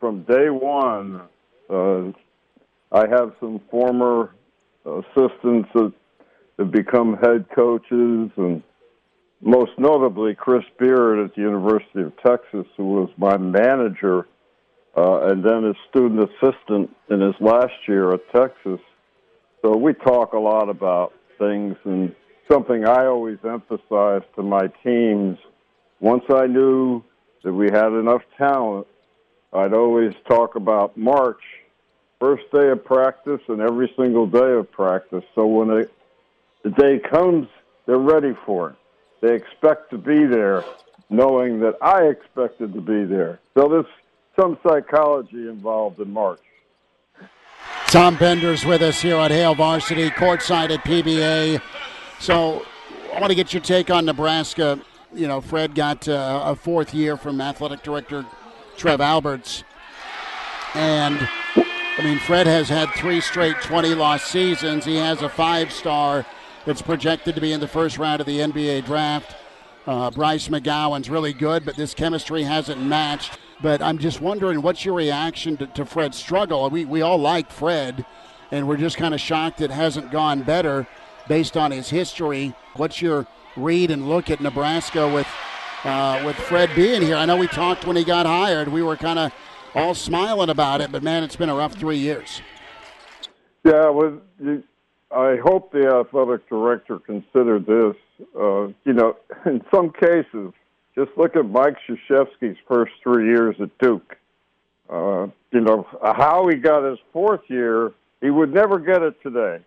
from 0.00 0.24
day 0.24 0.50
one. 0.50 1.22
Uh, 1.70 2.10
I 2.90 3.08
have 3.08 3.34
some 3.38 3.60
former 3.70 4.30
assistants 4.84 5.68
that 5.74 5.92
have 6.58 6.70
become 6.70 7.16
head 7.16 7.46
coaches, 7.54 8.30
and 8.36 8.62
most 9.40 9.72
notably 9.78 10.34
Chris 10.34 10.64
Beard 10.78 11.18
at 11.18 11.34
the 11.34 11.42
University 11.42 12.02
of 12.02 12.12
Texas, 12.24 12.66
who 12.76 12.86
was 12.86 13.10
my 13.16 13.36
manager 13.36 14.26
uh, 14.96 15.26
and 15.26 15.44
then 15.44 15.64
a 15.64 15.74
student 15.90 16.20
assistant 16.30 16.94
in 17.10 17.20
his 17.20 17.34
last 17.40 17.72
year 17.88 18.12
at 18.12 18.20
Texas. 18.32 18.80
So 19.62 19.76
we 19.76 19.92
talk 19.94 20.34
a 20.34 20.38
lot 20.38 20.68
about 20.68 21.12
things, 21.38 21.76
and 21.84 22.14
something 22.50 22.86
I 22.86 23.06
always 23.06 23.38
emphasize 23.44 24.22
to 24.36 24.42
my 24.42 24.68
teams. 24.84 25.38
Once 26.00 26.24
I 26.30 26.46
knew 26.46 27.02
that 27.42 27.52
we 27.52 27.66
had 27.66 27.92
enough 27.92 28.22
talent, 28.38 28.86
I'd 29.52 29.72
always 29.72 30.12
talk 30.28 30.56
about 30.56 30.96
March, 30.96 31.40
first 32.20 32.44
day 32.52 32.68
of 32.70 32.84
practice, 32.84 33.40
and 33.48 33.60
every 33.60 33.92
single 33.96 34.26
day 34.26 34.52
of 34.52 34.70
practice. 34.70 35.24
So 35.34 35.46
when 35.46 35.70
it, 35.70 35.92
the 36.62 36.70
day 36.70 36.98
comes, 36.98 37.48
they're 37.86 37.98
ready 37.98 38.34
for 38.46 38.70
it. 38.70 38.76
They 39.20 39.34
expect 39.34 39.90
to 39.90 39.98
be 39.98 40.26
there, 40.26 40.64
knowing 41.10 41.60
that 41.60 41.76
I 41.82 42.04
expected 42.04 42.74
to 42.74 42.80
be 42.80 43.04
there. 43.04 43.40
So 43.54 43.68
this 43.68 43.86
some 44.38 44.58
psychology 44.66 45.48
involved 45.48 46.00
in 46.00 46.12
March. 46.12 46.40
Tom 47.86 48.16
Penders 48.16 48.68
with 48.68 48.82
us 48.82 49.00
here 49.00 49.16
at 49.16 49.30
Hail 49.30 49.54
Varsity, 49.54 50.10
courtside 50.10 50.70
at 50.70 50.84
PBA. 50.84 51.62
So 52.18 52.64
I 53.14 53.20
want 53.20 53.30
to 53.30 53.36
get 53.36 53.52
your 53.52 53.62
take 53.62 53.90
on 53.90 54.04
Nebraska. 54.04 54.80
You 55.12 55.28
know, 55.28 55.40
Fred 55.40 55.74
got 55.76 56.08
uh, 56.08 56.42
a 56.44 56.56
fourth 56.56 56.92
year 56.92 57.16
from 57.16 57.40
athletic 57.40 57.82
director 57.84 58.26
Trev 58.76 59.00
Alberts. 59.00 59.62
And, 60.74 61.28
I 61.96 62.02
mean, 62.02 62.18
Fred 62.18 62.48
has 62.48 62.68
had 62.68 62.90
three 62.90 63.20
straight 63.20 63.54
20 63.62 63.94
loss 63.94 64.24
seasons. 64.24 64.84
He 64.84 64.96
has 64.96 65.22
a 65.22 65.28
five 65.28 65.70
star 65.70 66.26
that's 66.66 66.82
projected 66.82 67.36
to 67.36 67.40
be 67.40 67.52
in 67.52 67.60
the 67.60 67.68
first 67.68 67.98
round 67.98 68.20
of 68.20 68.26
the 68.26 68.40
NBA 68.40 68.84
draft. 68.84 69.36
Uh, 69.86 70.10
Bryce 70.10 70.48
McGowens 70.48 71.08
really 71.08 71.32
good, 71.32 71.64
but 71.64 71.76
this 71.76 71.94
chemistry 71.94 72.42
hasn't 72.42 72.82
matched. 72.82 73.38
But 73.62 73.80
I'm 73.80 73.98
just 73.98 74.20
wondering, 74.20 74.60
what's 74.60 74.84
your 74.84 74.94
reaction 74.94 75.56
to, 75.58 75.68
to 75.68 75.86
Fred's 75.86 76.18
struggle? 76.18 76.68
We, 76.68 76.84
we 76.84 77.00
all 77.00 77.18
like 77.18 77.52
Fred, 77.52 78.04
and 78.50 78.66
we're 78.66 78.76
just 78.76 78.96
kind 78.96 79.14
of 79.14 79.20
shocked 79.20 79.60
it 79.60 79.70
hasn't 79.70 80.10
gone 80.10 80.42
better 80.42 80.88
based 81.28 81.56
on 81.56 81.70
his 81.70 81.90
history. 81.90 82.54
What's 82.74 83.00
your 83.00 83.28
read 83.56 83.92
and 83.92 84.08
look 84.08 84.30
at 84.30 84.40
Nebraska 84.40 85.08
with 85.08 85.28
uh, 85.84 86.22
with 86.26 86.34
Fred 86.34 86.70
being 86.74 87.02
here? 87.02 87.14
I 87.14 87.24
know 87.24 87.36
we 87.36 87.46
talked 87.46 87.86
when 87.86 87.94
he 87.94 88.02
got 88.02 88.26
hired. 88.26 88.66
We 88.66 88.82
were 88.82 88.96
kind 88.96 89.20
of 89.20 89.32
all 89.74 89.94
smiling 89.94 90.50
about 90.50 90.80
it, 90.80 90.92
but 90.92 91.02
man, 91.02 91.22
it's 91.22 91.36
been 91.36 91.48
a 91.48 91.54
rough 91.54 91.74
three 91.74 91.98
years. 91.98 92.40
Yeah, 93.64 93.88
well, 93.90 94.20
I 95.10 95.36
hope 95.42 95.72
the 95.72 95.86
athletic 95.86 96.48
director 96.48 96.98
considered 96.98 97.66
this. 97.66 97.96
Uh, 98.38 98.68
you 98.84 98.92
know, 98.92 99.16
in 99.46 99.62
some 99.74 99.90
cases, 99.90 100.52
just 100.94 101.10
look 101.16 101.36
at 101.36 101.48
Mike 101.48 101.76
Krzyzewski's 101.88 102.58
first 102.68 102.92
three 103.02 103.28
years 103.28 103.56
at 103.60 103.76
Duke. 103.78 104.16
Uh, 104.88 105.28
you 105.50 105.60
know, 105.60 105.86
how 106.02 106.46
he 106.48 106.56
got 106.56 106.84
his 106.84 106.98
fourth 107.12 107.40
year, 107.48 107.92
he 108.20 108.30
would 108.30 108.52
never 108.52 108.78
get 108.78 109.02
it 109.02 109.20
today 109.22 109.64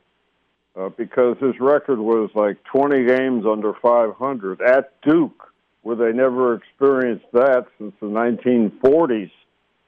uh, 0.78 0.90
because 0.90 1.38
his 1.40 1.60
record 1.60 2.00
was 2.00 2.30
like 2.36 2.64
20 2.66 3.04
games 3.06 3.46
under 3.46 3.74
500 3.82 4.62
at 4.62 5.02
Duke, 5.02 5.52
where 5.82 5.96
they 5.96 6.12
never 6.12 6.54
experienced 6.54 7.26
that 7.34 7.66
since 7.80 7.94
the 8.00 8.08
1940s 8.08 9.32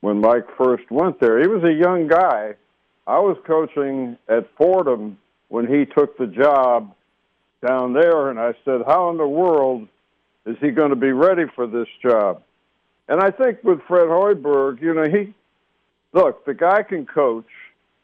when 0.02 0.22
Mike 0.22 0.48
first 0.58 0.90
went 0.90 1.20
there. 1.20 1.40
He 1.40 1.48
was 1.48 1.64
a 1.64 1.74
young 1.74 2.08
guy. 2.08 2.56
I 3.08 3.20
was 3.20 3.38
coaching 3.46 4.18
at 4.28 4.48
Fordham 4.56 5.18
when 5.50 5.68
he 5.68 5.86
took 5.86 6.18
the 6.18 6.28
job 6.28 6.94
down 7.66 7.94
there, 7.94 8.30
and 8.30 8.40
I 8.40 8.54
said, 8.64 8.82
How 8.88 9.10
in 9.10 9.18
the 9.18 9.28
world 9.28 9.88
is 10.46 10.56
he 10.62 10.70
going 10.70 10.92
to 10.92 10.96
be 10.96 11.12
ready 11.12 11.44
for 11.56 11.68
this 11.68 11.88
job? 12.02 12.42
And 13.08 13.20
I 13.20 13.32
think 13.32 13.64
with 13.64 13.82
Fred 13.88 14.08
Hoiberg, 14.08 14.82
you 14.82 14.94
know, 14.94 15.06
he 15.10 15.34
look, 16.14 16.46
the 16.46 16.54
guy 16.54 16.84
can 16.84 17.06
coach. 17.06 17.48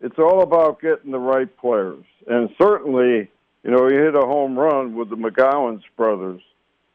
It's 0.02 0.20
all 0.20 0.42
about 0.42 0.82
getting 0.82 1.12
the 1.12 1.20
right 1.20 1.56
players. 1.58 2.04
And 2.28 2.50
certainly, 2.60 3.30
you 3.64 3.72
know, 3.72 3.88
he 3.88 3.96
hit 3.96 4.16
a 4.16 4.22
home 4.22 4.58
run 4.58 4.96
with 4.96 5.10
the 5.10 5.16
McGowens 5.16 5.84
brothers. 5.96 6.42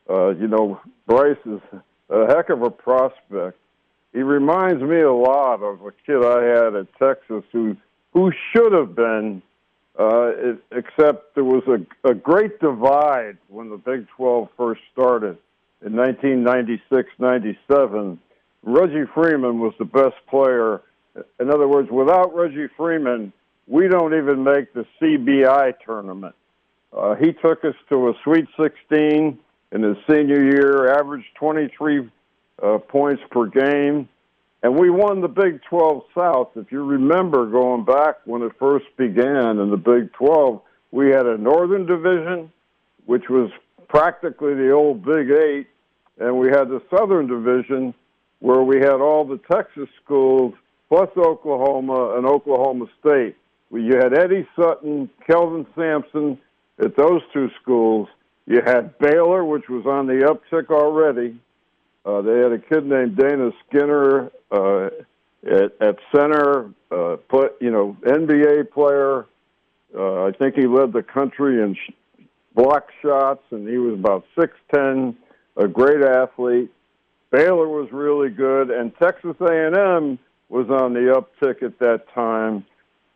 Uh, 0.08 0.30
you 0.30 0.48
know, 0.48 0.80
Bryce 1.06 1.38
is 1.46 1.60
a 2.10 2.26
heck 2.26 2.50
of 2.50 2.62
a 2.62 2.70
prospect. 2.70 3.58
He 4.12 4.22
reminds 4.22 4.82
me 4.82 5.00
a 5.00 5.12
lot 5.12 5.62
of 5.62 5.82
a 5.82 5.92
kid 6.04 6.24
I 6.24 6.42
had 6.42 6.74
at 6.74 6.86
Texas 6.98 7.44
who 7.52 7.76
who 8.12 8.32
should 8.52 8.72
have 8.72 8.96
been 8.96 9.40
uh, 9.98 10.32
it, 10.36 10.58
except 10.72 11.34
there 11.34 11.44
was 11.44 11.62
a, 11.68 12.08
a 12.08 12.14
great 12.14 12.58
divide 12.60 13.36
when 13.48 13.70
the 13.70 13.76
Big 13.76 14.06
12 14.16 14.48
first 14.56 14.80
started 14.92 15.36
in 15.84 15.94
1996 15.94 17.08
97. 17.18 18.18
Reggie 18.62 19.04
Freeman 19.14 19.60
was 19.60 19.74
the 19.78 19.84
best 19.84 20.16
player. 20.28 20.82
In 21.38 21.50
other 21.50 21.68
words, 21.68 21.90
without 21.90 22.34
Reggie 22.34 22.68
Freeman, 22.76 23.32
we 23.66 23.88
don't 23.88 24.14
even 24.14 24.42
make 24.42 24.72
the 24.72 24.86
CBI 25.00 25.74
tournament. 25.84 26.34
Uh, 26.96 27.14
he 27.14 27.32
took 27.32 27.64
us 27.64 27.74
to 27.88 28.08
a 28.08 28.14
Sweet 28.24 28.46
16 28.60 29.38
in 29.72 29.82
his 29.82 29.96
senior 30.08 30.42
year, 30.42 30.92
averaged 30.98 31.28
23 31.36 32.08
uh, 32.62 32.78
points 32.78 33.22
per 33.30 33.46
game. 33.46 34.08
And 34.62 34.78
we 34.78 34.90
won 34.90 35.22
the 35.22 35.28
Big 35.28 35.62
12 35.68 36.02
South. 36.14 36.50
If 36.56 36.70
you 36.70 36.84
remember 36.84 37.46
going 37.46 37.84
back 37.84 38.16
when 38.26 38.42
it 38.42 38.52
first 38.58 38.86
began 38.96 39.58
in 39.58 39.70
the 39.70 39.76
Big 39.76 40.12
12, 40.12 40.60
we 40.90 41.10
had 41.10 41.26
a 41.26 41.38
Northern 41.38 41.86
Division, 41.86 42.52
which 43.06 43.28
was 43.30 43.50
practically 43.88 44.54
the 44.54 44.70
old 44.70 45.04
Big 45.04 45.30
Eight, 45.30 45.66
and 46.18 46.38
we 46.38 46.48
had 46.48 46.68
the 46.68 46.82
Southern 46.94 47.26
Division, 47.26 47.94
where 48.40 48.62
we 48.62 48.76
had 48.76 49.00
all 49.00 49.24
the 49.24 49.40
Texas 49.50 49.88
schools 50.04 50.54
plus 50.88 51.08
Oklahoma 51.16 52.16
and 52.16 52.26
Oklahoma 52.26 52.86
State. 53.00 53.36
You 53.70 53.96
had 53.96 54.12
Eddie 54.12 54.46
Sutton, 54.56 55.08
Kelvin 55.26 55.66
Sampson 55.76 56.38
at 56.82 56.96
those 56.96 57.22
two 57.32 57.48
schools. 57.62 58.08
You 58.46 58.60
had 58.66 58.98
Baylor, 58.98 59.44
which 59.44 59.68
was 59.68 59.86
on 59.86 60.06
the 60.06 60.24
uptick 60.26 60.70
already. 60.70 61.38
Uh, 62.04 62.22
they 62.22 62.38
had 62.38 62.52
a 62.52 62.58
kid 62.58 62.86
named 62.86 63.16
Dana 63.16 63.50
Skinner 63.66 64.30
uh, 64.50 64.86
at, 65.46 65.72
at 65.80 65.96
center, 66.14 66.70
uh, 66.90 67.16
put 67.28 67.60
you 67.60 67.70
know 67.70 67.96
NBA 68.02 68.70
player. 68.70 69.26
Uh, 69.96 70.24
I 70.24 70.32
think 70.32 70.54
he 70.54 70.66
led 70.66 70.92
the 70.92 71.02
country 71.02 71.62
in 71.62 71.74
sh- 71.74 72.22
block 72.54 72.88
shots, 73.02 73.42
and 73.50 73.68
he 73.68 73.76
was 73.76 73.94
about 73.94 74.24
six 74.38 74.54
ten, 74.72 75.16
a 75.56 75.68
great 75.68 76.02
athlete. 76.02 76.70
Baylor 77.30 77.68
was 77.68 77.90
really 77.92 78.30
good, 78.30 78.70
and 78.70 78.92
Texas 78.96 79.36
A&M 79.40 80.18
was 80.48 80.68
on 80.68 80.94
the 80.94 81.14
uptick 81.14 81.62
at 81.62 81.78
that 81.78 82.12
time. 82.14 82.64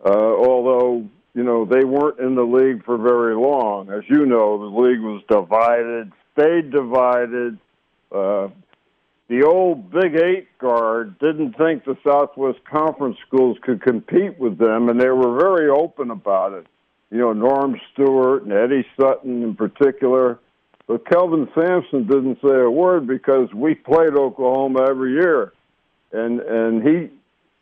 Uh, 0.04 0.10
although 0.10 1.06
you 1.34 1.42
know 1.42 1.64
they 1.64 1.84
weren't 1.84 2.20
in 2.20 2.34
the 2.34 2.42
league 2.42 2.84
for 2.84 2.98
very 2.98 3.34
long, 3.34 3.90
as 3.90 4.02
you 4.08 4.26
know, 4.26 4.58
the 4.58 4.76
league 4.76 5.00
was 5.00 5.22
divided, 5.28 6.12
stayed 6.32 6.70
divided. 6.70 7.58
Uh, 8.12 8.48
the 9.28 9.42
old 9.42 9.90
Big 9.90 10.16
Eight 10.16 10.58
guard 10.58 11.18
didn't 11.18 11.56
think 11.56 11.84
the 11.84 11.96
Southwest 12.06 12.58
Conference 12.64 13.16
schools 13.26 13.56
could 13.62 13.80
compete 13.80 14.38
with 14.38 14.58
them, 14.58 14.88
and 14.88 15.00
they 15.00 15.08
were 15.08 15.38
very 15.38 15.70
open 15.70 16.10
about 16.10 16.52
it. 16.52 16.66
You 17.10 17.18
know, 17.18 17.32
Norm 17.32 17.80
Stewart 17.92 18.42
and 18.42 18.52
Eddie 18.52 18.86
Sutton 18.98 19.42
in 19.42 19.54
particular. 19.54 20.38
But 20.86 21.08
Kelvin 21.08 21.48
Sampson 21.54 22.06
didn't 22.06 22.38
say 22.42 22.60
a 22.60 22.70
word 22.70 23.06
because 23.06 23.52
we 23.54 23.74
played 23.74 24.14
Oklahoma 24.14 24.86
every 24.90 25.12
year, 25.12 25.54
and 26.12 26.40
and 26.40 26.82
he 26.82 27.08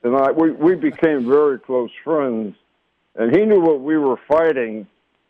and 0.02 0.16
I 0.16 0.32
we 0.32 0.50
we 0.50 0.74
became 0.74 1.28
very 1.28 1.60
close 1.60 1.90
friends, 2.02 2.56
and 3.14 3.30
he 3.36 3.44
knew 3.44 3.60
what 3.60 3.80
we 3.80 3.96
were 3.96 4.18
fighting. 4.26 4.88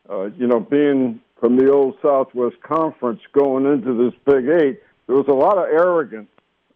Uh, 0.09 0.25
you 0.37 0.47
know, 0.47 0.61
being 0.61 1.21
from 1.39 1.57
the 1.57 1.71
old 1.71 1.97
Southwest 2.01 2.57
Conference 2.63 3.21
going 3.33 3.67
into 3.67 3.93
this 3.93 4.19
Big 4.25 4.49
Eight 4.49 4.81
there 5.07 5.17
was 5.17 5.27
a 5.29 5.33
lot 5.33 5.59
of 5.59 5.65
arrogance 5.65 6.29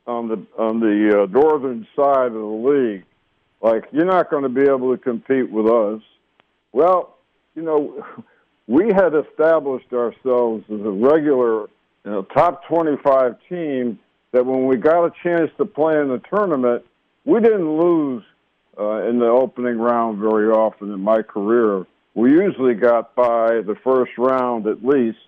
on 0.07 0.29
the 0.29 0.47
on 0.59 0.81
the 0.81 1.23
uh, 1.23 1.27
northern 1.27 1.87
side 1.97 2.29
of 2.29 2.35
the 2.35 2.39
league. 2.41 3.05
Like 3.61 3.85
you're 3.93 4.05
not 4.05 4.31
going 4.31 4.43
to 4.43 4.49
be 4.49 4.63
able 4.63 4.97
to 4.97 5.03
compete 5.03 5.51
with 5.51 5.67
us. 5.67 6.03
Well, 6.73 7.17
you 7.55 7.63
know, 7.63 8.05
we 8.67 8.89
had 8.89 9.15
established 9.15 9.93
ourselves 9.93 10.65
as 10.73 10.81
a 10.81 10.91
regular, 10.91 11.63
you 12.05 12.11
know, 12.11 12.23
top 12.23 12.67
25 12.69 13.37
team 13.49 13.99
that 14.33 14.45
when 14.45 14.67
we 14.67 14.77
got 14.77 15.07
a 15.07 15.13
chance 15.23 15.51
to 15.57 15.65
play 15.65 15.99
in 15.99 16.09
the 16.09 16.21
tournament, 16.31 16.85
we 17.25 17.41
didn't 17.41 17.79
lose 17.79 18.23
uh, 18.79 19.09
in 19.09 19.19
the 19.19 19.27
opening 19.27 19.79
round 19.79 20.19
very 20.19 20.49
often 20.49 20.93
in 20.93 21.01
my 21.01 21.23
career. 21.23 21.87
We 22.15 22.33
usually 22.33 22.75
got 22.75 23.15
by 23.15 23.63
the 23.63 23.77
first 23.83 24.13
round 24.19 24.67
at 24.67 24.85
least. 24.85 25.19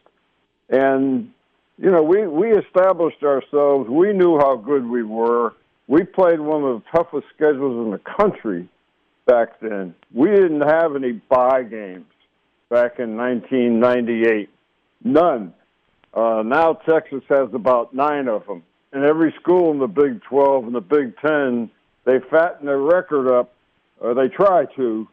And, 0.68 1.32
you 1.78 1.90
know, 1.90 2.02
we, 2.02 2.26
we 2.26 2.50
established 2.50 3.22
ourselves. 3.22 3.88
We 3.88 4.12
knew 4.12 4.36
how 4.38 4.56
good 4.56 4.86
we 4.86 5.04
were. 5.04 5.54
We 5.86 6.02
played 6.02 6.40
one 6.40 6.64
of 6.64 6.82
the 6.82 6.90
toughest 6.90 7.26
schedules 7.34 7.86
in 7.86 7.92
the 7.92 8.00
country 8.16 8.68
back 9.26 9.60
then. 9.60 9.94
We 10.12 10.28
didn't 10.30 10.62
have 10.62 10.96
any 10.96 11.12
bye 11.12 11.62
games 11.62 12.06
back 12.68 12.98
in 12.98 13.16
1998. 13.16 14.50
None. 15.04 15.54
Uh, 16.12 16.42
now 16.44 16.72
Texas 16.74 17.22
has 17.28 17.48
about 17.54 17.94
nine 17.94 18.26
of 18.26 18.44
them. 18.46 18.64
And 18.92 19.04
every 19.04 19.32
school 19.40 19.70
in 19.70 19.78
the 19.78 19.86
Big 19.86 20.22
12 20.24 20.64
and 20.64 20.74
the 20.74 20.80
Big 20.80 21.16
10, 21.18 21.70
they 22.04 22.18
fatten 22.30 22.66
their 22.66 22.78
record 22.78 23.30
up, 23.30 23.52
or 24.00 24.14
they 24.14 24.28
try 24.28 24.64
to. 24.76 25.06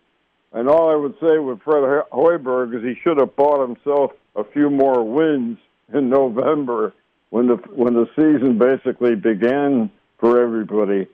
And 0.51 0.67
all 0.67 0.89
I 0.89 0.95
would 0.95 1.15
say 1.19 1.37
with 1.37 1.61
Fred 1.61 1.83
Hoiberg 2.11 2.75
is 2.75 2.83
he 2.83 2.99
should 3.03 3.19
have 3.19 3.35
bought 3.35 3.67
himself 3.67 4.11
a 4.35 4.43
few 4.43 4.69
more 4.69 5.03
wins 5.03 5.57
in 5.93 6.09
November 6.09 6.93
when 7.29 7.47
the 7.47 7.55
when 7.73 7.93
the 7.93 8.07
season 8.15 8.57
basically 8.57 9.15
began 9.15 9.91
for 10.19 10.41
everybody. 10.41 11.07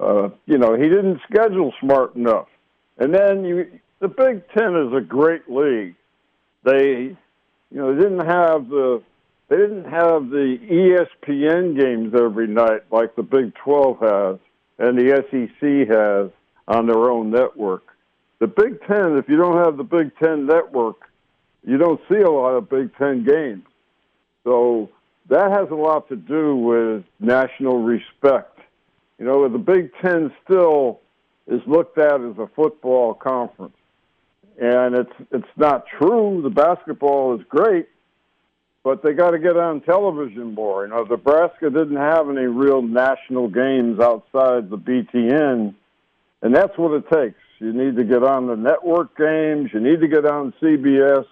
Uh, 0.00 0.30
you 0.46 0.58
know, 0.58 0.74
he 0.74 0.88
didn't 0.88 1.20
schedule 1.30 1.72
smart 1.80 2.14
enough. 2.14 2.46
And 2.98 3.12
then 3.14 3.44
you, 3.44 3.80
the 4.00 4.08
Big 4.08 4.48
Ten 4.56 4.76
is 4.76 4.92
a 4.92 5.00
great 5.00 5.50
league. 5.50 5.94
They, 6.64 7.16
you 7.70 7.76
know, 7.76 7.94
they 7.94 8.02
didn't 8.02 8.26
have 8.26 8.68
the 8.68 9.02
they 9.48 9.56
didn't 9.56 9.84
have 9.84 10.28
the 10.30 10.58
ESPN 10.70 11.78
games 11.78 12.14
every 12.14 12.46
night 12.46 12.82
like 12.90 13.16
the 13.16 13.22
Big 13.22 13.54
12 13.64 13.98
has 14.00 14.38
and 14.78 14.96
the 14.96 15.24
SEC 15.30 15.88
has 15.88 16.30
on 16.68 16.86
their 16.86 17.10
own 17.10 17.30
network. 17.30 17.82
The 18.40 18.46
Big 18.46 18.80
Ten, 18.86 19.16
if 19.16 19.28
you 19.28 19.36
don't 19.36 19.64
have 19.64 19.76
the 19.76 19.84
Big 19.84 20.16
Ten 20.22 20.46
network, 20.46 20.96
you 21.66 21.78
don't 21.78 22.00
see 22.08 22.20
a 22.20 22.30
lot 22.30 22.54
of 22.54 22.68
Big 22.68 22.94
Ten 22.96 23.24
games. 23.24 23.64
So 24.48 24.88
that 25.28 25.50
has 25.50 25.68
a 25.70 25.74
lot 25.74 26.08
to 26.08 26.16
do 26.16 26.56
with 26.56 27.04
national 27.20 27.82
respect. 27.82 28.58
You 29.18 29.26
know, 29.26 29.46
the 29.46 29.58
Big 29.58 29.90
Ten 30.00 30.32
still 30.44 31.00
is 31.46 31.60
looked 31.66 31.98
at 31.98 32.20
as 32.22 32.38
a 32.38 32.48
football 32.56 33.12
conference 33.12 33.74
and 34.58 34.96
it's 34.96 35.12
it's 35.30 35.56
not 35.56 35.84
true. 35.86 36.40
The 36.42 36.50
basketball 36.50 37.38
is 37.38 37.46
great, 37.48 37.88
but 38.82 39.02
they 39.02 39.12
got 39.12 39.30
to 39.30 39.38
get 39.38 39.56
on 39.56 39.80
television 39.82 40.54
more. 40.54 40.84
You 40.84 40.90
know, 40.90 41.02
Nebraska 41.04 41.70
didn't 41.70 41.96
have 41.96 42.28
any 42.28 42.46
real 42.46 42.82
national 42.82 43.48
games 43.48 44.00
outside 44.00 44.68
the 44.68 44.78
BTN, 44.78 45.74
and 46.42 46.56
that's 46.56 46.76
what 46.76 46.92
it 46.92 47.04
takes. 47.10 47.40
You 47.60 47.72
need 47.72 47.96
to 47.96 48.04
get 48.04 48.22
on 48.22 48.46
the 48.46 48.56
network 48.56 49.16
games. 49.16 49.70
You 49.72 49.80
need 49.80 50.00
to 50.00 50.08
get 50.08 50.26
on 50.26 50.52
CBS. 50.60 51.26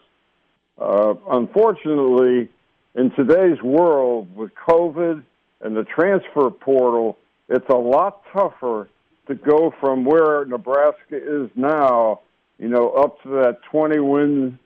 Uh, 0.78 1.14
unfortunately, 1.30 2.50
in 2.96 3.10
today's 3.12 3.62
world 3.62 4.34
with 4.34 4.50
COVID 4.68 5.22
and 5.60 5.76
the 5.76 5.84
transfer 5.84 6.50
portal, 6.50 7.16
it's 7.48 7.68
a 7.68 7.76
lot 7.76 8.22
tougher 8.32 8.88
to 9.28 9.34
go 9.34 9.72
from 9.80 10.04
where 10.04 10.44
Nebraska 10.44 11.16
is 11.16 11.50
now 11.54 12.20
you 12.58 12.68
know, 12.68 12.90
up 12.90 13.22
to 13.22 13.28
that 13.28 13.58
20 13.70 14.00
win 14.00 14.58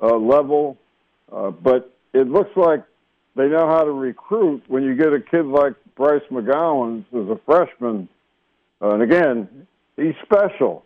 uh, 0.00 0.16
level. 0.16 0.76
Uh, 1.30 1.50
but 1.50 1.94
it 2.12 2.28
looks 2.28 2.54
like 2.56 2.84
they 3.36 3.48
know 3.48 3.66
how 3.66 3.84
to 3.84 3.90
recruit 3.90 4.62
when 4.68 4.82
you 4.82 4.94
get 4.94 5.12
a 5.12 5.20
kid 5.20 5.46
like 5.46 5.74
Bryce 5.96 6.22
McGowens 6.30 7.04
as 7.12 7.28
a 7.28 7.40
freshman. 7.46 8.08
Uh, 8.80 8.94
and 8.94 9.02
again, 9.02 9.66
he's 9.96 10.14
special. 10.22 10.84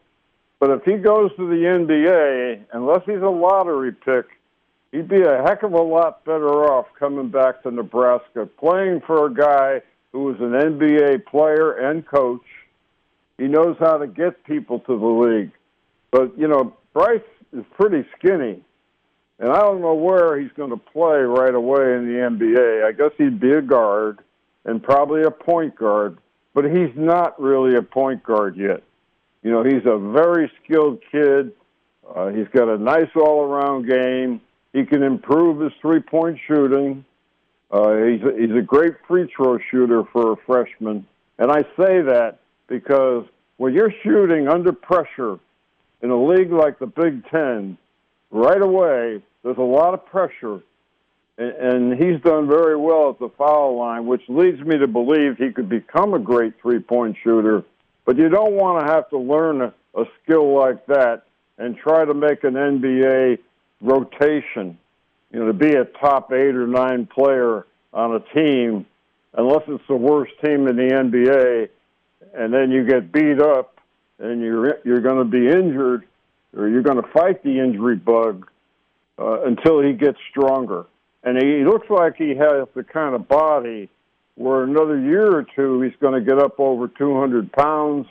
But 0.60 0.70
if 0.70 0.84
he 0.84 0.94
goes 0.94 1.30
to 1.36 1.46
the 1.46 1.62
NBA, 1.64 2.64
unless 2.72 3.02
he's 3.04 3.16
a 3.16 3.28
lottery 3.28 3.92
pick, 3.92 4.26
he'd 4.96 5.08
be 5.08 5.20
a 5.20 5.42
heck 5.42 5.62
of 5.62 5.72
a 5.72 5.82
lot 5.82 6.24
better 6.24 6.72
off 6.72 6.86
coming 6.98 7.28
back 7.28 7.62
to 7.62 7.70
Nebraska, 7.70 8.46
playing 8.58 9.02
for 9.06 9.26
a 9.26 9.34
guy 9.34 9.82
who 10.12 10.24
was 10.24 10.36
an 10.40 10.52
NBA 10.52 11.26
player 11.26 11.72
and 11.72 12.06
coach. 12.06 12.46
He 13.36 13.44
knows 13.44 13.76
how 13.78 13.98
to 13.98 14.06
get 14.06 14.42
people 14.44 14.80
to 14.80 14.98
the 14.98 15.06
league. 15.06 15.52
But 16.10 16.38
you 16.38 16.48
know, 16.48 16.74
Bryce 16.94 17.20
is 17.52 17.64
pretty 17.78 18.08
skinny, 18.18 18.62
and 19.38 19.50
I 19.50 19.60
don't 19.60 19.82
know 19.82 19.94
where 19.94 20.40
he's 20.40 20.52
going 20.56 20.70
to 20.70 20.78
play 20.78 21.18
right 21.18 21.54
away 21.54 21.94
in 21.94 22.06
the 22.06 22.18
NBA. 22.30 22.86
I 22.86 22.92
guess 22.92 23.10
he'd 23.18 23.38
be 23.38 23.52
a 23.52 23.60
guard 23.60 24.20
and 24.64 24.82
probably 24.82 25.22
a 25.22 25.30
point 25.30 25.76
guard, 25.76 26.16
but 26.54 26.64
he's 26.64 26.94
not 26.96 27.38
really 27.40 27.76
a 27.76 27.82
point 27.82 28.22
guard 28.22 28.56
yet. 28.56 28.82
You 29.42 29.50
know, 29.50 29.62
he's 29.62 29.84
a 29.84 29.98
very 29.98 30.50
skilled 30.64 31.00
kid. 31.12 31.52
Uh, 32.14 32.28
he's 32.28 32.48
got 32.48 32.68
a 32.68 32.78
nice 32.78 33.10
all-around 33.14 33.86
game. 33.86 34.40
He 34.76 34.84
can 34.84 35.02
improve 35.02 35.60
his 35.60 35.72
three-point 35.80 36.38
shooting. 36.46 37.02
Uh, 37.70 37.94
he's 37.94 38.20
a, 38.20 38.32
he's 38.38 38.54
a 38.54 38.60
great 38.60 38.92
free 39.08 39.26
throw 39.34 39.56
shooter 39.70 40.04
for 40.12 40.32
a 40.32 40.36
freshman, 40.44 41.06
and 41.38 41.50
I 41.50 41.62
say 41.78 42.02
that 42.02 42.40
because 42.66 43.24
when 43.56 43.72
you're 43.72 43.92
shooting 44.02 44.48
under 44.48 44.72
pressure 44.72 45.38
in 46.02 46.10
a 46.10 46.26
league 46.26 46.52
like 46.52 46.78
the 46.78 46.86
Big 46.86 47.26
Ten, 47.30 47.78
right 48.30 48.60
away, 48.60 49.22
there's 49.42 49.56
a 49.56 49.62
lot 49.62 49.94
of 49.94 50.04
pressure. 50.04 50.60
And, 51.38 51.52
and 51.56 51.92
he's 51.94 52.20
done 52.20 52.46
very 52.46 52.76
well 52.76 53.08
at 53.08 53.18
the 53.18 53.30
foul 53.30 53.78
line, 53.78 54.04
which 54.04 54.22
leads 54.28 54.60
me 54.60 54.76
to 54.76 54.86
believe 54.86 55.38
he 55.38 55.52
could 55.52 55.70
become 55.70 56.12
a 56.12 56.18
great 56.18 56.52
three 56.60 56.80
point 56.80 57.16
shooter. 57.24 57.64
But 58.04 58.18
you 58.18 58.28
don't 58.28 58.52
want 58.52 58.86
to 58.86 58.92
have 58.92 59.08
to 59.08 59.18
learn 59.18 59.62
a, 59.62 59.72
a 59.94 60.04
skill 60.22 60.54
like 60.54 60.84
that 60.88 61.22
and 61.56 61.78
try 61.78 62.04
to 62.04 62.12
make 62.12 62.44
an 62.44 62.54
NBA 62.54 63.38
rotation, 63.80 64.78
you 65.32 65.40
know, 65.40 65.46
to 65.46 65.52
be 65.52 65.74
a 65.74 65.84
top 65.84 66.32
eight 66.32 66.54
or 66.54 66.66
nine 66.66 67.06
player 67.06 67.66
on 67.92 68.14
a 68.14 68.20
team, 68.34 68.86
unless 69.34 69.62
it's 69.68 69.84
the 69.88 69.96
worst 69.96 70.32
team 70.44 70.66
in 70.66 70.76
the 70.76 70.90
NBA, 70.90 71.68
and 72.34 72.52
then 72.52 72.70
you 72.70 72.86
get 72.86 73.12
beat 73.12 73.40
up 73.40 73.78
and 74.18 74.40
you're 74.40 74.78
you're 74.84 75.00
going 75.00 75.18
to 75.18 75.24
be 75.24 75.46
injured, 75.46 76.04
or 76.56 76.68
you're 76.68 76.82
going 76.82 77.02
to 77.02 77.08
fight 77.10 77.42
the 77.42 77.58
injury 77.58 77.96
bug 77.96 78.48
uh, 79.18 79.42
until 79.42 79.82
he 79.82 79.92
gets 79.92 80.18
stronger. 80.30 80.86
And 81.22 81.36
he 81.42 81.64
looks 81.64 81.90
like 81.90 82.16
he 82.16 82.30
has 82.36 82.68
the 82.74 82.84
kind 82.84 83.14
of 83.14 83.28
body 83.28 83.88
where 84.36 84.62
another 84.62 84.98
year 84.98 85.34
or 85.34 85.46
two 85.56 85.80
he's 85.82 85.96
going 86.00 86.14
to 86.14 86.20
get 86.20 86.38
up 86.38 86.60
over 86.60 86.88
200 86.88 87.52
pounds, 87.52 88.06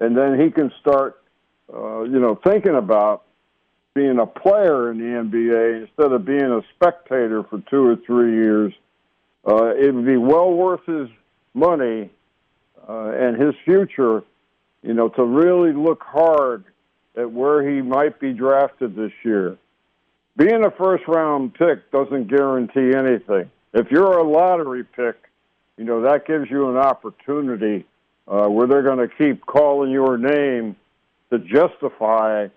and 0.00 0.16
then 0.16 0.40
he 0.40 0.50
can 0.50 0.72
start, 0.80 1.22
uh, 1.72 2.02
you 2.02 2.18
know, 2.18 2.34
thinking 2.34 2.74
about 2.74 3.24
being 3.98 4.18
a 4.18 4.26
player 4.26 4.90
in 4.90 4.98
the 4.98 5.04
NBA 5.04 5.82
instead 5.82 6.12
of 6.12 6.24
being 6.24 6.40
a 6.40 6.62
spectator 6.74 7.42
for 7.42 7.60
two 7.70 7.86
or 7.86 7.96
three 7.96 8.34
years. 8.34 8.72
Uh, 9.46 9.74
it 9.74 9.94
would 9.94 10.06
be 10.06 10.16
well 10.16 10.52
worth 10.52 10.84
his 10.86 11.08
money 11.54 12.10
uh, 12.88 13.10
and 13.10 13.40
his 13.40 13.54
future 13.64 14.22
you 14.82 14.94
know, 14.94 15.08
to 15.08 15.24
really 15.24 15.72
look 15.72 16.02
hard 16.02 16.64
at 17.16 17.30
where 17.30 17.68
he 17.68 17.82
might 17.82 18.20
be 18.20 18.32
drafted 18.32 18.94
this 18.94 19.12
year. 19.24 19.56
Being 20.36 20.64
a 20.64 20.70
first 20.70 21.04
round 21.08 21.54
pick 21.54 21.90
doesn't 21.90 22.28
guarantee 22.28 22.96
anything. 22.96 23.50
If 23.74 23.90
you're 23.90 24.18
a 24.18 24.22
lottery 24.22 24.84
pick, 24.84 25.16
you 25.76 25.84
know, 25.84 26.02
that 26.02 26.26
gives 26.26 26.50
you 26.50 26.70
an 26.70 26.76
opportunity 26.76 27.86
uh, 28.26 28.46
where 28.48 28.66
they're 28.66 28.82
going 28.82 29.06
to 29.06 29.14
keep 29.14 29.44
calling 29.44 29.90
your 29.90 30.16
name 30.16 30.76
to 31.30 31.38
justify, 31.38 32.48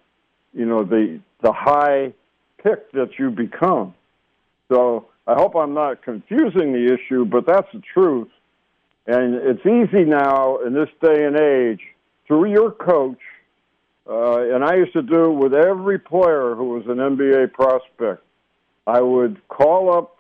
you 0.53 0.66
know, 0.66 0.84
the 0.84 1.20
the 1.42 1.52
high 1.52 2.14
pick 2.64 2.92
that 2.94 3.18
you 3.18 3.30
become. 3.30 3.94
So 4.72 5.08
I 5.28 5.34
hope 5.34 5.56
I'm 5.56 5.74
not 5.74 6.04
confusing 6.04 6.74
the 6.74 6.94
issue, 6.94 7.26
but 7.26 7.46
that's 7.46 7.68
the 7.74 7.82
truth. 7.94 8.30
And 9.08 9.36
it's 9.36 9.66
easy 9.66 10.06
now 10.06 10.58
in 10.58 10.74
this 10.74 10.90
day 11.02 11.26
and 11.26 11.40
age 11.40 11.82
through 12.28 12.52
your 12.52 12.72
coach, 12.72 13.20
uh, 14.10 14.54
and 14.54 14.64
I 14.64 14.76
used 14.76 14.94
to 14.94 15.02
do 15.02 15.32
it 15.32 15.34
with 15.34 15.54
every 15.54 16.00
player 16.00 16.56
who 16.56 16.70
was 16.70 16.84
an 16.88 16.98
NBA 16.98 17.54
prospect. 17.54 18.24
I 18.88 19.02
would 19.02 19.42
call 19.48 19.96
up 19.96 20.18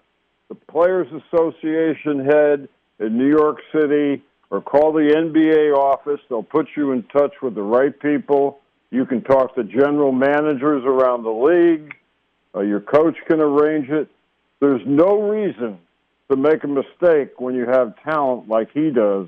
the 0.49 0.55
Players 0.55 1.07
Association 1.07 2.25
head 2.25 2.69
in 2.99 3.17
New 3.17 3.29
York 3.29 3.57
City 3.71 4.23
or 4.49 4.61
call 4.61 4.91
the 4.91 5.13
NBA 5.15 5.75
office. 5.75 6.19
They'll 6.29 6.43
put 6.43 6.67
you 6.75 6.91
in 6.91 7.03
touch 7.03 7.33
with 7.41 7.55
the 7.55 7.63
right 7.63 7.97
people. 7.99 8.60
You 8.91 9.05
can 9.05 9.21
talk 9.21 9.55
to 9.55 9.63
general 9.63 10.11
managers 10.11 10.83
around 10.85 11.23
the 11.23 11.31
league. 11.31 11.95
Uh, 12.53 12.59
your 12.59 12.81
coach 12.81 13.15
can 13.27 13.39
arrange 13.39 13.89
it. 13.89 14.09
There's 14.59 14.81
no 14.85 15.29
reason 15.29 15.79
to 16.29 16.35
make 16.35 16.63
a 16.63 16.67
mistake 16.67 17.39
when 17.39 17.55
you 17.55 17.65
have 17.65 17.95
talent 18.03 18.49
like 18.49 18.69
he 18.73 18.91
does, 18.91 19.27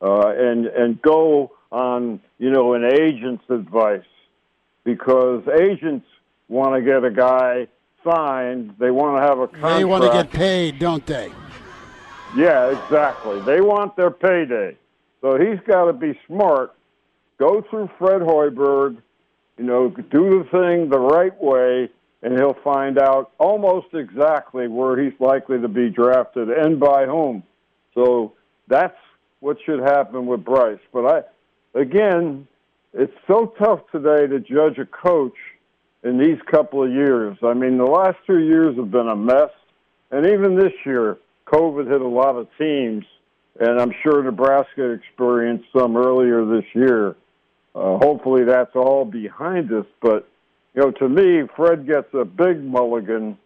uh, 0.00 0.32
and 0.36 0.66
and 0.66 1.00
go 1.00 1.52
on, 1.70 2.20
you 2.38 2.50
know, 2.50 2.74
an 2.74 2.84
agent's 2.84 3.44
advice 3.50 4.04
because 4.84 5.42
agents 5.60 6.06
want 6.48 6.74
to 6.74 6.80
get 6.80 7.04
a 7.04 7.10
guy 7.10 7.68
signed. 8.04 8.74
They 8.78 8.90
want 8.90 9.18
to 9.18 9.22
have 9.22 9.38
a 9.38 9.48
contract. 9.48 9.78
They 9.78 9.84
want 9.84 10.04
to 10.04 10.10
get 10.10 10.30
paid, 10.30 10.78
don't 10.78 11.04
they? 11.04 11.30
Yeah, 12.36 12.70
exactly. 12.70 13.40
They 13.40 13.60
want 13.60 13.96
their 13.96 14.10
payday. 14.10 14.76
So 15.20 15.38
he's 15.38 15.60
got 15.66 15.86
to 15.86 15.92
be 15.92 16.18
smart. 16.26 16.75
Go 17.38 17.62
through 17.68 17.90
Fred 17.98 18.22
Hoiberg, 18.22 18.96
you 19.58 19.64
know, 19.64 19.88
do 19.88 20.42
the 20.42 20.48
thing 20.50 20.88
the 20.88 20.98
right 20.98 21.34
way, 21.40 21.90
and 22.22 22.38
he'll 22.38 22.56
find 22.64 22.98
out 22.98 23.32
almost 23.38 23.88
exactly 23.92 24.68
where 24.68 25.02
he's 25.02 25.18
likely 25.20 25.60
to 25.60 25.68
be 25.68 25.90
drafted 25.90 26.48
and 26.50 26.80
by 26.80 27.06
whom. 27.06 27.42
So 27.94 28.32
that's 28.68 28.96
what 29.40 29.58
should 29.64 29.80
happen 29.80 30.26
with 30.26 30.44
Bryce. 30.44 30.78
But 30.92 31.06
I, 31.06 31.78
again, 31.78 32.48
it's 32.92 33.12
so 33.26 33.54
tough 33.58 33.80
today 33.92 34.26
to 34.26 34.40
judge 34.40 34.78
a 34.78 34.86
coach 34.86 35.36
in 36.02 36.18
these 36.18 36.38
couple 36.50 36.82
of 36.82 36.90
years. 36.90 37.36
I 37.42 37.52
mean, 37.52 37.78
the 37.78 37.84
last 37.84 38.16
two 38.26 38.40
years 38.40 38.76
have 38.76 38.90
been 38.90 39.08
a 39.08 39.16
mess, 39.16 39.50
and 40.10 40.26
even 40.26 40.56
this 40.56 40.72
year, 40.84 41.18
COVID 41.46 41.90
hit 41.90 42.00
a 42.00 42.08
lot 42.08 42.36
of 42.36 42.48
teams, 42.58 43.04
and 43.60 43.80
I'm 43.80 43.92
sure 44.02 44.22
Nebraska 44.22 44.90
experienced 44.90 45.66
some 45.76 45.96
earlier 45.96 46.44
this 46.44 46.64
year. 46.74 47.16
Uh, 47.76 47.98
hopefully, 47.98 48.44
that's 48.44 48.74
all 48.74 49.04
behind 49.04 49.70
us. 49.70 49.84
But 50.00 50.26
you 50.74 50.80
know, 50.82 50.90
to 50.92 51.08
me, 51.08 51.46
Fred 51.54 51.86
gets 51.86 52.12
a 52.14 52.24
big 52.24 52.62
mulligan. 52.64 53.36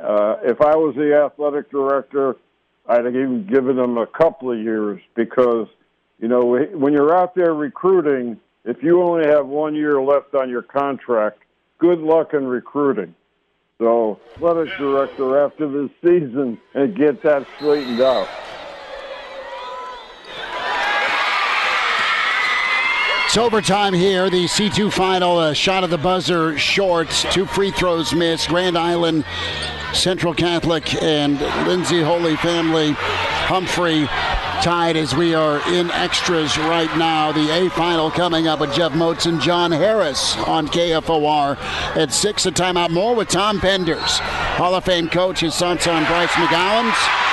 Uh, 0.00 0.36
if 0.42 0.60
I 0.62 0.74
was 0.76 0.94
the 0.96 1.14
athletic 1.14 1.70
director, 1.70 2.36
I'd 2.88 3.04
have 3.04 3.14
even 3.14 3.46
given 3.46 3.78
him 3.78 3.98
a 3.98 4.06
couple 4.06 4.50
of 4.50 4.58
years 4.58 5.02
because, 5.14 5.68
you 6.18 6.28
know, 6.28 6.56
when 6.72 6.94
you're 6.94 7.14
out 7.14 7.34
there 7.34 7.52
recruiting, 7.52 8.40
if 8.64 8.82
you 8.82 9.02
only 9.02 9.26
have 9.26 9.46
one 9.46 9.74
year 9.74 10.00
left 10.00 10.34
on 10.34 10.48
your 10.48 10.62
contract, 10.62 11.42
good 11.78 11.98
luck 11.98 12.32
in 12.32 12.46
recruiting. 12.46 13.14
So, 13.78 14.18
athletic 14.34 14.76
director 14.78 15.44
after 15.44 15.68
this 15.68 15.90
season 16.02 16.58
and 16.74 16.96
get 16.96 17.22
that 17.22 17.46
straightened 17.56 18.00
out. 18.00 18.28
It's 23.28 23.36
overtime 23.36 23.92
here. 23.92 24.30
The 24.30 24.46
C2 24.46 24.90
final, 24.90 25.38
a 25.42 25.54
shot 25.54 25.84
of 25.84 25.90
the 25.90 25.98
buzzer, 25.98 26.56
short, 26.56 27.10
two 27.30 27.44
free 27.44 27.70
throws 27.70 28.14
missed. 28.14 28.48
Grand 28.48 28.78
Island, 28.78 29.26
Central 29.92 30.32
Catholic, 30.32 31.02
and 31.02 31.38
Lindsay 31.68 32.00
Holy 32.00 32.36
Family, 32.36 32.92
Humphrey 32.92 34.06
tied 34.62 34.96
as 34.96 35.14
we 35.14 35.34
are 35.34 35.60
in 35.74 35.90
extras 35.90 36.56
right 36.56 36.88
now. 36.96 37.30
The 37.30 37.50
A 37.50 37.68
final 37.68 38.10
coming 38.10 38.48
up 38.48 38.60
with 38.60 38.72
Jeff 38.72 38.92
Motz 38.92 39.26
and 39.26 39.42
John 39.42 39.72
Harris 39.72 40.34
on 40.46 40.66
KFOR 40.66 41.58
at 41.98 42.14
6. 42.14 42.46
A 42.46 42.50
timeout 42.50 42.88
more 42.88 43.14
with 43.14 43.28
Tom 43.28 43.60
Penders, 43.60 44.20
Hall 44.56 44.74
of 44.74 44.86
Fame 44.86 45.10
coach, 45.10 45.40
his 45.40 45.54
son's 45.54 45.86
on 45.86 46.06
Bryce 46.06 46.30
McGowens. 46.30 47.27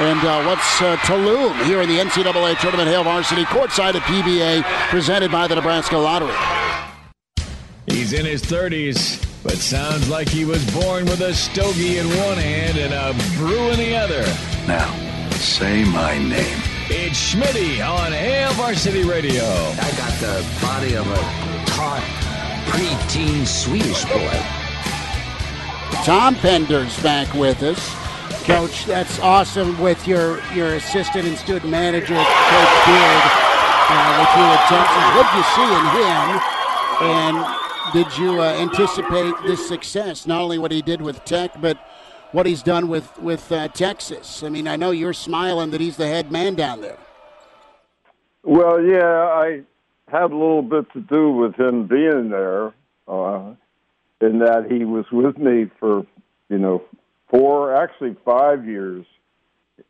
And 0.00 0.18
uh, 0.24 0.42
what's 0.44 0.80
uh, 0.80 0.96
Tulum 1.02 1.62
here 1.66 1.82
in 1.82 1.88
the 1.90 1.98
NCAA 1.98 2.58
Tournament 2.58 2.88
Hail 2.88 3.04
Varsity 3.04 3.44
courtside 3.44 3.96
at 3.96 4.02
PBA 4.04 4.62
presented 4.88 5.30
by 5.30 5.46
the 5.46 5.56
Nebraska 5.56 5.98
Lottery. 5.98 6.34
He's 7.86 8.14
in 8.14 8.24
his 8.24 8.40
30s, 8.40 9.22
but 9.42 9.52
sounds 9.52 10.08
like 10.08 10.26
he 10.26 10.46
was 10.46 10.64
born 10.72 11.04
with 11.04 11.20
a 11.20 11.34
stogie 11.34 11.98
in 11.98 12.06
one 12.06 12.38
hand 12.38 12.78
and 12.78 12.94
a 12.94 13.12
brew 13.36 13.68
in 13.72 13.78
the 13.78 13.94
other. 13.94 14.22
Now, 14.66 14.90
say 15.32 15.84
my 15.84 16.16
name. 16.16 16.62
It's 16.88 17.34
Schmitty 17.34 17.86
on 17.86 18.10
Hail 18.10 18.52
Varsity 18.54 19.04
Radio. 19.04 19.44
I 19.44 19.90
got 19.98 20.18
the 20.18 20.46
body 20.62 20.94
of 20.94 21.06
a 21.06 21.70
taut, 21.72 22.00
preteen 22.72 23.46
Swedish 23.46 24.06
boy. 24.06 24.60
Tom 26.06 26.36
Penders 26.36 27.02
back 27.02 27.34
with 27.34 27.62
us. 27.62 28.09
Coach, 28.44 28.86
that's 28.86 29.18
awesome 29.20 29.78
with 29.80 30.06
your, 30.08 30.42
your 30.54 30.74
assistant 30.74 31.26
and 31.26 31.36
student 31.36 31.70
manager, 31.70 32.14
Coach 32.14 32.86
Beard, 32.86 33.22
uh, 33.88 34.16
with 34.18 34.32
you 34.36 34.46
at 34.50 34.62
Texas. 34.68 35.04
What 35.14 35.26
did 35.28 35.36
you 35.36 35.44
see 35.54 35.70
in 35.78 35.86
him? 36.00 36.40
And 37.02 37.36
did 37.92 38.18
you 38.18 38.40
uh, 38.40 38.52
anticipate 38.54 39.34
this 39.46 39.66
success? 39.68 40.26
Not 40.26 40.40
only 40.40 40.58
what 40.58 40.72
he 40.72 40.82
did 40.82 41.00
with 41.00 41.24
Tech, 41.24 41.60
but 41.60 41.78
what 42.32 42.46
he's 42.46 42.62
done 42.62 42.88
with, 42.88 43.18
with 43.18 43.50
uh, 43.52 43.68
Texas. 43.68 44.42
I 44.42 44.48
mean, 44.48 44.66
I 44.66 44.76
know 44.76 44.90
you're 44.90 45.12
smiling 45.12 45.70
that 45.70 45.80
he's 45.80 45.96
the 45.96 46.06
head 46.06 46.32
man 46.32 46.54
down 46.54 46.80
there. 46.80 46.98
Well, 48.42 48.82
yeah, 48.82 49.04
I 49.04 49.62
had 50.08 50.32
a 50.32 50.36
little 50.36 50.62
bit 50.62 50.90
to 50.94 51.00
do 51.00 51.30
with 51.30 51.54
him 51.56 51.86
being 51.86 52.30
there, 52.30 52.72
uh, 53.06 53.54
in 54.20 54.38
that 54.40 54.66
he 54.70 54.84
was 54.84 55.04
with 55.12 55.38
me 55.38 55.70
for, 55.78 56.06
you 56.48 56.58
know, 56.58 56.82
four, 57.30 57.74
actually 57.74 58.16
five 58.24 58.66
years. 58.66 59.06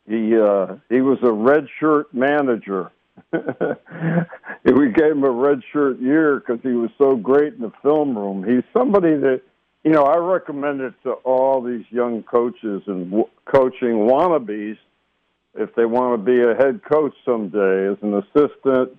He 0.06 0.36
uh, 0.36 0.76
he 0.88 1.00
was 1.00 1.18
a 1.22 1.32
red 1.32 1.66
shirt 1.78 2.12
manager. 2.14 2.90
we 3.32 4.92
gave 4.92 5.12
him 5.12 5.24
a 5.24 5.30
red 5.30 5.60
shirt 5.72 6.00
year 6.00 6.40
because 6.40 6.60
he 6.62 6.72
was 6.72 6.90
so 6.96 7.16
great 7.16 7.54
in 7.54 7.60
the 7.60 7.72
film 7.82 8.16
room. 8.16 8.44
He's 8.44 8.64
somebody 8.72 9.16
that 9.16 9.42
you 9.84 9.90
know 9.90 10.04
I 10.04 10.16
recommend 10.16 10.80
it 10.80 10.94
to 11.04 11.12
all 11.12 11.62
these 11.62 11.84
young 11.90 12.22
coaches 12.22 12.82
and 12.86 13.10
w- 13.10 13.28
coaching 13.44 14.06
wannabes 14.08 14.78
if 15.54 15.74
they 15.74 15.84
want 15.84 16.18
to 16.18 16.24
be 16.24 16.40
a 16.40 16.54
head 16.54 16.80
coach 16.90 17.14
someday 17.24 17.88
as 17.90 17.98
an 18.02 18.14
assistant. 18.14 18.98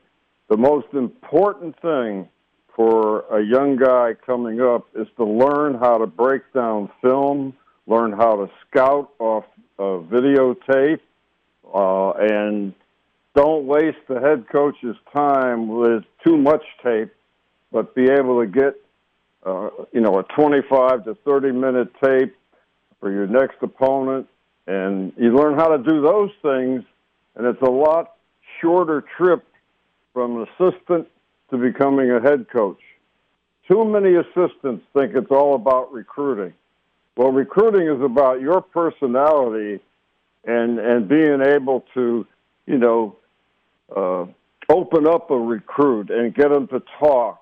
The 0.49 0.57
most 0.57 0.87
important 0.93 1.79
thing 1.81 2.27
for 2.75 3.21
a 3.31 3.43
young 3.43 3.77
guy 3.77 4.13
coming 4.25 4.61
up 4.61 4.87
is 4.95 5.07
to 5.17 5.25
learn 5.25 5.75
how 5.75 5.97
to 5.97 6.07
break 6.07 6.41
down 6.53 6.89
film 7.01 7.53
learn 7.87 8.11
how 8.11 8.35
to 8.35 8.51
scout 8.67 9.11
off 9.19 9.45
a 9.79 9.99
videotape, 9.99 10.99
uh, 11.73 12.11
and 12.19 12.73
don't 13.35 13.65
waste 13.65 13.97
the 14.07 14.19
head 14.19 14.45
coach's 14.51 14.95
time 15.13 15.67
with 15.67 16.03
too 16.25 16.37
much 16.37 16.63
tape, 16.83 17.11
but 17.71 17.95
be 17.95 18.03
able 18.03 18.41
to 18.41 18.47
get, 18.47 18.75
uh, 19.45 19.69
you 19.91 20.01
know, 20.01 20.19
a 20.19 20.23
25 20.23 21.05
to 21.05 21.15
30 21.25 21.51
minute 21.51 21.89
tape 22.03 22.35
for 22.99 23.11
your 23.11 23.27
next 23.27 23.57
opponent, 23.61 24.27
and 24.67 25.13
you 25.17 25.35
learn 25.35 25.55
how 25.55 25.75
to 25.75 25.77
do 25.77 26.01
those 26.01 26.31
things, 26.41 26.83
and 27.35 27.47
it's 27.47 27.61
a 27.61 27.69
lot 27.69 28.13
shorter 28.59 29.03
trip 29.17 29.43
from 30.13 30.37
an 30.37 30.47
assistant 30.59 31.07
to 31.49 31.57
becoming 31.57 32.11
a 32.11 32.21
head 32.21 32.45
coach. 32.49 32.79
Too 33.69 33.85
many 33.85 34.15
assistants 34.15 34.85
think 34.93 35.15
it's 35.15 35.31
all 35.31 35.55
about 35.55 35.91
recruiting. 35.93 36.53
Well, 37.17 37.31
recruiting 37.31 37.87
is 37.87 38.01
about 38.01 38.41
your 38.41 38.61
personality 38.61 39.79
and 40.45 40.79
and 40.79 41.07
being 41.07 41.41
able 41.41 41.85
to, 41.93 42.25
you 42.65 42.77
know, 42.77 43.15
uh, 43.95 44.25
open 44.69 45.07
up 45.07 45.29
a 45.31 45.37
recruit 45.37 46.09
and 46.09 46.33
get 46.33 46.49
them 46.49 46.67
to 46.69 46.81
talk 46.99 47.41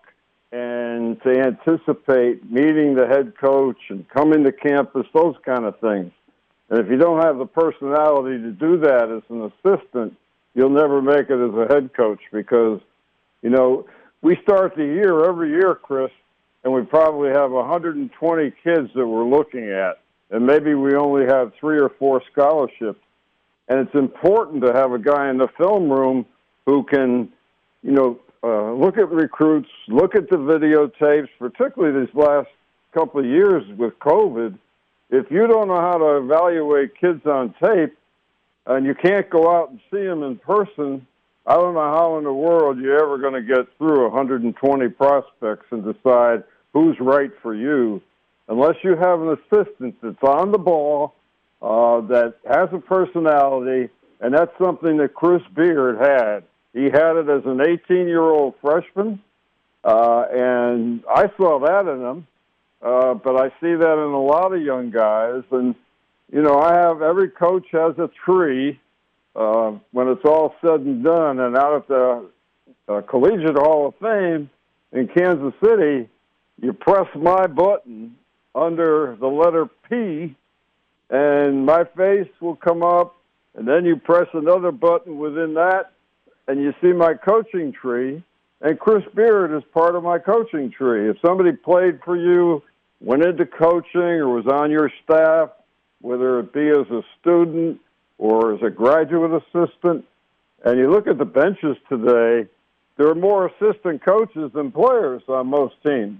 and 0.51 1.21
to 1.21 1.29
anticipate 1.29 2.51
meeting 2.51 2.95
the 2.95 3.05
head 3.07 3.33
coach 3.39 3.77
and 3.89 4.09
coming 4.09 4.43
to 4.43 4.51
campus, 4.51 5.05
those 5.13 5.35
kind 5.45 5.65
of 5.65 5.79
things. 5.79 6.11
And 6.69 6.79
if 6.79 6.89
you 6.89 6.97
don't 6.97 7.23
have 7.23 7.37
the 7.37 7.45
personality 7.45 8.41
to 8.41 8.51
do 8.51 8.79
that 8.79 9.11
as 9.11 9.23
an 9.29 9.51
assistant, 9.51 10.17
you'll 10.55 10.69
never 10.69 11.01
make 11.01 11.29
it 11.29 11.39
as 11.39 11.53
a 11.53 11.71
head 11.71 11.93
coach 11.93 12.19
because, 12.31 12.81
you 13.43 13.49
know, 13.49 13.85
we 14.21 14.37
start 14.41 14.75
the 14.75 14.83
year 14.83 15.23
every 15.25 15.51
year, 15.51 15.75
Chris, 15.75 16.11
and 16.63 16.73
we 16.73 16.83
probably 16.83 17.29
have 17.29 17.51
120 17.51 18.53
kids 18.63 18.89
that 18.95 19.07
we're 19.07 19.27
looking 19.27 19.69
at, 19.69 19.99
and 20.29 20.45
maybe 20.45 20.73
we 20.73 20.95
only 20.95 21.25
have 21.25 21.53
three 21.59 21.79
or 21.79 21.89
four 21.89 22.21
scholarships. 22.31 22.99
And 23.67 23.79
it's 23.87 23.95
important 23.95 24.63
to 24.63 24.73
have 24.73 24.91
a 24.91 24.99
guy 24.99 25.29
in 25.29 25.37
the 25.37 25.47
film 25.57 25.89
room 25.91 26.25
who 26.65 26.83
can, 26.83 27.29
you 27.83 27.91
know, 27.91 28.19
uh, 28.43 28.73
look 28.73 28.97
at 28.97 29.09
recruits, 29.09 29.69
look 29.87 30.15
at 30.15 30.29
the 30.29 30.37
videotapes, 30.37 31.29
particularly 31.37 32.05
these 32.05 32.15
last 32.15 32.47
couple 32.93 33.19
of 33.19 33.25
years 33.25 33.63
with 33.77 33.97
COVID. 33.99 34.57
If 35.11 35.29
you 35.29 35.47
don't 35.47 35.67
know 35.67 35.79
how 35.79 35.97
to 35.97 36.17
evaluate 36.17 36.99
kids 36.99 37.25
on 37.25 37.53
tape, 37.63 37.95
and 38.65 38.85
you 38.85 38.93
can't 38.93 39.29
go 39.29 39.51
out 39.51 39.71
and 39.71 39.79
see 39.91 40.03
them 40.03 40.23
in 40.23 40.37
person, 40.37 41.05
I 41.49 41.55
don't 41.55 41.73
know 41.73 41.79
how 41.79 42.19
in 42.19 42.25
the 42.25 42.31
world 42.31 42.77
you're 42.77 43.01
ever 43.01 43.17
going 43.17 43.33
to 43.33 43.41
get 43.41 43.75
through 43.79 44.03
120 44.11 44.89
prospects 44.89 45.65
and 45.71 45.83
decide 45.83 46.43
who's 46.73 46.95
right 46.99 47.31
for 47.41 47.55
you 47.55 48.03
unless 48.47 48.75
you 48.83 48.95
have 48.95 49.19
an 49.19 49.35
assistant 49.35 49.95
that's 50.03 50.21
on 50.21 50.51
the 50.51 50.59
ball, 50.59 51.15
uh, 51.63 52.01
that 52.01 52.35
has 52.47 52.69
a 52.71 52.77
personality, 52.77 53.89
and 54.21 54.31
that's 54.31 54.51
something 54.63 54.97
that 54.97 55.15
Chris 55.15 55.41
Beard 55.55 55.97
had. 55.97 56.43
He 56.73 56.83
had 56.83 57.15
it 57.17 57.27
as 57.27 57.43
an 57.45 57.61
18 57.61 58.07
year 58.07 58.21
old 58.21 58.53
freshman, 58.61 59.19
uh, 59.83 60.25
and 60.31 61.03
I 61.09 61.31
saw 61.35 61.59
that 61.65 61.91
in 61.91 61.99
him, 61.99 62.27
uh, 62.83 63.15
but 63.15 63.35
I 63.37 63.49
see 63.59 63.73
that 63.73 63.93
in 63.93 64.13
a 64.13 64.21
lot 64.21 64.53
of 64.53 64.61
young 64.61 64.91
guys. 64.91 65.41
And, 65.49 65.73
you 66.31 66.43
know, 66.43 66.59
I 66.59 66.75
have 66.75 67.01
every 67.01 67.29
coach 67.29 67.65
has 67.71 67.97
a 67.97 68.11
tree 68.23 68.79
uh, 69.35 69.71
when 69.91 70.07
it's 70.07 70.25
all 70.25 70.55
said 70.61 70.81
and 70.81 71.03
done, 71.03 71.39
and 71.39 71.55
out 71.57 71.75
at 71.75 71.87
the 71.87 72.29
uh, 72.87 73.01
Collegiate 73.01 73.57
Hall 73.57 73.87
of 73.87 73.95
Fame 73.99 74.49
in 74.91 75.07
Kansas 75.07 75.53
City, 75.63 76.09
you 76.61 76.73
press 76.73 77.07
my 77.15 77.47
button 77.47 78.15
under 78.55 79.15
the 79.19 79.27
letter 79.27 79.69
P, 79.89 80.35
and 81.09 81.65
my 81.65 81.83
face 81.95 82.29
will 82.41 82.55
come 82.55 82.83
up, 82.83 83.15
and 83.55 83.67
then 83.67 83.85
you 83.85 83.95
press 83.95 84.27
another 84.33 84.71
button 84.71 85.17
within 85.17 85.53
that, 85.53 85.91
and 86.47 86.61
you 86.61 86.73
see 86.81 86.91
my 86.91 87.13
coaching 87.13 87.71
tree. 87.71 88.23
And 88.61 88.77
Chris 88.77 89.03
Beard 89.15 89.55
is 89.55 89.63
part 89.73 89.95
of 89.95 90.03
my 90.03 90.19
coaching 90.19 90.71
tree. 90.71 91.09
If 91.09 91.17
somebody 91.25 91.53
played 91.53 91.99
for 92.03 92.17
you, 92.17 92.61
went 92.99 93.23
into 93.23 93.45
coaching, 93.45 94.01
or 94.01 94.29
was 94.29 94.47
on 94.47 94.69
your 94.69 94.91
staff, 95.03 95.51
whether 96.01 96.39
it 96.39 96.51
be 96.51 96.67
as 96.67 96.87
a 96.91 97.01
student 97.21 97.79
or 98.19 98.53
as 98.53 98.61
a 98.61 98.69
graduate 98.69 99.31
assistant, 99.31 100.05
and 100.63 100.77
you 100.77 100.91
look 100.91 101.07
at 101.07 101.17
the 101.17 101.25
benches 101.25 101.77
today, 101.89 102.47
there 102.97 103.07
are 103.07 103.15
more 103.15 103.47
assistant 103.47 104.03
coaches 104.05 104.51
than 104.53 104.71
players 104.71 105.23
on 105.29 105.47
most 105.47 105.75
teams. 105.83 106.19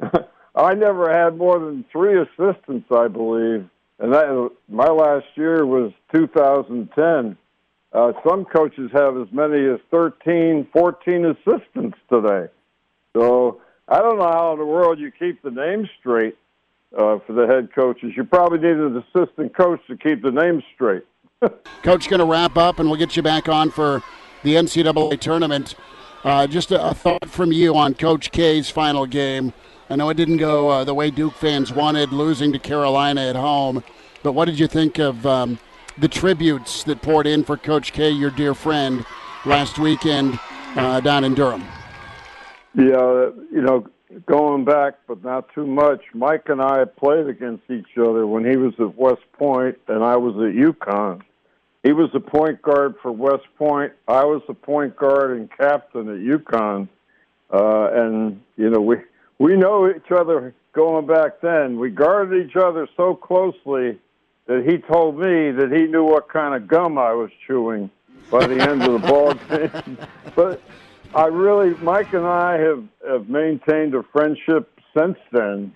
I 0.54 0.74
never 0.74 1.12
had 1.12 1.36
more 1.36 1.58
than 1.58 1.84
three 1.90 2.20
assistants, 2.20 2.86
I 2.96 3.08
believe, 3.08 3.68
and 3.98 4.12
that 4.12 4.50
my 4.68 4.86
last 4.86 5.26
year 5.34 5.66
was 5.66 5.92
2010. 6.14 7.36
Uh, 7.92 8.12
some 8.26 8.44
coaches 8.44 8.90
have 8.92 9.16
as 9.16 9.26
many 9.32 9.66
as 9.66 9.80
13, 9.90 10.68
14 10.72 11.24
assistants 11.26 11.98
today. 12.08 12.46
So 13.16 13.60
I 13.88 13.98
don't 13.98 14.18
know 14.18 14.30
how 14.30 14.52
in 14.52 14.60
the 14.60 14.64
world 14.64 15.00
you 15.00 15.10
keep 15.10 15.42
the 15.42 15.50
names 15.50 15.88
straight 15.98 16.36
uh, 16.96 17.18
for 17.26 17.32
the 17.32 17.46
head 17.48 17.70
coaches. 17.74 18.12
You 18.16 18.22
probably 18.22 18.58
need 18.58 18.76
an 18.76 19.02
assistant 19.12 19.56
coach 19.56 19.80
to 19.88 19.96
keep 19.96 20.22
the 20.22 20.30
names 20.30 20.62
straight. 20.76 21.04
Coach, 21.82 22.08
going 22.08 22.20
to 22.20 22.26
wrap 22.26 22.56
up, 22.56 22.78
and 22.78 22.88
we'll 22.88 22.98
get 22.98 23.16
you 23.16 23.22
back 23.22 23.48
on 23.48 23.70
for 23.70 24.02
the 24.42 24.54
NCAA 24.54 25.20
tournament. 25.20 25.74
Uh, 26.22 26.46
just 26.46 26.72
a, 26.72 26.90
a, 26.90 26.94
thought 26.94 27.28
from 27.28 27.52
you 27.52 27.76
on 27.76 27.94
Coach 27.94 28.30
K's 28.32 28.70
final 28.70 29.04
game. 29.04 29.52
I 29.90 29.96
know 29.96 30.08
it 30.08 30.16
didn't 30.16 30.38
go 30.38 30.70
uh, 30.70 30.84
the 30.84 30.94
way 30.94 31.10
Duke 31.10 31.34
fans 31.34 31.72
wanted, 31.72 32.12
losing 32.12 32.52
to 32.52 32.58
Carolina 32.58 33.20
at 33.22 33.36
home. 33.36 33.84
But 34.22 34.32
what 34.32 34.46
did 34.46 34.58
you 34.58 34.66
think 34.66 34.98
of 34.98 35.26
um, 35.26 35.58
the 35.98 36.08
tributes 36.08 36.82
that 36.84 37.02
poured 37.02 37.26
in 37.26 37.44
for 37.44 37.58
Coach 37.58 37.92
K, 37.92 38.10
your 38.10 38.30
dear 38.30 38.54
friend, 38.54 39.04
last 39.44 39.78
weekend 39.78 40.38
uh, 40.76 41.00
down 41.00 41.24
in 41.24 41.34
Durham? 41.34 41.62
Yeah, 42.74 43.30
you 43.52 43.60
know, 43.60 43.86
going 44.26 44.64
back, 44.64 44.94
but 45.06 45.22
not 45.22 45.52
too 45.54 45.66
much. 45.66 46.02
Mike 46.14 46.48
and 46.48 46.60
I 46.60 46.84
played 46.84 47.26
against 47.26 47.64
each 47.70 47.98
other 47.98 48.26
when 48.26 48.44
he 48.44 48.56
was 48.56 48.72
at 48.78 48.96
West 48.96 49.22
Point 49.38 49.76
and 49.88 50.02
I 50.02 50.16
was 50.16 50.34
at 50.36 50.54
UConn. 50.54 51.22
He 51.84 51.92
was 51.92 52.10
the 52.12 52.20
point 52.20 52.62
guard 52.62 52.94
for 53.02 53.12
West 53.12 53.44
Point. 53.58 53.92
I 54.08 54.24
was 54.24 54.42
the 54.48 54.54
point 54.54 54.96
guard 54.96 55.36
and 55.36 55.50
captain 55.50 56.08
at 56.08 56.18
UConn. 56.18 56.88
Uh, 57.52 57.90
and 57.92 58.40
you 58.56 58.70
know, 58.70 58.80
we 58.80 58.96
we 59.38 59.54
know 59.54 59.88
each 59.88 60.10
other 60.10 60.54
going 60.72 61.06
back 61.06 61.42
then. 61.42 61.78
We 61.78 61.90
guarded 61.90 62.48
each 62.48 62.56
other 62.56 62.88
so 62.96 63.14
closely 63.14 63.98
that 64.46 64.64
he 64.66 64.78
told 64.78 65.18
me 65.18 65.50
that 65.52 65.70
he 65.70 65.86
knew 65.86 66.04
what 66.04 66.28
kind 66.28 66.54
of 66.54 66.66
gum 66.66 66.98
I 66.98 67.12
was 67.12 67.30
chewing 67.46 67.90
by 68.30 68.46
the 68.46 68.60
end 68.60 68.82
of 68.82 69.00
the 69.00 69.06
ball 69.06 69.34
game. 69.48 69.98
but 70.34 70.62
I 71.14 71.26
really, 71.26 71.74
Mike 71.82 72.12
and 72.14 72.26
I 72.26 72.58
have, 72.58 72.84
have 73.06 73.28
maintained 73.28 73.94
a 73.94 74.02
friendship 74.02 74.80
since 74.96 75.18
then. 75.32 75.72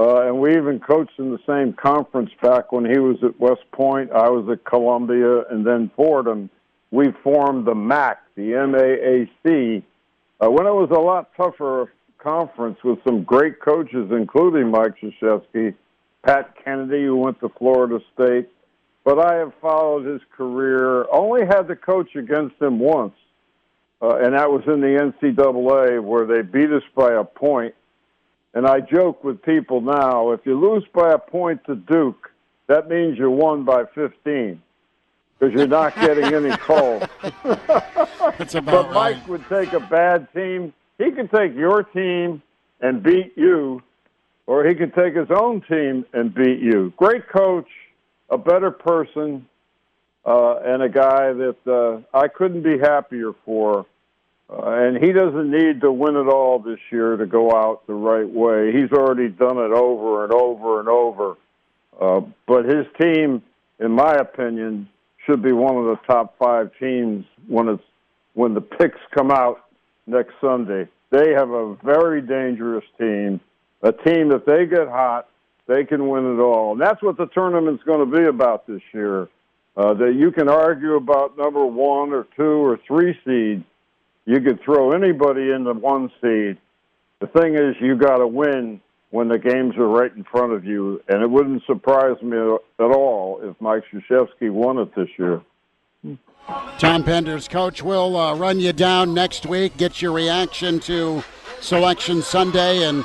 Uh, 0.00 0.22
and 0.22 0.40
we 0.40 0.56
even 0.56 0.80
coached 0.80 1.18
in 1.18 1.30
the 1.30 1.38
same 1.46 1.74
conference 1.74 2.30
back 2.40 2.72
when 2.72 2.86
he 2.86 2.98
was 2.98 3.18
at 3.22 3.38
West 3.38 3.70
Point. 3.70 4.10
I 4.10 4.30
was 4.30 4.48
at 4.50 4.64
Columbia 4.64 5.42
and 5.50 5.66
then 5.66 5.90
Fordham. 5.94 6.48
We 6.90 7.12
formed 7.22 7.66
the 7.66 7.74
MAC, 7.74 8.18
the 8.34 8.52
MAAC, 8.52 9.82
uh, 10.40 10.50
when 10.50 10.66
it 10.66 10.72
was 10.72 10.88
a 10.90 10.98
lot 10.98 11.28
tougher 11.36 11.92
conference 12.16 12.78
with 12.82 12.98
some 13.06 13.24
great 13.24 13.60
coaches, 13.60 14.10
including 14.10 14.70
Mike 14.70 14.94
Krzyzewski, 15.02 15.74
Pat 16.24 16.54
Kennedy, 16.64 17.04
who 17.04 17.16
went 17.16 17.38
to 17.40 17.50
Florida 17.58 18.00
State. 18.14 18.48
But 19.04 19.18
I 19.18 19.36
have 19.36 19.52
followed 19.60 20.06
his 20.06 20.22
career. 20.34 21.04
Only 21.12 21.44
had 21.44 21.68
to 21.68 21.76
coach 21.76 22.16
against 22.16 22.56
him 22.60 22.78
once, 22.78 23.14
uh, 24.00 24.16
and 24.16 24.34
that 24.34 24.50
was 24.50 24.62
in 24.66 24.80
the 24.80 25.12
NCAA, 25.22 26.02
where 26.02 26.24
they 26.24 26.40
beat 26.40 26.72
us 26.72 26.84
by 26.94 27.12
a 27.12 27.24
point. 27.24 27.74
And 28.54 28.66
I 28.66 28.80
joke 28.80 29.22
with 29.22 29.42
people 29.42 29.80
now: 29.80 30.32
if 30.32 30.40
you 30.44 30.58
lose 30.58 30.84
by 30.92 31.12
a 31.12 31.18
point 31.18 31.64
to 31.66 31.76
Duke, 31.76 32.30
that 32.66 32.88
means 32.88 33.18
you 33.18 33.30
won 33.30 33.64
by 33.64 33.84
15 33.94 34.60
because 35.40 35.54
you're 35.54 35.66
not 35.66 35.94
getting 35.96 36.32
any 36.34 36.56
calls. 36.56 37.02
But 37.42 38.92
Mike 38.92 39.26
would 39.28 39.48
take 39.48 39.72
a 39.72 39.80
bad 39.80 40.32
team. 40.34 40.72
He 40.98 41.10
could 41.10 41.30
take 41.30 41.54
your 41.54 41.82
team 41.82 42.42
and 42.80 43.02
beat 43.02 43.32
you, 43.36 43.82
or 44.46 44.66
he 44.66 44.74
could 44.74 44.94
take 44.94 45.14
his 45.14 45.30
own 45.30 45.62
team 45.62 46.04
and 46.12 46.34
beat 46.34 46.60
you. 46.60 46.92
Great 46.96 47.28
coach, 47.28 47.68
a 48.28 48.38
better 48.38 48.70
person, 48.70 49.46
uh, 50.24 50.56
and 50.64 50.82
a 50.82 50.88
guy 50.88 51.32
that 51.32 51.56
uh, 51.66 52.16
I 52.16 52.28
couldn't 52.28 52.62
be 52.62 52.78
happier 52.78 53.32
for. 53.44 53.86
Uh, 54.50 54.62
and 54.64 55.02
he 55.02 55.12
doesn't 55.12 55.50
need 55.50 55.80
to 55.80 55.92
win 55.92 56.16
it 56.16 56.26
all 56.26 56.58
this 56.58 56.80
year 56.90 57.16
to 57.16 57.26
go 57.26 57.52
out 57.52 57.86
the 57.86 57.94
right 57.94 58.28
way. 58.28 58.72
He's 58.72 58.90
already 58.90 59.28
done 59.28 59.58
it 59.58 59.70
over 59.70 60.24
and 60.24 60.32
over 60.32 60.80
and 60.80 60.88
over. 60.88 61.36
Uh, 62.00 62.22
but 62.46 62.64
his 62.64 62.86
team, 63.00 63.42
in 63.78 63.92
my 63.92 64.14
opinion, 64.14 64.88
should 65.24 65.42
be 65.42 65.52
one 65.52 65.76
of 65.76 65.84
the 65.84 65.98
top 66.06 66.36
five 66.38 66.70
teams 66.80 67.24
when 67.46 67.68
it's 67.68 67.82
when 68.34 68.54
the 68.54 68.60
picks 68.60 68.98
come 69.14 69.30
out 69.30 69.64
next 70.06 70.32
Sunday. 70.40 70.88
They 71.10 71.32
have 71.32 71.50
a 71.50 71.74
very 71.84 72.22
dangerous 72.22 72.84
team, 72.98 73.40
a 73.82 73.92
team 73.92 74.30
that 74.30 74.46
they 74.46 74.66
get 74.66 74.88
hot, 74.88 75.28
they 75.66 75.84
can 75.84 76.08
win 76.08 76.24
it 76.24 76.40
all, 76.40 76.72
and 76.72 76.80
that's 76.80 77.02
what 77.02 77.16
the 77.16 77.26
tournament's 77.26 77.82
going 77.84 78.08
to 78.08 78.18
be 78.18 78.24
about 78.24 78.66
this 78.66 78.82
year. 78.92 79.28
Uh, 79.76 79.94
that 79.94 80.14
you 80.14 80.32
can 80.32 80.48
argue 80.48 80.96
about 80.96 81.38
number 81.38 81.64
one 81.64 82.12
or 82.12 82.26
two 82.36 82.64
or 82.64 82.78
three 82.88 83.16
seeds. 83.24 83.64
You 84.30 84.40
could 84.40 84.62
throw 84.62 84.92
anybody 84.92 85.50
in 85.50 85.64
the 85.64 85.74
one 85.74 86.08
seed. 86.20 86.56
The 87.18 87.26
thing 87.26 87.56
is, 87.56 87.74
you 87.80 87.96
got 87.96 88.18
to 88.18 88.28
win 88.28 88.80
when 89.10 89.26
the 89.26 89.40
games 89.40 89.74
are 89.76 89.88
right 89.88 90.14
in 90.14 90.22
front 90.22 90.52
of 90.52 90.64
you, 90.64 91.02
and 91.08 91.20
it 91.20 91.28
wouldn't 91.28 91.64
surprise 91.66 92.14
me 92.22 92.36
at 92.36 92.84
all 92.84 93.40
if 93.42 93.60
Mike 93.60 93.82
Krzyzewski 93.92 94.52
won 94.52 94.78
it 94.78 94.94
this 94.94 95.08
year. 95.18 95.42
Tom 96.78 97.02
Penders, 97.02 97.50
coach, 97.50 97.82
will 97.82 98.16
uh, 98.16 98.36
run 98.36 98.60
you 98.60 98.72
down 98.72 99.14
next 99.14 99.46
week, 99.46 99.76
get 99.76 100.00
your 100.00 100.12
reaction 100.12 100.78
to 100.78 101.24
Selection 101.60 102.22
Sunday, 102.22 102.84
and 102.84 103.04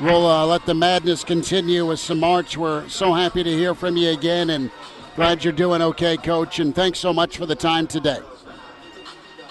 we'll 0.00 0.26
uh, 0.26 0.46
let 0.46 0.64
the 0.64 0.72
madness 0.72 1.24
continue 1.24 1.84
with 1.84 2.00
some 2.00 2.20
March. 2.20 2.56
We're 2.56 2.88
so 2.88 3.12
happy 3.12 3.42
to 3.42 3.50
hear 3.50 3.74
from 3.74 3.98
you 3.98 4.08
again, 4.12 4.48
and 4.48 4.70
glad 5.14 5.44
you're 5.44 5.52
doing 5.52 5.82
okay, 5.82 6.16
coach. 6.16 6.58
And 6.58 6.74
thanks 6.74 6.98
so 7.00 7.12
much 7.12 7.36
for 7.36 7.44
the 7.44 7.54
time 7.54 7.86
today. 7.86 8.20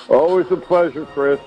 Always 0.10 0.52
a 0.52 0.58
pleasure, 0.58 1.06
Chris. 1.06 1.40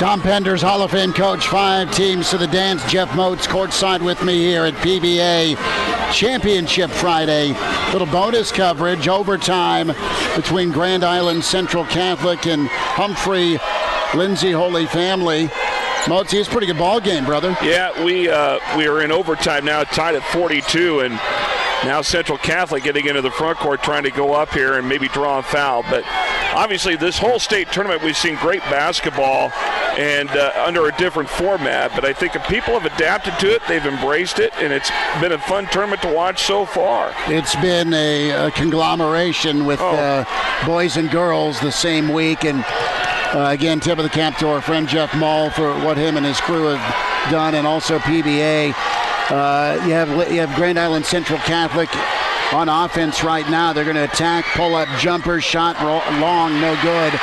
Tom 0.00 0.22
Penders, 0.22 0.62
Hall 0.62 0.80
of 0.80 0.92
Fame 0.92 1.12
coach, 1.12 1.46
five 1.48 1.94
teams 1.94 2.30
to 2.30 2.38
the 2.38 2.46
dance. 2.46 2.82
Jeff 2.90 3.10
Motz 3.10 3.46
courtside 3.46 4.02
with 4.02 4.22
me 4.24 4.38
here 4.38 4.64
at 4.64 4.72
PBA 4.74 5.56
Championship 6.14 6.90
Friday. 6.90 7.48
Little 7.92 8.06
bonus 8.06 8.50
coverage, 8.50 9.08
overtime 9.08 9.88
between 10.34 10.72
Grand 10.72 11.04
Island 11.04 11.44
Central 11.44 11.84
Catholic 11.84 12.46
and 12.46 12.66
Humphrey 12.68 13.58
Lindsay 14.18 14.52
Holy 14.52 14.86
Family. 14.86 15.48
Motz, 16.04 16.32
it's 16.32 16.48
a 16.48 16.50
pretty 16.50 16.66
good 16.66 16.78
ball 16.78 16.98
game, 16.98 17.26
brother. 17.26 17.54
Yeah, 17.62 18.02
we 18.02 18.30
uh, 18.30 18.58
we 18.78 18.88
are 18.88 19.02
in 19.02 19.12
overtime 19.12 19.66
now, 19.66 19.84
tied 19.84 20.14
at 20.14 20.22
42, 20.32 21.00
and 21.00 21.20
now 21.84 22.02
Central 22.02 22.36
Catholic 22.38 22.82
getting 22.82 23.06
into 23.06 23.22
the 23.22 23.30
front 23.30 23.58
court, 23.58 23.82
trying 23.82 24.02
to 24.04 24.10
go 24.10 24.34
up 24.34 24.50
here 24.52 24.74
and 24.78 24.88
maybe 24.88 25.08
draw 25.08 25.38
a 25.38 25.42
foul. 25.42 25.82
But 25.84 26.04
obviously, 26.54 26.96
this 26.96 27.18
whole 27.18 27.38
state 27.38 27.72
tournament, 27.72 28.02
we've 28.02 28.16
seen 28.16 28.36
great 28.36 28.60
basketball 28.62 29.50
and 29.98 30.28
uh, 30.30 30.52
under 30.66 30.86
a 30.88 30.92
different 30.96 31.28
format. 31.28 31.90
But 31.94 32.04
I 32.04 32.12
think 32.12 32.36
if 32.36 32.46
people 32.48 32.78
have 32.78 32.84
adapted 32.92 33.38
to 33.40 33.54
it, 33.54 33.62
they've 33.66 33.84
embraced 33.84 34.38
it, 34.38 34.52
and 34.56 34.72
it's 34.72 34.90
been 35.20 35.32
a 35.32 35.38
fun 35.38 35.66
tournament 35.68 36.02
to 36.02 36.12
watch 36.12 36.42
so 36.42 36.64
far. 36.66 37.12
It's 37.26 37.54
been 37.56 37.92
a, 37.94 38.30
a 38.30 38.50
conglomeration 38.52 39.64
with 39.66 39.80
Oh. 39.80 39.90
uh, 39.96 40.66
boys 40.66 40.96
and 40.96 41.10
girls 41.10 41.60
the 41.60 41.72
same 41.72 42.12
week. 42.12 42.44
And 42.44 42.64
uh, 43.32 43.48
again, 43.50 43.80
tip 43.80 43.98
of 43.98 44.04
the 44.04 44.10
cap 44.10 44.36
to 44.38 44.48
our 44.48 44.60
friend 44.60 44.86
Jeff 44.88 45.14
Mull 45.16 45.50
for 45.50 45.72
what 45.84 45.96
him 45.96 46.16
and 46.16 46.26
his 46.26 46.40
crew 46.40 46.66
have 46.74 47.30
done, 47.30 47.54
and 47.54 47.66
also 47.66 47.98
PBA. 48.00 48.74
Uh, 49.30 49.78
you 49.86 49.92
have 49.92 50.10
you 50.32 50.40
have 50.40 50.52
Grand 50.56 50.78
Island 50.78 51.06
Central 51.06 51.38
Catholic 51.40 51.88
on 52.52 52.68
offense 52.68 53.22
right 53.22 53.48
now. 53.48 53.72
They're 53.72 53.84
going 53.84 53.94
to 53.94 54.10
attack, 54.10 54.44
pull 54.58 54.74
up 54.74 54.88
jumper, 54.98 55.40
shot 55.40 55.78
long, 56.18 56.60
no 56.60 56.74
good, 56.82 57.14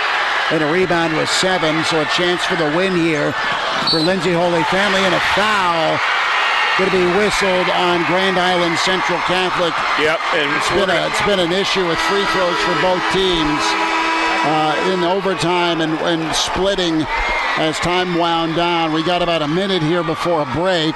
and 0.52 0.64
a 0.64 0.72
rebound 0.72 1.18
with 1.18 1.28
seven. 1.28 1.84
So 1.84 2.00
a 2.00 2.06
chance 2.16 2.44
for 2.46 2.56
the 2.56 2.72
win 2.80 2.96
here 2.96 3.34
for 3.92 4.00
Lindsay 4.00 4.32
Holy 4.32 4.64
Family, 4.72 5.04
and 5.04 5.14
a 5.14 5.24
foul 5.36 6.00
going 6.80 6.92
to 6.92 6.96
be 6.96 7.18
whistled 7.18 7.68
on 7.76 8.06
Grand 8.06 8.38
Island 8.38 8.78
Central 8.80 9.18
Catholic. 9.26 9.74
Yep, 10.00 10.20
and 10.38 10.48
It's 10.56 10.70
been, 10.70 10.90
a, 10.90 11.08
it's 11.08 11.26
been 11.26 11.40
an 11.40 11.52
issue 11.52 11.88
with 11.88 11.98
free 12.06 12.24
throws 12.32 12.58
for 12.64 12.76
both 12.86 13.02
teams 13.12 13.64
uh, 14.46 14.94
in 14.94 15.04
overtime 15.04 15.82
and, 15.82 15.92
and 16.08 16.36
splitting 16.36 17.02
as 17.58 17.80
time 17.80 18.16
wound 18.16 18.56
down. 18.56 18.94
We 18.94 19.04
got 19.04 19.24
about 19.24 19.42
a 19.42 19.48
minute 19.48 19.82
here 19.82 20.04
before 20.04 20.44
a 20.44 20.46
break. 20.54 20.96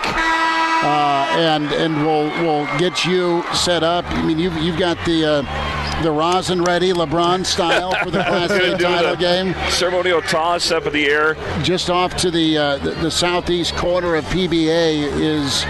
Uh, 0.84 1.28
and 1.38 1.72
and 1.74 2.06
we'll 2.06 2.30
we'll 2.42 2.66
get 2.80 3.06
you 3.06 3.44
set 3.54 3.84
up. 3.84 4.04
I 4.08 4.22
mean, 4.24 4.40
you've 4.40 4.58
you've 4.58 4.80
got 4.80 4.98
the 5.06 5.26
uh, 5.26 6.02
the 6.02 6.12
rosin 6.12 6.64
ready, 6.64 6.92
LeBron 6.92 7.46
style 7.46 7.94
for 8.04 8.10
the 8.10 8.24
Class 8.28 8.50
A 8.50 8.78
title 8.78 9.16
game. 9.16 9.54
Ceremonial 9.70 10.22
toss 10.24 10.72
up 10.72 10.88
in 10.88 10.94
the 10.94 11.06
air. 11.06 11.36
Just 11.62 11.92
off 11.92 12.16
to 12.18 12.32
the, 12.32 12.58
uh, 12.58 12.78
the 12.80 12.92
the 12.92 13.12
southeast 13.12 13.76
corner 13.76 14.16
of 14.16 14.26
PBA 14.26 15.12
is 15.20 15.64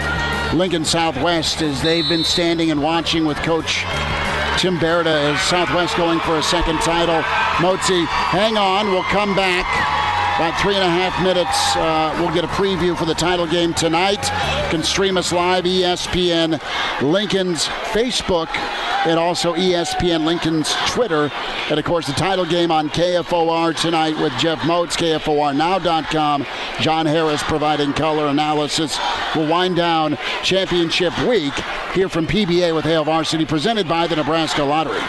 Lincoln 0.53 0.85
Southwest, 0.85 1.61
as 1.61 1.81
they've 1.81 2.07
been 2.07 2.23
standing 2.23 2.71
and 2.71 2.81
watching 2.81 3.25
with 3.25 3.37
Coach 3.37 3.83
Tim 4.57 4.79
Berta 4.79 5.09
as 5.09 5.41
Southwest 5.41 5.97
going 5.97 6.19
for 6.21 6.37
a 6.37 6.43
second 6.43 6.79
title. 6.79 7.21
Motzi, 7.57 8.05
hang 8.05 8.57
on, 8.57 8.91
we'll 8.91 9.03
come 9.03 9.35
back. 9.35 10.00
About 10.41 10.59
three 10.59 10.73
and 10.73 10.83
a 10.83 10.89
half 10.89 11.21
minutes, 11.21 11.75
uh, 11.75 12.17
we'll 12.17 12.33
get 12.33 12.43
a 12.43 12.47
preview 12.47 12.97
for 12.97 13.05
the 13.05 13.13
title 13.13 13.45
game 13.45 13.75
tonight. 13.75 14.23
Can 14.71 14.81
stream 14.81 15.15
us 15.15 15.31
live, 15.31 15.65
ESPN, 15.65 16.59
Lincoln's 17.03 17.67
Facebook, 17.67 18.47
and 19.05 19.19
also 19.19 19.53
ESPN 19.53 20.25
Lincoln's 20.25 20.73
Twitter. 20.87 21.31
And 21.69 21.77
of 21.77 21.85
course, 21.85 22.07
the 22.07 22.13
title 22.13 22.43
game 22.43 22.71
on 22.71 22.89
KFOR 22.89 23.79
tonight 23.79 24.17
with 24.17 24.35
Jeff 24.39 24.57
Motz, 24.61 24.97
KFORNow.com. 24.97 26.47
John 26.79 27.05
Harris 27.05 27.43
providing 27.43 27.93
color 27.93 28.25
analysis. 28.25 28.97
We'll 29.35 29.47
wind 29.47 29.75
down 29.75 30.17
championship 30.41 31.15
week 31.27 31.53
here 31.93 32.09
from 32.09 32.25
PBA 32.25 32.73
with 32.73 32.85
Hail 32.85 33.03
Varsity, 33.03 33.45
presented 33.45 33.87
by 33.87 34.07
the 34.07 34.15
Nebraska 34.15 34.63
Lottery. 34.63 35.01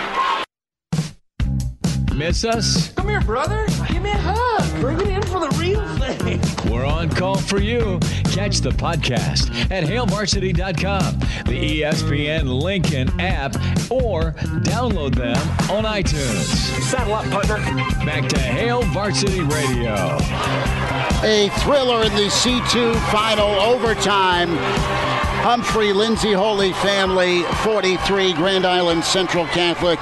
Miss 2.14 2.44
us? 2.44 2.92
Come 2.92 3.08
here, 3.08 3.22
brother. 3.22 3.66
Give 3.88 4.02
me 4.02 4.10
a 4.10 4.18
hug. 4.18 4.51
The 5.42 5.58
real 5.58 5.84
thing. 5.98 6.40
We're 6.70 6.86
on 6.86 7.10
call 7.10 7.36
for 7.36 7.60
you. 7.60 7.98
Catch 8.30 8.60
the 8.60 8.70
podcast 8.70 9.50
at 9.72 9.82
HailVarsity.com, 9.82 11.18
the 11.46 11.82
ESPN 11.82 12.62
Lincoln 12.62 13.08
app, 13.20 13.56
or 13.90 14.30
download 14.62 15.16
them 15.16 15.36
on 15.68 15.82
iTunes. 15.82 16.44
Saddle 16.84 17.14
up, 17.14 17.24
partner. 17.30 17.56
Back 18.06 18.28
to 18.28 18.38
Hail 18.38 18.82
Varsity 18.82 19.40
Radio. 19.40 19.94
A 21.24 21.50
thriller 21.58 22.04
in 22.04 22.12
the 22.14 22.30
C2 22.30 22.94
final 23.10 23.50
overtime. 23.62 24.56
Humphrey 25.42 25.92
Lindsay 25.92 26.32
Holy 26.32 26.72
family 26.74 27.42
43, 27.64 28.32
Grand 28.34 28.64
Island 28.64 29.02
Central 29.02 29.46
Catholic 29.46 29.98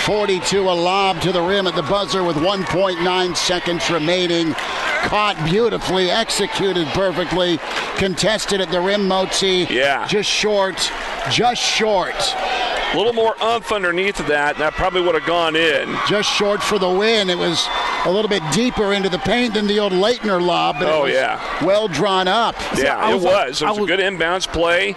42. 0.00 0.62
A 0.62 0.70
lob 0.70 1.20
to 1.22 1.32
the 1.32 1.40
rim 1.42 1.66
at 1.66 1.74
the 1.74 1.82
buzzer 1.82 2.22
with 2.24 2.36
1.9 2.36 3.36
seconds 3.36 3.90
remaining. 3.90 4.54
Caught 4.54 5.42
beautifully, 5.48 6.10
executed 6.10 6.86
perfectly, 6.88 7.58
contested 7.96 8.60
at 8.60 8.70
the 8.70 8.80
rim, 8.80 9.02
Motzi. 9.08 9.68
Yeah. 9.70 10.06
Just 10.06 10.28
short, 10.28 10.90
just 11.30 11.62
short. 11.62 12.14
A 12.92 12.96
little 12.96 13.12
more 13.12 13.34
umph 13.42 13.70
underneath 13.70 14.18
of 14.18 14.26
that, 14.28 14.54
and 14.54 14.62
that 14.62 14.72
probably 14.72 15.02
would 15.02 15.14
have 15.14 15.26
gone 15.26 15.54
in. 15.56 15.94
Just 16.08 16.30
short 16.32 16.62
for 16.62 16.78
the 16.78 16.88
win. 16.88 17.28
It 17.28 17.36
was 17.36 17.66
a 18.06 18.10
little 18.10 18.30
bit 18.30 18.42
deeper 18.52 18.94
into 18.94 19.08
the 19.10 19.18
paint 19.18 19.52
than 19.54 19.66
the 19.66 19.78
old 19.78 19.92
Laettner 19.92 20.40
lob, 20.44 20.76
but 20.78 20.88
Oh, 20.88 21.00
it 21.00 21.08
was 21.08 21.12
yeah. 21.12 21.64
well 21.66 21.86
drawn 21.86 22.26
up. 22.26 22.56
Yeah, 22.76 23.10
it 23.14 23.20
was. 23.20 23.60
It 23.60 23.66
was 23.68 23.78
a 23.78 23.84
good 23.86 24.00
inbounds 24.00 24.50
play. 24.50 24.96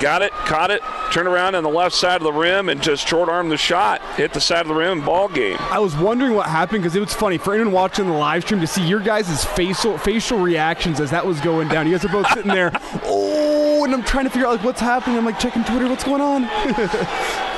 Got 0.00 0.22
it, 0.22 0.32
caught 0.32 0.70
it, 0.70 0.82
turned 1.10 1.26
around 1.26 1.54
on 1.54 1.62
the 1.62 1.70
left 1.70 1.94
side 1.94 2.16
of 2.16 2.22
the 2.22 2.32
rim, 2.32 2.68
and 2.68 2.82
just 2.82 3.08
short 3.08 3.28
armed 3.28 3.50
the 3.50 3.56
shot. 3.56 4.02
Hit 4.16 4.32
the 4.34 4.40
side 4.40 4.60
of 4.60 4.68
the 4.68 4.74
rim, 4.74 5.04
ball 5.04 5.28
game. 5.28 5.56
I 5.58 5.78
was 5.78 5.96
wondering 5.96 6.34
what 6.34 6.46
happened 6.46 6.82
because 6.82 6.94
it 6.94 7.00
was 7.00 7.14
funny 7.14 7.38
for 7.38 7.54
anyone 7.54 7.72
watching 7.72 8.06
the 8.06 8.12
live 8.12 8.42
stream 8.42 8.60
to 8.60 8.66
see 8.66 8.86
your 8.86 9.00
guys' 9.00 9.44
facial 9.44 9.96
facial 9.96 10.38
reactions 10.38 11.00
as 11.00 11.10
that 11.12 11.24
was 11.24 11.40
going 11.40 11.68
down. 11.68 11.86
You 11.86 11.92
guys 11.92 12.04
are 12.04 12.08
both 12.08 12.28
sitting 12.28 12.52
there, 12.52 12.70
oh, 13.04 13.84
and 13.84 13.94
I'm 13.94 14.04
trying 14.04 14.24
to 14.24 14.30
figure 14.30 14.46
out 14.46 14.56
like 14.56 14.64
what's 14.64 14.80
happening. 14.80 15.16
I'm 15.16 15.24
like 15.24 15.38
checking 15.38 15.64
Twitter, 15.64 15.88
what's 15.88 16.04
going 16.04 16.20
on? 16.20 16.42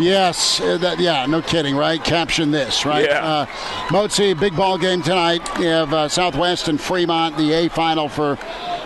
Yes, 0.00 0.60
uh, 0.60 0.78
that, 0.78 1.00
yeah, 1.00 1.26
no 1.26 1.42
kidding, 1.42 1.76
right? 1.76 2.02
Caption 2.02 2.50
this, 2.50 2.84
right? 2.84 3.04
Yeah. 3.04 3.24
Uh, 3.24 3.46
Motzi, 3.88 4.38
big 4.38 4.56
ball 4.56 4.78
game 4.78 5.02
tonight. 5.02 5.46
You 5.58 5.66
have 5.66 5.92
uh, 5.92 6.08
Southwest 6.08 6.68
and 6.68 6.80
Fremont, 6.80 7.36
the 7.36 7.52
A 7.52 7.68
final 7.68 8.08
for 8.08 8.38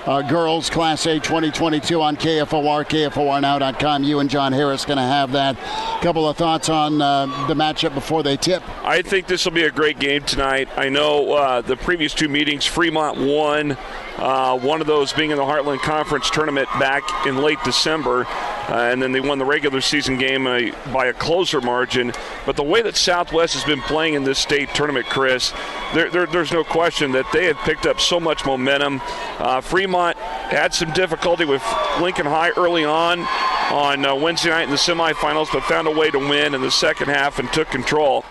uh, 0.06 0.22
girls 0.22 0.68
Class 0.70 1.06
A 1.06 1.20
2022 1.20 2.00
on 2.00 2.16
KFOR, 2.16 2.84
KFORNow.com. 2.84 4.02
You 4.02 4.18
and 4.20 4.28
John 4.28 4.52
Harris 4.52 4.84
going 4.84 4.96
to 4.96 5.02
have 5.02 5.32
that. 5.32 5.56
Couple 6.02 6.28
of 6.28 6.36
thoughts 6.36 6.68
on 6.68 7.00
uh, 7.00 7.26
the 7.46 7.54
matchup 7.54 7.94
before 7.94 8.22
they 8.22 8.36
tip. 8.36 8.62
I 8.84 9.02
think 9.02 9.26
this 9.26 9.44
will 9.44 9.52
be 9.52 9.64
a 9.64 9.70
great 9.70 9.98
game 9.98 10.24
tonight. 10.24 10.68
I 10.76 10.88
know 10.88 11.32
uh, 11.32 11.60
the 11.60 11.76
previous 11.76 12.14
two 12.14 12.28
meetings, 12.28 12.66
Fremont 12.66 13.18
won. 13.18 13.76
Uh, 14.16 14.58
one 14.58 14.80
of 14.80 14.86
those 14.86 15.12
being 15.12 15.30
in 15.30 15.36
the 15.36 15.44
Heartland 15.44 15.80
Conference 15.80 16.30
tournament 16.30 16.68
back 16.78 17.02
in 17.26 17.38
late 17.38 17.58
December, 17.64 18.26
uh, 18.68 18.88
and 18.90 19.02
then 19.02 19.12
they 19.12 19.20
won 19.20 19.38
the 19.38 19.44
regular 19.44 19.80
season 19.80 20.16
game 20.18 20.46
uh, 20.46 20.60
by 20.92 21.06
a 21.06 21.12
closer 21.12 21.60
margin. 21.60 22.12
But 22.46 22.56
the 22.56 22.62
way 22.62 22.82
that 22.82 22.96
Southwest 22.96 23.54
has 23.54 23.64
been 23.64 23.80
playing 23.82 24.14
in 24.14 24.24
this 24.24 24.38
state 24.38 24.70
tournament, 24.74 25.06
Chris, 25.06 25.52
there, 25.94 26.10
there, 26.10 26.26
there's 26.26 26.52
no 26.52 26.64
question 26.64 27.12
that 27.12 27.26
they 27.32 27.46
have 27.46 27.58
picked 27.58 27.86
up 27.86 28.00
so 28.00 28.20
much 28.20 28.44
momentum. 28.46 29.00
Uh, 29.38 29.60
Fremont 29.60 30.16
had 30.16 30.74
some 30.74 30.92
difficulty 30.92 31.44
with 31.44 31.62
Lincoln 32.00 32.26
High 32.26 32.50
early 32.50 32.84
on 32.84 33.26
on 33.72 34.04
uh, 34.04 34.14
Wednesday 34.14 34.50
night 34.50 34.64
in 34.64 34.70
the 34.70 34.76
semifinals, 34.76 35.50
but 35.50 35.62
found 35.62 35.88
a 35.88 35.90
way 35.90 36.10
to 36.10 36.18
win 36.18 36.54
in 36.54 36.60
the 36.60 36.70
second 36.70 37.08
half 37.08 37.38
and 37.38 37.50
took 37.52 37.68
control. 37.68 38.24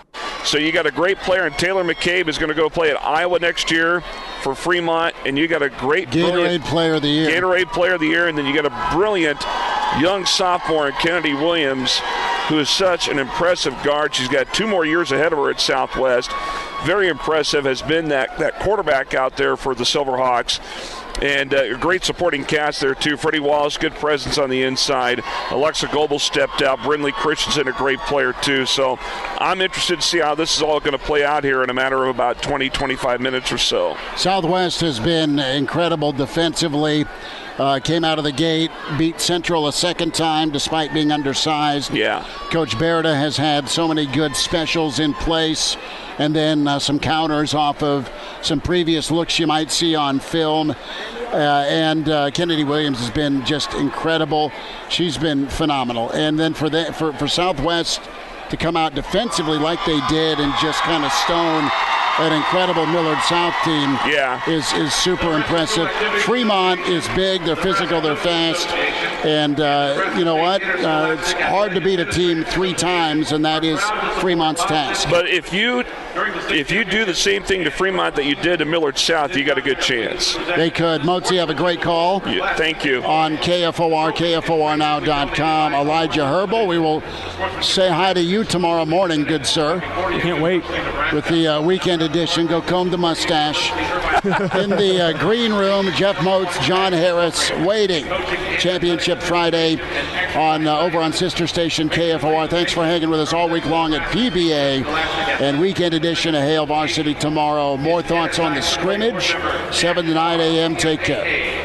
So 0.44 0.56
you 0.56 0.70
got 0.72 0.86
a 0.86 0.90
great 0.90 1.18
player, 1.18 1.44
and 1.46 1.54
Taylor 1.58 1.82
McCabe 1.82 2.28
is 2.28 2.38
going 2.38 2.48
to 2.48 2.54
go 2.54 2.70
play 2.70 2.90
at 2.90 3.02
Iowa 3.02 3.38
next 3.40 3.70
year 3.70 4.02
for 4.42 4.54
Fremont, 4.54 5.14
and 5.26 5.36
you 5.36 5.48
got 5.48 5.62
a 5.62 5.68
great 5.68 6.10
Gatorade 6.10 6.62
Player 6.62 6.94
of 6.94 7.02
the 7.02 7.08
Year. 7.08 7.30
Gatorade 7.30 7.72
Player 7.72 7.94
of 7.94 8.00
the 8.00 8.06
Year, 8.06 8.28
and 8.28 8.38
then 8.38 8.46
you 8.46 8.54
got 8.54 8.66
a 8.66 8.96
brilliant 8.96 9.40
young 10.00 10.24
sophomore 10.24 10.88
in 10.88 10.94
Kennedy 10.94 11.34
Williams, 11.34 12.00
who 12.48 12.58
is 12.58 12.68
such 12.68 13.08
an 13.08 13.18
impressive 13.18 13.74
guard. 13.82 14.14
She's 14.14 14.28
got 14.28 14.52
two 14.54 14.66
more 14.66 14.84
years 14.84 15.12
ahead 15.12 15.32
of 15.32 15.38
her 15.38 15.50
at 15.50 15.60
Southwest. 15.60 16.30
Very 16.84 17.08
impressive 17.08 17.64
has 17.64 17.82
been 17.82 18.08
that 18.08 18.38
that 18.38 18.58
quarterback 18.58 19.14
out 19.14 19.36
there 19.36 19.56
for 19.56 19.74
the 19.74 19.84
Silverhawks. 19.84 20.58
And 21.20 21.54
uh, 21.54 21.74
a 21.74 21.78
great 21.78 22.04
supporting 22.04 22.44
cast 22.44 22.80
there, 22.80 22.94
too. 22.94 23.16
Freddie 23.16 23.40
Wallace, 23.40 23.76
good 23.76 23.94
presence 23.94 24.38
on 24.38 24.50
the 24.50 24.62
inside. 24.62 25.22
Alexa 25.50 25.88
Goebel 25.88 26.18
stepped 26.18 26.62
out. 26.62 26.82
Brindley 26.82 27.12
Christensen, 27.12 27.68
a 27.68 27.72
great 27.72 27.98
player, 28.00 28.32
too. 28.32 28.66
So 28.66 28.98
I'm 29.38 29.60
interested 29.60 30.00
to 30.00 30.06
see 30.06 30.18
how 30.18 30.34
this 30.34 30.56
is 30.56 30.62
all 30.62 30.80
going 30.80 30.98
to 30.98 31.04
play 31.04 31.24
out 31.24 31.44
here 31.44 31.62
in 31.62 31.70
a 31.70 31.74
matter 31.74 32.04
of 32.04 32.14
about 32.14 32.42
20, 32.42 32.70
25 32.70 33.20
minutes 33.20 33.52
or 33.52 33.58
so. 33.58 33.96
Southwest 34.16 34.80
has 34.80 34.98
been 34.98 35.38
incredible 35.38 36.12
defensively. 36.12 37.04
Uh, 37.58 37.78
came 37.80 38.02
out 38.02 38.18
of 38.18 38.24
the 38.24 38.32
gate, 38.32 38.70
beat 38.96 39.20
Central 39.20 39.68
a 39.68 39.72
second 39.72 40.14
time 40.14 40.50
despite 40.50 40.92
being 40.94 41.12
undersized. 41.12 41.92
Yeah. 41.92 42.26
Coach 42.50 42.78
Berta 42.78 43.14
has 43.14 43.36
had 43.36 43.68
so 43.68 43.86
many 43.86 44.06
good 44.06 44.34
specials 44.34 44.98
in 44.98 45.12
place, 45.14 45.76
and 46.18 46.34
then 46.34 46.66
uh, 46.66 46.78
some 46.78 46.98
counters 46.98 47.52
off 47.52 47.82
of 47.82 48.10
some 48.40 48.60
previous 48.60 49.10
looks 49.10 49.38
you 49.38 49.46
might 49.46 49.70
see 49.70 49.94
on 49.94 50.18
film. 50.18 50.70
Uh, 51.32 51.64
and 51.68 52.08
uh, 52.08 52.30
Kennedy 52.30 52.64
Williams 52.64 52.98
has 53.00 53.10
been 53.10 53.44
just 53.44 53.72
incredible. 53.74 54.52
She's 54.90 55.16
been 55.16 55.46
phenomenal. 55.48 56.10
And 56.10 56.38
then 56.38 56.52
for 56.52 56.68
the, 56.68 56.92
for, 56.92 57.12
for 57.14 57.26
Southwest 57.26 58.00
to 58.50 58.56
come 58.58 58.76
out 58.76 58.94
defensively 58.94 59.58
like 59.58 59.82
they 59.86 59.98
did 60.08 60.38
and 60.38 60.52
just 60.60 60.82
kind 60.82 61.04
of 61.04 61.12
stone 61.12 61.70
an 62.18 62.32
incredible 62.32 62.86
Millard 62.86 63.18
South 63.22 63.54
team 63.64 63.98
yeah. 64.12 64.48
is, 64.48 64.70
is 64.74 64.92
super 64.92 65.34
impressive. 65.34 65.90
Fremont 66.22 66.80
is 66.80 67.06
big, 67.08 67.42
they're 67.44 67.56
physical, 67.56 68.00
they're 68.00 68.16
fast, 68.16 68.68
and 69.24 69.60
uh, 69.60 70.14
you 70.16 70.24
know 70.24 70.36
what? 70.36 70.62
Uh, 70.62 71.16
it's 71.18 71.32
hard 71.32 71.72
to 71.72 71.80
beat 71.80 72.00
a 72.00 72.04
team 72.04 72.44
three 72.44 72.74
times, 72.74 73.32
and 73.32 73.44
that 73.44 73.64
is 73.64 73.80
Fremont's 74.20 74.64
task. 74.64 75.08
But 75.08 75.28
if 75.28 75.52
you 75.52 75.84
if 76.50 76.70
you 76.70 76.84
do 76.84 77.04
the 77.04 77.14
same 77.14 77.42
thing 77.42 77.64
to 77.64 77.70
Fremont 77.70 78.16
that 78.16 78.26
you 78.26 78.34
did 78.34 78.58
to 78.58 78.64
Millard 78.64 78.98
South, 78.98 79.34
you 79.34 79.44
got 79.44 79.56
a 79.56 79.62
good 79.62 79.80
chance. 79.80 80.34
They 80.56 80.70
could. 80.70 81.02
Motzi, 81.02 81.38
have 81.38 81.50
a 81.50 81.54
great 81.54 81.80
call. 81.80 82.22
Yeah, 82.26 82.54
thank 82.56 82.84
you. 82.84 83.02
On 83.02 83.36
KFOR, 83.38 84.12
KFORnow.com. 84.12 85.74
Elijah 85.74 86.26
Herbal, 86.26 86.66
we 86.66 86.78
will 86.78 87.02
say 87.62 87.88
hi 87.88 88.12
to 88.12 88.20
you 88.20 88.44
tomorrow 88.44 88.84
morning, 88.84 89.24
good 89.24 89.46
sir. 89.46 89.80
Can't 89.80 90.42
wait. 90.42 90.62
With 91.12 91.26
the 91.28 91.48
uh, 91.48 91.62
edition, 92.02 92.46
go 92.46 92.60
comb 92.60 92.90
the 92.90 92.98
mustache. 92.98 93.70
In 94.54 94.70
the 94.70 95.00
uh, 95.00 95.18
green 95.18 95.52
room, 95.52 95.90
Jeff 95.96 96.16
Motz, 96.16 96.60
John 96.62 96.92
Harris, 96.92 97.50
waiting. 97.66 98.04
Championship 98.58 99.20
Friday 99.20 99.80
on 100.36 100.66
uh, 100.66 100.78
over 100.78 100.98
on 100.98 101.12
sister 101.12 101.46
station 101.46 101.88
KFOR. 101.88 102.48
Thanks 102.48 102.72
for 102.72 102.84
hanging 102.84 103.10
with 103.10 103.20
us 103.20 103.32
all 103.32 103.48
week 103.48 103.66
long 103.66 103.94
at 103.94 104.02
PBA 104.12 104.84
and 105.40 105.60
weekend 105.60 105.94
edition 105.94 106.34
of 106.34 106.42
Hail 106.42 106.66
Varsity 106.66 107.14
tomorrow. 107.14 107.76
More 107.76 108.02
thoughts 108.02 108.38
on 108.38 108.54
the 108.54 108.62
scrimmage, 108.62 109.34
7 109.74 110.04
to 110.06 110.14
9 110.14 110.40
a.m. 110.40 110.76
Take 110.76 111.00
care. 111.00 111.61